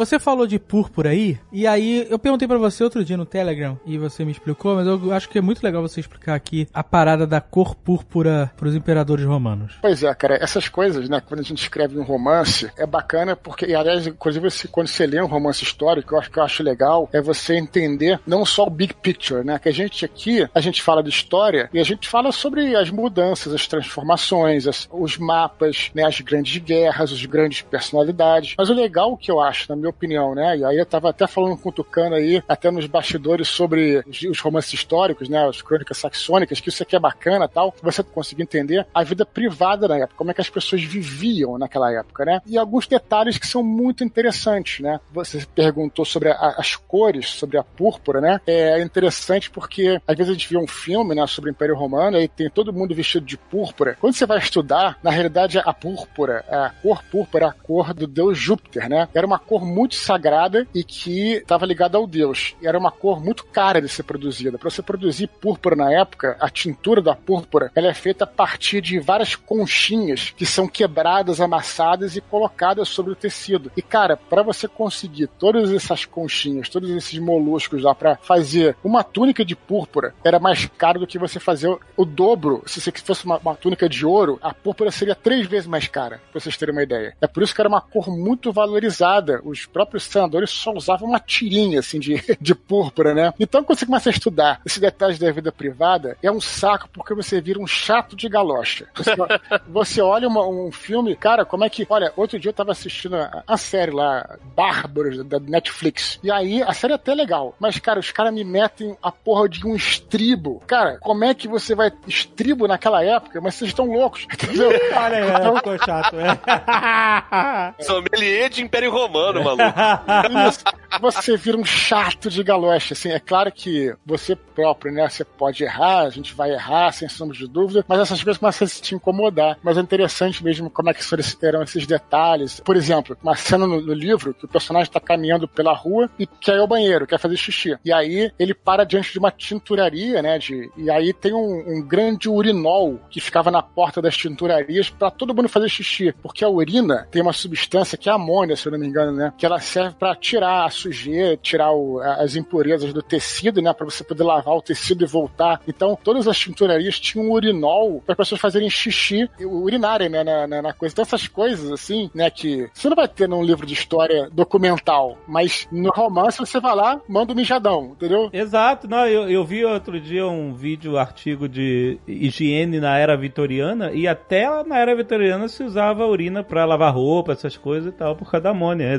Você 0.00 0.18
falou 0.18 0.46
de 0.46 0.58
púrpura 0.58 1.10
aí, 1.10 1.38
e 1.52 1.66
aí 1.66 2.06
eu 2.08 2.18
perguntei 2.18 2.48
pra 2.48 2.56
você 2.56 2.82
outro 2.82 3.04
dia 3.04 3.18
no 3.18 3.26
Telegram, 3.26 3.78
e 3.84 3.98
você 3.98 4.24
me 4.24 4.32
explicou, 4.32 4.74
mas 4.74 4.86
eu 4.86 5.12
acho 5.12 5.28
que 5.28 5.36
é 5.36 5.42
muito 5.42 5.62
legal 5.62 5.82
você 5.82 6.00
explicar 6.00 6.34
aqui 6.34 6.66
a 6.72 6.82
parada 6.82 7.26
da 7.26 7.38
cor 7.38 7.74
púrpura 7.74 8.50
pros 8.56 8.74
imperadores 8.74 9.26
romanos. 9.26 9.74
Pois 9.82 10.02
é, 10.02 10.14
cara, 10.14 10.38
essas 10.42 10.70
coisas, 10.70 11.06
né, 11.06 11.20
quando 11.20 11.40
a 11.40 11.42
gente 11.42 11.58
escreve 11.60 11.98
um 11.98 12.02
romance, 12.02 12.70
é 12.78 12.86
bacana 12.86 13.36
porque, 13.36 13.66
e, 13.66 13.74
aliás, 13.74 14.06
inclusive, 14.06 14.48
quando 14.72 14.86
você 14.86 15.06
lê 15.06 15.20
um 15.20 15.26
romance 15.26 15.62
histórico, 15.62 16.14
eu 16.14 16.18
acho 16.18 16.30
que 16.30 16.38
eu 16.38 16.44
acho 16.44 16.62
legal, 16.62 17.06
é 17.12 17.20
você 17.20 17.56
entender 17.56 18.18
não 18.26 18.46
só 18.46 18.64
o 18.66 18.70
big 18.70 18.94
picture, 18.94 19.44
né, 19.44 19.58
que 19.58 19.68
a 19.68 19.72
gente 19.72 20.02
aqui, 20.02 20.48
a 20.54 20.60
gente 20.62 20.80
fala 20.80 21.02
de 21.02 21.10
história 21.10 21.68
e 21.74 21.78
a 21.78 21.84
gente 21.84 22.08
fala 22.08 22.32
sobre 22.32 22.74
as 22.74 22.88
mudanças, 22.90 23.52
as 23.52 23.66
transformações, 23.66 24.66
as- 24.66 24.88
os 24.90 25.18
mapas, 25.18 25.90
né, 25.94 26.04
as 26.06 26.18
grandes 26.22 26.56
guerras, 26.56 27.12
as 27.12 27.26
grandes 27.26 27.60
personalidades, 27.60 28.54
mas 28.56 28.70
o 28.70 28.72
legal 28.72 29.14
que 29.14 29.30
eu 29.30 29.38
acho, 29.38 29.66
na 29.68 29.76
minha 29.76 29.89
opinião, 29.90 30.34
né, 30.34 30.58
e 30.58 30.64
aí 30.64 30.76
eu 30.78 30.86
tava 30.86 31.10
até 31.10 31.26
falando 31.26 31.56
com 31.56 31.68
o 31.68 31.72
Tucano 31.72 32.14
aí, 32.14 32.42
até 32.48 32.70
nos 32.70 32.86
bastidores 32.86 33.48
sobre 33.48 34.02
os, 34.06 34.22
os 34.22 34.40
romances 34.40 34.72
históricos, 34.72 35.28
né, 35.28 35.46
as 35.48 35.62
crônicas 35.62 35.98
saxônicas, 35.98 36.60
que 36.60 36.68
isso 36.68 36.82
aqui 36.82 36.96
é 36.96 37.00
bacana 37.00 37.48
tal, 37.48 37.74
você 37.82 38.02
conseguir 38.02 38.42
entender 38.42 38.86
a 38.94 39.02
vida 39.02 39.24
privada 39.26 39.86
na 39.88 39.96
época, 39.96 40.14
como 40.16 40.30
é 40.30 40.34
que 40.34 40.40
as 40.40 40.50
pessoas 40.50 40.82
viviam 40.82 41.58
naquela 41.58 41.92
época, 41.92 42.24
né? 42.24 42.40
E 42.46 42.56
alguns 42.58 42.86
detalhes 42.86 43.38
que 43.38 43.46
são 43.46 43.62
muito 43.62 44.04
interessantes, 44.04 44.80
né? 44.80 45.00
Você 45.12 45.44
perguntou 45.54 46.04
sobre 46.04 46.30
a- 46.30 46.54
as 46.58 46.76
cores, 46.76 47.28
sobre 47.30 47.58
a 47.58 47.62
púrpura, 47.64 48.20
né? 48.20 48.40
É 48.46 48.80
interessante 48.82 49.50
porque 49.50 50.00
às 50.06 50.16
vezes 50.16 50.30
a 50.30 50.34
gente 50.34 50.48
vê 50.48 50.58
um 50.58 50.66
filme, 50.66 51.14
né, 51.14 51.26
sobre 51.26 51.50
o 51.50 51.52
Império 51.52 51.76
Romano 51.76 52.18
e 52.20 52.28
tem 52.28 52.48
todo 52.50 52.72
mundo 52.72 52.94
vestido 52.94 53.24
de 53.26 53.36
púrpura. 53.36 53.96
Quando 54.00 54.14
você 54.14 54.26
vai 54.26 54.38
estudar, 54.38 54.98
na 55.02 55.10
realidade 55.10 55.58
a 55.58 55.72
púrpura, 55.72 56.44
a 56.48 56.70
cor 56.82 57.02
púrpura, 57.04 57.48
a 57.48 57.52
cor 57.52 57.92
do 57.94 58.06
deus 58.06 58.38
Júpiter, 58.38 58.88
né? 58.88 59.08
Era 59.14 59.26
uma 59.26 59.38
cor 59.38 59.64
muito 59.64 59.79
sagrada 59.88 60.66
e 60.74 60.84
que 60.84 61.34
estava 61.34 61.66
ligada 61.66 61.96
ao 61.96 62.06
deus. 62.06 62.54
E 62.60 62.66
era 62.66 62.78
uma 62.78 62.90
cor 62.90 63.22
muito 63.22 63.44
cara 63.46 63.80
de 63.80 63.88
ser 63.88 64.02
produzida. 64.02 64.58
Para 64.58 64.70
você 64.70 64.82
produzir 64.82 65.28
púrpura 65.28 65.76
na 65.76 65.92
época, 65.92 66.36
a 66.40 66.48
tintura 66.48 67.00
da 67.00 67.14
púrpura, 67.14 67.70
ela 67.74 67.88
é 67.88 67.94
feita 67.94 68.24
a 68.24 68.26
partir 68.26 68.80
de 68.80 68.98
várias 68.98 69.34
conchinhas 69.34 70.30
que 70.36 70.46
são 70.46 70.68
quebradas, 70.68 71.40
amassadas 71.40 72.16
e 72.16 72.20
colocadas 72.20 72.88
sobre 72.88 73.12
o 73.12 73.16
tecido. 73.16 73.70
E 73.76 73.82
cara, 73.82 74.16
para 74.16 74.42
você 74.42 74.66
conseguir 74.68 75.28
todas 75.38 75.72
essas 75.72 76.04
conchinhas, 76.04 76.68
todos 76.68 76.90
esses 76.90 77.18
moluscos 77.18 77.82
lá 77.82 77.94
para 77.94 78.16
fazer 78.16 78.76
uma 78.82 79.02
túnica 79.02 79.44
de 79.44 79.56
púrpura, 79.56 80.14
era 80.24 80.38
mais 80.38 80.66
caro 80.78 81.00
do 81.00 81.06
que 81.06 81.18
você 81.18 81.38
fazer 81.38 81.68
o, 81.68 81.80
o 81.96 82.04
dobro. 82.04 82.62
Se 82.66 82.80
você 82.80 82.92
fosse 82.92 83.24
uma, 83.24 83.38
uma 83.38 83.54
túnica 83.54 83.88
de 83.88 84.04
ouro, 84.04 84.38
a 84.42 84.52
púrpura 84.52 84.90
seria 84.90 85.14
três 85.14 85.46
vezes 85.46 85.66
mais 85.66 85.88
cara, 85.88 86.20
pra 86.30 86.40
vocês 86.40 86.56
terem 86.56 86.74
uma 86.74 86.82
ideia. 86.82 87.16
É 87.20 87.26
por 87.26 87.42
isso 87.42 87.54
que 87.54 87.60
era 87.60 87.68
uma 87.68 87.80
cor 87.80 88.08
muito 88.08 88.52
valorizada. 88.52 89.40
Os 89.44 89.59
próprios 89.66 90.04
senadores 90.04 90.50
só 90.50 90.72
usavam 90.72 91.08
uma 91.08 91.20
tirinha 91.20 91.80
assim 91.80 91.98
de, 91.98 92.22
de 92.40 92.54
púrpura, 92.54 93.14
né? 93.14 93.32
Então, 93.38 93.62
quando 93.64 93.78
você 93.78 93.86
começa 93.86 94.08
a 94.10 94.12
estudar 94.12 94.60
esses 94.64 94.78
detalhes 94.78 95.18
da 95.18 95.30
vida 95.32 95.50
privada, 95.52 96.16
é 96.22 96.30
um 96.30 96.40
saco 96.40 96.88
porque 96.92 97.14
você 97.14 97.40
vira 97.40 97.58
um 97.60 97.66
chato 97.66 98.14
de 98.16 98.28
galocha. 98.28 98.86
Você, 98.94 99.10
você 99.68 100.00
olha 100.00 100.28
uma- 100.28 100.46
um 100.46 100.70
filme, 100.72 101.14
cara, 101.16 101.44
como 101.44 101.64
é 101.64 101.70
que. 101.70 101.86
Olha, 101.88 102.12
outro 102.16 102.38
dia 102.38 102.50
eu 102.50 102.54
tava 102.54 102.72
assistindo 102.72 103.16
a, 103.16 103.42
a 103.46 103.56
série 103.56 103.90
lá, 103.92 104.38
Bárbaros, 104.56 105.24
da 105.24 105.38
Netflix. 105.40 106.18
E 106.22 106.30
aí, 106.30 106.62
a 106.62 106.72
série 106.72 106.92
é 106.92 106.96
até 106.96 107.14
legal, 107.14 107.54
mas, 107.58 107.78
cara, 107.78 107.98
os 108.00 108.10
caras 108.10 108.32
me 108.32 108.44
metem 108.44 108.96
a 109.02 109.10
porra 109.12 109.48
de 109.48 109.66
um 109.66 109.74
estribo. 109.74 110.62
Cara, 110.66 110.98
como 111.00 111.24
é 111.24 111.34
que 111.34 111.48
você 111.48 111.74
vai. 111.74 111.90
Estribo 112.06 112.66
naquela 112.66 113.02
época? 113.04 113.40
Mas 113.40 113.54
vocês 113.54 113.70
estão 113.70 113.86
loucos, 113.86 114.26
entendeu? 114.32 114.68
Olha 114.96 115.16
aí, 115.18 115.30
Então, 115.30 115.56
ficou 115.56 115.78
chato. 115.78 116.16
É. 116.18 117.74
Sommelier 117.84 118.48
de 118.50 118.62
Império 118.62 118.90
Romano, 118.90 119.42
maluco. 119.56 120.80
Você 121.00 121.36
vira 121.36 121.56
um 121.56 121.64
chato 121.64 122.28
de 122.28 122.42
galocha, 122.42 122.94
assim, 122.94 123.10
é 123.10 123.20
claro 123.20 123.52
que 123.52 123.94
você 124.04 124.34
próprio, 124.34 124.92
né, 124.92 125.08
você 125.08 125.24
pode 125.24 125.62
errar, 125.62 126.00
a 126.00 126.10
gente 126.10 126.34
vai 126.34 126.50
errar, 126.50 126.92
sem 126.92 127.08
sombra 127.08 127.36
de 127.36 127.46
dúvida, 127.46 127.84
mas 127.86 128.00
essas 128.00 128.22
coisas 128.22 128.38
começam 128.38 128.66
a 128.66 128.70
te 128.70 128.94
incomodar. 128.94 129.58
Mas 129.62 129.78
é 129.78 129.80
interessante 129.80 130.42
mesmo 130.42 130.68
como 130.68 130.90
é 130.90 130.94
que 130.94 131.00
eram 131.42 131.62
esses 131.62 131.86
detalhes. 131.86 132.60
Por 132.60 132.76
exemplo, 132.76 133.16
uma 133.22 133.36
cena 133.36 133.66
no, 133.66 133.80
no 133.80 133.92
livro 133.92 134.34
que 134.34 134.44
o 134.44 134.48
personagem 134.48 134.88
está 134.88 135.00
caminhando 135.00 135.46
pela 135.46 135.72
rua 135.72 136.10
e 136.18 136.26
quer 136.26 136.56
ir 136.56 136.60
ao 136.60 136.66
banheiro, 136.66 137.06
quer 137.06 137.18
fazer 137.18 137.36
xixi. 137.36 137.78
E 137.84 137.92
aí 137.92 138.30
ele 138.38 138.52
para 138.52 138.84
diante 138.84 139.12
de 139.12 139.18
uma 139.18 139.30
tinturaria, 139.30 140.20
né, 140.20 140.38
de, 140.38 140.70
e 140.76 140.90
aí 140.90 141.12
tem 141.12 141.32
um, 141.32 141.64
um 141.66 141.82
grande 141.82 142.28
urinol 142.28 142.98
que 143.08 143.20
ficava 143.20 143.50
na 143.50 143.62
porta 143.62 144.02
das 144.02 144.16
tinturarias 144.16 144.90
para 144.90 145.10
todo 145.10 145.34
mundo 145.34 145.48
fazer 145.48 145.68
xixi, 145.68 146.14
porque 146.22 146.44
a 146.44 146.48
urina 146.48 147.06
tem 147.10 147.22
uma 147.22 147.32
substância 147.32 147.96
que 147.96 148.08
é 148.08 148.12
amônia, 148.12 148.56
se 148.56 148.66
eu 148.66 148.72
não 148.72 148.78
me 148.78 148.86
engano, 148.86 149.12
né, 149.12 149.32
que 149.40 149.46
ela 149.46 149.58
serve 149.58 149.96
para 149.98 150.14
tirar 150.14 150.66
a 150.66 150.70
sujeira, 150.70 151.34
tirar 151.36 151.72
o- 151.72 151.98
as 151.98 152.36
impurezas 152.36 152.92
do 152.92 153.02
tecido, 153.02 153.62
né? 153.62 153.72
Pra 153.72 153.86
você 153.86 154.04
poder 154.04 154.22
lavar 154.22 154.54
o 154.54 154.60
tecido 154.60 155.02
e 155.02 155.06
voltar. 155.06 155.62
Então, 155.66 155.98
todas 156.04 156.28
as 156.28 156.38
tinturarias 156.38 157.00
tinham 157.00 157.26
um 157.26 157.32
urinol 157.32 158.02
para 158.04 158.12
as 158.12 158.16
pessoas 158.18 158.38
fazerem 158.40 158.68
xixi, 158.68 159.28
e 159.38 159.46
urinarem, 159.46 160.10
né? 160.10 160.22
Na, 160.22 160.46
na- 160.46 160.60
na 160.62 160.72
coisa. 160.74 160.92
Então, 160.92 161.02
essas 161.02 161.26
coisas, 161.26 161.72
assim, 161.72 162.10
né? 162.14 162.28
Que 162.30 162.68
você 162.74 162.88
não 162.90 162.94
vai 162.96 163.08
ter 163.08 163.26
num 163.26 163.42
livro 163.42 163.64
de 163.66 163.72
história 163.72 164.28
documental, 164.30 165.16
mas 165.26 165.66
no 165.72 165.88
romance 165.90 166.38
você 166.38 166.60
vai 166.60 166.74
lá, 166.76 167.00
manda 167.08 167.32
um 167.32 167.36
mijadão, 167.36 167.92
entendeu? 167.96 168.28
Exato, 168.34 168.86
não, 168.86 169.06
eu, 169.06 169.30
eu 169.30 169.42
vi 169.44 169.64
outro 169.64 169.98
dia 169.98 170.26
um 170.28 170.52
vídeo, 170.52 170.98
artigo 170.98 171.48
de 171.48 171.98
higiene 172.06 172.78
na 172.78 172.98
era 172.98 173.16
vitoriana, 173.16 173.90
e 173.92 174.06
até 174.06 174.48
na 174.64 174.78
era 174.78 174.94
vitoriana 174.94 175.48
se 175.48 175.62
usava 175.62 176.06
urina 176.06 176.42
pra 176.44 176.66
lavar 176.66 176.92
roupa, 176.94 177.32
essas 177.32 177.56
coisas 177.56 177.90
e 177.90 177.96
tal, 177.96 178.14
por 178.14 178.30
causa 178.30 178.44
da 178.44 178.50
amônia. 178.50 178.90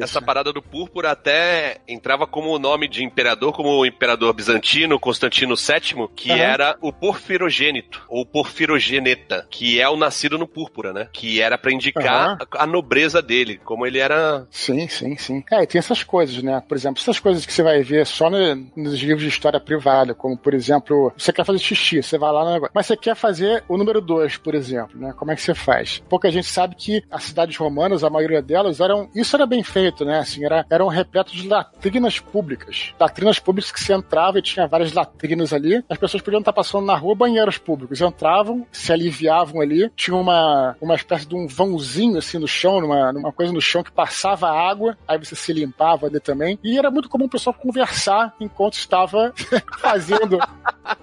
Essa 0.00 0.20
parada 0.22 0.52
do 0.52 0.62
púrpura 0.62 1.10
até 1.10 1.78
entrava 1.88 2.26
como 2.26 2.50
o 2.50 2.58
nome 2.58 2.88
de 2.88 3.04
imperador, 3.04 3.52
como 3.52 3.68
o 3.70 3.86
imperador 3.86 4.32
bizantino, 4.32 4.98
Constantino 4.98 5.54
VII, 5.56 6.08
que 6.14 6.30
Aham. 6.30 6.40
era 6.40 6.76
o 6.80 6.92
porfirogênito, 6.92 8.02
ou 8.08 8.24
porfirogeneta, 8.24 9.46
que 9.50 9.80
é 9.80 9.88
o 9.88 9.96
nascido 9.96 10.38
no 10.38 10.46
púrpura, 10.46 10.92
né? 10.92 11.08
Que 11.12 11.40
era 11.40 11.58
pra 11.58 11.72
indicar 11.72 12.28
Aham. 12.30 12.38
a, 12.52 12.62
a 12.64 12.66
nobreza 12.66 13.20
dele, 13.20 13.58
como 13.64 13.86
ele 13.86 13.98
era... 13.98 14.46
Sim, 14.50 14.88
sim, 14.88 15.16
sim. 15.16 15.44
É, 15.50 15.62
e 15.62 15.66
tem 15.66 15.78
essas 15.78 16.02
coisas, 16.02 16.42
né? 16.42 16.62
Por 16.66 16.76
exemplo, 16.76 17.00
essas 17.00 17.18
coisas 17.18 17.44
que 17.44 17.52
você 17.52 17.62
vai 17.62 17.82
ver 17.82 18.06
só 18.06 18.30
no- 18.30 18.54
nos 18.76 18.94
livros 19.00 19.22
de 19.22 19.28
história 19.28 19.60
privada, 19.60 20.14
como, 20.14 20.36
por 20.36 20.54
exemplo, 20.54 21.12
você 21.16 21.32
quer 21.32 21.44
fazer 21.44 21.58
xixi, 21.58 22.02
você 22.02 22.16
vai 22.18 22.32
lá 22.32 22.44
no 22.44 22.52
negócio. 22.52 22.72
Mas 22.74 22.86
você 22.86 22.96
quer 22.96 23.14
fazer 23.14 23.64
o 23.68 23.76
número 23.76 24.00
2, 24.00 24.36
por 24.38 24.54
exemplo, 24.54 24.98
né? 24.98 25.12
Como 25.16 25.30
é 25.30 25.34
que 25.36 25.42
você 25.42 25.54
faz? 25.54 26.02
Pouca 26.08 26.30
gente 26.30 26.46
sabe 26.46 26.74
que 26.76 27.02
as 27.10 27.24
cidades 27.24 27.56
romanas, 27.56 28.04
a 28.04 28.10
maioria 28.10 28.42
delas, 28.42 28.80
eram. 28.80 29.08
Isso 29.14 29.34
era 29.36 29.46
bem 29.46 29.62
feito, 29.72 30.04
né? 30.04 30.18
Assim, 30.18 30.44
era, 30.44 30.64
eram 30.70 30.86
repletos 30.88 31.32
de 31.32 31.48
latrinas 31.48 32.18
públicas. 32.20 32.92
Latrinas 33.00 33.38
públicas 33.38 33.72
que 33.72 33.80
você 33.80 33.94
entrava 33.94 34.38
e 34.38 34.42
tinha 34.42 34.66
várias 34.66 34.92
latrinas 34.92 35.52
ali. 35.52 35.82
As 35.88 35.98
pessoas 35.98 36.22
podiam 36.22 36.40
estar 36.40 36.52
passando 36.52 36.86
na 36.86 36.94
rua 36.94 37.14
banheiros 37.14 37.58
públicos. 37.58 38.00
Entravam, 38.00 38.66
se 38.70 38.92
aliviavam 38.92 39.60
ali, 39.60 39.90
tinha 39.96 40.16
uma, 40.16 40.76
uma 40.80 40.94
espécie 40.94 41.26
de 41.26 41.34
um 41.34 41.46
vãozinho 41.46 42.18
assim 42.18 42.38
no 42.38 42.46
chão, 42.46 42.80
numa, 42.80 43.12
numa 43.12 43.32
coisa 43.32 43.52
no 43.52 43.60
chão 43.60 43.82
que 43.82 43.90
passava 43.90 44.50
água, 44.50 44.96
aí 45.08 45.18
você 45.18 45.34
se 45.34 45.52
limpava 45.52 46.06
ali 46.06 46.20
também. 46.20 46.58
E 46.62 46.78
era 46.78 46.90
muito 46.90 47.08
comum 47.08 47.24
o 47.24 47.30
pessoal 47.30 47.54
conversar 47.54 48.34
enquanto 48.38 48.74
estava 48.74 49.32
fazendo. 49.80 50.38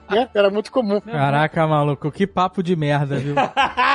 né? 0.10 0.30
Era 0.34 0.50
muito 0.50 0.72
comum. 0.72 1.02
Caraca, 1.02 1.66
maluco, 1.66 2.12
que 2.12 2.28
papo 2.28 2.62
de 2.62 2.76
merda, 2.76 3.18
viu? 3.18 3.36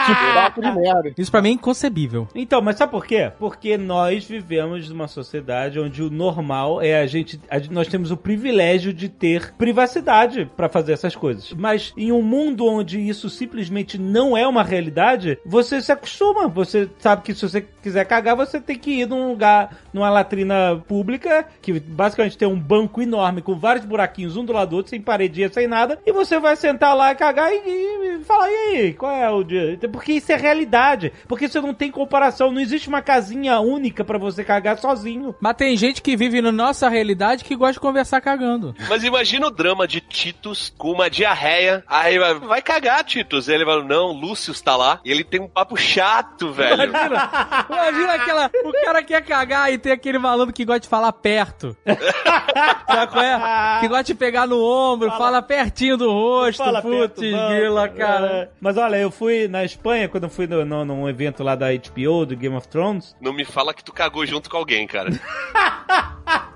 Que 0.05 0.35
papo 0.35 0.61
de 0.61 0.71
merda. 0.71 1.15
Isso 1.17 1.31
pra 1.31 1.41
mim 1.41 1.49
é 1.49 1.53
inconcebível. 1.53 2.29
Então, 2.35 2.61
mas 2.61 2.77
sabe 2.77 2.93
por 2.93 3.07
quê? 3.07 3.33
Porque 3.39 3.79
nós 3.79 4.25
vivemos 4.27 4.64
numa 4.67 5.09
sociedade 5.09 5.79
onde 5.79 6.03
o 6.03 6.11
normal 6.11 6.81
é 6.81 7.01
a 7.01 7.07
gente. 7.07 7.41
a 7.51 7.59
nós 7.71 7.89
temos 7.89 8.11
o 8.11 8.17
privilégio 8.17 8.93
de 8.93 9.09
ter 9.09 9.55
privacidade 9.55 10.51
pra 10.57 10.69
fazer 10.69 10.93
essas 10.93 11.17
coisas. 11.17 11.53
Mas 11.53 11.93
em 11.97 12.13
um 12.13 12.23
mundo 12.23 12.67
onde 12.67 13.01
isso 13.01 13.29
simplesmente 13.29 13.99
não 13.99 14.37
é 14.37 14.47
uma 14.47 14.63
realidade, 14.63 15.39
você 15.45 15.81
se 15.81 15.93
acostuma. 15.93 16.49
Você 16.49 16.89
sabe 16.99 17.23
que 17.23 17.35
se 17.35 17.43
você 17.43 17.61
quiser 17.61 18.05
cagar, 18.07 18.35
você 18.37 18.61
tem 18.61 18.79
que 18.79 19.01
ir 19.01 19.07
num 19.07 19.29
lugar, 19.29 19.77
numa 19.93 20.09
latrina 20.09 20.83
pública, 20.89 21.47
que 21.61 21.79
basicamente 21.79 22.39
tem 22.39 22.49
um 22.49 22.59
banco 22.59 23.03
enorme 23.03 23.43
com 23.43 23.55
vários 23.55 23.85
buraquinhos 23.85 24.37
um 24.37 24.45
do 24.45 24.53
lado 24.53 24.71
do 24.71 24.77
outro, 24.77 24.91
sem 24.91 25.01
paredinha, 25.01 25.53
sem 25.53 25.67
nada, 25.67 25.99
e 26.07 26.13
você 26.13 26.39
vai 26.39 26.57
sentar 26.57 26.97
lá 26.97 27.13
e 27.13 27.15
cagar 27.15 27.53
e, 27.53 27.57
e 27.57 28.25
falar, 28.25 28.51
e 28.51 28.55
aí, 28.55 28.95
qual 28.95 29.13
é 29.13 29.31
o 29.31 29.45
dia? 29.45 29.79
Porque 29.93 30.15
isso 30.15 30.33
é 30.33 30.37
realidade. 30.37 31.13
Porque 31.29 31.49
você 31.49 31.61
não 31.61 31.75
tem 31.75 31.91
comparação, 31.91 32.51
não 32.51 32.61
existe 32.61 32.89
uma 32.89 33.03
casinha 33.03 33.61
única 33.61 34.05
pra 34.05 34.19
você 34.19 34.43
cagar 34.43 34.54
sozinho. 34.81 35.35
Mas 35.41 35.57
tem 35.57 35.77
gente 35.77 36.03
que 36.03 36.17
vive 36.17 36.41
na 36.41 36.53
nossa 36.53 36.89
realidade 36.89 37.45
que 37.45 37.57
gosta 37.57 37.75
de 37.75 37.81
conversar 37.81 38.21
cagando. 38.21 38.75
Mas 38.89 39.05
imagina 39.05 39.47
o 39.47 39.51
drama 39.51 39.87
de 39.87 40.01
Titus 40.15 40.73
com 40.79 40.93
uma 40.93 41.11
diarreia. 41.11 41.83
Aí 41.89 42.19
vai, 42.19 42.35
vai 42.35 42.63
cagar, 42.63 43.03
Titus. 43.05 43.49
Aí 43.49 43.57
ele 43.57 43.65
fala, 43.65 43.83
não, 43.83 44.13
Lúcio 44.13 44.53
está 44.53 44.77
lá. 44.77 45.01
E 45.05 45.11
ele 45.11 45.25
tem 45.25 45.41
um 45.41 45.49
papo 45.49 45.77
chato, 45.77 46.53
velho. 46.53 46.85
Imagina, 46.85 47.67
imagina 47.69 48.13
aquela. 48.15 48.51
O 48.65 48.73
cara 48.85 49.03
quer 49.03 49.23
cagar 49.25 49.73
e 49.73 49.77
tem 49.79 49.91
aquele 49.93 50.19
maluco 50.19 50.53
que 50.53 50.65
gosta 50.65 50.81
de 50.81 50.89
falar 50.89 51.13
perto. 51.13 51.77
Sabe 52.87 53.13
qual 53.13 53.25
é? 53.25 53.81
Que 53.81 53.89
gosta 53.89 54.05
de 54.05 54.15
pegar 54.15 54.47
no 54.47 54.63
ombro, 54.63 55.11
fala, 55.11 55.43
pertinho 55.43 55.97
do 55.97 56.11
rosto, 56.13 56.63
Fala 56.63 56.81
putz, 56.81 57.19
grila, 57.19 57.89
cara. 57.89 58.27
É. 58.27 58.49
Mas 58.61 58.77
olha, 58.77 58.97
eu 58.97 59.11
fui 59.11 59.49
na 59.49 59.65
Espanha, 59.65 60.09
quando 60.09 60.25
eu 60.25 60.31
fui 60.31 60.47
no, 60.47 60.65
no- 60.65 60.85
num 60.85 61.09
evento 61.09 61.43
lá 61.43 61.57
da 61.57 61.67
HBO, 61.73 62.25
do 62.25 62.37
Game 62.37 62.55
of 62.55 62.69
Thrones, 62.69 63.17
Não 63.21 63.33
me 63.33 63.45
fala 63.45 63.75
que 63.75 63.83
tu 63.83 63.93
cagou 63.93 64.25
junto 64.25 64.49
com 64.49 64.57
alguém, 64.57 64.87
cara. 64.87 65.11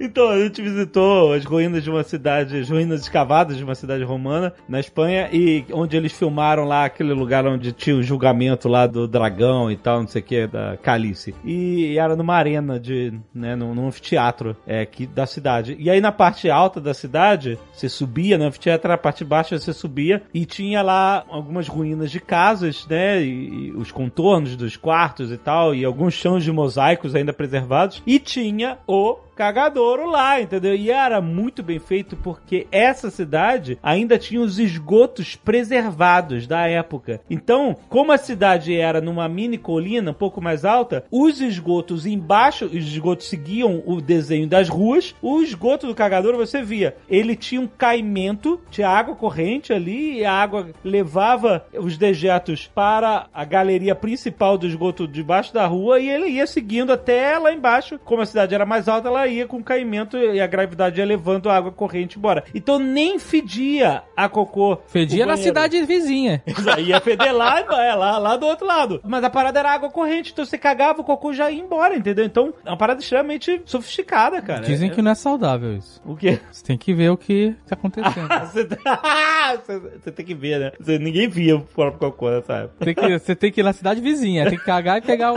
Então, 0.00 0.28
a 0.28 0.38
gente 0.38 0.62
visitou 0.62 1.32
as 1.32 1.44
ruínas 1.44 1.82
de 1.82 1.90
uma 1.90 2.04
cidade, 2.04 2.58
as 2.58 2.70
ruínas 2.70 3.00
escavadas 3.00 3.56
de 3.56 3.64
uma 3.64 3.74
cidade 3.74 4.04
romana 4.04 4.52
na 4.68 4.78
Espanha 4.78 5.28
e 5.32 5.64
onde 5.72 5.96
eles 5.96 6.12
filmaram 6.12 6.64
lá 6.64 6.84
aquele 6.84 7.12
lugar 7.12 7.46
onde 7.46 7.72
tinha 7.72 7.96
o 7.96 8.02
julgamento 8.02 8.68
lá 8.68 8.86
do 8.86 9.08
dragão 9.08 9.70
e 9.70 9.76
tal, 9.76 10.00
não 10.00 10.08
sei 10.08 10.22
o 10.22 10.24
que, 10.24 10.46
da 10.46 10.76
Calice. 10.76 11.34
E 11.44 11.98
era 11.98 12.14
numa 12.14 12.36
arena 12.36 12.78
de, 12.78 13.12
né, 13.34 13.56
num, 13.56 13.74
num 13.74 13.88
anfiteatro 13.88 14.56
é, 14.66 14.82
aqui 14.82 15.06
da 15.06 15.26
cidade. 15.26 15.76
E 15.78 15.90
aí 15.90 16.00
na 16.00 16.12
parte 16.12 16.48
alta 16.48 16.80
da 16.80 16.94
cidade, 16.94 17.58
você 17.72 17.88
subia, 17.88 18.38
no 18.38 18.44
anfiteatro, 18.44 18.88
na 18.88 18.98
parte 18.98 19.24
baixa 19.24 19.58
você 19.58 19.72
subia 19.72 20.22
e 20.32 20.46
tinha 20.46 20.80
lá 20.80 21.24
algumas 21.28 21.66
ruínas 21.66 22.10
de 22.10 22.20
casas, 22.20 22.86
né, 22.88 23.20
e, 23.20 23.68
e 23.68 23.72
os 23.72 23.90
contornos 23.90 24.54
dos 24.54 24.76
quartos 24.76 25.32
e 25.32 25.36
tal, 25.36 25.74
e 25.74 25.84
alguns 25.84 26.14
chãos 26.14 26.44
de 26.44 26.52
mosaicos 26.52 27.14
ainda 27.14 27.32
preservados. 27.32 28.02
E 28.06 28.18
tinha 28.18 28.78
o 28.86 29.16
cagadouro 29.38 30.10
lá, 30.10 30.40
entendeu? 30.40 30.74
E 30.74 30.90
era 30.90 31.20
muito 31.20 31.62
bem 31.62 31.78
feito 31.78 32.16
porque 32.16 32.66
essa 32.72 33.08
cidade 33.08 33.78
ainda 33.80 34.18
tinha 34.18 34.40
os 34.40 34.58
esgotos 34.58 35.36
preservados 35.36 36.44
da 36.44 36.66
época. 36.66 37.20
Então, 37.30 37.76
como 37.88 38.10
a 38.10 38.18
cidade 38.18 38.74
era 38.74 39.00
numa 39.00 39.28
mini 39.28 39.56
colina 39.56 40.10
um 40.10 40.14
pouco 40.14 40.42
mais 40.42 40.64
alta, 40.64 41.04
os 41.08 41.40
esgotos 41.40 42.04
embaixo, 42.04 42.64
os 42.64 42.74
esgotos 42.74 43.28
seguiam 43.28 43.80
o 43.86 44.00
desenho 44.00 44.48
das 44.48 44.68
ruas, 44.68 45.14
o 45.22 45.40
esgoto 45.40 45.86
do 45.86 45.94
cagadouro 45.94 46.36
você 46.36 46.60
via, 46.60 46.96
ele 47.08 47.36
tinha 47.36 47.60
um 47.60 47.68
caimento, 47.68 48.60
tinha 48.72 48.88
água 48.88 49.14
corrente 49.14 49.72
ali, 49.72 50.18
e 50.18 50.24
a 50.24 50.32
água 50.32 50.70
levava 50.82 51.64
os 51.74 51.96
dejetos 51.96 52.66
para 52.66 53.28
a 53.32 53.44
galeria 53.44 53.94
principal 53.94 54.58
do 54.58 54.66
esgoto 54.66 55.06
debaixo 55.06 55.54
da 55.54 55.64
rua 55.64 56.00
e 56.00 56.10
ele 56.10 56.26
ia 56.26 56.46
seguindo 56.46 56.92
até 56.92 57.38
lá 57.38 57.52
embaixo. 57.52 58.00
Como 58.04 58.20
a 58.20 58.26
cidade 58.26 58.52
era 58.52 58.66
mais 58.66 58.88
alta, 58.88 59.06
ela 59.06 59.27
ia 59.28 59.46
com 59.46 59.62
caimento 59.62 60.16
e 60.16 60.40
a 60.40 60.46
gravidade 60.46 60.98
ia 61.00 61.06
levando 61.06 61.48
a 61.50 61.56
água 61.56 61.70
corrente 61.72 62.18
embora. 62.18 62.44
Então 62.54 62.78
nem 62.78 63.18
fedia 63.18 64.02
a 64.16 64.28
cocô. 64.28 64.78
Fedia 64.86 65.26
na 65.26 65.36
cidade 65.36 65.80
vizinha. 65.84 66.42
Ia 66.78 67.00
feder 67.00 67.34
lá, 67.34 67.60
é, 67.60 67.94
lá, 67.94 68.18
lá 68.18 68.36
do 68.36 68.46
outro 68.46 68.66
lado. 68.66 69.00
Mas 69.04 69.22
a 69.24 69.30
parada 69.30 69.58
era 69.58 69.72
água 69.72 69.90
corrente, 69.90 70.32
então 70.32 70.44
você 70.44 70.56
cagava, 70.58 71.00
o 71.00 71.04
cocô 71.04 71.32
já 71.32 71.50
ia 71.50 71.60
embora, 71.60 71.96
entendeu? 71.96 72.24
Então 72.24 72.52
é 72.64 72.70
uma 72.70 72.76
parada 72.76 73.00
extremamente 73.00 73.60
sofisticada, 73.64 74.40
cara. 74.42 74.62
Dizem 74.62 74.90
É- 74.90 74.94
que 74.94 75.02
não 75.02 75.10
é 75.10 75.14
saudável 75.14 75.76
isso. 75.76 76.00
O 76.04 76.16
quê? 76.16 76.38
Você 76.50 76.64
tem 76.64 76.78
que 76.78 76.92
ver 76.94 77.10
o 77.10 77.16
que 77.16 77.54
tá 77.66 77.74
acontecendo. 77.74 78.28
Você, 78.48 78.64
você- 79.64 79.80
você 79.98 80.12
tem 80.12 80.24
que 80.26 80.34
ver, 80.34 80.58
né? 80.60 80.72
Você- 80.80 80.98
ninguém 80.98 81.28
via 81.28 81.56
o 81.56 81.60
próprio 81.60 81.98
cocô 82.10 82.30
nessa 82.30 82.54
época. 82.54 82.84
Tem 82.84 82.94
que, 82.94 83.18
você 83.18 83.34
tem 83.36 83.52
que 83.52 83.60
ir 83.60 83.64
na 83.64 83.72
cidade 83.72 84.00
vizinha, 84.00 84.48
tem 84.48 84.58
que 84.58 84.64
cagar 84.64 84.98
e 84.98 85.00
pegar 85.00 85.32
o. 85.32 85.36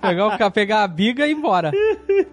pegar, 0.00 0.26
o, 0.46 0.50
pegar 0.50 0.82
a 0.84 0.88
biga 0.88 1.26
e 1.26 1.30
ir 1.30 1.34
embora. 1.34 1.72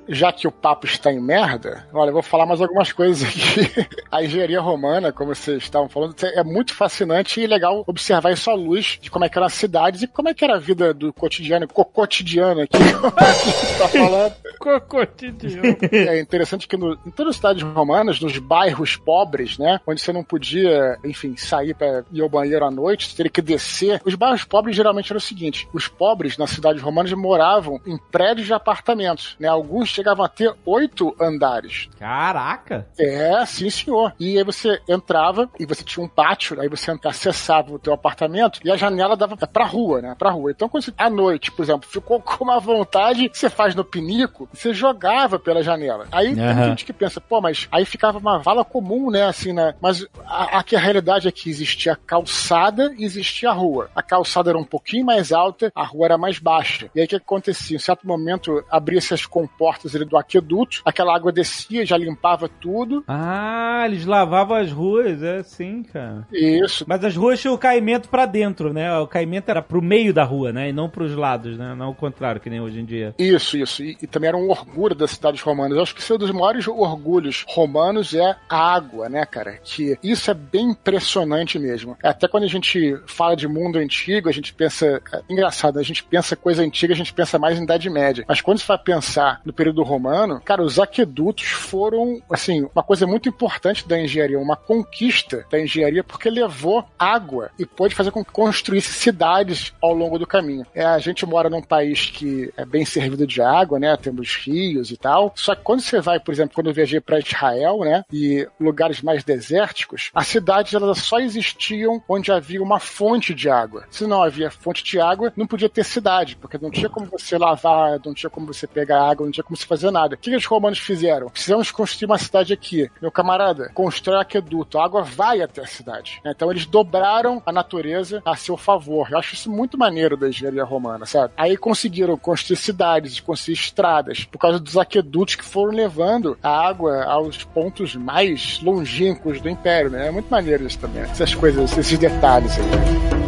já 0.08 0.32
que 0.32 0.48
o 0.48 0.52
papo 0.62 0.86
está 0.86 1.12
em 1.12 1.20
merda, 1.20 1.88
olha, 1.94 2.10
eu 2.10 2.14
vou 2.14 2.22
falar 2.24 2.46
mais 2.46 2.62
algumas 2.62 2.92
coisas 2.92 3.28
aqui. 3.28 3.88
A 4.12 4.24
engenharia 4.24 4.62
romana, 4.62 5.12
como 5.12 5.34
vocês 5.34 5.64
estavam 5.64 5.90
falando, 5.90 6.16
é 6.24 6.44
muito 6.44 6.74
fascinante 6.74 7.42
e 7.42 7.48
legal 7.48 7.84
observar 7.88 8.32
isso 8.32 8.50
à 8.50 8.54
luz 8.54 8.98
de 9.02 9.10
como 9.10 9.26
é 9.26 9.30
que 9.30 9.38
eram 9.38 9.48
as 9.48 9.54
cidades 9.54 10.04
e 10.04 10.08
como 10.08 10.30
é 10.30 10.34
que 10.34 10.44
era 10.44 10.56
a 10.56 10.60
vida 10.60 10.94
do 10.94 11.12
cotidiano, 11.12 11.68
co- 11.68 11.84
cotidiano 11.86 12.62
aqui, 12.62 12.78
como 13.02 13.14
a 13.18 13.32
gente 13.34 13.78
tá 13.78 13.88
falando. 13.90 14.34
Cotidiano. 14.88 15.78
É 15.92 16.20
interessante 16.20 16.68
que 16.68 16.78
no- 16.78 16.98
em 17.06 17.12
todas 17.12 17.32
as 17.32 17.36
cidades 17.38 17.64
romanas, 17.64 18.20
nos 18.22 18.38
bairros 18.38 18.96
pobres, 18.96 19.58
né, 19.58 19.80
onde 19.86 20.00
você 20.02 20.14
não 20.14 20.24
podia, 20.24 20.98
enfim, 21.04 21.36
sair 21.36 21.74
para 21.74 22.04
ir 22.12 22.22
ao 22.22 22.30
banheiro 22.30 22.64
à 22.66 22.72
noite, 22.72 23.08
você 23.10 23.16
teria 23.18 23.32
que 23.32 23.42
descer. 23.42 24.02
Os 24.06 24.16
bairros 24.16 24.44
pobres 24.44 24.76
geralmente 24.76 25.12
eram 25.12 25.18
o 25.18 25.22
seguinte: 25.22 25.68
os 25.74 25.88
pobres 25.88 26.38
nas 26.38 26.52
cidades 26.52 26.82
romanas 26.82 27.12
moravam 27.14 27.80
em 27.86 27.98
prédios 27.98 28.48
de 28.48 28.54
apartamentos, 28.54 29.36
né? 29.40 29.48
Alguns 29.48 29.90
chegavam 29.90 30.24
a 30.24 30.30
ter 30.30 30.43
oito 30.66 30.94
oito 30.94 31.16
andares. 31.20 31.90
Caraca! 32.00 32.88
É, 33.00 33.46
sim, 33.46 33.70
senhor. 33.70 34.14
E 34.20 34.38
aí 34.38 34.44
você 34.44 34.80
entrava 34.88 35.50
e 35.60 35.66
você 35.66 35.84
tinha 35.84 36.06
um 36.06 36.08
pátio, 36.08 36.60
aí 36.62 36.70
você 36.70 36.92
acessava 37.06 37.74
o 37.74 37.80
teu 37.80 37.94
apartamento 37.94 38.60
e 38.64 38.72
a 38.72 38.78
janela 38.78 39.18
dava 39.18 39.36
pra 39.36 39.66
rua, 39.66 40.02
né? 40.02 40.16
Pra 40.18 40.30
rua. 40.30 40.52
Então, 40.52 40.70
quando 40.70 40.84
você, 40.84 40.94
à 40.98 41.10
noite, 41.10 41.52
por 41.52 41.64
exemplo, 41.64 41.90
ficou 41.90 42.20
com 42.22 42.44
uma 42.44 42.60
vontade, 42.60 43.30
você 43.34 43.50
faz 43.50 43.74
no 43.74 43.84
pinico, 43.84 44.48
você 44.54 44.74
jogava 44.74 45.40
pela 45.40 45.64
janela. 45.64 46.08
Aí 46.12 46.36
tem 46.36 46.44
Aham. 46.44 46.66
gente 46.70 46.86
que 46.86 46.94
pensa, 46.94 47.20
pô, 47.20 47.42
mas 47.42 47.68
aí 47.72 47.86
ficava 47.86 48.18
uma 48.18 48.38
vala 48.40 48.64
comum, 48.64 49.10
né? 49.10 49.24
Assim, 49.24 49.54
né? 49.54 49.74
Mas 49.82 50.06
a, 50.26 50.60
a, 50.60 50.60
a 50.60 50.80
realidade 50.80 51.28
é 51.28 51.32
que 51.32 51.50
existia 51.50 51.94
a 51.94 51.96
calçada 51.96 52.94
e 52.98 53.04
existia 53.04 53.50
a 53.50 53.54
rua. 53.54 53.90
A 53.96 54.02
calçada 54.02 54.50
era 54.50 54.58
um 54.58 54.64
pouquinho 54.64 55.06
mais 55.06 55.32
alta, 55.32 55.72
a 55.74 55.84
rua 55.84 56.06
era 56.06 56.18
mais 56.18 56.40
baixa. 56.40 56.90
E 56.94 57.00
aí 57.00 57.06
o 57.06 57.10
que 57.10 57.16
acontecia? 57.16 57.78
Em 57.78 57.80
certo 57.80 58.06
momento, 58.06 58.64
abria-se 58.70 59.14
as 59.14 59.26
comportas 59.26 59.96
ali 59.96 60.06
do 60.06 60.18
aqueduto, 60.24 60.82
aquela 60.86 61.16
água 61.16 61.32
descia, 61.32 61.86
já 61.86 61.98
limpava 61.98 62.50
tudo. 62.50 63.04
Ah, 63.08 63.84
eles 63.86 64.06
lavavam 64.06 64.58
as 64.58 64.72
ruas, 64.72 65.22
é 65.22 65.44
sim, 65.44 65.84
cara. 65.84 66.28
Isso. 66.32 66.86
Mas 66.88 67.04
as 67.04 67.16
ruas 67.16 67.40
tinham 67.40 67.54
o 67.54 67.58
caimento 67.58 68.10
pra 68.10 68.26
dentro, 68.26 68.74
né? 68.74 68.98
O 68.98 69.08
caimento 69.08 69.50
era 69.50 69.62
pro 69.62 69.82
meio 69.82 70.14
da 70.14 70.24
rua, 70.24 70.52
né? 70.52 70.70
E 70.70 70.74
não 70.74 70.90
pros 70.90 71.16
lados, 71.16 71.58
né? 71.58 71.76
Não 71.76 71.92
o 71.92 71.96
contrário, 71.96 72.42
que 72.42 72.50
nem 72.50 72.62
hoje 72.62 72.80
em 72.80 72.86
dia. 72.86 73.14
Isso, 73.18 73.58
isso. 73.58 73.84
E, 73.84 73.98
e 74.02 74.08
também 74.08 74.30
era 74.30 74.38
um 74.38 74.50
orgulho 74.50 74.96
das 74.96 75.12
cidades 75.12 75.42
romanas. 75.42 75.76
Eu 75.78 75.84
acho 75.84 75.96
que 75.96 76.12
é 76.12 76.16
um 76.16 76.18
dos 76.18 76.32
maiores 76.32 76.68
orgulhos 76.68 77.46
romanos 77.48 78.14
é 78.14 78.36
a 78.50 78.74
água, 78.74 79.10
né, 79.10 79.26
cara? 79.26 79.60
Que 79.64 79.98
isso 80.04 80.32
é 80.32 80.34
bem 80.34 80.72
impressionante 80.72 81.60
mesmo. 81.60 81.98
Até 82.04 82.28
quando 82.28 82.44
a 82.44 82.50
gente 82.50 82.98
fala 83.06 83.36
de 83.36 83.48
mundo 83.48 83.78
antigo, 83.78 84.30
a 84.30 84.32
gente 84.32 84.54
pensa. 84.54 85.02
É 85.12 85.22
engraçado, 85.30 85.80
a 85.80 85.84
gente 85.84 86.04
pensa 86.04 86.36
coisa 86.36 86.64
antiga, 86.64 86.94
a 86.94 86.98
gente 86.98 87.14
pensa 87.14 87.38
mais 87.38 87.60
em 87.60 87.64
Idade 87.64 87.90
Média. 87.90 88.26
Mas 88.28 88.42
quando 88.42 88.60
você 88.60 88.68
vai 88.68 88.78
pensar 88.78 89.42
no 89.46 89.54
período 89.54 89.84
romano, 89.84 90.13
cara, 90.44 90.64
os 90.64 90.80
aquedutos 90.80 91.48
foram, 91.48 92.22
assim, 92.30 92.68
uma 92.74 92.84
coisa 92.84 93.06
muito 93.08 93.30
importante 93.30 93.88
da 93.88 94.00
engenharia, 94.00 94.40
uma 94.40 94.56
conquista 94.56 95.46
da 95.50 95.60
engenharia, 95.60 96.04
porque 96.04 96.30
levou 96.30 96.86
água 96.98 97.52
e 97.58 97.66
pôde 97.66 97.96
fazer 97.96 98.12
com 98.12 98.24
que 98.24 98.32
construísse 98.32 98.94
cidades 98.94 99.74
ao 99.82 99.94
longo 99.94 100.18
do 100.18 100.28
caminho. 100.28 100.66
É, 100.74 100.86
a 100.86 101.00
gente 101.00 101.26
mora 101.26 101.50
num 101.50 101.62
país 101.62 102.10
que 102.10 102.52
é 102.58 102.66
bem 102.66 102.86
servido 102.86 103.26
de 103.26 103.42
água, 103.42 103.80
né? 103.80 103.96
Temos 103.98 104.36
rios 104.36 104.92
e 104.92 104.98
tal. 104.98 105.32
Só 105.36 105.56
que 105.56 105.64
quando 105.64 105.82
você 105.82 106.02
vai, 106.02 106.20
por 106.20 106.32
exemplo, 106.32 106.56
quando 106.56 106.68
eu 106.68 106.74
viajei 106.74 107.00
para 107.00 107.20
Israel, 107.20 107.80
né? 107.80 108.04
E 108.12 108.48
lugares 108.60 109.02
mais 109.02 109.24
desérticos, 109.24 110.12
as 110.14 110.28
cidades 110.28 110.74
elas 110.74 111.00
só 111.00 111.20
existiam 111.20 112.02
onde 112.08 112.32
havia 112.32 112.62
uma 112.62 112.80
fonte 112.80 113.34
de 113.34 113.50
água. 113.50 113.86
Se 113.90 114.06
não 114.06 114.24
havia 114.24 114.52
fonte 114.52 114.84
de 114.84 115.00
água, 115.00 115.34
não 115.36 115.48
podia 115.48 115.70
ter 115.70 115.84
cidade, 115.84 116.36
porque 116.36 116.58
não 116.58 116.72
tinha 116.72 116.90
como 116.90 117.06
você 117.06 117.38
lavar, 117.38 118.00
não 118.06 118.14
tinha 118.14 118.30
como 118.30 118.48
você 118.48 118.68
pegar 118.68 119.10
água, 119.10 119.26
não 119.26 119.32
tinha 119.32 119.44
como 119.44 119.58
você 119.58 119.66
fazer 119.66 119.92
nada. 120.04 120.16
O 120.16 120.18
que, 120.18 120.30
que 120.30 120.36
os 120.38 120.46
romanos 120.46 120.80
fizeram? 120.80 121.30
Precisamos 121.30 121.72
construir 121.72 122.06
uma 122.06 122.18
cidade 122.18 122.54
aqui. 122.54 122.90
Meu 123.02 123.12
camarada, 123.12 123.72
constrói 123.74 124.20
aqueduto. 124.20 124.78
A 124.78 124.86
água 124.86 125.04
vai 125.04 125.42
até 125.42 125.62
a 125.62 125.68
cidade. 125.68 126.22
Então 126.26 126.52
eles 126.52 126.66
dobraram 126.66 127.42
a 127.46 127.52
natureza 127.52 128.22
a 128.26 128.36
seu 128.36 128.58
favor. 128.58 129.08
Eu 129.12 129.18
acho 129.18 129.34
isso 129.34 129.50
muito 129.50 129.78
maneiro 129.78 130.18
da 130.18 130.28
engenharia 130.28 130.64
romana, 130.64 131.06
sabe? 131.06 131.34
Aí 131.38 131.58
conseguiram 131.58 132.18
construir 132.18 132.58
cidades, 132.58 133.20
construir 133.20 133.56
estradas, 133.56 134.26
por 134.26 134.38
causa 134.38 134.60
dos 134.60 134.78
aquedutos 134.78 135.36
que 135.36 135.46
foram 135.46 135.74
levando 135.74 136.38
a 136.42 136.68
água 136.68 137.04
aos 137.06 137.44
pontos 137.44 137.96
mais 137.96 138.60
longínquos 138.62 139.42
do 139.42 139.50
império, 139.50 139.90
né? 139.90 140.08
É 140.08 140.12
muito 140.12 140.30
maneiro 140.30 140.66
isso 140.66 140.80
também. 140.80 141.04
Essas 141.04 141.34
coisas, 141.34 141.78
esses 141.78 141.98
detalhes 141.98 142.58
aí. 142.58 143.23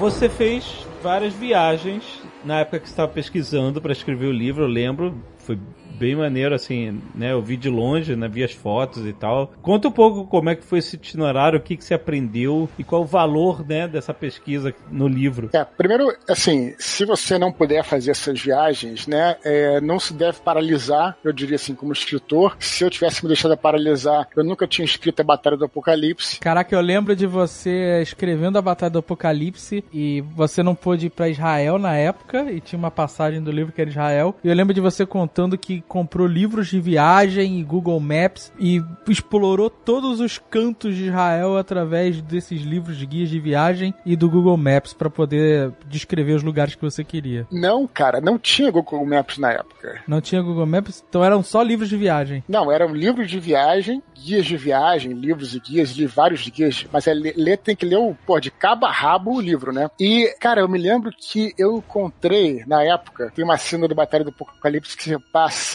Você 0.00 0.30
fez 0.30 0.86
várias 1.02 1.34
viagens 1.34 2.22
na 2.42 2.60
época 2.60 2.80
que 2.80 2.86
você 2.86 2.92
estava 2.94 3.12
pesquisando 3.12 3.82
para 3.82 3.92
escrever 3.92 4.28
o 4.28 4.32
livro, 4.32 4.64
eu 4.64 4.66
lembro. 4.66 5.14
Foi 5.40 5.58
bem 6.00 6.16
maneiro, 6.16 6.54
assim, 6.54 6.98
né? 7.14 7.32
Eu 7.32 7.42
vi 7.42 7.58
de 7.58 7.68
longe, 7.68 8.16
né? 8.16 8.26
Vi 8.26 8.42
as 8.42 8.52
fotos 8.52 9.06
e 9.06 9.12
tal. 9.12 9.52
Conta 9.60 9.88
um 9.88 9.92
pouco 9.92 10.26
como 10.26 10.48
é 10.48 10.56
que 10.56 10.64
foi 10.64 10.78
esse 10.78 10.96
itinerário, 10.96 11.58
o 11.58 11.62
que, 11.62 11.76
que 11.76 11.84
você 11.84 11.92
aprendeu 11.92 12.68
e 12.78 12.82
qual 12.82 13.02
o 13.02 13.04
valor, 13.04 13.66
né, 13.66 13.86
dessa 13.86 14.14
pesquisa 14.14 14.74
no 14.90 15.06
livro. 15.06 15.50
É, 15.52 15.62
primeiro, 15.62 16.10
assim, 16.26 16.74
se 16.78 17.04
você 17.04 17.38
não 17.38 17.52
puder 17.52 17.84
fazer 17.84 18.12
essas 18.12 18.40
viagens, 18.40 19.06
né, 19.06 19.36
é, 19.44 19.78
não 19.82 20.00
se 20.00 20.14
deve 20.14 20.38
paralisar, 20.40 21.18
eu 21.22 21.32
diria 21.32 21.56
assim, 21.56 21.74
como 21.74 21.92
escritor. 21.92 22.56
Se 22.58 22.82
eu 22.82 22.88
tivesse 22.88 23.22
me 23.22 23.28
deixado 23.28 23.54
paralisar, 23.58 24.26
eu 24.34 24.42
nunca 24.42 24.66
tinha 24.66 24.84
escrito 24.86 25.20
a 25.20 25.24
Batalha 25.24 25.58
do 25.58 25.66
Apocalipse. 25.66 26.40
Caraca, 26.40 26.74
eu 26.74 26.80
lembro 26.80 27.14
de 27.14 27.26
você 27.26 28.00
escrevendo 28.00 28.56
a 28.56 28.62
Batalha 28.62 28.90
do 28.90 29.00
Apocalipse 29.00 29.84
e 29.92 30.22
você 30.34 30.62
não 30.62 30.74
pôde 30.74 31.06
ir 31.06 31.10
pra 31.10 31.28
Israel 31.28 31.78
na 31.78 31.94
época 31.94 32.50
e 32.50 32.60
tinha 32.60 32.78
uma 32.78 32.90
passagem 32.90 33.42
do 33.42 33.50
livro 33.50 33.72
que 33.72 33.80
era 33.82 33.90
Israel. 33.90 34.34
E 34.42 34.48
eu 34.48 34.54
lembro 34.54 34.72
de 34.72 34.80
você 34.80 35.04
contando 35.04 35.58
que 35.58 35.82
comprou 35.90 36.24
livros 36.24 36.68
de 36.68 36.80
viagem 36.80 37.58
e 37.58 37.64
Google 37.64 37.98
Maps 37.98 38.52
e 38.60 38.80
explorou 39.08 39.68
todos 39.68 40.20
os 40.20 40.38
cantos 40.38 40.94
de 40.94 41.06
Israel 41.06 41.56
através 41.56 42.22
desses 42.22 42.62
livros 42.62 42.96
de 42.96 43.04
guias 43.04 43.28
de 43.28 43.40
viagem 43.40 43.92
e 44.06 44.14
do 44.14 44.30
Google 44.30 44.56
Maps 44.56 44.94
para 44.94 45.10
poder 45.10 45.72
descrever 45.88 46.34
os 46.34 46.44
lugares 46.44 46.76
que 46.76 46.80
você 46.80 47.02
queria. 47.02 47.44
Não, 47.50 47.88
cara, 47.88 48.20
não 48.20 48.38
tinha 48.38 48.70
Google 48.70 49.04
Maps 49.04 49.36
na 49.36 49.50
época. 49.50 50.00
Não 50.06 50.20
tinha 50.20 50.40
Google 50.40 50.64
Maps? 50.64 51.02
Então 51.08 51.24
eram 51.24 51.42
só 51.42 51.60
livros 51.60 51.88
de 51.88 51.96
viagem. 51.96 52.44
Não, 52.48 52.70
eram 52.70 52.94
livros 52.94 53.28
de 53.28 53.40
viagem, 53.40 54.00
guias 54.14 54.46
de 54.46 54.56
viagem, 54.56 55.12
livros 55.12 55.56
e 55.56 55.60
guias, 55.60 55.90
li 55.90 56.06
vários 56.06 56.48
guias, 56.48 56.86
mas 56.92 57.08
é 57.08 57.14
ler, 57.14 57.58
tem 57.58 57.74
que 57.74 57.84
ler 57.84 57.98
o, 57.98 58.16
pô, 58.24 58.38
de 58.38 58.52
cabo 58.52 58.86
a 58.86 58.92
rabo 58.92 59.34
o 59.34 59.40
livro, 59.40 59.72
né? 59.72 59.90
E, 59.98 60.32
cara, 60.38 60.60
eu 60.60 60.68
me 60.68 60.78
lembro 60.78 61.10
que 61.10 61.52
eu 61.58 61.78
encontrei, 61.78 62.62
na 62.64 62.80
época, 62.84 63.32
tem 63.34 63.44
uma 63.44 63.56
cena 63.56 63.88
do 63.88 63.94
Batalha 63.94 64.22
do 64.22 64.30
Apocalipse 64.30 64.96
que 64.96 65.02
se 65.02 65.10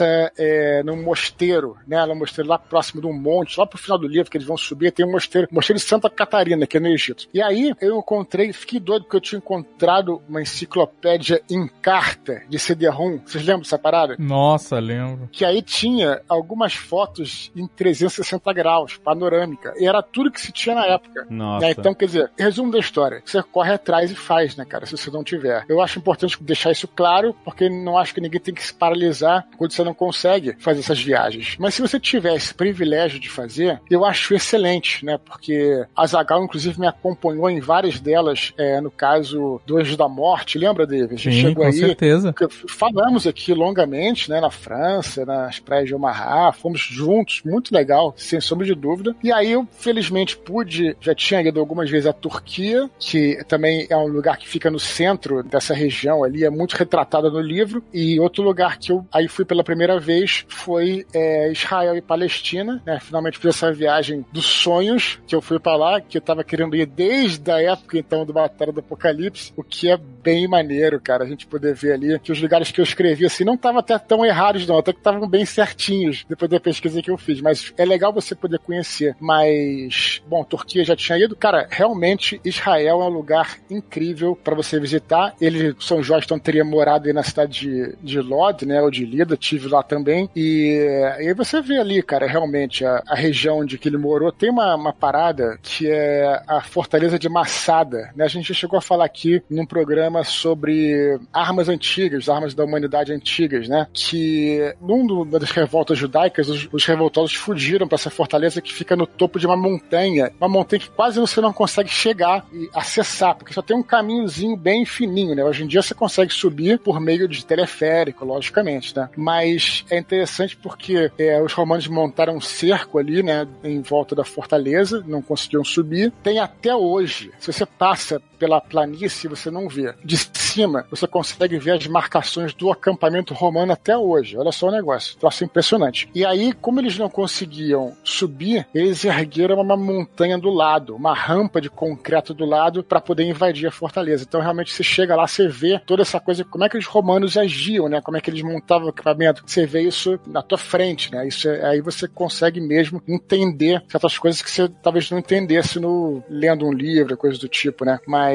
passa 0.05 0.31
é, 0.37 0.83
num 0.83 1.01
mosteiro, 1.01 1.77
né? 1.87 2.05
Num 2.05 2.15
mosteiro 2.15 2.49
lá 2.49 2.59
próximo 2.59 3.01
de 3.01 3.07
um 3.07 3.13
monte, 3.13 3.59
lá 3.59 3.65
pro 3.65 3.77
final 3.77 3.97
do 3.97 4.07
livro, 4.07 4.29
que 4.29 4.37
eles 4.37 4.47
vão 4.47 4.57
subir, 4.57 4.91
tem 4.91 5.05
um 5.05 5.11
mosteiro, 5.11 5.47
mosteiro 5.51 5.79
de 5.79 5.85
Santa 5.85 6.09
Catarina, 6.09 6.67
que 6.67 6.77
é 6.77 6.79
no 6.79 6.87
Egito. 6.87 7.27
E 7.33 7.41
aí 7.41 7.73
eu 7.81 7.97
encontrei, 7.97 8.53
fiquei 8.53 8.79
doido 8.79 9.03
porque 9.03 9.17
eu 9.17 9.21
tinha 9.21 9.39
encontrado 9.39 10.21
uma 10.27 10.41
enciclopédia 10.41 11.41
em 11.49 11.67
carta 11.81 12.43
de 12.47 12.59
CD-ROM. 12.59 13.19
Vocês 13.25 13.43
lembram 13.43 13.61
dessa 13.61 13.79
parada? 13.79 14.15
Nossa, 14.19 14.79
lembro. 14.79 15.29
Que 15.31 15.43
aí 15.43 15.61
tinha 15.61 16.21
algumas 16.27 16.73
fotos 16.73 17.51
em 17.55 17.67
360 17.67 18.53
graus, 18.53 18.97
panorâmica. 18.97 19.73
E 19.77 19.87
era 19.87 20.01
tudo 20.01 20.31
que 20.31 20.41
se 20.41 20.51
tinha 20.51 20.75
na 20.75 20.85
época. 20.85 21.25
Nossa. 21.29 21.65
Né? 21.65 21.71
Então, 21.77 21.93
quer 21.93 22.05
dizer, 22.05 22.31
resumo 22.37 22.71
da 22.71 22.79
história. 22.79 23.21
Você 23.25 23.41
corre 23.43 23.73
atrás 23.73 24.11
e 24.11 24.15
faz, 24.15 24.55
né, 24.55 24.65
cara, 24.65 24.85
se 24.85 24.97
você 24.97 25.09
não 25.09 25.23
tiver. 25.23 25.65
Eu 25.67 25.81
acho 25.81 25.99
importante 25.99 26.41
deixar 26.41 26.71
isso 26.71 26.87
claro, 26.87 27.35
porque 27.43 27.69
não 27.69 27.97
acho 27.97 28.13
que 28.13 28.21
ninguém 28.21 28.39
tem 28.39 28.53
que 28.53 28.63
se 28.63 28.73
paralisar 28.73 29.47
quando 29.57 29.71
você 29.71 29.83
não 29.83 29.93
consegue 29.95 30.55
fazer 30.59 30.79
essas 30.79 31.01
viagens. 31.01 31.55
Mas 31.59 31.73
se 31.73 31.81
você 31.81 31.99
tiver 31.99 32.35
esse 32.35 32.53
privilégio 32.53 33.19
de 33.19 33.29
fazer, 33.29 33.79
eu 33.89 34.05
acho 34.05 34.33
excelente, 34.33 35.05
né? 35.05 35.17
Porque 35.17 35.85
a 35.95 36.05
Zagal, 36.05 36.43
inclusive, 36.43 36.79
me 36.79 36.87
acompanhou 36.87 37.49
em 37.49 37.59
várias 37.59 37.99
delas, 37.99 38.53
é, 38.57 38.79
no 38.81 38.91
caso 38.91 39.61
do 39.65 39.77
Anjo 39.77 39.97
da 39.97 40.07
Morte. 40.07 40.57
Lembra, 40.57 40.85
David? 40.85 41.13
A 41.13 41.17
gente 41.17 41.35
Sim, 41.35 41.41
chegou 41.41 41.63
com 41.63 41.69
aí. 41.69 41.73
certeza. 41.73 42.33
Falamos 42.67 43.25
aqui 43.27 43.53
longamente, 43.53 44.29
né? 44.29 44.39
Na 44.39 44.51
França, 44.51 45.25
nas 45.25 45.59
praias 45.59 45.87
de 45.87 45.95
Omaha. 45.95 46.51
Fomos 46.51 46.81
juntos, 46.81 47.41
muito 47.45 47.73
legal, 47.73 48.13
sem 48.17 48.39
sombra 48.41 48.65
de 48.65 48.75
dúvida. 48.75 49.15
E 49.23 49.31
aí 49.31 49.51
eu, 49.51 49.67
felizmente, 49.71 50.37
pude, 50.37 50.95
já 50.99 51.13
tinha 51.15 51.41
ido 51.41 51.59
algumas 51.59 51.89
vezes 51.89 52.07
à 52.07 52.13
Turquia, 52.13 52.89
que 52.99 53.43
também 53.47 53.87
é 53.89 53.97
um 53.97 54.07
lugar 54.07 54.37
que 54.37 54.47
fica 54.47 54.69
no 54.69 54.79
centro 54.79 55.43
dessa 55.43 55.73
região 55.73 56.23
ali, 56.23 56.43
é 56.43 56.49
muito 56.49 56.73
retratada 56.73 57.29
no 57.29 57.39
livro. 57.39 57.83
E 57.93 58.19
outro 58.19 58.43
lugar 58.43 58.77
que 58.77 58.91
eu 58.91 59.05
aí 59.11 59.27
fui 59.27 59.45
pela 59.45 59.63
primeira 59.63 59.84
vez 59.99 60.45
foi 60.47 61.05
é, 61.13 61.51
Israel 61.51 61.95
e 61.95 62.01
Palestina, 62.01 62.81
né? 62.85 62.99
Finalmente 62.99 63.37
fiz 63.37 63.55
essa 63.55 63.71
viagem 63.71 64.25
dos 64.31 64.45
sonhos 64.45 65.19
que 65.27 65.35
eu 65.35 65.41
fui 65.41 65.59
para 65.59 65.77
lá, 65.77 66.01
que 66.01 66.17
eu 66.17 66.21
tava 66.21 66.43
querendo 66.43 66.75
ir 66.75 66.85
desde 66.85 67.51
a 67.51 67.61
época 67.61 67.97
então 67.97 68.25
do 68.25 68.33
Batalha 68.33 68.71
do 68.71 68.79
Apocalipse, 68.79 69.53
o 69.55 69.63
que 69.63 69.89
é 69.89 69.97
bem 69.97 70.47
maneiro, 70.47 70.99
cara, 70.99 71.23
a 71.23 71.27
gente 71.27 71.45
poder 71.45 71.75
ver 71.75 71.93
ali 71.93 72.19
que 72.19 72.31
os 72.31 72.41
lugares 72.41 72.71
que 72.71 72.81
eu 72.81 72.83
escrevi 72.83 73.25
assim 73.25 73.43
não 73.43 73.53
estavam 73.53 73.79
até 73.79 73.97
tão 73.97 74.25
errados 74.25 74.65
não, 74.67 74.79
até 74.79 74.91
que 74.91 74.99
estavam 74.99 75.27
bem 75.27 75.45
certinhos 75.45 76.25
depois 76.27 76.49
da 76.49 76.59
pesquisa 76.59 77.01
que 77.01 77.11
eu 77.11 77.17
fiz, 77.17 77.41
mas 77.41 77.73
é 77.77 77.85
legal 77.85 78.11
você 78.11 78.35
poder 78.35 78.59
conhecer. 78.59 79.15
Mas, 79.19 80.21
bom, 80.27 80.43
Turquia 80.43 80.83
já 80.83 80.95
tinha 80.95 81.17
ido, 81.17 81.35
cara, 81.35 81.67
realmente 81.69 82.39
Israel 82.43 83.01
é 83.01 83.05
um 83.05 83.09
lugar 83.09 83.57
incrível 83.69 84.35
para 84.35 84.55
você 84.55 84.79
visitar. 84.79 85.35
Ele, 85.39 85.75
São 85.79 86.01
Jorge, 86.01 86.25
então 86.25 86.39
teria 86.39 86.63
morado 86.63 87.07
aí 87.07 87.13
na 87.13 87.23
cidade 87.23 87.59
de, 87.59 87.95
de 88.01 88.19
Lod, 88.19 88.65
né, 88.65 88.81
ou 88.81 88.89
de 88.89 89.05
Lida, 89.05 89.37
tive 89.37 89.64
lá 89.69 89.83
também. 89.83 90.29
E, 90.35 90.77
e 91.19 91.27
aí 91.27 91.33
você 91.33 91.61
vê 91.61 91.77
ali, 91.77 92.01
cara, 92.01 92.27
realmente 92.27 92.85
a, 92.85 93.03
a 93.07 93.15
região 93.15 93.59
onde 93.59 93.77
que 93.77 93.89
ele 93.89 93.97
morou 93.97 94.31
tem 94.31 94.49
uma, 94.49 94.75
uma 94.75 94.93
parada 94.93 95.57
que 95.61 95.89
é 95.89 96.41
a 96.47 96.61
Fortaleza 96.61 97.17
de 97.17 97.29
Massada. 97.29 98.11
Né? 98.15 98.25
A 98.25 98.29
gente 98.29 98.53
chegou 98.53 98.77
a 98.77 98.81
falar 98.81 99.05
aqui 99.05 99.41
num 99.49 99.65
programa 99.65 100.23
sobre 100.23 101.19
armas 101.33 101.69
antigas, 101.69 102.29
armas 102.29 102.53
da 102.53 102.63
humanidade 102.63 103.13
antigas, 103.13 103.67
né? 103.67 103.87
Que 103.93 104.73
num 104.81 105.25
das 105.25 105.51
revoltas 105.51 105.97
judaicas, 105.97 106.49
os, 106.49 106.67
os 106.71 106.85
revoltosos 106.85 107.35
fugiram 107.35 107.87
para 107.87 107.95
essa 107.95 108.09
fortaleza 108.09 108.61
que 108.61 108.73
fica 108.73 108.95
no 108.95 109.05
topo 109.05 109.39
de 109.39 109.45
uma 109.45 109.57
montanha, 109.57 110.31
uma 110.39 110.49
montanha 110.49 110.79
que 110.79 110.89
quase 110.89 111.19
você 111.19 111.39
não 111.41 111.53
consegue 111.53 111.89
chegar 111.89 112.45
e 112.51 112.69
acessar, 112.73 113.35
porque 113.35 113.53
só 113.53 113.61
tem 113.61 113.75
um 113.75 113.83
caminhozinho 113.83 114.57
bem 114.57 114.85
fininho, 114.85 115.35
né? 115.35 115.43
Hoje 115.43 115.63
em 115.63 115.67
dia 115.67 115.81
você 115.81 115.93
consegue 115.93 116.33
subir 116.33 116.79
por 116.79 116.99
meio 116.99 117.27
de 117.27 117.45
teleférico, 117.45 118.25
logicamente, 118.25 118.95
né? 118.95 119.09
Mas 119.15 119.54
é 119.89 119.97
interessante 119.97 120.55
porque 120.55 121.11
é, 121.17 121.41
os 121.41 121.53
romanos 121.53 121.87
montaram 121.87 122.35
um 122.35 122.41
cerco 122.41 122.97
ali, 122.97 123.23
né? 123.23 123.47
Em 123.63 123.81
volta 123.81 124.15
da 124.15 124.23
fortaleza, 124.23 125.03
não 125.07 125.21
conseguiram 125.21 125.63
subir. 125.63 126.11
Tem 126.23 126.39
até 126.39 126.75
hoje, 126.75 127.31
se 127.39 127.51
você 127.51 127.65
passa 127.65 128.21
pela 128.37 128.61
planície, 128.61 129.27
você 129.27 129.49
não 129.49 129.67
vê. 129.67 129.93
De 130.03 130.17
cima, 130.17 130.85
você 130.89 131.07
consegue 131.07 131.57
ver 131.57 131.71
as 131.71 131.87
marcações 131.87 132.53
do 132.53 132.71
acampamento 132.71 133.33
romano 133.33 133.73
até 133.73 133.97
hoje. 133.97 134.37
Olha 134.37 134.51
só 134.51 134.67
o 134.67 134.71
negócio. 134.71 135.17
Troço 135.17 135.43
impressionante. 135.43 136.09
E 136.13 136.25
aí, 136.25 136.53
como 136.53 136.79
eles 136.79 136.97
não 136.97 137.09
conseguiam 137.09 137.95
subir, 138.03 138.67
eles 138.73 139.03
ergueram 139.03 139.59
uma 139.59 139.75
montanha 139.75 140.37
do 140.37 140.49
lado, 140.49 140.95
uma 140.95 141.13
rampa 141.13 141.59
de 141.59 141.69
concreto 141.69 142.33
do 142.33 142.45
lado 142.45 142.83
para 142.83 143.01
poder 143.01 143.23
invadir 143.23 143.67
a 143.67 143.71
fortaleza. 143.71 144.25
Então, 144.27 144.41
realmente, 144.41 144.73
você 144.73 144.83
chega 144.83 145.15
lá, 145.15 145.27
você 145.27 145.47
vê 145.47 145.79
toda 145.85 146.01
essa 146.01 146.19
coisa, 146.19 146.43
como 146.43 146.63
é 146.63 146.69
que 146.69 146.77
os 146.77 146.85
romanos 146.85 147.37
agiam, 147.37 147.89
né? 147.89 148.01
Como 148.01 148.17
é 148.17 148.21
que 148.21 148.29
eles 148.29 148.41
montavam 148.41 148.87
o 148.87 148.89
equipamento. 148.89 149.43
Você 149.45 149.65
vê 149.65 149.81
isso 149.81 150.19
na 150.25 150.41
tua 150.41 150.57
frente, 150.57 151.11
né? 151.11 151.27
Isso 151.27 151.49
é, 151.49 151.65
aí 151.65 151.81
você 151.81 152.07
consegue 152.07 152.61
mesmo 152.61 153.01
entender 153.07 153.83
certas 153.87 154.17
coisas 154.17 154.41
que 154.41 154.49
você 154.49 154.69
talvez 154.81 155.09
não 155.09 155.19
entendesse 155.19 155.79
no 155.79 156.23
lendo 156.29 156.65
um 156.65 156.73
livro, 156.73 157.17
coisa 157.17 157.39
do 157.39 157.47
tipo, 157.47 157.85
né? 157.85 157.99
Mas 158.07 158.34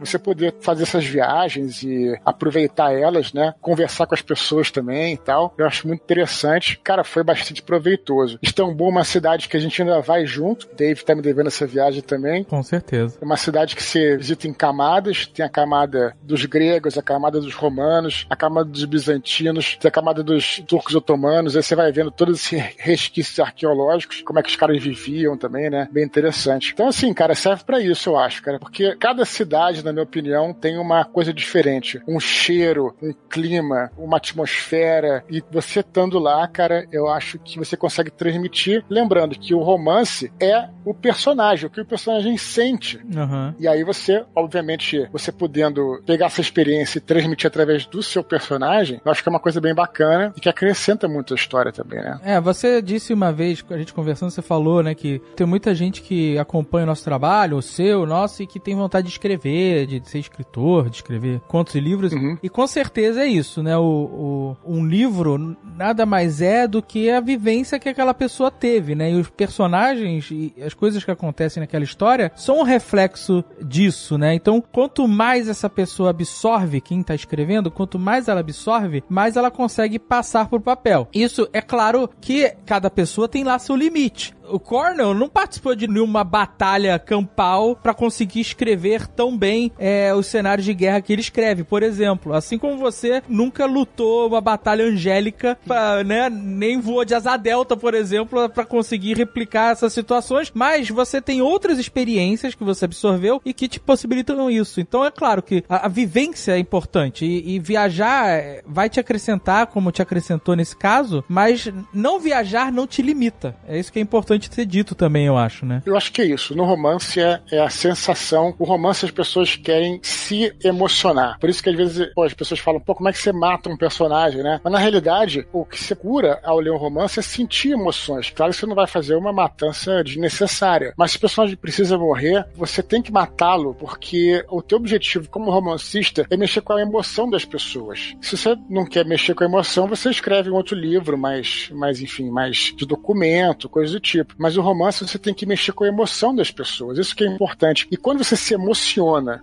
você 0.00 0.18
poder 0.18 0.54
fazer 0.60 0.84
essas 0.84 1.04
viagens 1.04 1.82
e 1.82 2.18
aproveitar 2.24 2.92
elas, 2.92 3.32
né? 3.32 3.54
Conversar 3.60 4.06
com 4.06 4.14
as 4.14 4.22
pessoas 4.22 4.70
também 4.70 5.14
e 5.14 5.18
tal, 5.18 5.54
eu 5.56 5.66
acho 5.66 5.86
muito 5.86 6.02
interessante. 6.02 6.80
Cara, 6.82 7.04
foi 7.04 7.22
bastante 7.22 7.62
proveitoso. 7.62 8.38
Istambul 8.42 8.88
é 8.88 8.90
uma 8.90 9.04
cidade 9.04 9.48
que 9.48 9.56
a 9.56 9.60
gente 9.60 9.80
ainda 9.80 10.00
vai 10.00 10.26
junto. 10.26 10.68
Dave 10.76 11.04
tá 11.04 11.14
me 11.14 11.22
devendo 11.22 11.48
essa 11.48 11.66
viagem 11.66 12.02
também. 12.02 12.44
Com 12.44 12.62
certeza. 12.62 13.18
É 13.20 13.24
uma 13.24 13.36
cidade 13.36 13.76
que 13.76 13.82
você 13.82 14.16
visita 14.16 14.48
em 14.48 14.52
camadas. 14.52 15.26
Tem 15.26 15.44
a 15.44 15.48
camada 15.48 16.16
dos 16.22 16.44
gregos, 16.44 16.98
a 16.98 17.02
camada 17.02 17.40
dos 17.40 17.54
romanos, 17.54 18.26
a 18.28 18.36
camada 18.36 18.68
dos 18.68 18.84
bizantinos, 18.84 19.76
tem 19.76 19.88
a 19.88 19.92
camada 19.92 20.22
dos 20.22 20.62
turcos 20.66 20.94
otomanos. 20.94 21.56
Aí 21.56 21.62
você 21.62 21.74
vai 21.74 21.90
vendo 21.92 22.10
todos 22.10 22.40
esses 22.40 22.74
resquícios 22.78 23.38
arqueológicos, 23.40 24.22
como 24.22 24.38
é 24.38 24.42
que 24.42 24.48
os 24.48 24.56
caras 24.56 24.82
viviam 24.82 25.36
também, 25.36 25.70
né? 25.70 25.88
Bem 25.90 26.04
interessante. 26.04 26.72
Então, 26.72 26.88
assim, 26.88 27.12
cara, 27.12 27.34
serve 27.34 27.64
para 27.64 27.80
isso, 27.80 28.10
eu 28.10 28.18
acho, 28.18 28.42
cara. 28.42 28.58
Porque 28.58 28.96
cada 28.96 29.13
cidade, 29.24 29.84
na 29.84 29.92
minha 29.92 30.02
opinião, 30.02 30.52
tem 30.52 30.78
uma 30.78 31.04
coisa 31.04 31.32
diferente. 31.32 32.00
Um 32.08 32.18
cheiro, 32.18 32.94
um 33.02 33.12
clima, 33.28 33.90
uma 33.96 34.16
atmosfera. 34.16 35.24
E 35.30 35.42
você 35.50 35.80
estando 35.80 36.18
lá, 36.18 36.46
cara, 36.48 36.86
eu 36.90 37.08
acho 37.08 37.38
que 37.38 37.58
você 37.58 37.76
consegue 37.76 38.10
transmitir. 38.10 38.84
Lembrando 38.88 39.38
que 39.38 39.54
o 39.54 39.62
romance 39.62 40.32
é 40.40 40.68
o 40.84 40.94
personagem, 40.94 41.66
o 41.66 41.70
que 41.70 41.80
o 41.80 41.86
personagem 41.86 42.36
sente. 42.36 42.98
Uhum. 42.98 43.54
E 43.58 43.68
aí 43.68 43.84
você, 43.84 44.24
obviamente, 44.34 45.08
você 45.12 45.30
podendo 45.30 46.02
pegar 46.06 46.26
essa 46.26 46.40
experiência 46.40 46.98
e 46.98 47.00
transmitir 47.00 47.46
através 47.46 47.86
do 47.86 48.02
seu 48.02 48.22
personagem, 48.22 49.00
eu 49.04 49.10
acho 49.10 49.22
que 49.22 49.28
é 49.28 49.30
uma 49.30 49.40
coisa 49.40 49.60
bem 49.60 49.74
bacana 49.74 50.32
e 50.36 50.40
que 50.40 50.48
acrescenta 50.48 51.08
muito 51.08 51.34
a 51.34 51.36
história 51.36 51.72
também, 51.72 52.00
né? 52.00 52.18
É, 52.22 52.40
você 52.40 52.80
disse 52.80 53.12
uma 53.12 53.32
vez, 53.32 53.64
a 53.70 53.78
gente 53.78 53.92
conversando, 53.92 54.30
você 54.30 54.42
falou, 54.42 54.82
né, 54.82 54.94
que 54.94 55.20
tem 55.36 55.46
muita 55.46 55.74
gente 55.74 56.02
que 56.02 56.38
acompanha 56.38 56.84
o 56.84 56.86
nosso 56.86 57.04
trabalho, 57.04 57.56
o 57.56 57.62
seu, 57.62 58.02
o 58.02 58.06
nosso, 58.06 58.42
e 58.42 58.46
que 58.46 58.60
tem 58.60 58.74
vontade 58.74 59.03
de 59.04 59.10
escrever, 59.10 59.86
de 59.86 60.02
ser 60.08 60.18
escritor, 60.18 60.90
de 60.90 60.96
escrever 60.96 61.40
contos 61.46 61.74
e 61.74 61.80
livros. 61.80 62.12
Uhum. 62.12 62.38
E 62.42 62.48
com 62.48 62.66
certeza 62.66 63.22
é 63.22 63.26
isso, 63.26 63.62
né? 63.62 63.76
O, 63.76 64.56
o, 64.64 64.74
um 64.74 64.84
livro 64.84 65.56
nada 65.76 66.04
mais 66.06 66.40
é 66.40 66.66
do 66.66 66.82
que 66.82 67.10
a 67.10 67.20
vivência 67.20 67.78
que 67.78 67.88
aquela 67.88 68.14
pessoa 68.14 68.50
teve, 68.50 68.94
né? 68.94 69.12
E 69.12 69.14
os 69.14 69.28
personagens 69.30 70.30
e 70.30 70.54
as 70.62 70.74
coisas 70.74 71.04
que 71.04 71.10
acontecem 71.10 71.60
naquela 71.60 71.84
história 71.84 72.32
são 72.34 72.60
um 72.60 72.62
reflexo 72.62 73.44
disso, 73.62 74.18
né? 74.18 74.34
Então, 74.34 74.60
quanto 74.60 75.06
mais 75.06 75.48
essa 75.48 75.68
pessoa 75.68 76.10
absorve 76.10 76.80
quem 76.80 77.02
tá 77.02 77.14
escrevendo, 77.14 77.70
quanto 77.70 77.98
mais 77.98 78.28
ela 78.28 78.40
absorve, 78.40 79.04
mais 79.08 79.36
ela 79.36 79.50
consegue 79.50 79.98
passar 79.98 80.48
por 80.48 80.60
papel. 80.60 81.08
Isso 81.12 81.48
é 81.52 81.60
claro 81.60 82.08
que 82.20 82.54
cada 82.64 82.90
pessoa 82.90 83.28
tem 83.28 83.44
lá 83.44 83.58
seu 83.58 83.76
limite 83.76 84.34
o 84.48 84.58
Cornell 84.58 85.14
não 85.14 85.28
participou 85.28 85.74
de 85.74 85.88
nenhuma 85.88 86.22
batalha 86.22 86.98
campal 86.98 87.76
para 87.76 87.94
conseguir 87.94 88.40
escrever 88.40 88.93
tão 89.00 89.36
bem 89.36 89.72
é, 89.78 90.14
os 90.14 90.26
cenários 90.26 90.64
de 90.64 90.74
guerra 90.74 91.00
que 91.00 91.12
ele 91.12 91.22
escreve, 91.22 91.64
por 91.64 91.82
exemplo. 91.82 92.32
Assim 92.32 92.58
como 92.58 92.78
você 92.78 93.22
nunca 93.28 93.66
lutou 93.66 94.28
uma 94.28 94.40
batalha 94.40 94.84
angélica, 94.84 95.58
pra, 95.66 96.02
né, 96.04 96.28
nem 96.30 96.80
voou 96.80 97.04
de 97.04 97.14
asa 97.14 97.36
delta, 97.36 97.76
por 97.76 97.94
exemplo, 97.94 98.48
para 98.48 98.64
conseguir 98.64 99.16
replicar 99.16 99.72
essas 99.72 99.92
situações, 99.92 100.50
mas 100.54 100.88
você 100.88 101.20
tem 101.20 101.42
outras 101.42 101.78
experiências 101.78 102.54
que 102.54 102.64
você 102.64 102.84
absorveu 102.84 103.40
e 103.44 103.52
que 103.52 103.68
te 103.68 103.80
possibilitam 103.80 104.50
isso. 104.50 104.80
Então 104.80 105.04
é 105.04 105.10
claro 105.10 105.42
que 105.42 105.64
a, 105.68 105.86
a 105.86 105.88
vivência 105.88 106.52
é 106.52 106.58
importante 106.58 107.24
e, 107.24 107.54
e 107.54 107.58
viajar 107.58 108.28
é, 108.28 108.62
vai 108.66 108.88
te 108.88 109.00
acrescentar, 109.00 109.66
como 109.68 109.92
te 109.92 110.02
acrescentou 110.02 110.56
nesse 110.56 110.76
caso, 110.76 111.24
mas 111.28 111.72
não 111.92 112.18
viajar 112.18 112.72
não 112.72 112.86
te 112.86 113.02
limita. 113.02 113.56
É 113.66 113.78
isso 113.78 113.92
que 113.92 113.98
é 113.98 114.02
importante 114.02 114.52
ser 114.52 114.66
dito 114.66 114.94
também, 114.94 115.26
eu 115.26 115.36
acho, 115.36 115.64
né? 115.66 115.82
Eu 115.84 115.96
acho 115.96 116.12
que 116.12 116.22
é 116.22 116.26
isso. 116.26 116.54
No 116.54 116.64
romance 116.64 117.20
é, 117.20 117.40
é, 117.50 117.60
a 117.60 117.70
sensação. 117.70 118.54
O 118.58 118.64
romance 118.64 118.83
as 118.90 119.10
pessoas 119.10 119.56
querem 119.56 120.00
se 120.02 120.54
emocionar. 120.62 121.38
Por 121.38 121.48
isso 121.48 121.62
que 121.62 121.70
às 121.70 121.76
vezes 121.76 122.12
pô, 122.14 122.22
as 122.22 122.34
pessoas 122.34 122.60
falam, 122.60 122.80
pô, 122.80 122.94
como 122.94 123.08
é 123.08 123.12
que 123.12 123.18
você 123.18 123.32
mata 123.32 123.68
um 123.68 123.76
personagem, 123.76 124.42
né? 124.42 124.60
Mas 124.62 124.72
na 124.72 124.78
realidade, 124.78 125.46
o 125.52 125.64
que 125.64 125.78
se 125.78 125.94
cura 125.94 126.40
ao 126.42 126.58
ler 126.58 126.70
um 126.70 126.76
romance 126.76 127.18
é 127.18 127.22
sentir 127.22 127.72
emoções. 127.72 128.30
Claro 128.30 128.52
que 128.52 128.58
você 128.58 128.66
não 128.66 128.74
vai 128.74 128.86
fazer 128.86 129.14
uma 129.14 129.32
matança 129.32 130.02
desnecessária. 130.02 130.92
Mas 130.96 131.12
se 131.12 131.16
o 131.16 131.20
personagem 131.20 131.56
precisa 131.56 131.98
morrer, 131.98 132.46
você 132.54 132.82
tem 132.82 133.02
que 133.02 133.12
matá-lo, 133.12 133.74
porque 133.74 134.44
o 134.48 134.62
teu 134.62 134.78
objetivo 134.78 135.28
como 135.28 135.50
romancista 135.50 136.26
é 136.30 136.36
mexer 136.36 136.60
com 136.60 136.72
a 136.72 136.82
emoção 136.82 137.28
das 137.28 137.44
pessoas. 137.44 138.14
Se 138.20 138.36
você 138.36 138.56
não 138.68 138.84
quer 138.84 139.04
mexer 139.04 139.34
com 139.34 139.44
a 139.44 139.46
emoção, 139.46 139.86
você 139.86 140.10
escreve 140.10 140.50
um 140.50 140.54
outro 140.54 140.76
livro, 140.76 141.16
mais, 141.16 141.70
mais 141.72 142.00
enfim, 142.00 142.30
mais 142.30 142.72
de 142.76 142.86
documento, 142.86 143.68
coisa 143.68 143.92
do 143.92 144.00
tipo. 144.00 144.34
Mas 144.38 144.56
o 144.56 144.62
romance 144.62 145.06
você 145.06 145.18
tem 145.18 145.34
que 145.34 145.46
mexer 145.46 145.72
com 145.72 145.84
a 145.84 145.88
emoção 145.88 146.34
das 146.34 146.50
pessoas. 146.50 146.98
Isso 146.98 147.14
que 147.14 147.24
é 147.24 147.26
importante. 147.26 147.86
E 147.90 147.96
quando 147.96 148.22
você 148.22 148.36
se 148.36 148.54
emociona 148.54 148.73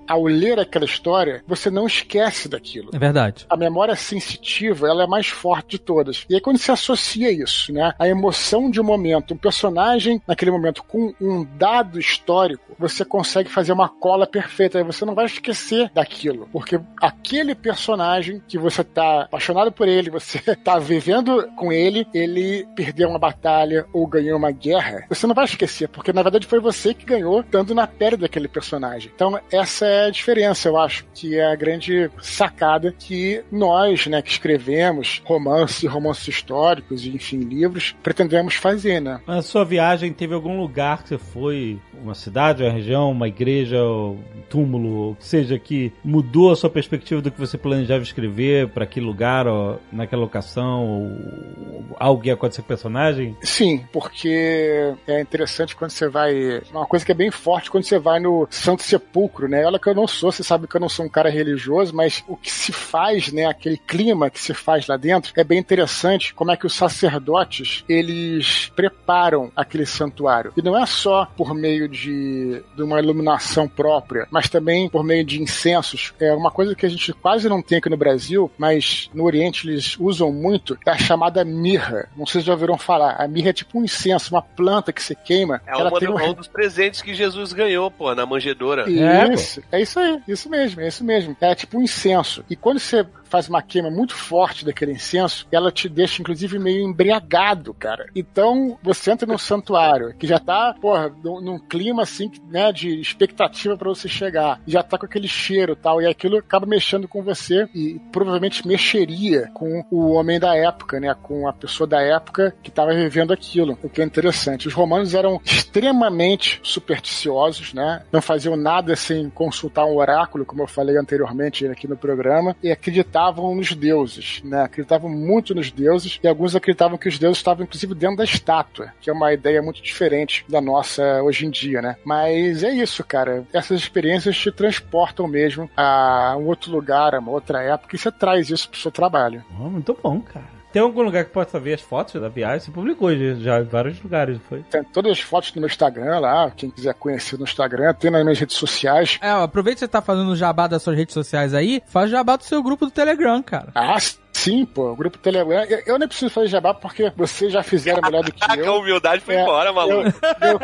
ao 0.07 0.23
ler 0.23 0.59
aquela 0.59 0.85
história, 0.85 1.43
você 1.47 1.69
não 1.69 1.85
esquece 1.85 2.49
daquilo. 2.49 2.89
É 2.93 2.99
verdade. 2.99 3.45
A 3.49 3.57
memória 3.57 3.95
sensitiva, 3.95 4.87
ela 4.87 5.03
é 5.03 5.07
mais 5.07 5.27
forte 5.27 5.71
de 5.71 5.79
todas. 5.79 6.25
E 6.29 6.35
aí 6.35 6.41
quando 6.41 6.57
se 6.57 6.71
associa 6.71 7.31
isso, 7.31 7.71
né? 7.71 7.93
A 7.97 8.07
emoção 8.07 8.69
de 8.69 8.81
um 8.81 8.83
momento, 8.83 9.33
um 9.33 9.37
personagem 9.37 10.21
naquele 10.27 10.51
momento 10.51 10.83
com 10.83 11.13
um 11.21 11.45
dado 11.57 11.99
histórico, 11.99 12.75
você 12.77 13.05
consegue 13.05 13.49
fazer 13.49 13.71
uma 13.71 13.87
cola 13.87 14.27
perfeita. 14.27 14.77
Aí 14.77 14.83
você 14.83 15.05
não 15.05 15.15
vai 15.15 15.25
esquecer 15.25 15.89
daquilo. 15.93 16.49
Porque 16.51 16.79
aquele 17.01 17.55
personagem 17.55 18.41
que 18.47 18.57
você 18.57 18.83
tá 18.83 19.23
apaixonado 19.23 19.71
por 19.71 19.87
ele, 19.87 20.09
você 20.09 20.39
tá 20.63 20.79
vivendo 20.79 21.47
com 21.55 21.71
ele, 21.71 22.07
ele 22.13 22.67
perdeu 22.75 23.09
uma 23.09 23.19
batalha 23.19 23.85
ou 23.93 24.07
ganhou 24.07 24.37
uma 24.37 24.51
guerra 24.51 24.71
guerra, 24.71 25.05
você 25.09 25.27
não 25.27 25.35
vai 25.35 25.45
esquecer, 25.45 25.87
porque 25.89 26.13
na 26.13 26.23
verdade 26.23 26.47
foi 26.47 26.59
você 26.59 26.93
que 26.93 27.05
ganhou 27.05 27.41
estando 27.41 27.75
na 27.75 27.85
pele 27.85 28.17
daquele 28.17 28.47
personagem. 28.47 29.11
Então, 29.21 29.39
essa 29.51 29.85
é 29.85 30.07
a 30.07 30.09
diferença, 30.09 30.67
eu 30.67 30.75
acho, 30.79 31.05
que 31.13 31.37
é 31.37 31.45
a 31.45 31.55
grande 31.55 32.09
sacada 32.19 32.91
que 32.91 33.43
nós, 33.51 34.07
né, 34.07 34.19
que 34.19 34.31
escrevemos 34.31 35.21
romances, 35.23 35.87
romances 35.87 36.27
históricos 36.27 37.05
e, 37.05 37.09
enfim, 37.09 37.37
livros, 37.37 37.95
pretendemos 38.01 38.55
fazer, 38.55 38.99
né? 38.99 39.21
Na 39.27 39.43
sua 39.43 39.63
viagem, 39.63 40.11
teve 40.11 40.33
algum 40.33 40.59
lugar 40.59 41.03
que 41.03 41.09
você 41.09 41.19
foi, 41.19 41.79
uma 42.03 42.15
cidade, 42.15 42.63
uma 42.63 42.71
região, 42.71 43.11
uma 43.11 43.27
igreja, 43.27 43.77
um 43.83 44.17
túmulo, 44.49 45.15
que 45.17 45.27
seja, 45.27 45.59
que 45.59 45.93
mudou 46.03 46.51
a 46.51 46.55
sua 46.55 46.71
perspectiva 46.71 47.21
do 47.21 47.29
que 47.29 47.39
você 47.39 47.59
planejava 47.59 48.01
escrever 48.01 48.69
para 48.69 48.85
aquele 48.85 49.05
lugar, 49.05 49.45
ou 49.45 49.79
naquela 49.91 50.23
locação, 50.23 50.83
ou 50.83 51.95
algo 51.99 52.23
que 52.23 52.29
ia 52.29 52.33
acontecer 52.33 52.63
com 52.63 52.65
o 52.65 52.69
personagem? 52.69 53.37
Sim, 53.43 53.85
porque 53.93 54.95
é 55.05 55.21
interessante 55.21 55.75
quando 55.75 55.91
você 55.91 56.09
vai. 56.09 56.59
Uma 56.71 56.87
coisa 56.87 57.05
que 57.05 57.11
é 57.11 57.15
bem 57.15 57.29
forte 57.29 57.69
quando 57.69 57.83
você 57.83 57.99
vai 57.99 58.19
no 58.19 58.47
Santo 58.49 58.81
Sepulcro, 58.81 59.10
né? 59.47 59.65
Olha 59.65 59.79
que 59.79 59.89
eu 59.89 59.95
não 59.95 60.07
sou, 60.07 60.31
você 60.31 60.43
sabe 60.43 60.67
que 60.67 60.75
eu 60.75 60.81
não 60.81 60.89
sou 60.89 61.05
um 61.05 61.09
cara 61.09 61.29
religioso, 61.29 61.93
mas 61.95 62.23
o 62.27 62.35
que 62.35 62.51
se 62.51 62.71
faz, 62.71 63.31
né? 63.31 63.45
Aquele 63.45 63.77
clima 63.77 64.29
que 64.29 64.39
se 64.39 64.53
faz 64.53 64.87
lá 64.87 64.97
dentro 64.97 65.33
é 65.35 65.43
bem 65.43 65.59
interessante. 65.59 66.33
Como 66.33 66.51
é 66.51 66.57
que 66.57 66.65
os 66.65 66.73
sacerdotes 66.73 67.83
eles 67.87 68.71
preparam 68.75 69.51
aquele 69.55 69.85
santuário. 69.85 70.53
E 70.55 70.61
não 70.61 70.77
é 70.77 70.85
só 70.85 71.27
por 71.35 71.53
meio 71.53 71.87
de, 71.87 72.63
de 72.75 72.83
uma 72.83 72.99
iluminação 72.99 73.67
própria, 73.67 74.27
mas 74.31 74.49
também 74.49 74.89
por 74.89 75.03
meio 75.03 75.23
de 75.23 75.41
incensos. 75.41 76.13
É 76.19 76.33
uma 76.33 76.51
coisa 76.51 76.75
que 76.75 76.85
a 76.85 76.89
gente 76.89 77.13
quase 77.13 77.49
não 77.49 77.61
tem 77.61 77.77
aqui 77.77 77.89
no 77.89 77.97
Brasil, 77.97 78.51
mas 78.57 79.09
no 79.13 79.25
Oriente 79.25 79.67
eles 79.67 79.97
usam 79.99 80.31
muito, 80.31 80.77
é 80.85 80.91
a 80.91 80.97
chamada 80.97 81.43
mirra. 81.43 82.07
Não 82.15 82.25
sei 82.25 82.41
se 82.41 82.47
já 82.47 82.53
ouviram 82.53 82.77
falar. 82.77 83.15
A 83.19 83.27
mirra 83.27 83.49
é 83.49 83.53
tipo 83.53 83.79
um 83.79 83.83
incenso, 83.83 84.33
uma 84.33 84.41
planta 84.41 84.93
que 84.93 85.03
se 85.03 85.15
queima. 85.15 85.61
É 85.67 85.71
ela 85.71 85.89
uma 85.89 85.99
tem 85.99 86.09
um 86.09 86.31
um 86.31 86.33
dos 86.33 86.47
presentes 86.47 87.01
que 87.01 87.13
Jesus 87.13 87.53
ganhou, 87.53 87.89
pô, 87.89 88.13
na 88.13 88.25
manjedoura. 88.25 88.89
Isso, 89.33 89.61
é, 89.71 89.81
isso 89.81 89.99
aí, 89.99 90.21
isso 90.27 90.49
mesmo, 90.49 90.81
é 90.81 90.87
isso 90.87 91.03
mesmo. 91.03 91.37
É 91.39 91.55
tipo 91.55 91.77
um 91.77 91.81
incenso. 91.81 92.43
E 92.49 92.55
quando 92.55 92.79
você 92.79 93.05
faz 93.31 93.47
uma 93.47 93.61
queima 93.61 93.89
muito 93.89 94.13
forte 94.13 94.65
daquele 94.65 94.91
incenso, 94.91 95.47
ela 95.49 95.71
te 95.71 95.87
deixa, 95.87 96.21
inclusive, 96.21 96.59
meio 96.59 96.85
embriagado, 96.85 97.73
cara. 97.73 98.07
Então, 98.13 98.77
você 98.83 99.09
entra 99.09 99.25
num 99.25 99.37
santuário 99.37 100.13
que 100.19 100.27
já 100.27 100.37
tá, 100.37 100.75
porra, 100.81 101.09
num, 101.23 101.39
num 101.39 101.57
clima, 101.57 102.03
assim, 102.03 102.29
né, 102.49 102.73
de 102.73 102.99
expectativa 102.99 103.77
pra 103.77 103.87
você 103.87 104.09
chegar. 104.09 104.59
Já 104.67 104.83
tá 104.83 104.97
com 104.97 105.05
aquele 105.05 105.29
cheiro 105.29 105.77
tal, 105.77 106.01
e 106.01 106.07
aquilo 106.07 106.37
acaba 106.37 106.65
mexendo 106.65 107.07
com 107.07 107.23
você 107.23 107.69
e 107.73 108.01
provavelmente 108.11 108.67
mexeria 108.67 109.49
com 109.53 109.85
o 109.89 110.11
homem 110.11 110.37
da 110.37 110.53
época, 110.53 110.99
né, 110.99 111.15
com 111.21 111.47
a 111.47 111.53
pessoa 111.53 111.87
da 111.87 112.01
época 112.01 112.53
que 112.61 112.69
tava 112.69 112.93
vivendo 112.93 113.31
aquilo. 113.31 113.79
O 113.81 113.87
que 113.87 114.01
é 114.01 114.03
interessante. 114.03 114.67
Os 114.67 114.73
romanos 114.73 115.13
eram 115.13 115.39
extremamente 115.45 116.59
supersticiosos, 116.63 117.73
né, 117.73 118.03
não 118.11 118.21
faziam 118.21 118.57
nada 118.57 118.93
sem 118.97 119.29
consultar 119.29 119.85
um 119.85 119.95
oráculo, 119.95 120.45
como 120.45 120.63
eu 120.63 120.67
falei 120.67 120.97
anteriormente 120.97 121.65
aqui 121.65 121.87
no 121.87 121.95
programa, 121.95 122.57
e 122.61 122.69
acreditavam 122.69 123.20
nos 123.55 123.73
deuses, 123.73 124.41
né? 124.43 124.63
Acreditavam 124.63 125.09
muito 125.09 125.53
nos 125.53 125.71
deuses 125.71 126.19
e 126.23 126.27
alguns 126.27 126.55
acreditavam 126.55 126.97
que 126.97 127.09
os 127.09 127.19
deuses 127.19 127.37
estavam 127.37 127.63
inclusive 127.63 127.93
dentro 127.93 128.17
da 128.17 128.23
estátua, 128.23 128.93
que 129.01 129.09
é 129.09 129.13
uma 129.13 129.33
ideia 129.33 129.61
muito 129.61 129.81
diferente 129.81 130.45
da 130.47 130.61
nossa 130.61 131.21
hoje 131.21 131.45
em 131.45 131.49
dia, 131.49 131.81
né? 131.81 131.97
Mas 132.05 132.63
é 132.63 132.71
isso, 132.71 133.03
cara. 133.03 133.45
Essas 133.53 133.81
experiências 133.81 134.37
te 134.37 134.51
transportam 134.51 135.27
mesmo 135.27 135.69
a 135.75 136.35
um 136.37 136.45
outro 136.47 136.71
lugar, 136.71 137.13
a 137.13 137.19
uma 137.19 137.31
outra 137.31 137.61
época 137.61 137.95
e 137.95 137.99
você 137.99 138.11
traz 138.11 138.49
isso 138.49 138.69
pro 138.69 138.79
seu 138.79 138.91
trabalho. 138.91 139.43
Oh, 139.59 139.69
muito 139.69 139.97
bom, 140.01 140.21
cara. 140.21 140.60
Tem 140.71 140.81
algum 140.81 141.01
lugar 141.01 141.25
que 141.25 141.31
possa 141.31 141.59
ver 141.59 141.73
as 141.73 141.81
fotos 141.81 142.19
da 142.21 142.29
viagem? 142.29 142.61
Você 142.61 142.71
publicou 142.71 143.13
já, 143.15 143.33
já 143.35 143.59
em 143.59 143.65
vários 143.65 144.01
lugares, 144.01 144.39
foi? 144.47 144.63
Tem 144.69 144.83
todas 144.83 145.11
as 145.11 145.19
fotos 145.19 145.53
no 145.53 145.61
meu 145.61 145.67
Instagram 145.67 146.19
lá, 146.19 146.51
quem 146.51 146.69
quiser 146.69 146.93
conhecer 146.93 147.37
no 147.37 147.43
Instagram, 147.43 147.93
tem 147.93 148.09
nas 148.09 148.23
minhas 148.23 148.39
redes 148.39 148.55
sociais. 148.55 149.19
É, 149.21 149.33
ó, 149.33 149.43
aproveita 149.43 149.75
que 149.75 149.79
você 149.81 149.87
tá 149.87 150.01
fazendo 150.01 150.29
o 150.29 150.35
jabá 150.35 150.67
das 150.67 150.81
suas 150.81 150.95
redes 150.95 151.13
sociais 151.13 151.53
aí, 151.53 151.81
faz 151.87 152.09
o 152.09 152.11
jabá 152.11 152.35
do 152.35 152.43
seu 152.43 152.63
grupo 152.63 152.85
do 152.85 152.91
Telegram, 152.91 153.41
cara. 153.43 153.71
Ah, 153.75 153.97
sim, 154.33 154.65
pô, 154.65 154.91
o 154.91 154.95
grupo 154.95 155.17
Telegram. 155.17 155.63
Eu, 155.65 155.81
eu 155.85 155.99
nem 155.99 156.07
preciso 156.07 156.31
fazer 156.31 156.47
jabá 156.47 156.73
porque 156.73 157.11
vocês 157.15 157.51
já 157.51 157.61
fizeram 157.63 158.01
melhor 158.01 158.23
do 158.23 158.31
que 158.31 158.39
Caraca, 158.39 158.61
a 158.61 158.65
eu. 158.65 158.75
humildade 158.75 159.21
foi 159.21 159.35
É, 159.35 159.41
embora, 159.43 159.71
maluco. 159.73 160.09
Eu, 160.41 160.59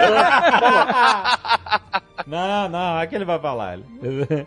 não, 2.26 2.68
não, 2.68 2.98
aqui 3.00 3.16
ele 3.16 3.24
vai 3.26 3.40
falar. 3.40 3.78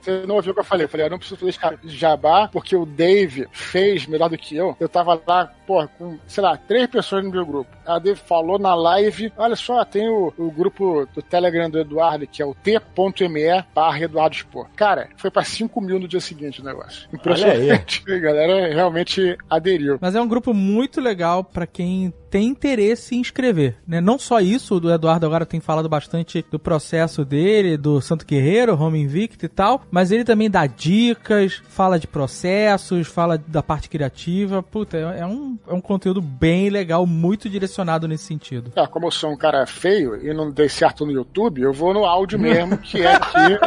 Você 0.03 0.27
não 0.27 0.35
ouviu 0.37 0.51
o 0.51 0.55
que 0.55 0.61
eu 0.61 0.65
falei? 0.65 0.85
Eu 0.85 0.89
falei, 0.89 1.07
eu 1.07 1.11
não 1.11 1.19
preciso 1.19 1.39
fazer 1.41 1.53
ja- 1.53 1.79
jabá, 1.85 2.49
porque 2.49 2.75
o 2.77 2.85
Dave 2.85 3.47
fez 3.53 4.07
melhor 4.07 4.29
do 4.29 4.37
que 4.37 4.55
eu. 4.57 4.77
Eu 4.79 4.89
tava 4.89 5.19
lá, 5.27 5.51
pô, 5.67 5.87
com, 5.97 6.19
sei 6.27 6.43
lá, 6.43 6.57
três 6.57 6.87
pessoas 6.89 7.25
no 7.25 7.31
meu 7.31 7.47
grupo. 7.47 7.71
A 7.87 7.99
Dave 7.99 8.21
falou 8.21 8.59
na 8.59 8.75
live, 8.75 9.33
olha 9.37 9.57
só, 9.57 9.85
tem 9.85 10.09
o, 10.09 10.33
o 10.37 10.51
grupo 10.51 11.07
do 11.15 11.23
Telegram 11.23 11.71
do 11.71 11.79
Eduardo, 11.79 12.27
que 12.27 12.43
é 12.43 12.45
o 12.45 12.55
t.me 12.55 13.65
barra 13.75 14.01
Eduardo 14.01 14.35
Expor. 14.37 14.67
Cara, 14.77 15.09
foi 15.17 15.31
pra 15.31 15.43
5 15.45 15.81
mil 15.81 15.99
no 15.99 16.09
dia 16.09 16.21
seguinte 16.21 16.61
o 16.61 16.65
negócio. 16.65 17.09
Impressionante. 17.15 18.03
A 18.13 18.19
galera 18.19 18.75
realmente 18.75 19.10
aderiu. 19.49 19.99
Mas 20.01 20.15
é 20.15 20.21
um 20.21 20.29
grupo 20.29 20.53
muito 20.55 21.01
legal 21.01 21.43
pra 21.43 21.67
quem 21.67 22.13
tem 22.31 22.49
interesse 22.49 23.15
em 23.15 23.21
escrever, 23.21 23.77
né? 23.87 24.01
Não 24.01 24.19
só 24.19 24.41
isso, 24.41 24.79
o 24.79 24.91
Eduardo 24.91 25.27
agora 25.27 25.47
tem 25.47 25.61
falado 25.61 25.89
bastante 25.89 26.45
do 26.51 26.59
processo 26.59 27.25
dele, 27.25 27.77
do 27.77 28.01
Santo 28.01 28.27
Guerreiro, 28.27 28.81
Home 28.81 29.01
Invicto 29.01 29.45
e 29.45 29.49
tal, 29.49 29.83
mas 29.91 30.11
ele 30.11 30.25
também 30.25 30.51
dá 30.51 30.67
dicas, 30.67 31.63
fala 31.69 31.99
de 31.99 32.07
processos, 32.07 33.07
fala 33.07 33.39
da 33.39 33.63
parte 33.63 33.89
criativa. 33.89 34.63
Puta, 34.63 34.97
é 34.97 35.21
é 35.21 35.27
um, 35.27 35.59
é 35.69 35.75
um 35.75 35.81
conteúdo 35.81 36.21
bem 36.23 36.71
legal, 36.71 37.07
muito 37.07 37.49
direcionado 37.49 38.09
nesse 38.09 38.25
sentido. 38.25 38.73
Ah, 38.75 38.87
como 38.87 39.07
eu 39.07 39.11
sou 39.11 39.31
um 39.31 39.37
cara 39.37 39.67
feio 39.67 40.17
e 40.17 40.33
não 40.33 40.51
dei 40.51 40.69
certo 40.69 41.05
no 41.05 41.13
YouTube, 41.13 41.61
eu 41.61 41.73
vou 41.73 41.93
no 41.93 42.05
áudio 42.07 42.39
mesmo, 42.39 42.79
que 42.79 43.03
é 43.03 43.15
aqui. 43.15 43.37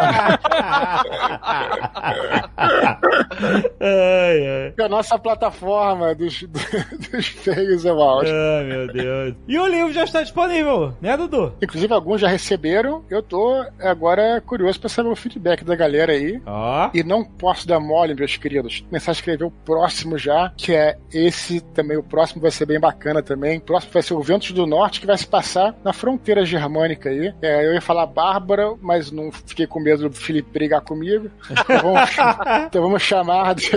ai, 3.80 4.48
ai. 4.48 4.72
que 4.76 4.82
a 4.82 4.90
nossa 4.90 5.20
plataforma 5.20 6.16
dos, 6.16 6.44
dos 7.12 7.28
feios 7.28 7.86
é 7.86 7.94
o 7.94 8.02
áudio. 8.02 8.34
Ai, 8.58 8.64
meu 8.64 8.88
Deus. 8.88 9.36
E 9.48 9.58
o 9.58 9.68
livro 9.68 9.94
já 9.94 10.04
está 10.04 10.22
disponível, 10.22 10.94
né, 11.02 11.16
Dudu? 11.18 11.54
Inclusive, 11.62 11.94
alguns 11.94 12.22
já 12.22 12.28
receberam. 12.28 13.04
Eu 13.10 13.22
tô 13.22 13.64
agora 13.80 14.42
curioso 14.42 14.80
pra 14.80 14.90
saber 14.90 15.10
o 15.10 15.16
feedback 15.16 15.64
da 15.64 15.76
galera 15.76 16.14
aí. 16.14 16.42
Ó. 16.46 16.90
E 16.94 17.04
não 17.04 17.24
posso 17.24 17.68
dar 17.68 17.80
mole, 17.80 18.14
meus 18.16 18.38
queridos. 18.38 18.82
Começar 18.82 19.12
a 19.12 19.14
escrever 19.14 19.46
o 19.46 19.52
próximo 19.52 20.18
já, 20.18 20.52
que 20.56 20.74
é 20.74 20.98
esse 21.12 21.62
também. 21.62 21.98
O 21.98 22.04
próximo 22.04 22.42
vai 22.42 22.52
ser 22.52 22.66
bem 22.66 22.80
bacana 22.80 23.22
também. 23.22 23.58
O 23.58 23.62
próximo 23.62 23.94
vai 23.94 24.04
ser 24.04 24.14
o 24.14 24.22
Ventos 24.22 24.52
do 24.52 24.66
Norte, 24.66 25.02
que 25.02 25.08
vai 25.08 25.18
se 25.18 25.28
passar 25.28 25.76
na 25.84 25.94
fronteira 25.94 26.46
germânica 26.46 27.10
aí. 27.10 27.34
É, 27.42 27.66
eu 27.66 27.74
ia 27.74 27.82
falar 27.82 28.06
Bárbara, 28.06 28.74
mas 28.82 29.12
não 29.12 29.32
fiquei 29.32 29.68
com 29.68 29.80
medo 29.80 30.10
do 30.10 30.16
Felipe 30.16 30.52
brigar 30.52 30.82
comigo. 30.82 31.30
Então 31.50 31.80
vamos, 31.82 32.10
então 32.68 32.82
vamos 32.82 33.02
chamar 33.02 33.56
de, 33.56 33.72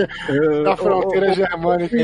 da 0.63 0.75
fronteira 0.75 1.33
germânica 1.33 1.97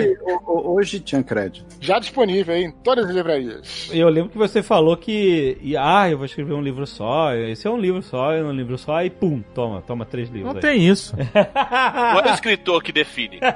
Hoje 0.46 1.00
tinha 1.00 1.24
crédito. 1.24 1.66
Já 1.80 2.00
disponível 2.00 2.54
aí 2.54 2.63
em 2.64 2.72
todas 2.72 3.06
as 3.06 3.16
livrarias. 3.16 3.90
Eu 3.92 4.10
lembro 4.10 4.30
que 4.30 4.38
você 4.38 4.62
falou 4.64 4.96
que. 4.98 5.58
Ah, 5.78 6.10
eu 6.10 6.18
vou 6.18 6.26
escrever 6.26 6.54
um 6.54 6.62
livro 6.62 6.86
só. 6.86 7.34
Esse 7.34 7.68
é 7.68 7.70
um 7.70 7.78
livro 7.78 8.02
só, 8.02 8.32
é 8.34 8.44
um 8.44 8.52
livro 8.52 8.78
só, 8.78 9.02
e 9.04 9.10
pum, 9.10 9.42
toma, 9.54 9.82
toma 9.82 10.06
três 10.06 10.30
livros. 10.30 10.54
Não 10.54 10.56
aí. 10.56 10.62
tem 10.62 10.88
isso. 10.88 11.16
Não 11.16 12.20
é 12.20 12.32
o 12.32 12.34
escritor 12.34 12.82
que 12.82 12.92
define. 12.92 13.40
É 13.42 13.54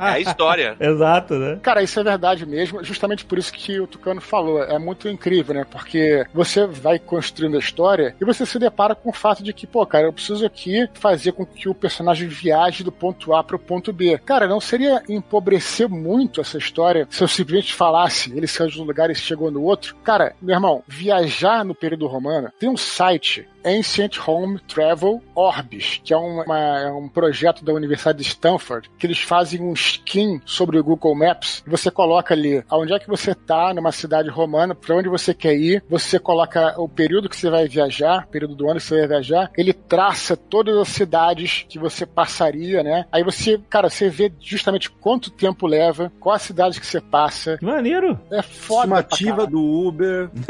a 0.00 0.20
história. 0.20 0.76
Exato, 0.80 1.34
né? 1.34 1.58
Cara, 1.62 1.82
isso 1.82 1.98
é 1.98 2.04
verdade 2.04 2.46
mesmo, 2.46 2.82
justamente 2.84 3.24
por 3.24 3.38
isso 3.38 3.52
que 3.52 3.80
o 3.80 3.86
Tucano 3.86 4.20
falou. 4.20 4.62
É 4.62 4.78
muito 4.78 5.08
incrível, 5.08 5.54
né? 5.54 5.66
Porque 5.70 6.24
você 6.32 6.66
vai 6.66 6.98
construindo 6.98 7.56
a 7.56 7.60
história 7.60 8.14
e 8.20 8.24
você 8.24 8.44
se 8.44 8.58
depara 8.58 8.94
com 8.94 9.10
o 9.10 9.14
fato 9.14 9.42
de 9.42 9.52
que, 9.52 9.66
pô, 9.66 9.84
cara, 9.86 10.06
eu 10.06 10.12
preciso 10.12 10.44
aqui 10.44 10.88
fazer 10.94 11.32
com 11.32 11.46
que 11.46 11.68
o 11.68 11.74
personagem 11.74 12.28
viaje 12.28 12.84
do 12.84 12.92
ponto 12.92 13.34
A 13.34 13.42
pro 13.42 13.58
ponto 13.58 13.92
B. 13.92 14.18
Cara, 14.24 14.46
não 14.46 14.60
seria 14.60 15.02
empobrecer 15.08 15.88
muito 15.88 16.40
essa 16.40 16.58
história 16.58 17.06
se 17.10 17.22
eu 17.22 17.28
simplesmente 17.28 17.74
falasse, 17.74 18.32
ele 18.36 18.46
saiu 18.50 18.70
de 18.70 18.80
um 18.80 18.84
lugar 18.84 19.10
e 19.10 19.14
chegou 19.14 19.50
no 19.50 19.62
outro? 19.62 19.96
Cara, 20.04 20.34
meu 20.40 20.54
irmão, 20.54 20.82
viajar 20.86 21.64
no 21.64 21.74
período 21.74 22.06
romano 22.06 22.52
tem 22.58 22.68
um 22.68 22.76
site 22.76 23.48
Ancient 23.64 24.16
Home 24.26 24.58
Travel 24.60 25.22
Orbis, 25.34 26.00
que 26.04 26.12
é 26.12 26.16
um, 26.18 26.42
uma- 26.42 26.78
é 26.80 26.90
um 26.92 27.08
projeto 27.08 27.64
da 27.64 27.72
Universidade 27.72 28.18
de 28.18 28.24
Stanford, 28.24 28.90
que 28.98 29.06
eles 29.06 29.20
fazem 29.20 29.60
um 29.60 29.72
skin 29.72 30.40
sobre 30.44 30.78
o 30.78 30.84
Google 30.84 31.14
Maps, 31.14 31.62
e 31.66 31.70
você 31.70 31.90
coloca 31.90 32.34
ali 32.34 32.62
aonde 32.68 32.92
é 32.92 32.98
que 32.98 33.08
você 33.08 33.34
tá 33.34 33.72
numa 33.74 33.92
cidade 33.92 34.28
romana, 34.28 34.74
para 34.74 34.94
onde 34.96 35.08
você 35.08 35.32
quer 35.34 35.54
ir, 35.56 35.82
você 35.88 36.18
coloca 36.18 36.74
o 36.80 36.88
período 36.88 37.28
que 37.28 37.36
você 37.36 37.50
vai 37.50 37.66
viajar, 37.68 38.26
período 38.28 38.54
do 38.54 38.68
ano 38.68 38.78
que 38.80 38.86
você 38.86 38.98
vai 39.00 39.08
viajar, 39.08 39.50
ele 39.56 39.72
traça 39.72 40.36
todas 40.36 40.76
as 40.76 40.88
cidades 40.88 41.64
que 41.68 41.78
você 41.78 42.04
passaria, 42.06 42.82
né? 42.82 43.04
Aí 43.12 43.22
você, 43.22 43.60
cara, 43.68 43.88
você 43.88 44.08
vê 44.08 44.32
justamente 44.40 44.90
quanto 44.90 45.30
tempo 45.30 45.66
leva, 45.66 46.12
qual 46.20 46.34
a 46.34 46.38
cidade 46.38 46.80
que 46.80 46.86
você 46.86 47.00
passa. 47.00 47.58
Maneiro. 47.62 48.18
É 48.30 48.42
foda. 48.42 48.80
Estimativa 49.00 49.46
do 49.46 49.60
Uber. 49.62 50.30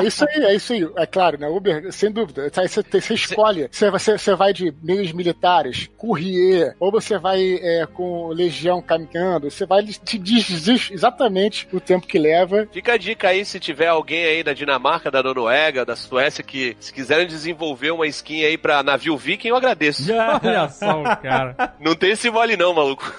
É 0.00 0.04
isso 0.06 0.24
aí, 0.24 0.42
é 0.44 0.54
isso 0.54 0.72
aí. 0.72 0.88
É 0.96 1.06
claro, 1.06 1.38
né? 1.38 1.48
Uber, 1.48 1.63
sem 1.92 2.10
dúvida. 2.10 2.50
Aí 2.56 2.68
Você, 2.68 2.82
você 2.82 3.14
escolhe. 3.14 3.68
Você, 3.70 3.90
você, 3.90 4.18
você 4.18 4.34
vai 4.34 4.52
de 4.52 4.74
meios 4.82 5.12
militares, 5.12 5.88
courrier, 5.96 6.74
ou 6.80 6.90
você 6.90 7.18
vai 7.18 7.58
é, 7.60 7.86
com 7.86 8.28
legião 8.28 8.82
caminhando. 8.82 9.50
Você 9.50 9.66
vai 9.66 9.80
ele 9.80 9.92
te 9.92 10.18
diz 10.18 10.90
exatamente 10.90 11.68
o 11.72 11.80
tempo 11.80 12.06
que 12.06 12.18
leva. 12.18 12.66
Fica 12.72 12.94
a 12.94 12.96
dica 12.96 13.28
aí 13.28 13.44
se 13.44 13.60
tiver 13.60 13.88
alguém 13.88 14.24
aí 14.24 14.42
da 14.42 14.52
Dinamarca, 14.52 15.10
da 15.10 15.22
Noruega, 15.22 15.84
da 15.84 15.94
Suécia 15.94 16.42
que 16.42 16.76
se 16.80 16.92
quiserem 16.92 17.26
desenvolver 17.26 17.90
uma 17.90 18.06
skin 18.06 18.44
aí 18.44 18.56
pra 18.56 18.82
navio 18.82 19.16
viking, 19.16 19.48
eu 19.48 19.56
agradeço. 19.56 20.10
Olha 20.42 20.68
só 20.68 21.04
cara. 21.16 21.74
Não 21.80 21.94
tem 21.94 22.10
esse 22.10 22.30
mole 22.30 22.56
não, 22.56 22.72
maluco. 22.72 23.12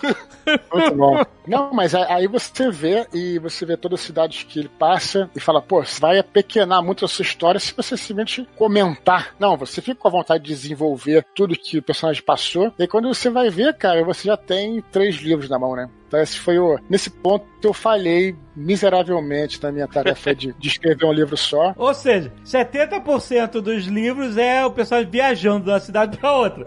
Muito 0.73 0.95
bom. 0.95 1.23
Não, 1.47 1.71
mas 1.71 1.93
aí 1.93 2.27
você 2.27 2.71
vê 2.71 3.05
e 3.13 3.37
você 3.37 3.67
vê 3.67 3.77
todas 3.77 3.99
as 3.99 4.05
cidades 4.07 4.43
que 4.43 4.57
ele 4.57 4.69
passa 4.69 5.29
e 5.35 5.39
fala, 5.39 5.61
pô, 5.61 5.85
você 5.85 6.01
vai 6.01 6.17
apequenar 6.17 6.81
muito 6.81 7.05
a 7.05 7.07
sua 7.07 7.21
história 7.21 7.59
se 7.59 7.71
você 7.71 7.95
simplesmente 7.95 8.34
comentar. 8.55 9.35
Não, 9.39 9.57
você 9.57 9.81
fica 9.81 9.99
com 9.99 10.07
a 10.07 10.11
vontade 10.11 10.43
de 10.43 10.49
desenvolver 10.49 11.25
tudo 11.35 11.55
que 11.55 11.77
o 11.77 11.83
personagem 11.83 12.23
passou. 12.23 12.73
E 12.77 12.83
aí 12.83 12.87
quando 12.87 13.07
você 13.07 13.29
vai 13.29 13.49
ver, 13.49 13.75
cara, 13.77 14.03
você 14.03 14.27
já 14.27 14.37
tem 14.37 14.81
três 14.91 15.17
livros 15.17 15.49
na 15.49 15.59
mão, 15.59 15.75
né? 15.75 15.89
Então 16.07 16.21
esse 16.21 16.39
foi 16.39 16.57
o. 16.57 16.79
Nesse 16.89 17.09
ponto 17.09 17.45
eu 17.61 17.73
falhei 17.73 18.35
miseravelmente 18.55 19.61
na 19.61 19.71
minha 19.71 19.87
tarefa 19.87 20.35
de, 20.35 20.53
de 20.53 20.67
escrever 20.67 21.05
um 21.05 21.11
livro 21.11 21.35
só. 21.35 21.73
Ou 21.75 21.93
seja, 21.93 22.31
70% 22.45 23.59
dos 23.59 23.85
livros 23.85 24.37
é 24.37 24.65
o 24.65 24.71
pessoal 24.71 25.03
viajando 25.03 25.65
de 25.65 25.71
uma 25.71 25.79
cidade 25.79 26.17
pra 26.17 26.31
outra. 26.31 26.65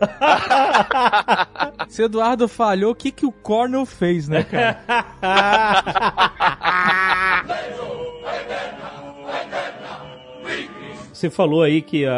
Se 1.89 2.03
Eduardo 2.03 2.49
falhou, 2.49 2.93
o 2.93 2.95
que, 2.95 3.11
que 3.11 3.24
o 3.24 3.32
Cornel 3.32 3.86
fez, 3.86 4.28
né, 4.28 4.43
cara? 4.43 4.82
Você 11.19 11.28
falou 11.31 11.62
aí 11.62 11.82
que 11.82 12.07
a, 12.07 12.15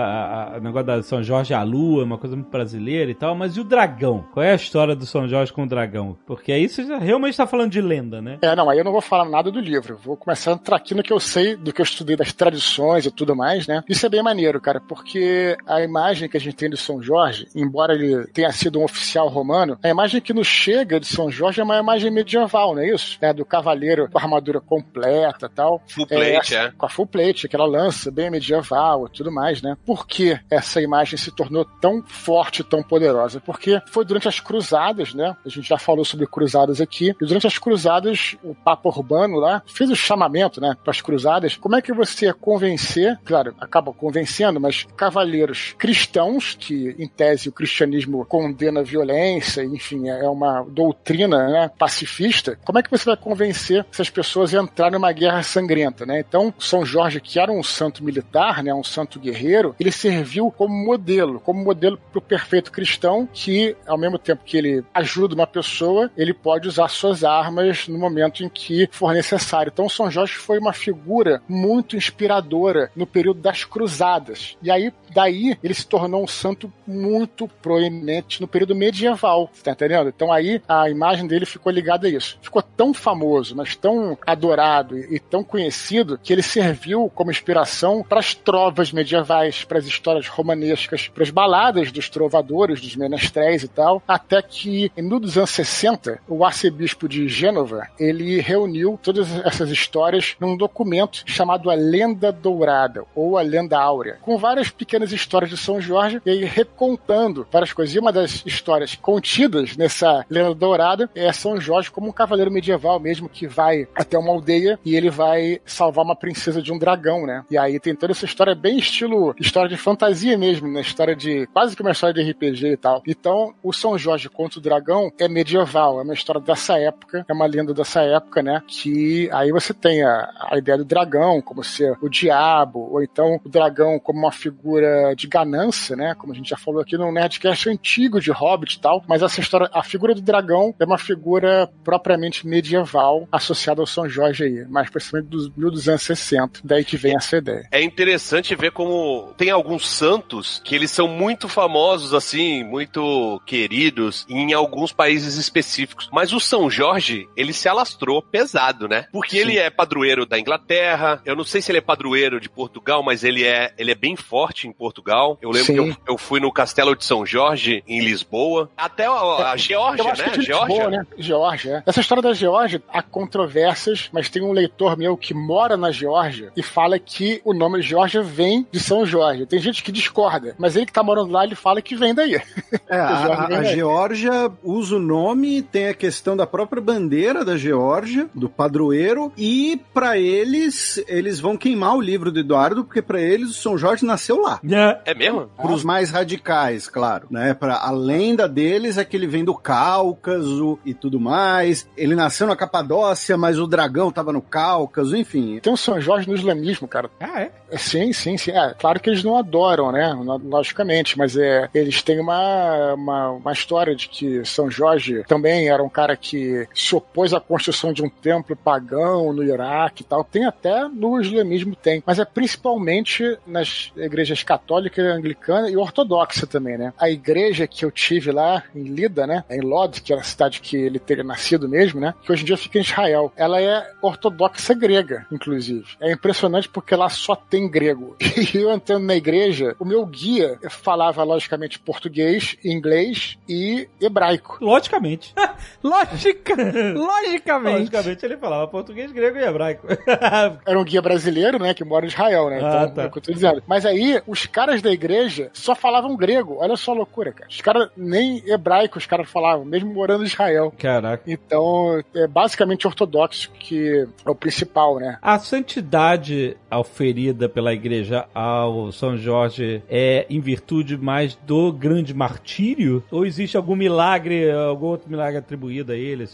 a- 0.54 0.58
o 0.58 0.60
negócio 0.60 0.86
da 0.86 1.02
São 1.02 1.22
Jorge, 1.22 1.54
a 1.54 1.62
lua, 1.62 2.02
é 2.02 2.04
uma 2.04 2.18
coisa 2.18 2.36
muito 2.36 2.50
brasileira 2.50 3.10
e 3.10 3.14
tal, 3.14 3.34
mas 3.34 3.56
e 3.56 3.60
o 3.60 3.64
dragão? 3.64 4.26
Qual 4.32 4.44
é 4.44 4.52
a 4.52 4.54
história 4.54 4.94
do 4.94 5.06
São 5.06 5.26
Jorge 5.26 5.50
com 5.52 5.62
o 5.62 5.66
dragão? 5.66 6.18
Porque 6.26 6.52
aí 6.52 6.68
você 6.68 6.84
já 6.84 6.98
realmente 6.98 7.34
tá 7.36 7.46
falando 7.46 7.70
de 7.70 7.80
lenda, 7.80 8.20
né? 8.20 8.38
É, 8.42 8.54
não, 8.54 8.68
aí 8.68 8.76
eu 8.78 8.84
não 8.84 8.92
vou 8.92 9.00
falar 9.00 9.24
nada 9.24 9.50
do 9.50 9.58
livro. 9.58 9.96
Vou 10.04 10.18
começar 10.18 10.50
a 10.50 10.54
entrar 10.54 10.76
aqui 10.76 10.94
no 10.94 11.02
que 11.02 11.12
eu 11.12 11.18
sei, 11.18 11.56
do 11.56 11.72
que 11.72 11.80
eu 11.80 11.84
estudei 11.84 12.14
das 12.14 12.32
tradições 12.34 13.06
e 13.06 13.10
tudo 13.10 13.34
mais, 13.34 13.66
né? 13.66 13.82
Isso 13.88 14.04
é 14.04 14.08
bem 14.10 14.22
maneiro, 14.22 14.60
cara, 14.60 14.80
porque 14.80 15.56
a 15.66 15.80
imagem 15.80 16.28
que 16.28 16.36
a 16.36 16.40
gente 16.40 16.56
tem 16.56 16.68
de 16.68 16.76
São 16.76 17.00
Jorge, 17.02 17.46
embora 17.56 17.94
ele 17.94 18.26
tenha 18.34 18.52
sido 18.52 18.78
um 18.80 18.84
oficial 18.84 19.28
romano, 19.28 19.78
a 19.82 19.88
imagem 19.88 20.20
que 20.20 20.34
nos 20.34 20.46
chega 20.46 21.00
de 21.00 21.06
São 21.06 21.30
Jorge 21.30 21.58
é 21.60 21.64
uma 21.64 21.78
imagem 21.78 22.10
medieval, 22.10 22.74
não 22.74 22.82
é 22.82 22.92
isso? 22.94 23.16
É, 23.22 23.32
do 23.32 23.46
cavaleiro 23.46 24.10
com 24.10 24.18
a 24.18 24.22
armadura 24.22 24.60
completa 24.60 25.46
e 25.46 25.54
tal. 25.54 25.80
Full 25.88 26.06
plate, 26.06 26.54
é. 26.54 26.70
Com 26.76 26.84
a 26.84 26.88
full 26.90 27.06
plate, 27.06 27.46
aquela 27.46 27.64
lança 27.66 28.10
bem 28.10 28.30
medieval 28.30 28.89
e 29.06 29.10
tudo 29.10 29.32
mais, 29.32 29.62
né? 29.62 29.76
Por 29.84 30.06
que 30.06 30.38
essa 30.50 30.80
imagem 30.80 31.18
se 31.18 31.30
tornou 31.30 31.64
tão 31.64 32.02
forte, 32.02 32.64
tão 32.64 32.82
poderosa? 32.82 33.40
Porque 33.40 33.80
foi 33.86 34.04
durante 34.04 34.28
as 34.28 34.40
cruzadas, 34.40 35.14
né? 35.14 35.36
A 35.44 35.48
gente 35.48 35.68
já 35.68 35.78
falou 35.78 36.04
sobre 36.04 36.26
cruzadas 36.26 36.80
aqui. 36.80 37.14
E 37.20 37.26
durante 37.26 37.46
as 37.46 37.58
cruzadas, 37.58 38.36
o 38.42 38.54
Papa 38.54 38.88
Urbano 38.88 39.36
lá 39.38 39.62
fez 39.66 39.90
o 39.90 39.96
chamamento, 39.96 40.60
né? 40.60 40.76
Para 40.82 40.90
as 40.90 41.00
cruzadas. 41.00 41.56
Como 41.56 41.76
é 41.76 41.82
que 41.82 41.92
você 41.92 42.32
convencer, 42.32 43.18
claro, 43.24 43.54
acaba 43.60 43.92
convencendo, 43.92 44.60
mas 44.60 44.86
cavaleiros 44.96 45.74
cristãos, 45.78 46.56
que 46.58 46.94
em 46.98 47.06
tese 47.06 47.48
o 47.48 47.52
cristianismo 47.52 48.24
condena 48.24 48.80
a 48.80 48.84
violência, 48.84 49.62
enfim, 49.64 50.08
é 50.08 50.28
uma 50.28 50.62
doutrina 50.68 51.48
né, 51.48 51.70
pacifista, 51.78 52.58
como 52.64 52.78
é 52.78 52.82
que 52.82 52.90
você 52.90 53.04
vai 53.04 53.16
convencer 53.16 53.84
essas 53.92 54.10
pessoas 54.10 54.54
a 54.54 54.58
entrar 54.58 54.90
numa 54.90 55.12
guerra 55.12 55.42
sangrenta, 55.42 56.04
né? 56.06 56.20
Então, 56.20 56.52
São 56.58 56.84
Jorge, 56.84 57.20
que 57.20 57.38
era 57.38 57.50
um 57.50 57.62
santo 57.62 58.04
militar, 58.04 58.62
né, 58.62 58.72
um 58.80 58.84
santo 58.84 59.18
guerreiro, 59.18 59.74
ele 59.78 59.92
serviu 59.92 60.50
como 60.50 60.74
modelo, 60.74 61.40
como 61.40 61.62
modelo 61.62 61.98
para 62.10 62.18
o 62.18 62.22
perfeito 62.22 62.72
cristão, 62.72 63.28
que 63.32 63.76
ao 63.86 63.98
mesmo 63.98 64.18
tempo 64.18 64.42
que 64.44 64.56
ele 64.56 64.84
ajuda 64.92 65.34
uma 65.34 65.46
pessoa, 65.46 66.10
ele 66.16 66.34
pode 66.34 66.68
usar 66.68 66.88
suas 66.88 67.24
armas 67.24 67.86
no 67.88 67.98
momento 67.98 68.42
em 68.44 68.48
que 68.48 68.88
for 68.90 69.12
necessário. 69.12 69.70
Então, 69.72 69.88
São 69.88 70.10
Jorge 70.10 70.34
foi 70.34 70.58
uma 70.58 70.72
figura 70.72 71.42
muito 71.48 71.96
inspiradora 71.96 72.90
no 72.96 73.06
período 73.06 73.40
das 73.40 73.64
cruzadas. 73.64 74.56
E 74.62 74.70
aí, 74.70 74.92
daí, 75.14 75.56
ele 75.62 75.74
se 75.74 75.86
tornou 75.86 76.22
um 76.22 76.26
santo 76.26 76.72
muito 76.86 77.46
proeminente 77.46 78.40
no 78.40 78.48
período 78.48 78.74
medieval, 78.74 79.50
você 79.52 79.62
tá 79.62 79.72
entendendo? 79.72 80.08
Então 80.08 80.32
aí 80.32 80.62
a 80.68 80.88
imagem 80.88 81.26
dele 81.26 81.46
ficou 81.46 81.72
ligada 81.72 82.06
a 82.06 82.10
isso. 82.10 82.38
Ficou 82.42 82.62
tão 82.62 82.92
famoso, 82.92 83.54
mas 83.56 83.76
tão 83.76 84.16
adorado 84.26 84.98
e, 84.98 85.16
e 85.16 85.18
tão 85.18 85.44
conhecido 85.44 86.18
que 86.22 86.32
ele 86.32 86.42
serviu 86.42 87.10
como 87.14 87.30
inspiração 87.30 88.02
para 88.02 88.20
as 88.20 88.34
trovas 88.34 88.69
medievais, 88.92 89.64
para 89.64 89.78
as 89.78 89.86
histórias 89.86 90.28
romanescas, 90.28 91.08
para 91.08 91.22
as 91.22 91.30
baladas 91.30 91.92
dos 91.92 92.08
trovadores, 92.08 92.80
dos 92.80 92.96
menestréis 92.96 93.62
e 93.62 93.68
tal, 93.68 94.02
até 94.06 94.40
que 94.42 94.90
no 94.96 95.20
dos 95.20 95.36
anos 95.36 95.50
60, 95.50 96.20
o 96.28 96.44
arcebispo 96.44 97.08
de 97.08 97.28
Gênova, 97.28 97.88
ele 97.98 98.40
reuniu 98.40 98.98
todas 99.02 99.28
essas 99.44 99.70
histórias 99.70 100.36
num 100.40 100.56
documento 100.56 101.22
chamado 101.26 101.70
A 101.70 101.74
Lenda 101.74 102.32
Dourada 102.32 103.04
ou 103.14 103.36
A 103.36 103.42
Lenda 103.42 103.78
Áurea, 103.78 104.18
com 104.22 104.38
várias 104.38 104.70
pequenas 104.70 105.12
histórias 105.12 105.50
de 105.50 105.56
São 105.56 105.80
Jorge 105.80 106.20
e 106.24 106.30
aí 106.30 106.44
recontando 106.44 107.46
várias 107.50 107.72
coisas. 107.72 107.94
E 107.94 107.98
uma 107.98 108.12
das 108.12 108.42
histórias 108.46 108.94
contidas 108.94 109.76
nessa 109.76 110.24
Lenda 110.30 110.54
Dourada 110.54 111.10
é 111.14 111.32
São 111.32 111.60
Jorge 111.60 111.90
como 111.90 112.08
um 112.08 112.12
cavaleiro 112.12 112.50
medieval 112.50 113.00
mesmo 113.00 113.28
que 113.28 113.46
vai 113.46 113.86
até 113.94 114.18
uma 114.18 114.32
aldeia 114.32 114.78
e 114.84 114.96
ele 114.96 115.10
vai 115.10 115.60
salvar 115.64 116.04
uma 116.04 116.16
princesa 116.16 116.62
de 116.62 116.72
um 116.72 116.78
dragão, 116.78 117.26
né? 117.26 117.44
E 117.50 117.58
aí 117.58 117.78
tem 117.78 117.94
toda 117.94 118.12
essa 118.12 118.24
história 118.24 118.54
bem 118.60 118.78
estilo 118.78 119.34
história 119.38 119.68
de 119.68 119.76
fantasia 119.76 120.36
mesmo, 120.36 120.68
né? 120.68 120.80
História 120.80 121.16
de 121.16 121.46
quase 121.52 121.74
que 121.74 121.82
uma 121.82 121.92
história 121.92 122.14
de 122.14 122.30
RPG 122.30 122.66
e 122.66 122.76
tal. 122.76 123.02
Então, 123.06 123.54
o 123.62 123.72
São 123.72 123.96
Jorge 123.96 124.28
contra 124.28 124.58
o 124.58 124.62
dragão 124.62 125.10
é 125.18 125.28
medieval, 125.28 125.98
é 126.00 126.02
uma 126.02 126.14
história 126.14 126.40
dessa 126.40 126.78
época, 126.78 127.24
é 127.28 127.32
uma 127.32 127.46
lenda 127.46 127.72
dessa 127.72 128.02
época, 128.02 128.42
né? 128.42 128.62
Que 128.66 129.28
aí 129.32 129.50
você 129.50 129.72
tem 129.72 130.02
a, 130.02 130.30
a 130.50 130.58
ideia 130.58 130.78
do 130.78 130.84
dragão 130.84 131.40
como 131.40 131.64
ser 131.64 131.96
o 132.02 132.08
diabo, 132.08 132.90
ou 132.92 133.02
então 133.02 133.40
o 133.44 133.48
dragão 133.48 133.98
como 133.98 134.18
uma 134.18 134.32
figura 134.32 135.14
de 135.16 135.26
ganância, 135.26 135.96
né? 135.96 136.14
Como 136.14 136.32
a 136.32 136.36
gente 136.36 136.50
já 136.50 136.56
falou 136.56 136.80
aqui 136.80 136.96
no 136.96 137.10
Nerdcast 137.10 137.68
antigo 137.68 138.20
de 138.20 138.30
Hobbit 138.30 138.76
e 138.76 138.80
tal, 138.80 139.02
mas 139.08 139.22
essa 139.22 139.40
história, 139.40 139.70
a 139.72 139.82
figura 139.82 140.14
do 140.14 140.20
dragão 140.20 140.74
é 140.78 140.84
uma 140.84 140.98
figura 140.98 141.68
propriamente 141.82 142.46
medieval 142.46 143.26
associada 143.32 143.80
ao 143.80 143.86
São 143.86 144.08
Jorge 144.08 144.44
aí, 144.44 144.64
mais 144.68 144.90
precisamente 144.90 145.28
dos 145.28 145.48
1260, 145.56 146.60
daí 146.64 146.84
que 146.84 146.96
vem 146.96 147.16
essa 147.16 147.36
ideia. 147.36 147.66
É 147.70 147.82
interessante 147.82 148.49
ver 148.56 148.72
como 148.72 149.32
tem 149.36 149.50
alguns 149.50 149.88
santos 149.88 150.60
que 150.64 150.74
eles 150.74 150.90
são 150.90 151.08
muito 151.08 151.48
famosos, 151.48 152.14
assim, 152.14 152.64
muito 152.64 153.40
queridos 153.46 154.26
em 154.28 154.52
alguns 154.52 154.92
países 154.92 155.36
específicos. 155.36 156.08
Mas 156.12 156.32
o 156.32 156.40
São 156.40 156.70
Jorge, 156.70 157.28
ele 157.36 157.52
se 157.52 157.68
alastrou 157.68 158.22
pesado, 158.22 158.88
né? 158.88 159.06
Porque 159.12 159.36
ele 159.36 159.58
é 159.58 159.70
padroeiro 159.70 160.26
da 160.26 160.38
Inglaterra. 160.38 161.20
Eu 161.24 161.36
não 161.36 161.44
sei 161.44 161.60
se 161.60 161.70
ele 161.70 161.78
é 161.78 161.82
padroeiro 161.82 162.40
de 162.40 162.48
Portugal, 162.48 163.02
mas 163.02 163.24
ele 163.24 163.44
é, 163.44 163.72
ele 163.78 163.90
é 163.90 163.94
bem 163.94 164.16
forte 164.16 164.66
em 164.68 164.72
Portugal. 164.72 165.38
Eu 165.40 165.50
lembro 165.50 165.66
Sim. 165.66 165.74
que 165.74 165.80
eu, 165.80 166.14
eu 166.14 166.18
fui 166.18 166.40
no 166.40 166.52
Castelo 166.52 166.96
de 166.96 167.04
São 167.04 167.24
Jorge, 167.24 167.82
em 167.86 168.00
Lisboa. 168.00 168.70
Até 168.76 169.06
a, 169.06 169.52
a 169.52 169.56
Geórgia, 169.56 170.02
Eu 170.02 170.08
acho 170.10 170.22
né? 170.22 170.32
é 170.36 170.40
Geórgia. 170.40 170.90
Né? 170.90 171.06
Geórgia, 171.18 171.76
é. 171.76 171.82
Essa 171.86 172.00
história 172.00 172.22
da 172.22 172.32
Geórgia, 172.32 172.82
há 172.88 173.02
controvérsias, 173.02 174.08
mas 174.12 174.28
tem 174.28 174.42
um 174.42 174.52
leitor 174.52 174.96
meu 174.96 175.16
que 175.16 175.34
mora 175.34 175.76
na 175.76 175.90
Geórgia 175.90 176.52
e 176.56 176.62
fala 176.62 176.98
que 176.98 177.40
o 177.44 177.52
nome 177.52 177.82
Geórgia 177.82 178.22
vem 178.30 178.66
de 178.70 178.80
São 178.80 179.04
Jorge. 179.04 179.44
Tem 179.46 179.58
gente 179.60 179.82
que 179.82 179.92
discorda, 179.92 180.54
mas 180.58 180.76
ele 180.76 180.86
que 180.86 180.92
tá 180.92 181.02
morando 181.02 181.32
lá, 181.32 181.44
ele 181.44 181.54
fala 181.54 181.82
que 181.82 181.96
vem 181.96 182.14
daí. 182.14 182.40
É, 182.88 182.96
a, 182.98 183.06
a- 183.08 183.58
a 183.58 183.62
Geórgia 183.64 184.50
usa 184.62 184.96
o 184.96 185.00
nome, 185.00 185.60
tem 185.62 185.88
a 185.88 185.94
questão 185.94 186.36
da 186.36 186.46
própria 186.46 186.80
bandeira 186.80 187.44
da 187.44 187.56
Geórgia, 187.56 188.28
do 188.34 188.48
padroeiro, 188.48 189.32
e 189.36 189.80
pra 189.92 190.16
eles, 190.18 191.02
eles 191.08 191.40
vão 191.40 191.56
queimar 191.56 191.96
o 191.96 192.00
livro 192.00 192.30
do 192.30 192.40
Eduardo, 192.40 192.84
porque 192.84 193.02
pra 193.02 193.20
eles 193.20 193.50
o 193.50 193.54
São 193.54 193.76
Jorge 193.76 194.04
nasceu 194.06 194.40
lá. 194.40 194.60
É 195.04 195.14
mesmo? 195.14 195.48
Para 195.56 195.72
os 195.72 195.82
mais 195.84 196.10
radicais, 196.10 196.88
claro, 196.88 197.26
né? 197.30 197.52
Para 197.54 197.76
a 197.76 197.90
lenda 197.90 198.48
deles 198.48 198.96
é 198.98 199.04
que 199.04 199.16
ele 199.16 199.26
vem 199.26 199.44
do 199.44 199.54
Cáucaso 199.54 200.78
e 200.84 200.94
tudo 200.94 201.18
mais. 201.20 201.88
Ele 201.96 202.14
nasceu 202.14 202.46
na 202.46 202.56
Capadócia, 202.56 203.36
mas 203.36 203.58
o 203.58 203.66
dragão 203.66 204.10
tava 204.10 204.32
no 204.32 204.40
Cáucaso, 204.42 205.16
enfim. 205.16 205.58
Tem 205.60 205.72
o 205.72 205.76
São 205.76 206.00
Jorge 206.00 206.28
no 206.28 206.34
islamismo, 206.34 206.86
cara. 206.88 207.10
Ah, 207.20 207.40
é? 207.42 207.50
É, 207.70 207.78
Sim, 207.78 208.12
sim, 208.20 208.36
sim. 208.36 208.52
É, 208.52 208.74
claro 208.78 209.00
que 209.00 209.08
eles 209.08 209.24
não 209.24 209.36
adoram, 209.36 209.90
né? 209.90 210.12
Logicamente, 210.44 211.16
mas 211.18 211.36
é, 211.36 211.68
eles 211.74 212.02
têm 212.02 212.20
uma, 212.20 212.94
uma, 212.94 213.30
uma 213.30 213.52
história 213.52 213.94
de 213.94 214.08
que 214.08 214.44
São 214.44 214.70
Jorge 214.70 215.24
também 215.26 215.68
era 215.68 215.82
um 215.82 215.88
cara 215.88 216.16
que 216.16 216.68
se 216.74 216.94
opôs 216.94 217.32
à 217.32 217.40
construção 217.40 217.92
de 217.92 218.02
um 218.02 218.08
templo 218.08 218.54
pagão 218.56 219.32
no 219.32 219.42
Iraque 219.42 220.02
e 220.02 220.06
tal. 220.06 220.22
Tem 220.24 220.44
até 220.44 220.88
no 220.88 221.20
islamismo, 221.20 221.74
tem. 221.74 222.02
Mas 222.06 222.18
é 222.18 222.24
principalmente 222.24 223.38
nas 223.46 223.92
igrejas 223.96 224.42
católica, 224.42 225.02
anglicana 225.02 225.70
e 225.70 225.76
ortodoxa 225.76 226.46
também, 226.46 226.76
né? 226.76 226.92
A 226.98 227.10
igreja 227.10 227.66
que 227.66 227.84
eu 227.84 227.90
tive 227.90 228.30
lá 228.30 228.62
em 228.74 228.84
Lida, 228.84 229.26
né? 229.26 229.44
Em 229.50 229.60
Lod, 229.60 230.00
que 230.00 230.12
era 230.12 230.20
a 230.20 230.24
cidade 230.24 230.60
que 230.60 230.76
ele 230.76 230.98
teria 230.98 231.24
nascido 231.24 231.68
mesmo, 231.68 232.00
né? 232.00 232.14
Que 232.22 232.32
hoje 232.32 232.42
em 232.42 232.46
dia 232.46 232.56
fica 232.56 232.78
em 232.78 232.82
Israel. 232.82 233.32
Ela 233.36 233.60
é 233.60 233.90
ortodoxa 234.02 234.74
grega, 234.74 235.26
inclusive. 235.30 235.86
É 236.00 236.12
impressionante 236.12 236.68
porque 236.68 236.94
lá 236.94 237.08
só 237.08 237.34
tem 237.34 237.68
grego. 237.68 238.09
E 238.18 238.56
eu 238.58 238.70
entrando 238.70 239.04
na 239.06 239.14
igreja, 239.14 239.74
o 239.78 239.84
meu 239.84 240.04
guia 240.06 240.58
falava, 240.68 241.22
logicamente, 241.22 241.78
português, 241.78 242.56
inglês 242.64 243.38
e 243.48 243.88
hebraico. 244.00 244.58
Logicamente. 244.60 245.34
Lógica, 245.82 246.54
logicamente. 246.94 247.78
Logicamente 247.78 248.24
ele 248.24 248.36
falava 248.36 248.66
português, 248.68 249.12
grego 249.12 249.38
e 249.38 249.42
hebraico. 249.44 249.86
Era 250.66 250.78
um 250.78 250.84
guia 250.84 251.02
brasileiro, 251.02 251.58
né, 251.58 251.74
que 251.74 251.84
mora 251.84 252.04
em 252.04 252.08
Israel, 252.08 252.48
né? 252.50 252.58
Então, 252.58 252.70
Ah, 252.70 252.88
tá. 252.88 253.02
é 253.02 253.06
o 253.06 253.10
que 253.10 253.18
eu 253.18 253.22
tô 253.22 253.32
dizendo. 253.32 253.62
Mas 253.66 253.84
aí, 253.84 254.20
os 254.26 254.46
caras 254.46 254.80
da 254.82 254.90
igreja 254.90 255.50
só 255.52 255.74
falavam 255.74 256.16
grego. 256.16 256.56
Olha 256.60 256.76
só 256.76 256.92
a 256.92 256.94
loucura, 256.96 257.32
cara. 257.32 257.50
Os 257.50 257.60
caras, 257.60 257.88
nem 257.96 258.42
hebraico 258.50 258.98
os 258.98 259.06
caras 259.06 259.28
falavam, 259.28 259.64
mesmo 259.64 259.92
morando 259.92 260.22
em 260.24 260.26
Israel. 260.26 260.72
Caraca. 260.78 261.22
Então, 261.26 262.02
é 262.14 262.26
basicamente 262.26 262.86
ortodoxo, 262.86 263.50
que 263.58 264.06
é 264.24 264.30
o 264.30 264.34
principal, 264.34 264.98
né? 264.98 265.18
A 265.20 265.38
santidade 265.38 266.56
oferida 266.70 267.48
pela 267.48 267.72
igreja 267.72 267.99
ao 268.34 268.92
São 268.92 269.16
Jorge 269.16 269.82
é 269.88 270.26
em 270.28 270.40
virtude 270.40 270.96
mais 270.96 271.34
do 271.34 271.72
grande 271.72 272.14
martírio? 272.14 273.02
Ou 273.10 273.26
existe 273.26 273.56
algum 273.56 273.76
milagre, 273.76 274.50
algum 274.50 274.86
outro 274.86 275.10
milagre 275.10 275.38
atribuído 275.38 275.92
a 275.92 275.96
ele? 275.96 276.28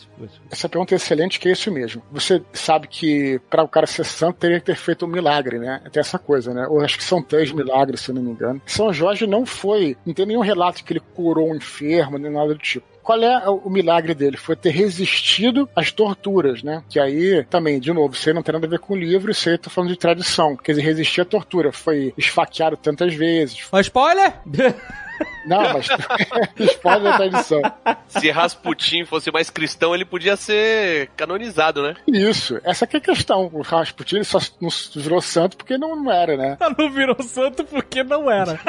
Essa 0.50 0.68
pergunta 0.68 0.94
é 0.94 0.96
excelente, 0.96 1.38
que 1.38 1.48
é 1.48 1.52
isso 1.52 1.70
mesmo. 1.70 2.02
Você 2.12 2.42
sabe 2.52 2.88
que 2.88 3.40
para 3.50 3.62
o 3.62 3.68
cara 3.68 3.86
ser 3.86 4.04
santo 4.04 4.38
teria 4.38 4.60
que 4.60 4.66
ter 4.66 4.76
feito 4.76 5.06
um 5.06 5.08
milagre, 5.08 5.58
né? 5.58 5.80
Tem 5.92 6.00
essa 6.00 6.18
coisa, 6.18 6.52
né? 6.52 6.66
Ou 6.68 6.80
acho 6.80 6.98
que 6.98 7.04
são 7.04 7.22
três 7.22 7.52
milagres, 7.52 8.00
se 8.00 8.12
não 8.12 8.22
me 8.22 8.30
engano. 8.30 8.60
São 8.66 8.92
Jorge 8.92 9.26
não 9.26 9.44
foi, 9.44 9.96
não 10.04 10.14
tem 10.14 10.26
nenhum 10.26 10.40
relato 10.40 10.84
que 10.84 10.92
ele 10.92 11.02
curou 11.14 11.50
um 11.50 11.56
enfermo, 11.56 12.18
nem 12.18 12.30
nada 12.30 12.48
do 12.48 12.58
tipo. 12.58 12.86
Qual 13.06 13.22
é 13.22 13.48
o 13.48 13.70
milagre 13.70 14.14
dele? 14.14 14.36
Foi 14.36 14.56
ter 14.56 14.70
resistido 14.70 15.68
às 15.76 15.92
torturas, 15.92 16.64
né? 16.64 16.82
Que 16.88 16.98
aí, 16.98 17.44
também, 17.48 17.78
de 17.78 17.92
novo, 17.92 18.16
aí 18.26 18.34
não 18.34 18.42
tem 18.42 18.52
nada 18.52 18.66
a 18.66 18.70
ver 18.70 18.80
com 18.80 18.94
o 18.94 18.96
livro, 18.96 19.30
eu 19.46 19.58
tô 19.58 19.70
falando 19.70 19.90
de 19.90 19.96
tradição. 19.96 20.56
Quer 20.56 20.72
dizer, 20.72 20.82
resistir 20.82 21.20
à 21.20 21.24
tortura. 21.24 21.70
Foi 21.70 22.12
esfaqueado 22.18 22.76
tantas 22.76 23.14
vezes. 23.14 23.68
Ó, 23.70 23.78
spoiler? 23.78 24.34
Não, 25.46 25.62
mas 25.72 25.86
spoiler 26.58 27.02
da 27.02 27.16
tradição. 27.16 27.62
Se 28.08 28.30
Rasputin 28.30 29.04
fosse 29.04 29.30
mais 29.30 29.48
cristão, 29.50 29.94
ele 29.94 30.04
podia 30.04 30.36
ser 30.36 31.08
canonizado, 31.16 31.82
né? 31.82 31.94
Isso, 32.06 32.60
essa 32.64 32.86
que 32.86 32.96
é 32.96 32.98
a 32.98 33.02
questão. 33.02 33.48
O 33.52 33.62
Rasputin 33.62 34.16
ele 34.16 34.24
só 34.24 34.38
não 34.60 34.68
virou 34.96 35.20
santo 35.20 35.56
porque 35.56 35.78
não, 35.78 35.94
não 35.96 36.10
era, 36.12 36.36
né? 36.36 36.56
Não 36.78 36.90
virou 36.90 37.16
santo 37.22 37.64
porque 37.64 38.02
não 38.02 38.30
era. 38.30 38.58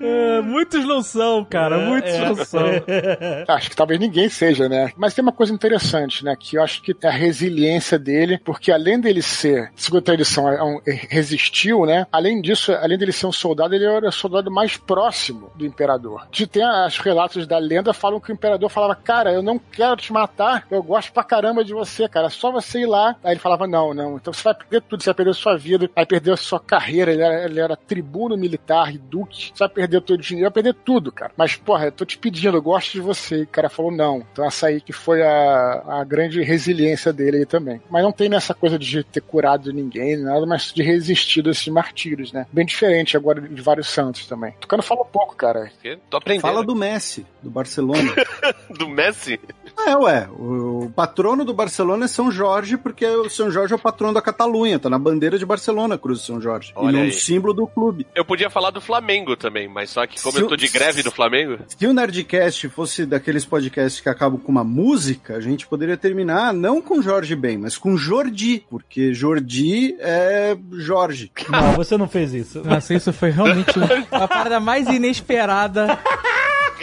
É, 0.00 0.40
muitos 0.40 0.84
não 0.84 1.02
são, 1.02 1.44
cara. 1.44 1.78
Muitos 1.78 2.12
não 2.18 2.34
são. 2.44 2.66
Acho 3.48 3.70
que 3.70 3.76
talvez 3.76 4.00
ninguém 4.00 4.28
seja, 4.28 4.68
né? 4.68 4.90
Mas 4.96 5.14
tem 5.14 5.22
uma 5.22 5.32
coisa 5.32 5.52
interessante, 5.52 6.24
né? 6.24 6.34
Que 6.38 6.56
eu 6.56 6.62
acho 6.62 6.82
que 6.82 6.94
é 7.02 7.08
a 7.08 7.10
resiliência 7.10 7.98
dele, 7.98 8.38
porque 8.38 8.72
além 8.72 9.00
dele 9.00 9.22
ser, 9.22 9.70
segundo 9.76 10.00
a 10.00 10.04
tradição, 10.04 10.48
é 10.48 10.62
um- 10.62 10.80
é- 10.86 11.06
resistiu, 11.08 11.86
né? 11.86 12.06
Além 12.10 12.40
disso, 12.40 12.72
além 12.72 12.98
dele 12.98 13.12
ser 13.12 13.26
um 13.26 13.32
soldado, 13.32 13.61
ele 13.70 13.84
era 13.84 14.08
o 14.08 14.12
soldado 14.12 14.50
mais 14.50 14.76
próximo 14.76 15.50
do 15.54 15.66
imperador. 15.66 16.26
De 16.30 16.46
tem 16.46 16.62
os 16.86 16.98
relatos 16.98 17.46
da 17.46 17.58
lenda 17.58 17.92
falam 17.92 18.20
que 18.20 18.30
o 18.30 18.34
imperador 18.34 18.68
falava: 18.68 18.94
Cara, 18.94 19.32
eu 19.32 19.42
não 19.42 19.58
quero 19.58 19.96
te 19.96 20.12
matar, 20.12 20.66
eu 20.70 20.82
gosto 20.82 21.12
pra 21.12 21.24
caramba 21.24 21.64
de 21.64 21.72
você, 21.72 22.08
cara. 22.08 22.26
É 22.26 22.30
só 22.30 22.50
você 22.50 22.80
ir 22.80 22.86
lá. 22.86 23.16
Aí 23.22 23.32
ele 23.32 23.40
falava: 23.40 23.66
Não, 23.66 23.94
não. 23.94 24.16
Então 24.16 24.32
você 24.32 24.42
vai 24.42 24.54
perder 24.54 24.82
tudo, 24.82 25.02
você 25.02 25.10
vai 25.10 25.14
perder 25.14 25.34
sua 25.34 25.56
vida, 25.56 25.90
vai 25.94 26.06
perder 26.06 26.32
a 26.32 26.36
sua 26.36 26.60
carreira. 26.60 27.12
Ele 27.12 27.22
era, 27.22 27.44
ele 27.44 27.60
era 27.60 27.76
tribuno 27.76 28.36
militar 28.36 28.94
e 28.94 28.98
duque. 28.98 29.52
Você 29.54 29.58
vai 29.58 29.68
perder 29.68 30.00
todo 30.02 30.18
o 30.18 30.22
dinheiro, 30.22 30.50
vai 30.50 30.62
perder 30.62 30.74
tudo, 30.74 31.12
cara. 31.12 31.32
Mas, 31.36 31.56
porra, 31.56 31.86
eu 31.86 31.92
tô 31.92 32.04
te 32.04 32.18
pedindo, 32.18 32.56
eu 32.56 32.62
gosto 32.62 32.92
de 32.92 33.00
você. 33.00 33.40
E 33.40 33.42
o 33.42 33.48
cara 33.48 33.68
falou: 33.68 33.92
Não. 33.92 34.24
Então 34.32 34.44
essa 34.44 34.66
aí 34.66 34.80
que 34.80 34.92
foi 34.92 35.22
a, 35.22 35.82
a 36.00 36.04
grande 36.04 36.42
resiliência 36.42 37.12
dele 37.12 37.38
aí 37.38 37.46
também. 37.46 37.80
Mas 37.90 38.02
não 38.02 38.12
tem 38.12 38.28
nessa 38.28 38.54
coisa 38.54 38.78
de 38.78 39.02
ter 39.04 39.20
curado 39.20 39.72
ninguém, 39.72 40.16
nada, 40.16 40.46
mas 40.46 40.72
de 40.72 40.82
resistir 40.82 41.42
desses 41.42 41.68
martírios, 41.68 42.32
né? 42.32 42.46
Bem 42.52 42.66
diferente 42.66 43.16
agora 43.16 43.40
de 43.52 43.62
vários 43.62 43.88
santos 43.88 44.26
também. 44.26 44.54
Tucano 44.60 44.82
fala 44.82 45.04
pouco, 45.04 45.34
cara. 45.36 45.70
Tô 46.10 46.16
aprendendo. 46.16 46.42
Fala 46.42 46.62
do 46.64 46.74
Messi, 46.74 47.26
do 47.42 47.50
Barcelona. 47.50 48.12
do 48.70 48.88
Messi? 48.88 49.38
É, 49.86 49.96
ué, 49.96 50.28
o, 50.38 50.84
o 50.84 50.90
patrono 50.90 51.44
do 51.44 51.54
Barcelona 51.54 52.04
é 52.04 52.08
São 52.08 52.30
Jorge, 52.30 52.76
porque 52.76 53.06
o 53.06 53.28
São 53.30 53.50
Jorge 53.50 53.72
é 53.72 53.76
o 53.76 53.78
patrono 53.78 54.12
da 54.14 54.20
Catalunha, 54.22 54.78
tá 54.78 54.88
na 54.90 54.98
bandeira 54.98 55.38
de 55.38 55.46
Barcelona, 55.46 55.96
Cruz 55.98 56.20
de 56.20 56.26
São 56.26 56.40
Jorge. 56.40 56.72
Olha 56.76 56.90
e 56.96 56.98
no 56.98 57.02
aí. 57.04 57.12
símbolo 57.12 57.54
do 57.54 57.66
clube. 57.66 58.06
Eu 58.14 58.24
podia 58.24 58.50
falar 58.50 58.70
do 58.70 58.80
Flamengo 58.80 59.36
também, 59.36 59.68
mas 59.68 59.90
só 59.90 60.06
que 60.06 60.20
como 60.20 60.34
Se 60.36 60.40
eu 60.42 60.46
o- 60.46 60.48
tô 60.48 60.56
de 60.56 60.68
greve 60.68 61.02
do 61.02 61.10
Flamengo. 61.10 61.58
Se 61.66 61.86
o 61.86 61.92
Nerdcast 61.92 62.68
fosse 62.68 63.06
daqueles 63.06 63.44
podcasts 63.44 64.00
que 64.00 64.08
acabam 64.08 64.38
com 64.38 64.52
uma 64.52 64.64
música, 64.64 65.36
a 65.36 65.40
gente 65.40 65.66
poderia 65.66 65.96
terminar 65.96 66.52
não 66.52 66.80
com 66.82 67.00
Jorge 67.02 67.34
Ben, 67.34 67.56
mas 67.58 67.76
com 67.78 67.96
Jordi, 67.96 68.64
porque 68.68 69.12
Jordi 69.14 69.96
é 69.98 70.56
Jorge. 70.72 71.30
Não, 71.48 71.72
você 71.72 71.96
não 71.96 72.08
fez 72.08 72.32
isso. 72.34 72.62
Nossa, 72.64 72.94
isso 72.94 73.12
foi 73.12 73.30
realmente 73.44 73.72
a 74.10 74.28
parada 74.28 74.60
mais 74.60 74.88
inesperada. 74.88 75.98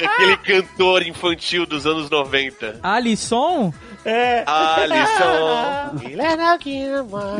Aquele 0.02 0.38
cantor 0.38 1.03
infantil 1.06 1.65
dos 1.65 1.86
anos 1.86 2.10
90. 2.10 2.80
Alisson? 2.81 3.73
É. 4.05 4.43
Alisson. 4.45 5.99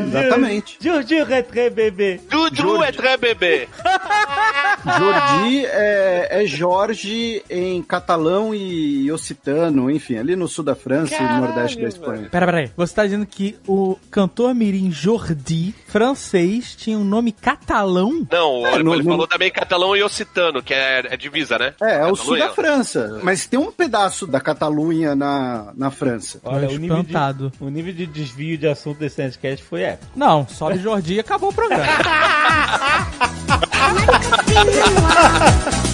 Exatamente. 0.00 0.78
Jordi 0.80 1.22
Retré 1.22 1.70
Bebê. 1.70 2.20
Dudu 2.28 2.82
é 2.84 2.92
très 2.92 3.18
bebê. 3.18 3.68
Jordi 4.98 5.66
é, 5.66 6.42
é 6.42 6.46
Jorge 6.46 7.42
em 7.50 7.82
catalão 7.82 8.54
e 8.54 9.10
occitano, 9.12 9.90
enfim, 9.90 10.16
ali 10.18 10.34
no 10.36 10.48
sul 10.48 10.64
da 10.64 10.74
França 10.74 11.14
e 11.14 11.22
no 11.22 11.40
nordeste 11.40 11.80
da 11.80 11.88
Espanha. 11.88 12.28
Pera, 12.30 12.46
pera 12.46 12.58
aí. 12.58 12.70
Você 12.76 12.94
tá 12.94 13.04
dizendo 13.04 13.26
que 13.26 13.56
o 13.66 13.96
cantor 14.10 14.54
mirim 14.54 14.90
Jordi, 14.90 15.74
francês, 15.86 16.74
tinha 16.74 16.98
um 16.98 17.04
nome 17.04 17.32
catalão? 17.32 18.26
Não, 18.30 18.66
É, 18.66 18.78
no- 18.82 18.94
ele 18.94 19.02
no- 19.02 19.10
falou 19.10 19.26
também 19.26 19.50
catalão 19.50 19.94
e 19.96 20.02
ocitano, 20.02 20.62
que 20.62 20.72
é, 20.72 21.02
é 21.10 21.16
divisa, 21.16 21.58
né? 21.58 21.74
É, 21.82 22.00
é 22.00 22.06
o 22.06 22.16
sul 22.16 22.38
da 22.38 22.50
França. 22.50 23.20
Mas 23.22 23.46
tem 23.46 23.58
um 23.58 23.70
pedaço 23.70 24.26
da 24.26 24.40
Catalunha 24.40 25.14
na, 25.14 25.72
na 25.76 25.90
França. 25.90 26.40
Olha, 26.44 26.59
Tô 26.68 26.74
o 26.74 26.78
nível, 26.78 27.02
de, 27.02 27.52
o 27.60 27.68
nível 27.68 27.92
de 27.92 28.06
desvio 28.06 28.58
de 28.58 28.66
assunto 28.66 28.98
desse 28.98 29.20
Nerdcast 29.20 29.64
foi 29.64 29.82
épico. 29.82 30.10
Não, 30.16 30.46
sobe 30.48 30.78
Jordi 30.78 31.14
e 31.14 31.20
acabou 31.20 31.50
o 31.50 31.52
programa. 31.52 31.84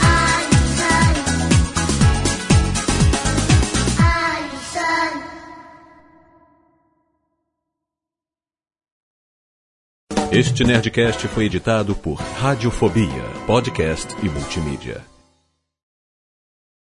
Este 10.37 10.65
Nerdcast 10.65 11.29
foi 11.29 11.47
editado 11.47 11.97
por 11.97 12.17
Radiofobia, 12.17 13.09
podcast 13.47 14.15
e 14.23 14.29
multimídia. 14.29 15.16